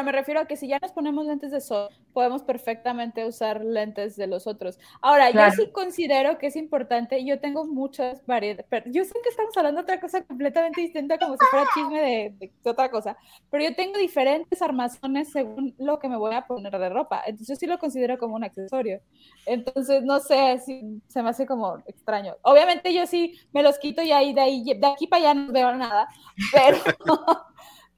me 0.04 0.12
refiero 0.12 0.40
a 0.40 0.46
que 0.46 0.56
si 0.56 0.68
ya 0.68 0.80
nos 0.80 0.92
ponemos 0.92 1.26
lentes 1.26 1.52
de 1.52 1.60
sol, 1.60 1.90
podemos 2.14 2.44
perfectamente 2.44 3.26
usar 3.26 3.64
lentes 3.64 4.16
de 4.16 4.28
los 4.28 4.46
otros. 4.46 4.78
Ahora, 5.02 5.32
yo 5.32 5.40
sí 5.56 5.72
considero 5.72 6.38
que 6.38 6.48
es 6.48 6.56
importante, 6.56 7.26
yo 7.26 7.40
tengo 7.40 7.66
muchas 7.66 8.24
variedades, 8.26 8.66
yo 8.88 9.04
sé 9.04 9.14
que 9.24 9.30
estamos 9.30 9.56
hablando 9.58 9.82
de 9.82 9.84
otra 9.84 10.00
cosa 10.00 10.24
completamente 10.24 10.82
distinta, 10.82 11.18
como 11.18 11.34
si 11.34 11.46
fuera 11.50 11.66
chisme 11.74 12.02
de, 12.02 12.52
otra 12.70 12.90
cosa, 12.90 13.18
pero 13.50 13.64
yo 13.64 13.76
tengo 13.76 13.98
diferentes 13.98 14.62
armazones 14.62 15.32
según 15.32 15.74
lo 15.80 16.00
que 16.00 16.08
me 16.08 16.18
voy 16.18 16.36
a 16.36 16.46
poner 16.46 16.78
de 16.78 16.90
ropa, 16.90 17.24
entonces 17.26 17.58
sí 17.58 17.66
lo 17.66 17.80
considero 17.80 18.18
como 18.18 18.36
un 18.36 18.44
accesorio. 18.44 19.02
Entonces, 19.46 20.04
no 20.04 20.20
sé, 20.20 20.60
si 20.60 21.02
se 21.08 21.24
me 21.24 21.30
hace 21.30 21.46
como 21.46 21.78
extraño. 21.86 22.36
Obviamente 22.44 22.94
yo 22.94 23.06
sí 23.08 23.40
me 23.52 23.64
los 23.64 23.80
quito 23.80 24.02
y 24.02 24.12
ahí 24.12 24.34
de, 24.34 24.42
ahí, 24.42 24.64
de 24.64 24.88
aquí 24.88 25.08
para 25.08 25.32
allá 25.32 25.34
no 25.34 25.52
veo 25.52 25.76
nada, 25.76 26.08
pero... 26.54 26.78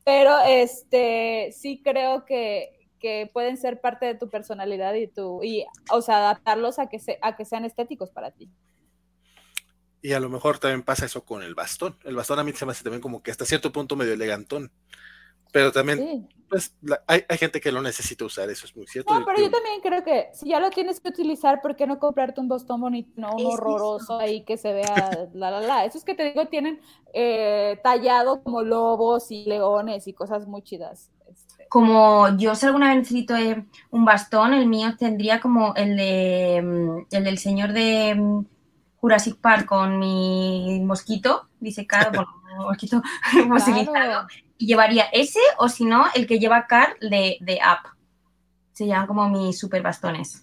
pero 0.06 0.39
este, 0.47 1.51
sí 1.51 1.82
creo 1.84 2.24
que, 2.26 2.72
pueden 3.34 3.56
ser 3.58 3.82
parte 3.82 4.08
de 4.08 4.16
tu 4.16 4.32
personalidad 4.32 4.95
y 4.95 5.06
tu, 5.06 5.43
y, 5.43 5.64
o 5.91 6.01
sea, 6.01 6.18
adaptarlos 6.18 6.80
a 6.80 6.89
que, 6.89 6.97
se, 6.97 7.20
a 7.22 7.36
que 7.36 7.45
sean 7.45 7.64
estéticos 7.64 8.10
para 8.10 8.32
ti. 8.32 8.49
Y 10.01 10.14
a 10.14 10.20
lo 10.20 10.28
mejor 10.28 10.58
también 10.58 10.82
pasa 10.82 11.06
eso 11.06 11.24
con 11.24 11.43
el 11.43 11.53
bastón. 11.53 11.99
El 12.03 12.16
bastón 12.16 12.39
a 12.39 12.43
mí 12.43 12.51
se 12.53 12.66
me 12.66 12.72
hace 12.72 12.84
también 12.84 13.01
como 13.01 13.22
que 13.22 13.30
hasta 13.30 13.45
cierto 13.45 13.72
punto 13.72 13.95
medio 13.95 14.14
elegantón. 14.14 14.72
Pero 15.56 15.72
también, 15.72 16.28
pues, 16.49 16.76
hay, 17.08 17.24
gente 17.39 17.62
que 17.62 17.72
lo 17.72 17.82
necesita 17.82 18.26
usar, 18.26 18.49
eso 18.49 18.66
es 18.66 18.76
muy 18.76 18.86
cierto. 18.88 19.18
No, 19.18 19.26
pero 19.26 19.39
yo 19.39 19.49
también 19.49 19.80
creo 19.82 20.03
que 20.03 20.28
si 20.34 20.49
ya 20.49 20.60
lo 20.60 20.70
tienes 20.70 20.99
que 20.99 21.08
utilizar, 21.08 21.62
¿por 21.62 21.78
qué 21.78 21.88
no 21.88 21.97
comprarte 21.97 22.41
un 22.41 22.49
bastón 22.49 22.82
bonito, 22.82 23.10
no 23.16 23.34
un 23.38 23.45
horroroso 23.45 24.20
ahí 24.20 24.43
que 24.43 24.58
se 24.58 24.74
vea 24.74 25.30
la, 25.34 25.51
la, 25.51 25.62
la? 25.62 25.86
Esos 25.86 26.03
que 26.03 26.14
te 26.14 26.26
digo 26.26 26.47
tienen 26.47 26.82
eh, 27.14 27.80
tallado 27.82 28.43
como 28.43 28.64
lobos 28.64 29.32
y 29.32 29.45
leones 29.45 30.10
y 30.10 30.14
cosas 30.14 30.45
muy 30.45 30.62
chidas. 30.62 31.10
Este. 31.32 31.68
Como 31.70 32.28
yo 32.36 32.53
si 32.53 32.66
alguna 32.66 32.89
vez 32.89 32.97
necesito 32.97 33.38
eh, 33.38 33.66
un 33.91 34.03
bastón, 34.03 34.53
el 34.53 34.68
mío 34.68 34.97
tendría 34.99 35.39
como 35.39 35.74
el 35.76 35.95
de 35.95 36.62
mm, 36.62 37.16
el 37.16 37.24
del 37.24 37.38
señor 37.38 37.72
de 37.72 38.14
mm, 38.14 38.45
Jurassic 38.97 39.38
Park 39.38 39.68
con 39.68 39.99
mi 39.99 40.82
mosquito 40.84 41.47
disecado, 41.62 42.12
bueno, 42.12 42.28
mosquito 42.68 43.01
fosilizado 43.47 44.28
y 44.45 44.45
llevaría 44.58 45.06
ese 45.12 45.39
o 45.58 45.70
si 45.70 45.86
no, 45.86 46.06
el 46.14 46.28
que 46.28 46.39
lleva 46.39 46.68
Carl 46.68 46.97
de, 46.99 47.38
de 47.41 47.60
App. 47.62 47.86
Se 48.74 48.86
llaman 48.88 49.08
como 49.08 49.30
mis 49.30 49.58
super 49.58 49.82
bastones. 49.82 50.41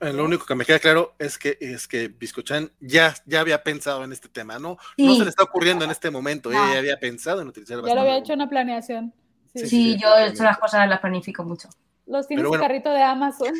Lo 0.00 0.24
único 0.24 0.46
que 0.46 0.54
me 0.54 0.64
queda 0.64 0.78
claro 0.78 1.14
es 1.18 1.36
que 1.36 1.58
es 1.60 1.86
que 1.86 2.08
Biscochan 2.08 2.72
ya, 2.80 3.14
ya 3.26 3.40
había 3.40 3.62
pensado 3.62 4.04
en 4.04 4.12
este 4.12 4.28
tema, 4.28 4.58
¿no? 4.58 4.78
No 4.96 5.16
se 5.16 5.24
le 5.24 5.28
está 5.28 5.42
ocurriendo 5.42 5.84
en 5.84 5.90
este 5.90 6.10
momento, 6.10 6.50
ella 6.50 6.78
había 6.78 6.98
pensado 6.98 7.42
en 7.42 7.48
utilizar 7.48 7.84
Ya 7.84 7.94
lo 7.94 8.00
había 8.00 8.16
hecho 8.16 8.32
una 8.32 8.48
planeación. 8.48 9.12
Sí, 9.54 9.98
yo 10.00 10.16
he 10.16 10.28
hecho 10.28 10.44
las 10.44 10.58
cosas 10.58 10.88
las 10.88 11.00
planifico 11.00 11.44
mucho. 11.44 11.68
Los 12.06 12.26
tienes 12.26 12.46
en 12.46 12.52
carrito 12.52 12.90
de 12.90 13.02
Amazon. 13.02 13.52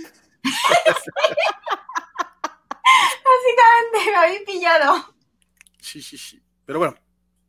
Básicamente, 3.25 4.11
me 4.11 4.17
habéis 4.17 4.43
pillado. 4.43 5.15
Sí, 5.81 6.01
sí, 6.03 6.17
sí. 6.17 6.41
Pero 6.65 6.79
bueno, 6.79 6.95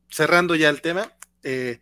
cerrando 0.09 0.55
ya 0.55 0.69
el 0.69 0.81
tema, 0.81 1.11
eh, 1.47 1.79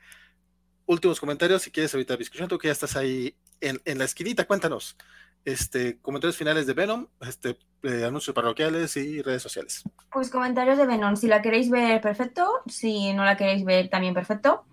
últimos 0.86 1.20
comentarios, 1.20 1.64
si 1.64 1.72
quieres 1.72 1.92
ahorita, 1.92 2.16
discusión, 2.18 2.48
tú 2.48 2.60
que 2.60 2.68
ya 2.68 2.72
estás 2.72 2.96
ahí 2.96 3.36
en, 3.60 3.98
la 3.98 4.06
esquinita, 4.06 4.46
cuéntanos. 4.46 4.96
Este, 5.44 6.00
comentarios 6.02 6.38
finales 6.38 6.68
de 6.68 6.74
Venom, 6.74 7.08
este, 7.22 7.58
eh, 7.82 8.06
anuncios 8.06 8.36
parroquiales 8.36 8.96
y 8.98 9.24
redes 9.24 9.42
sociales. 9.42 9.84
Pues 10.12 10.30
comentarios 10.30 10.78
de 10.78 10.86
Venom, 10.86 11.16
si 11.16 11.28
la 11.28 11.42
queréis 11.42 11.72
ver, 11.72 12.00
perfecto, 12.00 12.48
si 12.68 13.14
no 13.14 13.26
la 13.26 13.38
queréis 13.38 13.66
ver, 13.66 13.90
también 13.90 14.14
perfecto. 14.14 14.66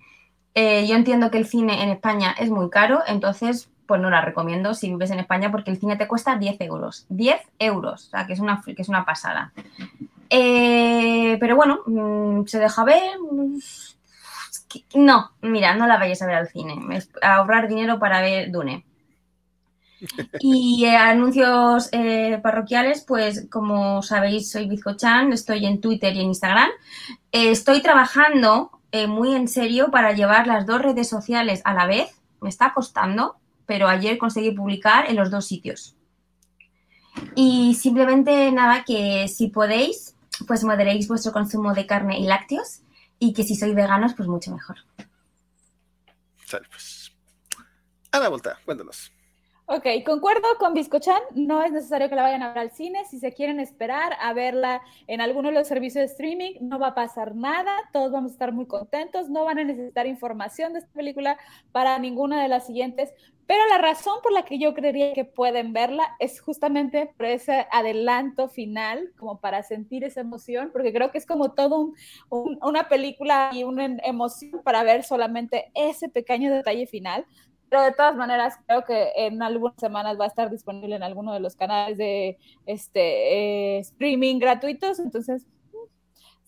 Eh, 0.54 0.86
yo 0.86 0.94
entiendo 0.94 1.30
que 1.30 1.38
el 1.38 1.46
cine 1.46 1.82
en 1.82 1.88
España 1.88 2.34
es 2.38 2.50
muy 2.50 2.68
caro, 2.68 3.02
entonces 3.06 3.70
pues 3.86 3.98
no 4.00 4.10
la 4.10 4.20
recomiendo 4.20 4.74
si 4.74 4.90
vives 4.90 5.10
en 5.10 5.20
España 5.20 5.50
porque 5.50 5.70
el 5.70 5.78
cine 5.78 5.96
te 5.96 6.08
cuesta 6.08 6.36
10 6.36 6.60
euros. 6.60 7.06
10 7.08 7.40
euros, 7.58 8.08
o 8.08 8.10
sea, 8.10 8.26
que 8.26 8.34
es 8.34 8.40
una, 8.40 8.62
que 8.62 8.82
es 8.82 8.88
una 8.90 9.06
pasada. 9.06 9.52
pero 10.28 11.56
bueno, 11.56 11.80
mm, 11.86 12.46
se 12.46 12.58
deja 12.58 12.84
ver, 12.84 13.16
no, 14.94 15.32
mira, 15.40 15.74
no 15.74 15.86
la 15.86 15.98
vayas 15.98 16.22
a 16.22 16.26
ver 16.26 16.36
al 16.36 16.48
cine. 16.48 16.76
ahorrar 17.22 17.68
dinero 17.68 17.98
para 17.98 18.20
ver 18.20 18.50
Dune. 18.50 18.84
Y 20.40 20.84
eh, 20.84 20.96
anuncios 20.96 21.88
eh, 21.92 22.40
parroquiales, 22.42 23.04
pues 23.06 23.46
como 23.50 24.02
sabéis, 24.02 24.50
soy 24.50 24.66
Bizcochan, 24.66 25.32
estoy 25.32 25.64
en 25.66 25.80
Twitter 25.80 26.14
y 26.14 26.20
en 26.20 26.26
Instagram. 26.26 26.70
Eh, 27.30 27.50
estoy 27.50 27.82
trabajando 27.82 28.70
muy 29.08 29.34
en 29.34 29.48
serio 29.48 29.90
para 29.90 30.12
llevar 30.12 30.46
las 30.46 30.66
dos 30.66 30.82
redes 30.82 31.08
sociales 31.08 31.62
a 31.64 31.72
la 31.72 31.86
vez. 31.86 32.10
Me 32.42 32.50
está 32.50 32.74
costando, 32.74 33.36
pero 33.64 33.88
ayer 33.88 34.18
conseguí 34.18 34.50
publicar 34.50 35.08
en 35.08 35.16
los 35.16 35.30
dos 35.30 35.46
sitios. 35.46 35.96
Y 37.34 37.74
simplemente 37.74 38.52
nada, 38.52 38.84
que 38.84 39.28
si 39.28 39.48
podéis, 39.48 40.14
pues 40.46 40.62
moderéis 40.62 41.08
vuestro 41.08 41.32
consumo 41.32 41.72
de 41.72 41.86
carne 41.86 42.18
y 42.18 42.24
lácteos 42.24 42.82
y 43.22 43.32
que 43.32 43.44
si 43.44 43.54
soy 43.54 43.72
veganos, 43.72 44.14
pues 44.14 44.28
mucho 44.28 44.50
mejor. 44.50 44.78
Sale, 46.44 46.66
pues. 46.68 47.12
A 48.10 48.18
la 48.18 48.28
vuelta, 48.28 48.58
cuéntanos. 48.64 49.12
Ok, 49.66 49.86
concuerdo 50.04 50.48
con 50.58 50.74
Biscochan, 50.74 51.22
no 51.36 51.62
es 51.62 51.70
necesario 51.70 52.08
que 52.08 52.16
la 52.16 52.22
vayan 52.22 52.42
a 52.42 52.48
ver 52.48 52.58
al 52.58 52.72
cine, 52.72 53.04
si 53.08 53.20
se 53.20 53.32
quieren 53.32 53.60
esperar 53.60 54.14
a 54.20 54.32
verla 54.32 54.82
en 55.06 55.20
alguno 55.20 55.50
de 55.50 55.54
los 55.54 55.68
servicios 55.68 56.02
de 56.02 56.06
streaming, 56.06 56.54
no 56.62 56.80
va 56.80 56.88
a 56.88 56.94
pasar 56.96 57.36
nada, 57.36 57.70
todos 57.92 58.10
vamos 58.10 58.32
a 58.32 58.34
estar 58.34 58.50
muy 58.50 58.66
contentos, 58.66 59.30
no 59.30 59.44
van 59.44 59.60
a 59.60 59.64
necesitar 59.64 60.08
información 60.08 60.72
de 60.72 60.80
esta 60.80 60.92
película 60.92 61.38
para 61.70 61.96
ninguna 62.00 62.42
de 62.42 62.48
las 62.48 62.66
siguientes, 62.66 63.14
pero 63.46 63.60
la 63.68 63.78
razón 63.78 64.18
por 64.22 64.32
la 64.32 64.44
que 64.44 64.58
yo 64.58 64.72
creería 64.74 65.12
que 65.12 65.24
pueden 65.24 65.72
verla 65.72 66.16
es 66.18 66.40
justamente 66.40 67.12
por 67.16 67.26
ese 67.26 67.66
adelanto 67.70 68.48
final, 68.48 69.12
como 69.18 69.40
para 69.40 69.62
sentir 69.62 70.04
esa 70.04 70.20
emoción, 70.20 70.70
porque 70.72 70.92
creo 70.92 71.10
que 71.10 71.18
es 71.18 71.26
como 71.26 71.52
todo 71.52 71.92
una 72.30 72.88
película 72.88 73.50
y 73.52 73.64
una 73.64 73.96
emoción 74.04 74.62
para 74.62 74.82
ver 74.84 75.04
solamente 75.04 75.70
ese 75.74 76.08
pequeño 76.08 76.52
detalle 76.52 76.86
final. 76.86 77.26
Pero 77.68 77.84
de 77.84 77.92
todas 77.92 78.14
maneras, 78.14 78.58
creo 78.66 78.84
que 78.84 79.12
en 79.16 79.42
algunas 79.42 79.76
semanas 79.78 80.20
va 80.20 80.24
a 80.26 80.28
estar 80.28 80.50
disponible 80.50 80.94
en 80.94 81.02
alguno 81.02 81.32
de 81.32 81.40
los 81.40 81.56
canales 81.56 81.96
de 81.96 82.38
este, 82.66 83.76
eh, 83.76 83.78
streaming 83.78 84.38
gratuitos. 84.38 84.98
Entonces, 84.98 85.46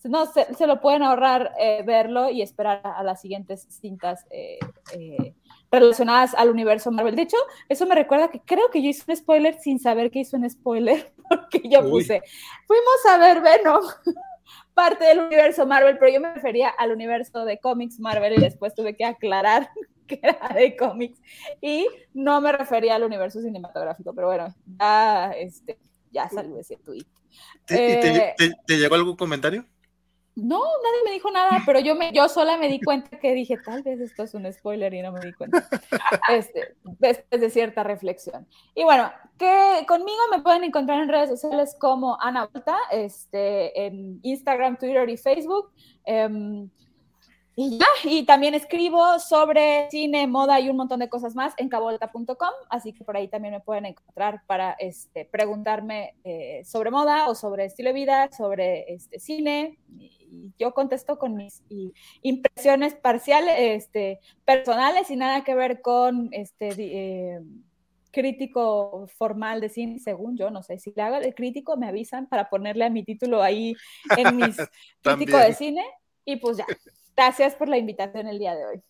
no, 0.09 0.25
se, 0.25 0.67
lo 0.67 0.81
pueden 0.81 1.03
ahorrar 1.03 1.53
eh, 1.59 1.83
verlo 1.85 2.29
y 2.29 2.41
esperar 2.41 2.81
a, 2.83 3.03
las 3.03 3.21
siguientes 3.21 3.67
cintas 3.69 4.25
eh, 4.29 4.59
relacionadas 5.71 6.33
al 6.35 6.49
universo 6.49 6.91
Marvel. 6.91 7.15
De 7.15 7.23
hecho, 7.23 7.37
eso 7.69 7.85
me 7.85 7.95
recuerda 7.95 8.29
que 8.29 8.41
creo 8.41 8.69
que 8.69 8.81
yo 8.81 8.89
hice 8.89 9.03
un 9.07 9.15
spoiler 9.15 9.59
sin 9.59 9.79
saber 9.79 10.11
que 10.11 10.19
hice 10.19 10.37
un 10.37 10.49
spoiler, 10.49 11.11
porque 11.29 11.61
yo 11.69 11.81
puse, 11.89 12.21
fuimos 12.67 13.05
a 13.09 13.17
ver 13.17 13.41
Venom 13.41 13.83
parte 14.73 15.05
del 15.05 15.19
universo 15.19 15.65
Marvel, 15.65 15.97
pero 15.97 16.11
yo 16.11 16.19
me 16.19 16.33
refería 16.33 16.69
al 16.69 16.91
universo 16.91 17.45
de 17.45 17.59
cómics 17.59 17.99
Marvel 17.99 18.33
y 18.33 18.41
después 18.41 18.75
tuve 18.75 18.95
que 18.95 19.05
aclarar 19.05 19.69
que 20.07 20.19
era 20.21 20.49
de 20.53 20.75
cómics 20.77 21.19
y 21.61 21.87
no 22.13 22.39
me 22.41 22.51
refería 22.51 22.95
al 22.95 23.03
universo 23.03 23.41
cinematográfico, 23.41 24.13
pero 24.13 24.27
bueno, 24.27 24.53
ya, 24.79 25.31
este, 25.31 25.79
ya 26.11 26.29
salió 26.29 26.59
ese 26.59 26.77
tweet. 26.77 27.05
¿Te, 27.65 28.29
eh, 28.29 28.35
te, 28.65 28.77
llegó 28.77 28.95
algún 28.95 29.15
comentario? 29.15 29.65
No, 30.35 30.59
nadie 30.59 31.03
me 31.05 31.11
dijo 31.11 31.31
nada, 31.31 31.61
pero 31.65 31.79
yo 31.79 31.95
me, 31.95 32.11
yo 32.11 32.27
sola 32.27 32.57
me 32.57 32.67
di 32.67 32.81
cuenta 32.81 33.17
que 33.19 33.33
dije, 33.33 33.57
tal 33.57 33.83
vez 33.83 34.01
esto 34.01 34.23
es 34.23 34.33
un 34.33 34.51
spoiler 34.51 34.93
y 34.93 35.01
no 35.01 35.13
me 35.13 35.21
di 35.21 35.31
cuenta. 35.33 35.67
Este, 36.29 36.75
después 36.83 37.41
de 37.41 37.49
cierta 37.49 37.83
reflexión. 37.83 38.45
Y 38.73 38.83
bueno, 38.83 39.09
que 39.37 39.85
conmigo 39.87 40.19
me 40.31 40.41
pueden 40.41 40.65
encontrar 40.65 41.01
en 41.01 41.09
redes 41.09 41.29
sociales 41.29 41.75
como 41.79 42.17
Ana 42.19 42.49
Volta, 42.51 42.77
este, 42.91 43.85
en 43.85 44.19
Instagram, 44.23 44.77
Twitter 44.77 45.07
y 45.09 45.17
Facebook. 45.17 45.71
Em, 46.05 46.69
y 47.57 47.77
ya, 47.77 47.85
y 48.03 48.25
también 48.25 48.53
escribo 48.53 49.17
sobre 49.19 49.89
cine, 49.89 50.27
moda 50.27 50.59
y 50.59 50.69
un 50.69 50.75
montón 50.75 50.99
de 50.99 51.07
cosas 51.07 51.35
más 51.35 51.53
en 51.57 51.69
cabolta.com, 51.69 52.51
así 52.69 52.91
que 52.91 53.05
por 53.05 53.15
ahí 53.15 53.29
también 53.29 53.53
me 53.53 53.61
pueden 53.61 53.85
encontrar 53.85 54.41
para 54.45 54.73
este, 54.73 55.23
preguntarme 55.23 56.15
eh, 56.25 56.63
sobre 56.65 56.91
moda 56.91 57.29
o 57.29 57.35
sobre 57.35 57.65
estilo 57.65 57.89
de 57.89 57.93
vida, 57.93 58.29
sobre 58.35 58.93
este, 58.93 59.19
cine. 59.19 59.79
Y 59.97 60.51
yo 60.59 60.73
contesto 60.73 61.17
con 61.17 61.35
mis 61.35 61.63
impresiones 62.21 62.93
parciales, 62.93 63.55
este, 63.57 64.19
personales 64.43 65.09
y 65.09 65.15
nada 65.15 65.45
que 65.45 65.55
ver 65.55 65.81
con 65.81 66.27
este, 66.33 66.73
eh, 66.77 67.39
crítico 68.11 69.07
formal 69.17 69.61
de 69.61 69.69
cine, 69.69 69.99
según 69.99 70.37
yo, 70.37 70.49
no 70.49 70.61
sé, 70.61 70.77
si 70.77 70.91
le 70.93 71.01
hago 71.01 71.17
el 71.17 71.35
crítico 71.35 71.77
me 71.77 71.87
avisan 71.87 72.27
para 72.27 72.49
ponerle 72.49 72.83
a 72.83 72.89
mi 72.89 73.03
título 73.03 73.41
ahí 73.41 73.75
en 74.17 74.35
mis 74.35 74.57
crítico 75.01 75.37
de 75.37 75.53
cine 75.53 75.85
y 76.25 76.37
pues 76.37 76.57
ya. 76.57 76.65
Gracias 77.17 77.55
por 77.55 77.67
la 77.69 77.77
invitación 77.77 78.27
el 78.27 78.39
día 78.39 78.55
de 78.55 78.65
hoy. 78.65 78.83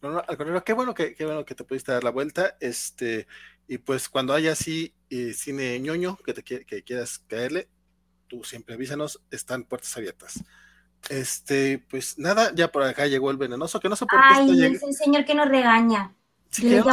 No, 0.00 0.10
no, 0.10 0.18
al 0.18 0.36
contrario, 0.36 0.64
qué 0.64 0.72
bueno 0.72 0.94
que, 0.94 1.14
qué 1.14 1.24
bueno 1.24 1.44
que 1.44 1.54
te 1.54 1.64
pudiste 1.64 1.92
dar 1.92 2.02
la 2.04 2.10
vuelta. 2.10 2.56
Este, 2.60 3.26
y 3.68 3.78
pues 3.78 4.08
cuando 4.08 4.34
haya 4.34 4.52
así 4.52 4.94
eh, 5.10 5.32
cine 5.32 5.78
ñoño 5.80 6.16
que 6.24 6.34
te 6.34 6.42
que 6.42 6.82
quieras 6.82 7.18
caerle, 7.28 7.68
tú 8.28 8.44
siempre 8.44 8.74
avísanos, 8.74 9.22
están 9.30 9.64
puertas 9.64 9.96
abiertas. 9.96 10.44
este, 11.10 11.78
pues 11.90 12.18
nada, 12.18 12.52
ya 12.54 12.72
por 12.72 12.82
acá 12.84 13.06
llegó 13.06 13.30
el 13.30 13.36
venenoso, 13.38 13.80
que 13.80 13.88
no 13.88 13.96
sé 13.96 14.06
por 14.06 14.26
qué 14.26 14.34
Ay, 14.34 14.40
está 14.40 14.52
es 14.52 14.58
llegando. 14.58 14.86
el 14.88 14.94
señor 14.94 15.24
que 15.24 15.34
nos 15.34 15.48
regaña. 15.48 16.14
Sí, 16.50 16.68
Le 16.68 16.82
que. 16.82 16.90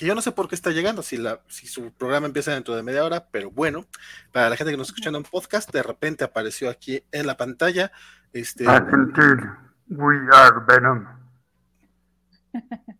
Que 0.00 0.06
yo 0.06 0.14
no 0.14 0.22
sé 0.22 0.32
por 0.32 0.48
qué 0.48 0.54
está 0.54 0.70
llegando, 0.70 1.02
si, 1.02 1.18
la, 1.18 1.42
si 1.46 1.66
su 1.66 1.92
programa 1.92 2.26
empieza 2.26 2.52
dentro 2.52 2.74
de 2.74 2.82
media 2.82 3.04
hora, 3.04 3.28
pero 3.30 3.50
bueno, 3.50 3.84
para 4.32 4.48
la 4.48 4.56
gente 4.56 4.70
que 4.70 4.78
nos 4.78 4.88
escucha 4.88 5.10
en 5.10 5.16
un 5.16 5.24
podcast, 5.24 5.70
de 5.70 5.82
repente 5.82 6.24
apareció 6.24 6.70
aquí 6.70 7.04
en 7.12 7.26
la 7.26 7.36
pantalla. 7.36 7.92
Este, 8.32 8.66
Argentina, 8.66 9.70
we 9.88 10.16
are 10.32 10.56
Venom. 10.66 11.06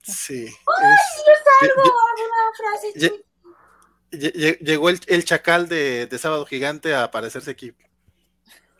sí. 0.02 0.46
es- 2.94 3.14
llegó 4.60 4.90
el, 4.90 5.00
el 5.06 5.24
chacal 5.24 5.68
de, 5.70 6.06
de 6.06 6.18
Sábado 6.18 6.44
Gigante 6.44 6.94
a 6.94 7.04
aparecerse 7.04 7.50
aquí, 7.52 7.74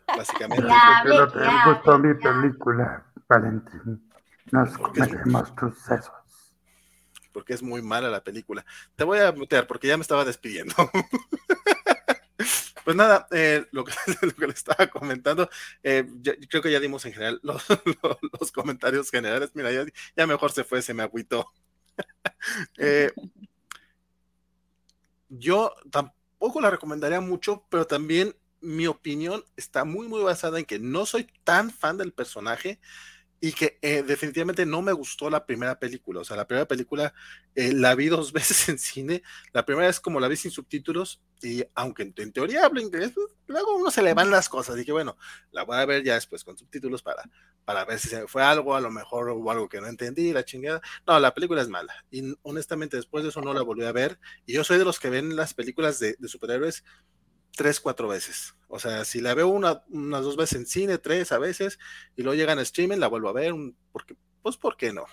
básicamente. 0.06 0.62
Porque 0.62 1.40
no 1.64 1.80
te 1.80 1.98
mi 1.98 2.14
película, 2.14 3.06
Valentín. 3.26 4.10
Nos 4.50 4.76
comeremos 4.76 5.54
tus 5.56 5.78
sesos. 5.78 6.19
Porque 7.32 7.54
es 7.54 7.62
muy 7.62 7.82
mala 7.82 8.10
la 8.10 8.24
película. 8.24 8.64
Te 8.96 9.04
voy 9.04 9.18
a 9.20 9.32
mutear 9.32 9.66
porque 9.66 9.88
ya 9.88 9.96
me 9.96 10.02
estaba 10.02 10.24
despidiendo. 10.24 10.74
Pues 12.84 12.96
nada, 12.96 13.26
eh, 13.30 13.66
lo, 13.72 13.84
que, 13.84 13.92
lo 14.22 14.34
que 14.34 14.44
estaba 14.46 14.86
comentando, 14.88 15.48
eh, 15.82 16.06
ya- 16.22 16.34
creo 16.48 16.62
que 16.62 16.72
ya 16.72 16.80
dimos 16.80 17.04
en 17.04 17.12
general 17.12 17.40
los, 17.42 17.64
los- 18.02 18.18
los 18.40 18.52
comentarios 18.52 19.10
generales. 19.10 19.50
Mira, 19.54 19.70
ya, 19.72 19.84
ya 20.16 20.26
mejor 20.26 20.52
se 20.52 20.64
fue, 20.64 20.82
se 20.82 20.94
me 20.94 21.02
agüitó. 21.02 21.46
Eh, 22.78 23.10
yo 25.28 25.74
tampoco 25.90 26.60
la 26.60 26.70
recomendaría 26.70 27.20
mucho, 27.20 27.64
pero 27.70 27.86
también 27.86 28.34
mi 28.60 28.86
opinión 28.86 29.44
está 29.56 29.84
muy, 29.84 30.08
muy 30.08 30.22
basada 30.22 30.58
en 30.58 30.64
que 30.66 30.78
no 30.78 31.06
soy 31.06 31.26
tan 31.44 31.70
fan 31.70 31.96
del 31.96 32.12
personaje 32.12 32.80
y 33.40 33.52
que 33.52 33.78
eh, 33.80 34.02
definitivamente 34.02 34.66
no 34.66 34.82
me 34.82 34.92
gustó 34.92 35.30
la 35.30 35.46
primera 35.46 35.78
película. 35.78 36.20
O 36.20 36.24
sea, 36.24 36.36
la 36.36 36.46
primera 36.46 36.68
película 36.68 37.14
eh, 37.54 37.72
la 37.72 37.94
vi 37.94 38.08
dos 38.08 38.32
veces 38.32 38.68
en 38.68 38.78
cine. 38.78 39.22
La 39.52 39.64
primera 39.64 39.88
es 39.88 39.98
como 39.98 40.20
la 40.20 40.28
vi 40.28 40.36
sin 40.36 40.50
subtítulos 40.50 41.22
y 41.42 41.64
aunque 41.74 42.02
en, 42.02 42.12
en 42.18 42.32
teoría 42.32 42.66
hablo 42.66 42.82
inglés, 42.82 43.12
pues, 43.14 43.28
luego 43.46 43.76
uno 43.76 43.90
se 43.90 44.02
le 44.02 44.12
van 44.12 44.30
las 44.30 44.50
cosas. 44.50 44.76
Dije, 44.76 44.92
bueno, 44.92 45.16
la 45.52 45.64
voy 45.64 45.78
a 45.78 45.86
ver 45.86 46.04
ya 46.04 46.14
después 46.14 46.44
con 46.44 46.58
subtítulos 46.58 47.02
para, 47.02 47.22
para 47.64 47.86
ver 47.86 47.98
si 47.98 48.08
se 48.08 48.28
fue 48.28 48.42
algo, 48.42 48.74
a 48.74 48.80
lo 48.80 48.90
mejor 48.90 49.30
hubo 49.30 49.50
algo 49.50 49.68
que 49.70 49.80
no 49.80 49.86
entendí, 49.86 50.32
la 50.34 50.44
chingada. 50.44 50.82
No, 51.06 51.18
la 51.18 51.32
película 51.32 51.62
es 51.62 51.68
mala. 51.68 51.94
Y 52.10 52.34
honestamente 52.42 52.98
después 52.98 53.24
de 53.24 53.30
eso 53.30 53.40
no 53.40 53.54
la 53.54 53.62
volví 53.62 53.84
a 53.84 53.92
ver. 53.92 54.18
Y 54.44 54.52
yo 54.52 54.64
soy 54.64 54.76
de 54.76 54.84
los 54.84 55.00
que 55.00 55.08
ven 55.08 55.34
las 55.34 55.54
películas 55.54 55.98
de 55.98 56.16
superhéroes 56.28 56.84
tres, 57.56 57.80
cuatro 57.80 58.08
veces. 58.08 58.54
O 58.68 58.78
sea, 58.78 59.04
si 59.04 59.20
la 59.20 59.34
veo 59.34 59.48
una, 59.48 59.82
unas 59.90 60.22
dos 60.22 60.36
veces 60.36 60.58
en 60.60 60.66
cine, 60.66 60.98
tres 60.98 61.32
a 61.32 61.38
veces, 61.38 61.78
y 62.16 62.22
luego 62.22 62.36
llegan 62.36 62.58
a 62.58 62.62
streaming, 62.62 62.98
la 62.98 63.08
vuelvo 63.08 63.28
a 63.28 63.32
ver, 63.32 63.52
un- 63.52 63.76
porque, 63.92 64.16
pues, 64.42 64.56
¿por 64.56 64.76
qué 64.76 64.92
no? 64.92 65.04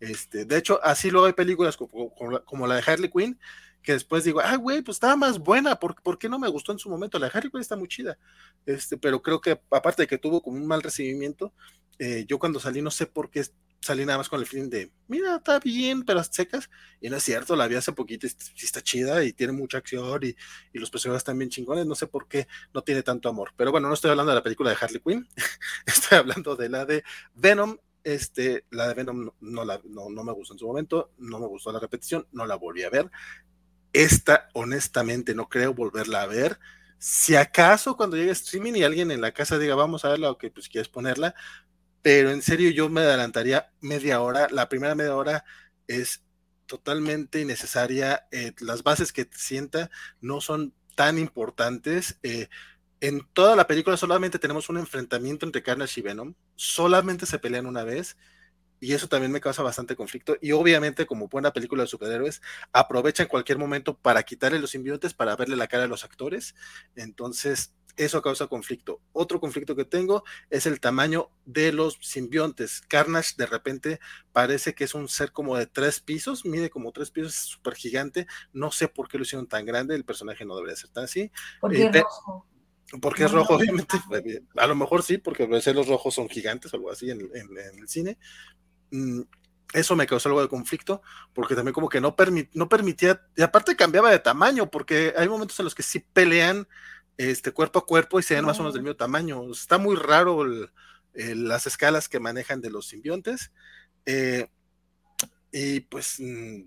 Este, 0.00 0.44
de 0.44 0.56
hecho, 0.56 0.80
así 0.82 1.10
luego 1.10 1.26
hay 1.26 1.32
películas 1.34 1.76
como, 1.76 2.14
como 2.44 2.66
la- 2.66 2.76
de 2.76 2.82
Harley 2.86 3.10
Quinn, 3.10 3.38
que 3.82 3.92
después 3.92 4.24
digo, 4.24 4.40
ah, 4.40 4.56
güey, 4.56 4.82
pues 4.82 4.96
estaba 4.96 5.16
más 5.16 5.38
buena, 5.38 5.76
¿por, 5.78 6.00
por 6.02 6.18
qué 6.18 6.28
no 6.28 6.38
me 6.38 6.48
gustó 6.48 6.72
en 6.72 6.78
su 6.78 6.88
momento? 6.90 7.18
La 7.18 7.26
de 7.28 7.32
Harley 7.34 7.50
Quinn 7.50 7.60
está 7.60 7.76
muy 7.76 7.88
chida, 7.88 8.18
este, 8.66 8.96
pero 8.98 9.22
creo 9.22 9.40
que 9.40 9.60
aparte 9.70 10.02
de 10.02 10.08
que 10.08 10.18
tuvo 10.18 10.42
como 10.42 10.56
un 10.58 10.66
mal 10.66 10.82
recibimiento, 10.82 11.52
eh, 11.98 12.24
yo 12.28 12.38
cuando 12.38 12.60
salí 12.60 12.80
no 12.82 12.90
sé 12.90 13.06
por 13.06 13.30
qué 13.30 13.44
salí 13.80 14.04
nada 14.04 14.18
más 14.18 14.28
con 14.28 14.40
el 14.40 14.46
feeling 14.46 14.68
de, 14.68 14.92
mira, 15.08 15.36
está 15.36 15.58
bien, 15.58 16.04
pero 16.04 16.22
secas, 16.22 16.68
y 17.00 17.08
no 17.08 17.16
es 17.16 17.22
cierto, 17.22 17.56
la 17.56 17.66
vi 17.66 17.76
hace 17.76 17.92
poquito 17.92 18.26
y 18.26 18.30
sí 18.30 18.66
está 18.66 18.82
chida 18.82 19.24
y 19.24 19.32
tiene 19.32 19.52
mucha 19.52 19.78
acción 19.78 20.20
y, 20.22 20.36
y 20.72 20.78
los 20.78 20.90
personajes 20.90 21.20
están 21.20 21.38
bien 21.38 21.50
chingones, 21.50 21.86
no 21.86 21.94
sé 21.94 22.06
por 22.06 22.28
qué 22.28 22.46
no 22.74 22.82
tiene 22.82 23.02
tanto 23.02 23.28
amor. 23.28 23.52
Pero 23.56 23.70
bueno, 23.72 23.88
no 23.88 23.94
estoy 23.94 24.10
hablando 24.10 24.30
de 24.30 24.36
la 24.36 24.42
película 24.42 24.70
de 24.70 24.76
Harley 24.80 25.00
Quinn, 25.00 25.26
estoy 25.86 26.18
hablando 26.18 26.56
de 26.56 26.68
la 26.68 26.84
de 26.84 27.04
Venom. 27.34 27.78
Este, 28.02 28.64
la 28.70 28.88
de 28.88 28.94
Venom 28.94 29.24
no, 29.26 29.34
no 29.40 29.64
la, 29.64 29.78
no, 29.84 30.08
no 30.08 30.24
me 30.24 30.32
gustó 30.32 30.54
en 30.54 30.58
su 30.58 30.66
momento, 30.66 31.12
no 31.18 31.38
me 31.38 31.46
gustó 31.46 31.70
la 31.70 31.80
repetición, 31.80 32.26
no 32.32 32.46
la 32.46 32.54
volví 32.56 32.82
a 32.82 32.90
ver. 32.90 33.10
Esta, 33.92 34.48
honestamente, 34.54 35.34
no 35.34 35.48
creo 35.48 35.74
volverla 35.74 36.22
a 36.22 36.26
ver. 36.26 36.58
Si 36.98 37.34
acaso 37.34 37.96
cuando 37.96 38.16
llegue 38.16 38.30
streaming 38.32 38.74
y 38.74 38.84
alguien 38.84 39.10
en 39.10 39.20
la 39.20 39.32
casa 39.32 39.58
diga, 39.58 39.74
vamos 39.74 40.04
a 40.04 40.10
verla, 40.10 40.30
o 40.30 40.38
que 40.38 40.50
pues 40.50 40.68
quieres 40.68 40.88
ponerla, 40.88 41.34
pero 42.02 42.30
en 42.30 42.42
serio 42.42 42.70
yo 42.70 42.88
me 42.88 43.00
adelantaría 43.02 43.72
media 43.80 44.20
hora. 44.20 44.48
La 44.50 44.68
primera 44.68 44.94
media 44.94 45.14
hora 45.16 45.44
es 45.86 46.22
totalmente 46.66 47.40
innecesaria. 47.40 48.26
eh, 48.32 48.52
las 48.60 48.82
bases 48.82 49.12
que 49.12 49.28
sienta 49.34 49.90
no 50.20 50.40
son 50.40 50.74
tan 50.94 51.18
importantes. 51.18 52.18
eh, 52.22 52.48
en 53.00 53.26
toda 53.34 53.56
la 53.56 53.66
película 53.66 53.96
solamente 53.96 54.38
tenemos 54.38 54.68
un 54.68 54.78
enfrentamiento 54.78 55.46
entre 55.46 55.62
Carnage 55.62 56.00
y 56.00 56.02
Venom. 56.02 56.34
Solamente 56.56 57.26
se 57.26 57.38
pelean 57.38 57.66
una 57.66 57.84
vez. 57.84 58.16
Y 58.82 58.94
eso 58.94 59.08
también 59.08 59.30
me 59.32 59.40
causa 59.42 59.62
bastante 59.62 59.94
conflicto. 59.94 60.36
Y 60.40 60.52
obviamente, 60.52 61.06
como 61.06 61.28
buena 61.28 61.52
película 61.52 61.82
de 61.82 61.88
superhéroes, 61.88 62.40
aprovecha 62.72 63.22
en 63.22 63.28
cualquier 63.28 63.58
momento 63.58 63.98
para 63.98 64.22
quitarle 64.22 64.58
los 64.58 64.70
simbiontes, 64.70 65.12
para 65.14 65.36
verle 65.36 65.56
la 65.56 65.68
cara 65.68 65.84
a 65.84 65.86
los 65.88 66.02
actores. 66.04 66.54
Entonces, 66.96 67.74
eso 67.96 68.22
causa 68.22 68.46
conflicto. 68.46 69.00
Otro 69.12 69.40
conflicto 69.40 69.76
que 69.76 69.84
tengo 69.84 70.24
es 70.50 70.66
el 70.66 70.80
tamaño 70.80 71.30
de 71.44 71.72
los 71.72 71.98
simbiontes. 72.00 72.80
Carnage 72.88 73.34
de 73.36 73.46
repente 73.46 74.00
parece 74.32 74.74
que 74.74 74.84
es 74.84 74.94
un 74.94 75.08
ser 75.08 75.32
como 75.32 75.56
de 75.56 75.66
tres 75.66 76.00
pisos, 76.00 76.44
mide 76.44 76.70
como 76.70 76.92
tres 76.92 77.10
pisos, 77.10 77.34
es 77.34 77.40
súper 77.42 77.74
gigante. 77.74 78.26
No 78.52 78.70
sé 78.70 78.88
por 78.88 79.08
qué 79.08 79.18
lo 79.18 79.22
hicieron 79.24 79.46
tan 79.46 79.64
grande, 79.66 79.94
el 79.94 80.04
personaje 80.04 80.44
no 80.44 80.54
debería 80.56 80.76
ser 80.76 80.90
tan 80.90 81.04
así. 81.04 81.30
Porque 81.60 81.82
Eh, 81.82 81.90
es 81.92 82.02
rojo. 82.02 82.46
Porque 83.00 83.24
es 83.24 83.30
rojo, 83.30 83.52
no, 83.52 83.58
obviamente. 83.60 83.96
pues, 84.08 84.22
A 84.56 84.66
lo 84.66 84.74
mejor 84.74 85.02
sí, 85.04 85.18
porque 85.18 85.44
a 85.44 85.46
veces 85.46 85.74
los 85.74 85.86
rojos 85.86 86.12
son 86.14 86.28
gigantes 86.28 86.72
o 86.72 86.76
algo 86.76 86.90
así 86.90 87.08
en, 87.10 87.20
en- 87.34 87.56
en 87.58 87.78
el 87.78 87.88
cine. 87.88 88.18
Mm, 88.90 89.22
Eso 89.72 89.94
me 89.94 90.04
causó 90.08 90.28
algo 90.28 90.42
de 90.42 90.48
conflicto, 90.48 91.00
porque 91.32 91.54
también 91.54 91.72
como 91.72 91.88
que 91.88 92.00
no, 92.00 92.16
permi- 92.16 92.48
no 92.54 92.68
permitía, 92.68 93.22
y 93.36 93.42
aparte 93.42 93.76
cambiaba 93.76 94.10
de 94.10 94.18
tamaño, 94.18 94.68
porque 94.68 95.14
hay 95.16 95.28
momentos 95.28 95.56
en 95.60 95.64
los 95.64 95.76
que 95.76 95.84
sí 95.84 96.00
pelean 96.00 96.66
este, 97.28 97.52
cuerpo 97.52 97.80
a 97.80 97.86
cuerpo 97.86 98.18
y 98.18 98.22
se 98.22 98.34
ven 98.34 98.44
más 98.44 98.58
o 98.58 98.62
menos 98.62 98.74
del 98.74 98.82
mismo 98.82 98.96
tamaño. 98.96 99.50
Está 99.52 99.78
muy 99.78 99.96
raro 99.96 100.42
el- 100.42 100.70
el- 101.14 101.48
las 101.48 101.66
escalas 101.66 102.08
que 102.08 102.20
manejan 102.20 102.60
de 102.60 102.70
los 102.70 102.86
simbiontes. 102.86 103.52
eh, 104.06 104.48
y 105.52 105.80
pues, 105.80 106.16
mm, 106.20 106.62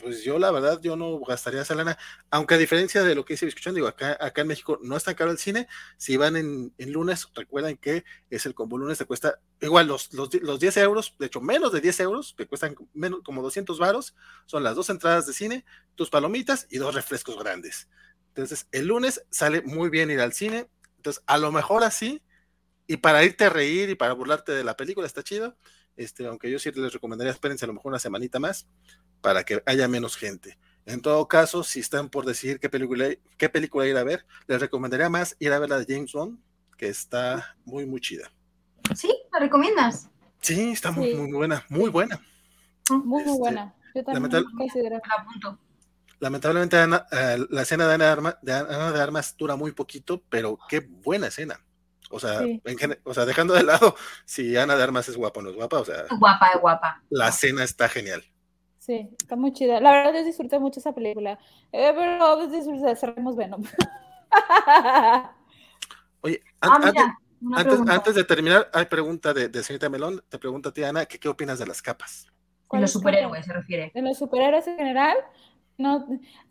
pues 0.00 0.22
yo 0.22 0.38
la 0.38 0.52
verdad, 0.52 0.80
yo 0.80 0.94
no 0.96 1.18
gastaría 1.18 1.62
esa 1.62 1.74
lana, 1.74 1.98
aunque 2.30 2.54
a 2.54 2.58
diferencia 2.58 3.02
de 3.02 3.16
lo 3.16 3.24
que 3.24 3.34
hice 3.34 3.48
escuchando, 3.48 3.76
digo, 3.78 3.88
acá, 3.88 4.16
acá 4.20 4.42
en 4.42 4.46
México 4.46 4.78
no 4.80 4.96
es 4.96 5.02
tan 5.02 5.16
caro 5.16 5.32
el 5.32 5.38
cine, 5.38 5.66
si 5.96 6.16
van 6.16 6.36
en, 6.36 6.72
en 6.78 6.92
lunes, 6.92 7.26
recuerden 7.34 7.76
que 7.76 8.04
es 8.30 8.46
el 8.46 8.54
combo 8.54 8.78
lunes, 8.78 8.98
te 8.98 9.06
cuesta 9.06 9.40
igual 9.60 9.88
los, 9.88 10.12
los, 10.14 10.30
di- 10.30 10.38
los 10.38 10.60
10 10.60 10.76
euros, 10.76 11.16
de 11.18 11.26
hecho 11.26 11.40
menos 11.40 11.72
de 11.72 11.80
10 11.80 11.98
euros, 11.98 12.34
te 12.36 12.46
cuestan 12.46 12.76
menos, 12.94 13.22
como 13.24 13.42
200 13.42 13.80
varos, 13.80 14.14
son 14.46 14.62
las 14.62 14.76
dos 14.76 14.88
entradas 14.88 15.26
de 15.26 15.32
cine, 15.32 15.64
tus 15.96 16.10
palomitas 16.10 16.68
y 16.70 16.78
dos 16.78 16.94
refrescos 16.94 17.36
grandes. 17.36 17.88
Entonces, 18.38 18.68
el 18.70 18.86
lunes 18.86 19.24
sale 19.30 19.62
muy 19.62 19.90
bien 19.90 20.12
ir 20.12 20.20
al 20.20 20.32
cine, 20.32 20.68
entonces 20.96 21.24
a 21.26 21.38
lo 21.38 21.50
mejor 21.50 21.82
así, 21.82 22.22
y 22.86 22.98
para 22.98 23.24
irte 23.24 23.46
a 23.46 23.50
reír 23.50 23.90
y 23.90 23.96
para 23.96 24.12
burlarte 24.12 24.52
de 24.52 24.62
la 24.62 24.76
película 24.76 25.08
está 25.08 25.24
chido, 25.24 25.56
este, 25.96 26.24
aunque 26.24 26.48
yo 26.48 26.60
sí 26.60 26.70
les 26.70 26.92
recomendaría, 26.92 27.32
espérense 27.32 27.64
a 27.64 27.66
lo 27.66 27.74
mejor 27.74 27.90
una 27.90 27.98
semanita 27.98 28.38
más, 28.38 28.68
para 29.22 29.42
que 29.42 29.60
haya 29.66 29.88
menos 29.88 30.16
gente. 30.16 30.56
En 30.86 31.00
todo 31.00 31.26
caso, 31.26 31.64
si 31.64 31.80
están 31.80 32.10
por 32.10 32.26
decidir 32.26 32.60
qué 32.60 32.68
película, 32.70 33.08
qué 33.36 33.48
película 33.48 33.88
ir 33.88 33.96
a 33.96 34.04
ver, 34.04 34.24
les 34.46 34.60
recomendaría 34.60 35.08
más 35.08 35.34
ir 35.40 35.52
a 35.52 35.58
ver 35.58 35.70
la 35.70 35.80
de 35.80 35.92
James 35.92 36.12
Bond, 36.12 36.38
que 36.76 36.86
está 36.86 37.56
muy, 37.64 37.86
muy 37.86 38.00
chida. 38.00 38.30
¿Sí? 38.94 39.12
¿La 39.32 39.40
recomiendas? 39.40 40.10
Sí, 40.42 40.70
está 40.70 40.92
muy, 40.92 41.10
Sí. 41.10 41.16
muy 41.16 41.32
buena, 41.32 41.66
muy 41.70 41.90
buena. 41.90 42.24
Muy, 42.88 43.02
muy 43.04 43.22
Este, 43.22 43.32
buena. 43.36 43.74
Yo 43.96 44.04
también. 44.04 44.30
La 44.30 45.14
apunto. 45.18 45.58
Lamentablemente, 46.20 46.76
Ana- 46.76 47.06
eh, 47.12 47.38
la 47.50 47.62
escena 47.62 47.86
de 47.86 47.94
Ana, 47.94 48.04
de 48.06 48.10
Arma- 48.10 48.38
de 48.42 48.52
Ana 48.52 48.92
de 48.92 49.00
Armas 49.02 49.36
dura 49.36 49.56
muy 49.56 49.72
poquito, 49.72 50.22
pero 50.28 50.58
qué 50.68 50.80
buena 50.80 51.28
escena. 51.28 51.60
O 52.10 52.18
sea, 52.18 52.40
Sí. 52.40 52.60
en 52.64 52.78
gen- 52.78 52.98
o 53.04 53.12
sea, 53.14 53.24
dejando 53.26 53.54
de 53.54 53.62
lado 53.62 53.94
si 54.24 54.56
Ana 54.56 54.76
de 54.76 54.82
Armas 54.82 55.08
es 55.08 55.16
guapa 55.16 55.40
o 55.40 55.42
no 55.42 55.50
es 55.50 55.56
guapa, 55.56 55.78
o 55.80 55.84
sea, 55.84 56.04
guapa, 56.18 56.48
es 56.54 56.60
guapa. 56.60 57.02
la 57.10 57.28
escena 57.28 57.62
está 57.64 57.88
genial. 57.88 58.24
Sí, 58.78 59.10
está 59.20 59.36
muy 59.36 59.52
chida. 59.52 59.80
La 59.80 59.90
verdad, 59.92 60.14
yo 60.14 60.24
disfruté 60.24 60.58
mucho 60.58 60.80
esa 60.80 60.94
película. 60.94 61.38
Eh, 61.72 61.92
pero 61.94 62.46
disfruté, 62.48 62.96
cerremos 62.96 63.36
Venom. 63.36 63.62
Oye, 66.22 66.42
Ah, 66.60 66.66
an- 66.68 66.72
antes, 66.84 66.92
mira, 66.94 67.18
una 67.42 67.56
antes, 67.58 67.66
pregunta. 67.72 67.94
antes 67.94 68.14
de 68.14 68.24
terminar, 68.24 68.70
hay 68.72 68.84
pregunta 68.86 69.34
de, 69.34 69.48
de 69.48 69.62
señorita 69.62 69.88
Melón. 69.88 70.22
Te 70.28 70.38
pregunta 70.38 70.70
a 70.70 70.72
ti, 70.72 70.82
Ana, 70.82 71.06
¿qué, 71.06 71.18
qué 71.18 71.28
opinas 71.28 71.58
de 71.58 71.66
las 71.66 71.80
capas? 71.82 72.24
De 72.24 72.32
¿Cuál 72.66 72.82
los 72.82 72.90
es 72.90 72.94
superhéroes 72.94 73.44
se 73.46 73.52
refiere. 73.52 73.92
De 73.94 74.02
los 74.02 74.18
superhéroes 74.18 74.66
en 74.66 74.76
general, 74.76 75.16
no, 75.78 76.06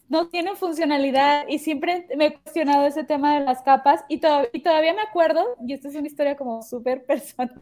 no 0.10 0.30
tienen 0.30 0.56
funcionalidad 0.56 1.46
y 1.50 1.60
siempre 1.60 2.08
me 2.16 2.28
he 2.28 2.34
cuestionado 2.40 2.88
ese 2.88 3.04
tema 3.04 3.38
de 3.38 3.46
las 3.46 3.62
capas 3.62 4.06
y, 4.08 4.20
todavía 4.20 4.94
me 4.94 5.02
acuerdo, 5.02 5.46
y 5.66 5.74
esta 5.74 5.90
es 5.90 5.96
una 5.96 6.08
historia 6.08 6.38
como 6.38 6.64
súper 6.64 7.06
personal, 7.06 7.62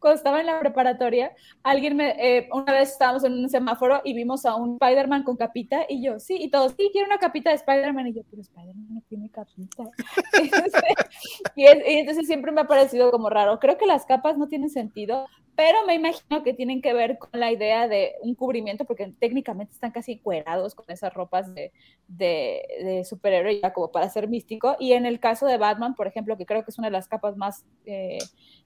cuando 0.00 0.16
estaba 0.16 0.40
en 0.40 0.46
la 0.46 0.58
preparatoria, 0.58 1.32
alguien 1.62 1.96
me, 1.96 2.10
eh, 2.18 2.48
una 2.52 2.72
vez 2.72 2.92
estábamos 2.92 3.24
en 3.24 3.34
un 3.34 3.48
semáforo 3.48 4.00
y 4.04 4.14
vimos 4.14 4.46
a 4.46 4.56
un 4.56 4.78
Spider-Man 4.80 5.22
con 5.22 5.36
capita 5.36 5.84
y 5.88 6.02
yo, 6.02 6.18
sí, 6.18 6.36
y 6.40 6.50
todos, 6.50 6.72
sí, 6.78 6.88
quiero 6.92 7.08
una 7.08 7.18
capita 7.18 7.50
de 7.50 7.56
Spider-Man 7.56 8.08
y 8.08 8.14
yo, 8.14 8.22
pero 8.30 8.40
Spider-Man 8.40 8.86
no 8.94 9.02
tiene 9.08 9.30
capita. 9.30 9.84
y 11.56 11.66
entonces 11.66 12.26
siempre 12.26 12.52
me 12.52 12.62
ha 12.62 12.66
parecido 12.66 13.10
como 13.10 13.28
raro. 13.28 13.58
Creo 13.58 13.76
que 13.76 13.86
las 13.86 14.06
capas 14.06 14.38
no 14.38 14.48
tienen 14.48 14.70
sentido, 14.70 15.26
pero 15.54 15.86
me 15.86 15.94
imagino 15.94 16.42
que 16.42 16.54
tienen 16.54 16.80
que 16.80 16.94
ver 16.94 17.18
con 17.18 17.38
la 17.38 17.52
idea 17.52 17.86
de 17.86 18.14
un 18.22 18.34
cubrimiento, 18.34 18.84
porque 18.84 19.12
técnicamente 19.18 19.74
están 19.74 19.90
casi 19.90 20.18
cuerados 20.18 20.74
con 20.74 20.86
esas 20.88 21.12
ropas 21.12 21.54
de, 21.54 21.72
de, 22.08 23.04
superhéroe, 23.04 23.60
ya 23.60 23.72
como 23.72 23.90
para 23.90 24.08
ser 24.08 24.28
místico. 24.28 24.76
Y 24.78 24.92
en 24.92 25.04
el 25.04 25.20
caso 25.20 25.46
de 25.46 25.58
Batman, 25.58 25.94
por 25.94 26.06
ejemplo, 26.06 26.36
que 26.38 26.46
creo 26.46 26.64
que 26.64 26.70
es 26.70 26.78
una 26.78 26.88
de 26.88 26.92
las 26.92 27.06
capas 27.06 27.36
más 27.36 27.66
eh, 27.84 28.18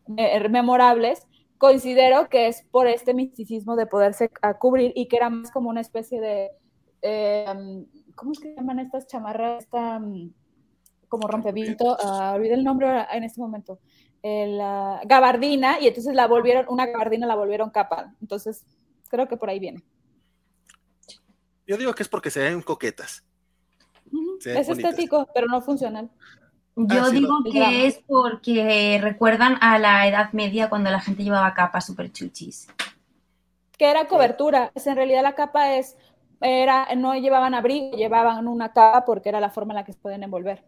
memorables, 0.06 1.26
considero 1.58 2.28
que 2.28 2.46
es 2.46 2.62
por 2.70 2.86
este 2.86 3.14
misticismo 3.14 3.74
de 3.74 3.86
poderse 3.86 4.30
cubrir 4.60 4.92
y 4.94 5.08
que 5.08 5.16
era 5.16 5.28
más 5.28 5.50
como 5.50 5.70
una 5.70 5.80
especie 5.80 6.20
de. 6.20 6.50
Eh, 7.02 7.84
¿Cómo 8.14 8.32
es 8.32 8.38
que 8.38 8.54
llaman 8.54 8.78
estas 8.78 9.06
chamarras? 9.08 9.64
Esta, 9.64 9.98
mm, 9.98 10.32
como 11.08 11.28
rompeviento, 11.28 11.96
uh, 11.96 12.34
olvidé 12.34 12.54
el 12.54 12.64
nombre 12.64 12.88
en 13.12 13.24
este 13.24 13.40
momento 13.40 13.78
la 14.48 15.00
gabardina 15.04 15.78
y 15.80 15.86
entonces 15.86 16.14
la 16.14 16.26
volvieron, 16.26 16.66
una 16.68 16.86
gabardina 16.86 17.26
la 17.26 17.34
volvieron 17.34 17.70
capa. 17.70 18.14
Entonces, 18.20 18.64
creo 19.08 19.28
que 19.28 19.36
por 19.36 19.50
ahí 19.50 19.58
viene. 19.58 19.82
Yo 21.66 21.76
digo 21.76 21.94
que 21.94 22.02
es 22.02 22.08
porque 22.08 22.30
se 22.30 22.40
ven 22.40 22.62
coquetas. 22.62 23.24
es 24.44 24.68
estético, 24.68 25.28
pero 25.34 25.46
no 25.48 25.60
funcional. 25.60 26.10
Yo 26.76 27.04
ah, 27.04 27.10
digo 27.10 27.38
que 27.50 27.86
es 27.86 28.00
porque 28.06 28.98
recuerdan 29.02 29.56
a 29.62 29.78
la 29.78 30.06
Edad 30.06 30.32
Media 30.32 30.68
cuando 30.68 30.90
la 30.90 31.00
gente 31.00 31.24
llevaba 31.24 31.54
capas 31.54 31.86
super 31.86 32.12
chuchis. 32.12 32.68
Que 33.78 33.90
era 33.90 34.06
cobertura. 34.06 34.72
Es, 34.74 34.86
en 34.86 34.96
realidad 34.96 35.22
la 35.22 35.34
capa 35.34 35.76
es, 35.76 35.96
era, 36.40 36.94
no 36.94 37.14
llevaban 37.14 37.54
abrigo, 37.54 37.96
llevaban 37.96 38.46
una 38.46 38.72
capa 38.72 39.04
porque 39.06 39.30
era 39.30 39.40
la 39.40 39.50
forma 39.50 39.72
en 39.72 39.76
la 39.76 39.84
que 39.84 39.94
se 39.94 39.98
pueden 39.98 40.22
envolver. 40.22 40.64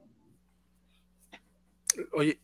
Oye, 2.12 2.40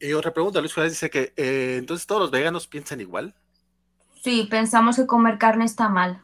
y 0.00 0.12
otra 0.14 0.32
pregunta, 0.32 0.60
Luis 0.60 0.72
Juárez 0.72 0.92
dice 0.92 1.10
que 1.10 1.32
eh, 1.36 1.76
entonces 1.78 2.06
todos 2.06 2.22
los 2.22 2.30
veganos 2.30 2.66
piensan 2.66 3.00
igual. 3.00 3.34
Sí, 4.22 4.46
pensamos 4.50 4.96
que 4.96 5.06
comer 5.06 5.38
carne 5.38 5.64
está 5.64 5.88
mal. 5.88 6.22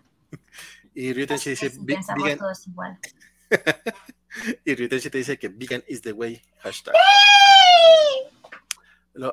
y 0.94 1.12
Ryutenshi 1.12 1.50
dice... 1.50 1.70
pensamos 1.86 2.36
todos 2.36 2.66
igual. 2.66 2.98
y 4.64 4.74
Ryutenshi 4.74 5.10
te 5.10 5.18
dice 5.18 5.38
que 5.38 5.48
vegan 5.48 5.84
is 5.88 6.00
the 6.02 6.12
way, 6.12 6.40
hashtag. 6.58 6.94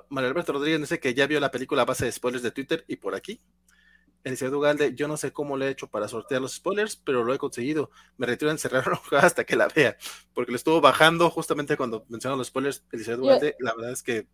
María 0.10 0.30
Alberto 0.30 0.54
Rodríguez 0.54 0.82
dice 0.82 1.00
que 1.00 1.14
ya 1.14 1.28
vio 1.28 1.40
la 1.40 1.52
película 1.52 1.82
a 1.82 1.86
base 1.86 2.06
de 2.06 2.12
spoilers 2.12 2.44
de 2.44 2.52
Twitter 2.52 2.86
y 2.88 2.98
por 2.98 3.16
aquí. 3.16 3.42
Eliseo 4.24 4.58
Ugalde, 4.58 4.94
yo 4.96 5.08
no 5.08 5.18
sé 5.18 5.34
cómo 5.34 5.58
le 5.58 5.68
he 5.68 5.70
hecho 5.70 5.88
para 5.88 6.08
sortear 6.08 6.42
los 6.42 6.56
spoilers, 6.56 6.96
pero 6.96 7.24
lo 7.24 7.34
he 7.34 7.38
conseguido. 7.38 7.92
Me 8.18 8.26
retiro 8.26 8.50
a 8.50 8.54
encerrar 8.54 8.86
hasta 9.12 9.44
que 9.44 9.56
la 9.56 9.68
vea, 9.68 9.98
porque 10.34 10.52
le 10.52 10.58
estuvo 10.58 10.80
bajando 10.80 11.30
justamente 11.30 11.76
cuando 11.76 12.06
mencionaron 12.08 12.40
los 12.40 12.48
spoilers. 12.48 12.84
Eliseo 12.92 13.20
Ugalde, 13.20 13.56
la 13.60 13.74
verdad 13.74 13.92
es 13.92 14.04
que 14.04 14.28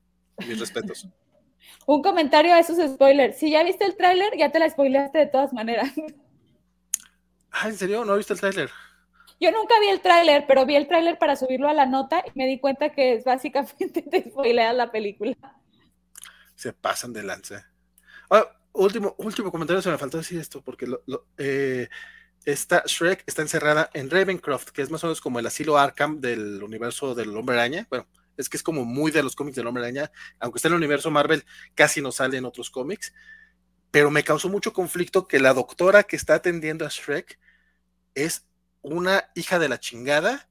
mis 0.47 0.59
respetos. 0.59 1.07
Un 1.85 2.01
comentario 2.01 2.53
a 2.53 2.59
esos 2.59 2.77
spoilers. 2.93 3.37
Si 3.37 3.51
ya 3.51 3.63
viste 3.63 3.85
el 3.85 3.95
tráiler, 3.95 4.37
ya 4.37 4.51
te 4.51 4.59
la 4.59 4.69
spoileaste 4.69 5.17
de 5.17 5.27
todas 5.27 5.53
maneras. 5.53 5.91
Ah, 7.51 7.67
¿en 7.67 7.75
serio? 7.75 8.05
¿No 8.05 8.15
viste 8.15 8.33
el 8.33 8.39
tráiler? 8.39 8.69
Yo 9.39 9.51
nunca 9.51 9.79
vi 9.79 9.87
el 9.87 10.01
tráiler, 10.01 10.45
pero 10.47 10.65
vi 10.65 10.75
el 10.75 10.87
tráiler 10.87 11.17
para 11.17 11.35
subirlo 11.35 11.69
a 11.69 11.73
la 11.73 11.85
nota 11.85 12.23
y 12.27 12.37
me 12.37 12.45
di 12.45 12.59
cuenta 12.59 12.91
que 12.91 13.13
es 13.13 13.23
básicamente 13.23 14.01
te 14.09 14.29
spoileas 14.29 14.75
la 14.75 14.91
película. 14.91 15.35
Se 16.55 16.73
pasan 16.73 17.13
de 17.13 17.23
lance. 17.23 17.63
Ah, 18.29 18.45
último, 18.73 19.15
último 19.17 19.51
comentario, 19.51 19.81
se 19.81 19.89
me 19.89 19.97
faltó 19.97 20.17
decir 20.17 20.39
esto, 20.39 20.61
porque 20.61 20.87
lo, 20.87 21.01
eh, 21.37 21.89
esta 22.45 22.83
Shrek 22.85 23.23
está 23.25 23.41
encerrada 23.41 23.89
en 23.93 24.09
Ravencroft, 24.09 24.69
que 24.69 24.81
es 24.81 24.89
más 24.89 25.03
o 25.03 25.07
menos 25.07 25.21
como 25.21 25.39
el 25.39 25.45
asilo 25.45 25.77
Arkham 25.77 26.19
del 26.19 26.63
universo 26.63 27.15
del 27.15 27.35
Hombre 27.35 27.55
Araña. 27.55 27.87
Bueno, 27.89 28.07
es 28.37 28.49
que 28.49 28.57
es 28.57 28.63
como 28.63 28.85
muy 28.85 29.11
de 29.11 29.23
los 29.23 29.35
cómics 29.35 29.57
del 29.57 29.67
Hombre 29.67 29.83
Araña, 29.83 30.11
aunque 30.39 30.57
está 30.57 30.67
en 30.67 30.75
el 30.75 30.79
universo 30.79 31.11
Marvel, 31.11 31.45
casi 31.75 32.01
no 32.01 32.11
sale 32.11 32.37
en 32.37 32.45
otros 32.45 32.69
cómics. 32.69 33.13
Pero 33.91 34.11
me 34.11 34.23
causó 34.23 34.49
mucho 34.49 34.71
conflicto 34.71 35.27
que 35.27 35.39
la 35.39 35.53
doctora 35.53 36.03
que 36.03 36.15
está 36.15 36.35
atendiendo 36.35 36.85
a 36.85 36.89
Shrek 36.89 37.39
es 38.13 38.45
una 38.81 39.25
hija 39.35 39.59
de 39.59 39.69
la 39.69 39.79
chingada 39.79 40.47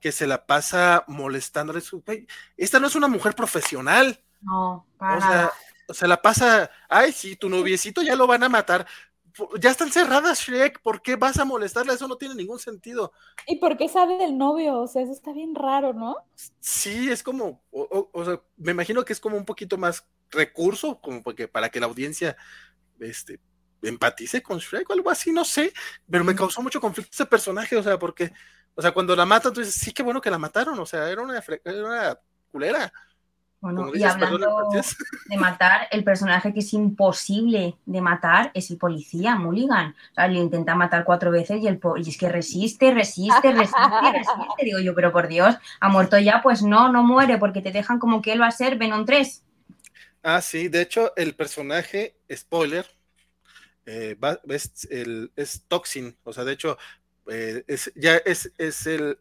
que 0.00 0.12
se 0.12 0.26
la 0.26 0.46
pasa 0.46 1.04
molestándole. 1.08 1.82
Esta 2.56 2.78
no 2.78 2.86
es 2.86 2.94
una 2.94 3.08
mujer 3.08 3.34
profesional. 3.34 4.22
No, 4.40 4.86
para 4.96 5.16
o 5.16 5.20
sea, 5.20 5.52
la 6.02 6.20
pasa, 6.20 6.70
ay, 6.88 7.12
sí, 7.12 7.36
tu 7.36 7.48
noviecito 7.48 8.02
ya 8.02 8.16
lo 8.16 8.26
van 8.26 8.42
a 8.42 8.48
matar. 8.48 8.86
Ya 9.60 9.70
están 9.70 9.92
cerradas, 9.92 10.40
Shrek, 10.40 10.80
¿por 10.82 11.00
qué 11.00 11.14
vas 11.14 11.38
a 11.38 11.44
molestarla? 11.44 11.92
Eso 11.92 12.08
no 12.08 12.16
tiene 12.16 12.34
ningún 12.34 12.58
sentido. 12.58 13.12
¿Y 13.46 13.56
por 13.56 13.76
qué 13.76 13.88
sabe 13.88 14.18
del 14.18 14.36
novio? 14.36 14.80
O 14.80 14.86
sea, 14.88 15.02
eso 15.02 15.12
está 15.12 15.32
bien 15.32 15.54
raro, 15.54 15.92
¿no? 15.92 16.16
Sí, 16.60 17.08
es 17.08 17.22
como, 17.22 17.62
o, 17.70 18.24
sea, 18.24 18.40
me 18.56 18.72
imagino 18.72 19.04
que 19.04 19.12
es 19.12 19.20
como 19.20 19.36
un 19.36 19.44
poquito 19.44 19.78
más 19.78 20.06
recurso, 20.30 21.00
como 21.00 21.22
porque 21.22 21.46
para 21.46 21.68
que 21.68 21.78
la 21.78 21.86
audiencia 21.86 22.36
este, 22.98 23.40
empatice 23.82 24.42
con 24.42 24.58
Shrek 24.58 24.90
o 24.90 24.92
algo 24.92 25.10
así, 25.10 25.30
no 25.30 25.44
sé, 25.44 25.72
pero 26.10 26.24
me 26.24 26.34
causó 26.34 26.60
mucho 26.60 26.80
conflicto 26.80 27.12
ese 27.12 27.26
personaje, 27.26 27.76
o 27.76 27.82
sea, 27.82 27.98
porque, 27.98 28.32
o 28.74 28.82
sea, 28.82 28.92
cuando 28.92 29.14
la 29.14 29.24
matan, 29.24 29.52
tú 29.52 29.60
dices, 29.60 29.74
sí, 29.74 29.92
qué 29.92 30.02
bueno 30.02 30.20
que 30.20 30.30
la 30.30 30.38
mataron, 30.38 30.78
o 30.80 30.86
sea, 30.86 31.08
era 31.10 31.22
una, 31.22 31.42
era 31.64 31.86
una 31.86 32.18
culera. 32.50 32.92
Bueno, 33.60 33.90
y 33.92 34.04
hablando 34.04 34.68
de 35.26 35.36
matar, 35.36 35.88
el 35.90 36.04
personaje 36.04 36.54
que 36.54 36.60
es 36.60 36.72
imposible 36.72 37.76
de 37.86 38.00
matar 38.00 38.52
es 38.54 38.70
el 38.70 38.76
policía, 38.76 39.34
Mulligan. 39.34 39.96
O 40.12 40.14
sea, 40.14 40.28
lo 40.28 40.38
intenta 40.38 40.76
matar 40.76 41.04
cuatro 41.04 41.32
veces 41.32 41.60
y, 41.60 41.66
el 41.66 41.80
y 41.96 42.08
es 42.08 42.16
que 42.16 42.28
resiste, 42.28 42.94
resiste, 42.94 43.50
resiste, 43.50 44.12
resiste. 44.12 44.64
Digo 44.64 44.78
yo, 44.78 44.94
pero 44.94 45.12
por 45.12 45.26
Dios, 45.26 45.56
¿ha 45.80 45.88
muerto 45.88 46.18
ya? 46.18 46.40
Pues 46.40 46.62
no, 46.62 46.92
no 46.92 47.02
muere 47.02 47.38
porque 47.38 47.60
te 47.60 47.72
dejan 47.72 47.98
como 47.98 48.22
que 48.22 48.32
él 48.32 48.40
va 48.40 48.46
a 48.46 48.52
ser 48.52 48.78
Venom 48.78 49.04
3. 49.04 49.42
Ah, 50.22 50.40
sí, 50.40 50.68
de 50.68 50.82
hecho, 50.82 51.12
el 51.16 51.34
personaje, 51.34 52.16
spoiler, 52.32 52.86
eh, 53.86 54.16
es, 54.50 54.86
el, 54.90 55.32
es 55.34 55.64
Toxin. 55.66 56.16
O 56.22 56.32
sea, 56.32 56.44
de 56.44 56.52
hecho, 56.52 56.78
eh, 57.30 57.64
es, 57.66 57.92
ya 57.94 58.16
es, 58.16 58.52
es 58.58 58.86
el, 58.86 59.18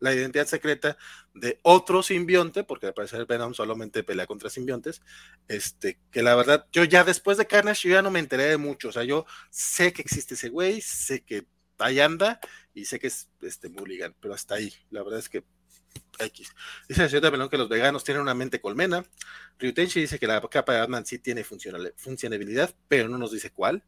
la 0.00 0.14
identidad 0.14 0.46
secreta 0.46 0.96
de 1.34 1.58
otro 1.62 2.02
simbionte, 2.02 2.64
porque 2.64 2.86
al 2.86 2.94
parecer 2.94 3.26
Venom 3.26 3.54
solamente 3.54 4.02
pelea 4.04 4.26
contra 4.26 4.50
simbiontes, 4.50 5.02
este, 5.48 5.98
que 6.10 6.22
la 6.22 6.34
verdad, 6.34 6.66
yo 6.72 6.84
ya 6.84 7.04
después 7.04 7.38
de 7.38 7.46
Carnage, 7.46 7.88
yo 7.88 7.94
ya 7.94 8.02
no 8.02 8.10
me 8.10 8.20
enteré 8.20 8.44
de 8.44 8.56
mucho, 8.56 8.88
o 8.88 8.92
sea, 8.92 9.04
yo 9.04 9.26
sé 9.50 9.92
que 9.92 10.02
existe 10.02 10.34
ese 10.34 10.48
güey, 10.48 10.80
sé 10.80 11.22
que 11.24 11.46
ahí 11.78 12.00
anda, 12.00 12.40
y 12.72 12.84
sé 12.84 12.98
que 12.98 13.08
es 13.08 13.28
este 13.42 13.68
Mulligan, 13.68 14.14
pero 14.20 14.34
hasta 14.34 14.54
ahí, 14.56 14.72
la 14.90 15.02
verdad 15.02 15.18
es 15.18 15.28
que 15.28 15.44
X. 16.18 16.52
Dice 16.88 17.02
la 17.02 17.08
señora 17.08 17.30
Melón 17.30 17.48
que 17.48 17.58
los 17.58 17.68
veganos 17.68 18.04
tienen 18.04 18.22
una 18.22 18.34
mente 18.34 18.60
colmena. 18.60 19.04
Ryutenshi 19.58 20.00
dice 20.00 20.18
que 20.18 20.26
la 20.26 20.40
capa 20.40 20.72
de 20.72 20.80
Batman 20.80 21.06
sí 21.06 21.18
tiene 21.18 21.44
funcionalidad, 21.44 22.74
pero 22.88 23.08
no 23.08 23.18
nos 23.18 23.32
dice 23.32 23.50
cuál. 23.50 23.84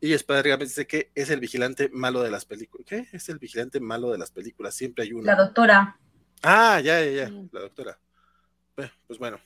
Y 0.00 0.12
spider 0.12 0.58
dice 0.58 0.86
que 0.86 1.10
es 1.14 1.30
el 1.30 1.40
vigilante 1.40 1.90
malo 1.92 2.22
de 2.22 2.30
las 2.30 2.44
películas. 2.44 2.86
¿Qué? 2.88 3.08
Es 3.12 3.28
el 3.28 3.38
vigilante 3.38 3.80
malo 3.80 4.10
de 4.10 4.18
las 4.18 4.30
películas. 4.30 4.74
Siempre 4.74 5.04
hay 5.04 5.12
uno. 5.12 5.24
La 5.24 5.34
doctora. 5.34 5.98
Ah, 6.42 6.80
ya, 6.80 7.04
ya, 7.04 7.10
ya. 7.10 7.30
La 7.52 7.60
doctora. 7.60 7.98
Pues 8.74 9.18
bueno. 9.18 9.40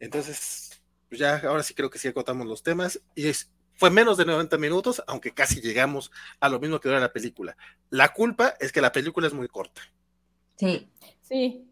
Entonces, 0.00 0.82
pues 1.08 1.20
ya, 1.20 1.36
ahora 1.46 1.62
sí 1.62 1.74
creo 1.74 1.90
que 1.90 1.98
sí 1.98 2.08
acotamos 2.08 2.46
los 2.46 2.62
temas. 2.62 3.00
Y 3.14 3.28
es, 3.28 3.52
fue 3.74 3.90
menos 3.90 4.16
de 4.16 4.24
90 4.24 4.58
minutos, 4.58 5.02
aunque 5.06 5.32
casi 5.32 5.60
llegamos 5.60 6.10
a 6.40 6.48
lo 6.48 6.58
mismo 6.58 6.80
que 6.80 6.88
dura 6.88 7.00
la 7.00 7.12
película. 7.12 7.56
La 7.90 8.12
culpa 8.12 8.54
es 8.58 8.72
que 8.72 8.80
la 8.80 8.90
película 8.90 9.28
es 9.28 9.32
muy 9.32 9.46
corta. 9.46 9.82
Sí. 10.56 10.90
Sí. 11.22 11.70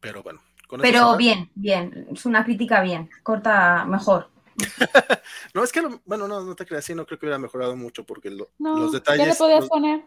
Pero 0.00 0.22
bueno. 0.22 0.40
Pero 0.80 1.16
bien, 1.18 1.50
bien. 1.54 2.08
Es 2.10 2.24
una 2.24 2.44
crítica 2.44 2.80
bien. 2.80 3.10
Corta 3.22 3.84
mejor. 3.84 4.31
no, 5.54 5.64
es 5.64 5.72
que, 5.72 5.80
bueno, 6.04 6.28
no, 6.28 6.42
no 6.42 6.54
te 6.54 6.66
creas, 6.66 6.84
sí, 6.84 6.94
no 6.94 7.06
creo 7.06 7.18
que 7.18 7.26
hubiera 7.26 7.38
mejorado 7.38 7.76
mucho 7.76 8.04
porque 8.04 8.30
los 8.30 8.92
detalles. 8.92 9.24
¿Qué 9.24 9.30
le 9.30 9.36
podías 9.36 9.68
poner? 9.68 10.04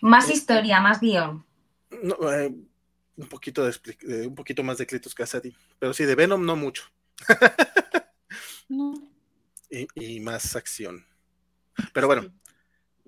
Más 0.00 0.30
historia, 0.30 0.80
más 0.80 1.00
guion. 1.00 1.44
Eh, 1.90 2.54
un 3.16 3.28
poquito 3.28 3.64
de, 3.64 4.26
un 4.26 4.34
poquito 4.34 4.62
más 4.62 4.78
de 4.78 4.86
Clitus 4.86 5.14
Cassidy, 5.14 5.54
pero 5.78 5.94
sí, 5.94 6.04
de 6.04 6.14
Venom 6.14 6.44
no 6.44 6.56
mucho. 6.56 6.84
Y, 9.94 10.20
más 10.20 10.56
acción. 10.56 11.04
Pero 11.92 12.06
bueno. 12.06 12.32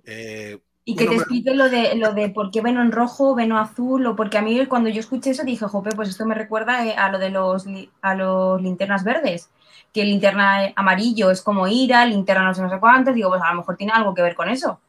Eh, 0.05 0.59
y 0.90 0.97
que 0.97 1.06
te 1.06 1.15
explique 1.16 1.55
lo 1.55 1.69
de, 1.69 1.94
lo 1.97 2.12
de 2.15 2.31
por 2.31 2.51
qué 2.51 2.60
Venom 2.62 2.90
rojo, 2.90 3.35
Venom 3.35 3.59
azul, 3.59 4.06
o 4.06 4.16
porque 4.16 4.39
a 4.39 4.43
mí 4.43 4.66
cuando 4.66 4.89
yo 4.90 5.01
escuché 5.01 5.31
eso 5.31 5.44
dije, 5.44 5.66
jope, 5.66 5.90
pues 5.97 6.09
esto 6.09 6.24
me 6.27 6.35
recuerda 6.35 6.85
eh, 6.86 6.94
a 6.97 7.10
lo 7.10 7.19
de 7.19 7.31
los, 7.31 7.66
a 8.02 8.15
los 8.15 8.60
linternas 8.62 9.05
verdes 9.05 9.51
que 9.93 10.05
linterna 10.05 10.73
amarillo 10.77 11.31
es 11.31 11.43
como 11.43 11.66
ira, 11.66 12.05
linterna 12.06 12.44
no 12.44 12.55
sé, 12.55 12.62
no 12.62 12.70
sé 12.70 12.78
cuántos, 12.81 13.15
digo, 13.15 13.31
pues 13.31 13.43
a 13.43 13.51
lo 13.51 13.59
mejor 13.59 13.77
tiene 13.77 13.93
algo 13.93 14.15
que 14.15 14.23
ver 14.23 14.35
con 14.35 14.48
eso. 14.48 14.81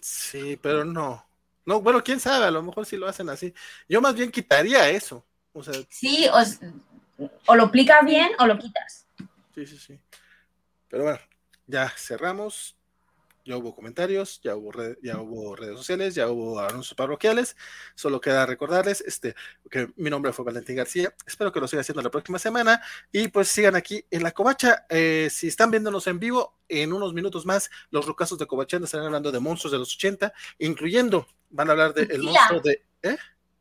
Sí, 0.00 0.56
pero 0.62 0.84
no. 0.84 1.24
No, 1.66 1.80
bueno, 1.82 2.02
quién 2.02 2.20
sabe, 2.20 2.46
a 2.46 2.50
lo 2.50 2.62
mejor 2.62 2.86
sí 2.86 2.96
lo 2.96 3.06
hacen 3.08 3.28
así. 3.28 3.52
Yo 3.88 4.00
más 4.00 4.14
bien 4.14 4.30
quitaría 4.30 4.88
eso. 4.90 5.26
O 5.52 5.62
sea, 5.62 5.74
Sí, 5.88 6.26
o, 6.32 6.38
s- 6.40 6.58
o 7.46 7.54
lo 7.56 7.64
aplicas 7.64 8.04
bien 8.04 8.30
o 8.38 8.46
lo 8.46 8.58
quitas. 8.58 9.06
sí, 9.54 9.66
sí, 9.66 9.78
sí. 9.78 10.00
Pero 10.88 11.04
bueno, 11.04 11.20
ya 11.68 11.90
cerramos. 11.90 12.77
Ya 13.48 13.56
hubo 13.56 13.74
comentarios, 13.74 14.42
ya 14.42 14.54
hubo, 14.56 14.70
red- 14.72 14.98
ya 15.02 15.16
hubo 15.18 15.56
redes 15.56 15.78
sociales, 15.78 16.14
ya 16.14 16.28
hubo 16.28 16.60
anuncios 16.60 16.94
parroquiales. 16.94 17.56
Solo 17.94 18.20
queda 18.20 18.44
recordarles 18.44 19.00
este, 19.00 19.34
que 19.70 19.90
mi 19.96 20.10
nombre 20.10 20.34
fue 20.34 20.44
Valentín 20.44 20.76
García. 20.76 21.14
Espero 21.26 21.50
que 21.50 21.58
lo 21.58 21.66
siga 21.66 21.80
haciendo 21.80 22.02
la 22.02 22.10
próxima 22.10 22.38
semana. 22.38 22.82
Y 23.10 23.28
pues 23.28 23.48
sigan 23.48 23.74
aquí 23.74 24.04
en 24.10 24.22
la 24.22 24.32
Covacha. 24.32 24.84
Eh, 24.90 25.28
si 25.30 25.48
están 25.48 25.70
viéndonos 25.70 26.06
en 26.08 26.18
vivo, 26.20 26.58
en 26.68 26.92
unos 26.92 27.14
minutos 27.14 27.46
más, 27.46 27.70
los 27.90 28.04
rocazos 28.04 28.38
de 28.38 28.46
Covachando 28.46 28.84
estarán 28.84 29.06
hablando 29.06 29.32
de 29.32 29.40
monstruos 29.40 29.72
de 29.72 29.78
los 29.78 29.94
80, 29.94 30.30
incluyendo, 30.58 31.26
van 31.48 31.68
a 31.70 31.72
hablar 31.72 31.94
del 31.94 32.06
Godzilla. 32.06 32.32
monstruo 32.50 32.60
de. 32.60 32.84
¿Eh? 33.02 33.16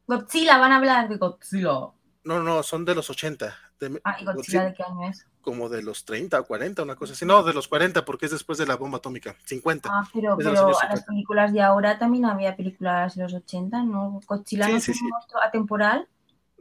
Godzilla, 0.06 0.58
van 0.58 0.72
a 0.74 0.76
hablar 0.80 1.08
de 1.08 1.16
Godzilla. 1.16 1.92
No, 2.26 2.44
no, 2.44 2.62
son 2.62 2.84
de 2.84 2.94
los 2.94 3.10
80. 3.10 3.58
de- 3.80 4.02
Ah, 4.04 4.18
¿y 4.20 4.26
Godzilla 4.26 4.34
Godzilla 4.36 4.64
de 4.66 4.74
qué 4.74 4.84
año 4.84 5.10
es? 5.10 5.26
Como 5.48 5.69
de 5.69 5.82
los 5.82 6.03
30 6.03 6.41
o 6.41 6.45
40, 6.45 6.84
una 6.84 6.98
cosa 6.98 7.14
así. 7.14 7.24
No, 7.26 7.41
de 7.41 7.53
los 7.53 7.69
40, 7.69 8.03
porque 8.03 8.26
es 8.26 8.34
después 8.34 8.57
de 8.57 8.65
la 8.68 8.76
bomba 8.76 8.98
atómica. 8.98 9.34
50. 9.45 9.88
Ah, 9.90 10.06
pero, 10.14 10.36
de 10.36 10.44
los 10.44 10.60
a 10.60 10.68
las 10.68 10.78
50. 10.80 11.06
películas 11.06 11.53
de 11.53 11.61
ahora 11.61 11.98
también 11.98 12.26
había 12.26 12.53
películas 12.57 13.15
de 13.15 13.24
los 13.24 13.34
80, 13.34 13.82
¿no? 13.84 14.19
Godzilla 14.28 14.65
Sí, 14.65 14.72
no 14.74 14.78
es 14.78 14.84
sí, 14.84 14.91
un 14.91 14.98
sí. 14.98 15.03
monstruo 15.06 15.41
atemporal. 15.41 16.06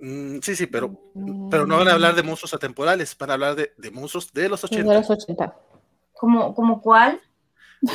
Mm, 0.01 0.39
sí, 0.41 0.55
sí, 0.55 0.67
pero, 0.69 0.97
pero 1.51 1.67
no 1.67 1.79
van 1.79 1.89
a 1.89 1.95
hablar 1.95 2.15
de 2.15 2.23
monstruos 2.23 2.55
atemporales, 2.55 3.19
van 3.19 3.31
a 3.31 3.33
hablar 3.33 3.57
de, 3.57 3.73
de 3.77 3.91
monstruos 3.91 4.33
de 4.33 4.49
los 4.49 4.61
De 4.61 4.67
80. 4.69 4.95
los 4.95 5.11
80. 5.11 5.57
¿Como, 6.13 6.55
como 6.55 6.81
cuál? 6.81 7.21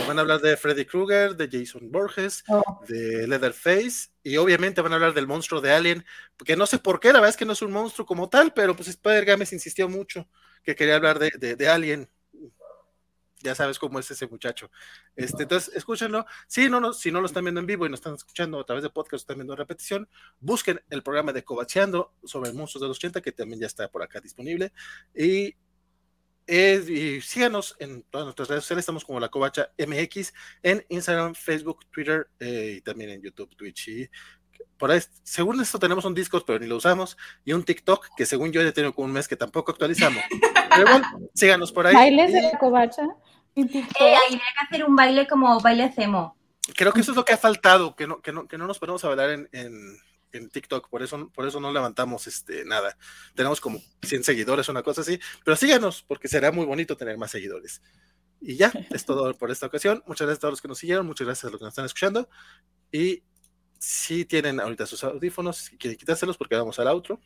Van 0.07 0.18
a 0.18 0.22
hablar 0.22 0.41
de 0.41 0.57
Freddy 0.57 0.84
Krueger, 0.84 1.38
de 1.38 1.47
Jason 1.49 1.89
Borges, 1.89 2.43
Oh. 2.49 2.81
de 2.85 3.27
Leatherface, 3.30 4.09
y 4.23 4.35
obviamente 4.35 4.81
van 4.81 4.91
a 4.91 4.95
hablar 4.95 5.13
del 5.13 5.26
monstruo 5.26 5.61
de 5.61 5.72
Alien, 5.72 6.03
porque 6.35 6.57
no 6.57 6.65
sé 6.65 6.80
por 6.80 6.99
qué, 6.99 7.07
la 7.13 7.19
verdad 7.19 7.30
es 7.30 7.38
que 7.38 7.45
no 7.45 7.53
es 7.53 7.61
un 7.61 7.72
monstruo 7.72 8.05
como 8.05 8.27
tal, 8.27 8.51
pero 8.53 8.76
pues 8.76 8.89
Spider 8.89 9.23
Games 9.23 9.53
insistió 9.53 9.88
mucho 9.88 10.27
que 10.63 10.75
quería 10.75 10.95
hablar 10.95 11.19
de, 11.19 11.31
de. 11.38 12.07
Ya 13.43 13.55
sabes 13.55 13.79
cómo 13.79 13.99
es 13.99 14.09
ese 14.11 14.27
muchacho. 14.27 14.69
Este, 15.15 15.43
entonces, 15.43 15.73
escúchenlo. 15.75 16.25
Si 16.47 16.69
no, 16.69 16.79
no, 16.79 16.93
si 16.93 17.11
no 17.11 17.21
lo 17.21 17.25
están 17.25 17.43
viendo 17.43 17.59
en 17.59 17.65
vivo 17.65 17.85
y 17.85 17.89
nos 17.89 17.99
están 17.99 18.13
escuchando 18.13 18.59
a 18.59 18.65
través 18.65 18.83
de 18.83 18.89
podcast, 18.89 19.23
están 19.23 19.38
viendo 19.38 19.53
en 19.53 19.57
repetición, 19.57 20.07
busquen 20.39 20.81
el 20.89 21.01
programa 21.03 21.33
de 21.33 21.43
Covacheando 21.43 22.13
sobre 22.23 22.53
monstruos 22.53 22.81
de 22.81 22.88
los 22.88 22.97
80, 22.97 23.21
que 23.21 23.31
también 23.31 23.59
ya 23.59 23.67
está 23.67 23.89
por 23.89 24.03
acá 24.03 24.19
disponible. 24.19 24.71
Y, 25.15 25.55
eh, 26.47 26.83
y 26.88 27.21
síganos 27.21 27.75
en 27.79 28.03
todas 28.03 28.25
nuestras 28.25 28.47
redes 28.47 28.63
sociales, 28.63 28.83
estamos 28.83 29.05
como 29.05 29.19
la 29.19 29.29
Covacha 29.29 29.71
MX, 29.77 30.33
en 30.61 30.85
Instagram, 30.89 31.33
Facebook, 31.33 31.85
Twitter 31.89 32.29
eh, 32.39 32.75
y 32.77 32.81
también 32.81 33.09
en 33.09 33.21
YouTube, 33.21 33.55
Twitch. 33.55 33.88
Y 33.88 34.09
por 34.82 34.90
ahí, 34.90 34.99
según 35.22 35.62
esto 35.62 35.78
tenemos 35.78 36.03
un 36.06 36.16
Discord, 36.16 36.44
pero 36.44 36.58
ni 36.58 36.66
lo 36.66 36.78
usamos, 36.78 37.16
y 37.45 37.53
un 37.53 37.64
TikTok, 37.64 38.16
que 38.18 38.26
según 38.26 38.52
yo 38.52 38.64
ya 38.64 38.72
tengo 38.72 38.94
como 38.95 39.06
un 39.06 39.14
mes 39.14 39.28
que 39.28 39.36
tampoco 39.36 39.72
actualizamos. 39.72 40.24
Pero 40.72 40.82
igual, 40.88 41.03
síganos 41.36 41.72
por 41.72 41.86
ahí. 41.86 41.94
Bailes 41.94 42.34
de 42.34 42.40
Y 42.40 42.41
la 42.41 42.58
covacha. 42.58 43.03
Eh, 43.56 43.68
habría 43.68 44.40
que 44.40 44.66
hacer 44.68 44.86
un 44.86 44.95
baile 44.95 45.28
como 45.28 45.60
baile 45.60 45.91
cemo. 45.91 46.36
creo 46.76 46.94
que 46.94 47.02
eso 47.02 47.12
es 47.12 47.18
lo 47.18 47.26
que 47.26 47.34
ha 47.34 47.38
faltado, 47.38 47.95
que 47.95 48.08
no, 48.08 48.22
que 48.22 48.32
no, 48.32 48.48
que 48.48 48.58
no 48.58 48.66
nos 48.66 48.80
ponemos 48.80 49.03
a 49.03 49.10
bailar 49.10 49.30
en, 49.30 49.49
en, 49.52 49.99
en 50.32 50.49
TikTok, 50.49 50.90
por 50.90 51.03
eso, 51.03 51.30
por 51.30 51.48
eso 51.48 51.60
no 51.60 51.72
levantamos 51.72 52.26
este, 52.26 52.66
nada. 52.66 52.98
Tenemos 53.36 53.62
como 53.62 53.80
100 54.02 54.24
seguidores, 54.24 54.68
una 54.68 54.82
cosa 54.82 55.02
así, 55.02 55.20
pero 55.45 55.56
síganos, 55.56 56.02
porque 56.08 56.28
será 56.28 56.52
muy 56.52 56.66
bonito 56.66 56.98
tener 56.98 57.20
más 57.20 57.30
seguidores. 57.30 57.84
Y 58.40 58.56
ya, 58.56 58.72
es 58.90 59.06
todo 59.06 59.38
por 59.38 59.52
esta 59.52 59.68
ocasión. 59.68 60.03
Muchas 60.08 60.26
gracias 60.26 60.40
a 60.40 60.41
todos 60.41 60.53
los 60.53 60.62
que 60.62 60.68
nos 60.70 60.80
siguieron, 60.80 61.06
muchas 61.06 61.28
gracias 61.28 61.45
a 61.45 61.52
los 61.52 61.60
que 61.60 61.66
nos 61.66 61.74
están 61.74 61.86
escuchando. 61.86 62.28
Y 62.91 63.24
si 63.82 64.26
tienen 64.26 64.60
ahorita 64.60 64.86
sus 64.86 65.03
audífonos, 65.03 65.72
quieren 65.80 65.98
quitárselos 65.98 66.38
porque 66.38 66.56
vamos 66.56 66.78
al 66.78 66.88
outro. 66.88 67.20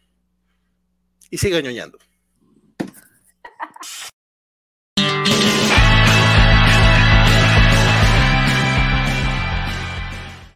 Y 1.30 1.38
sigan 1.38 1.64
ñoñando. 1.64 2.00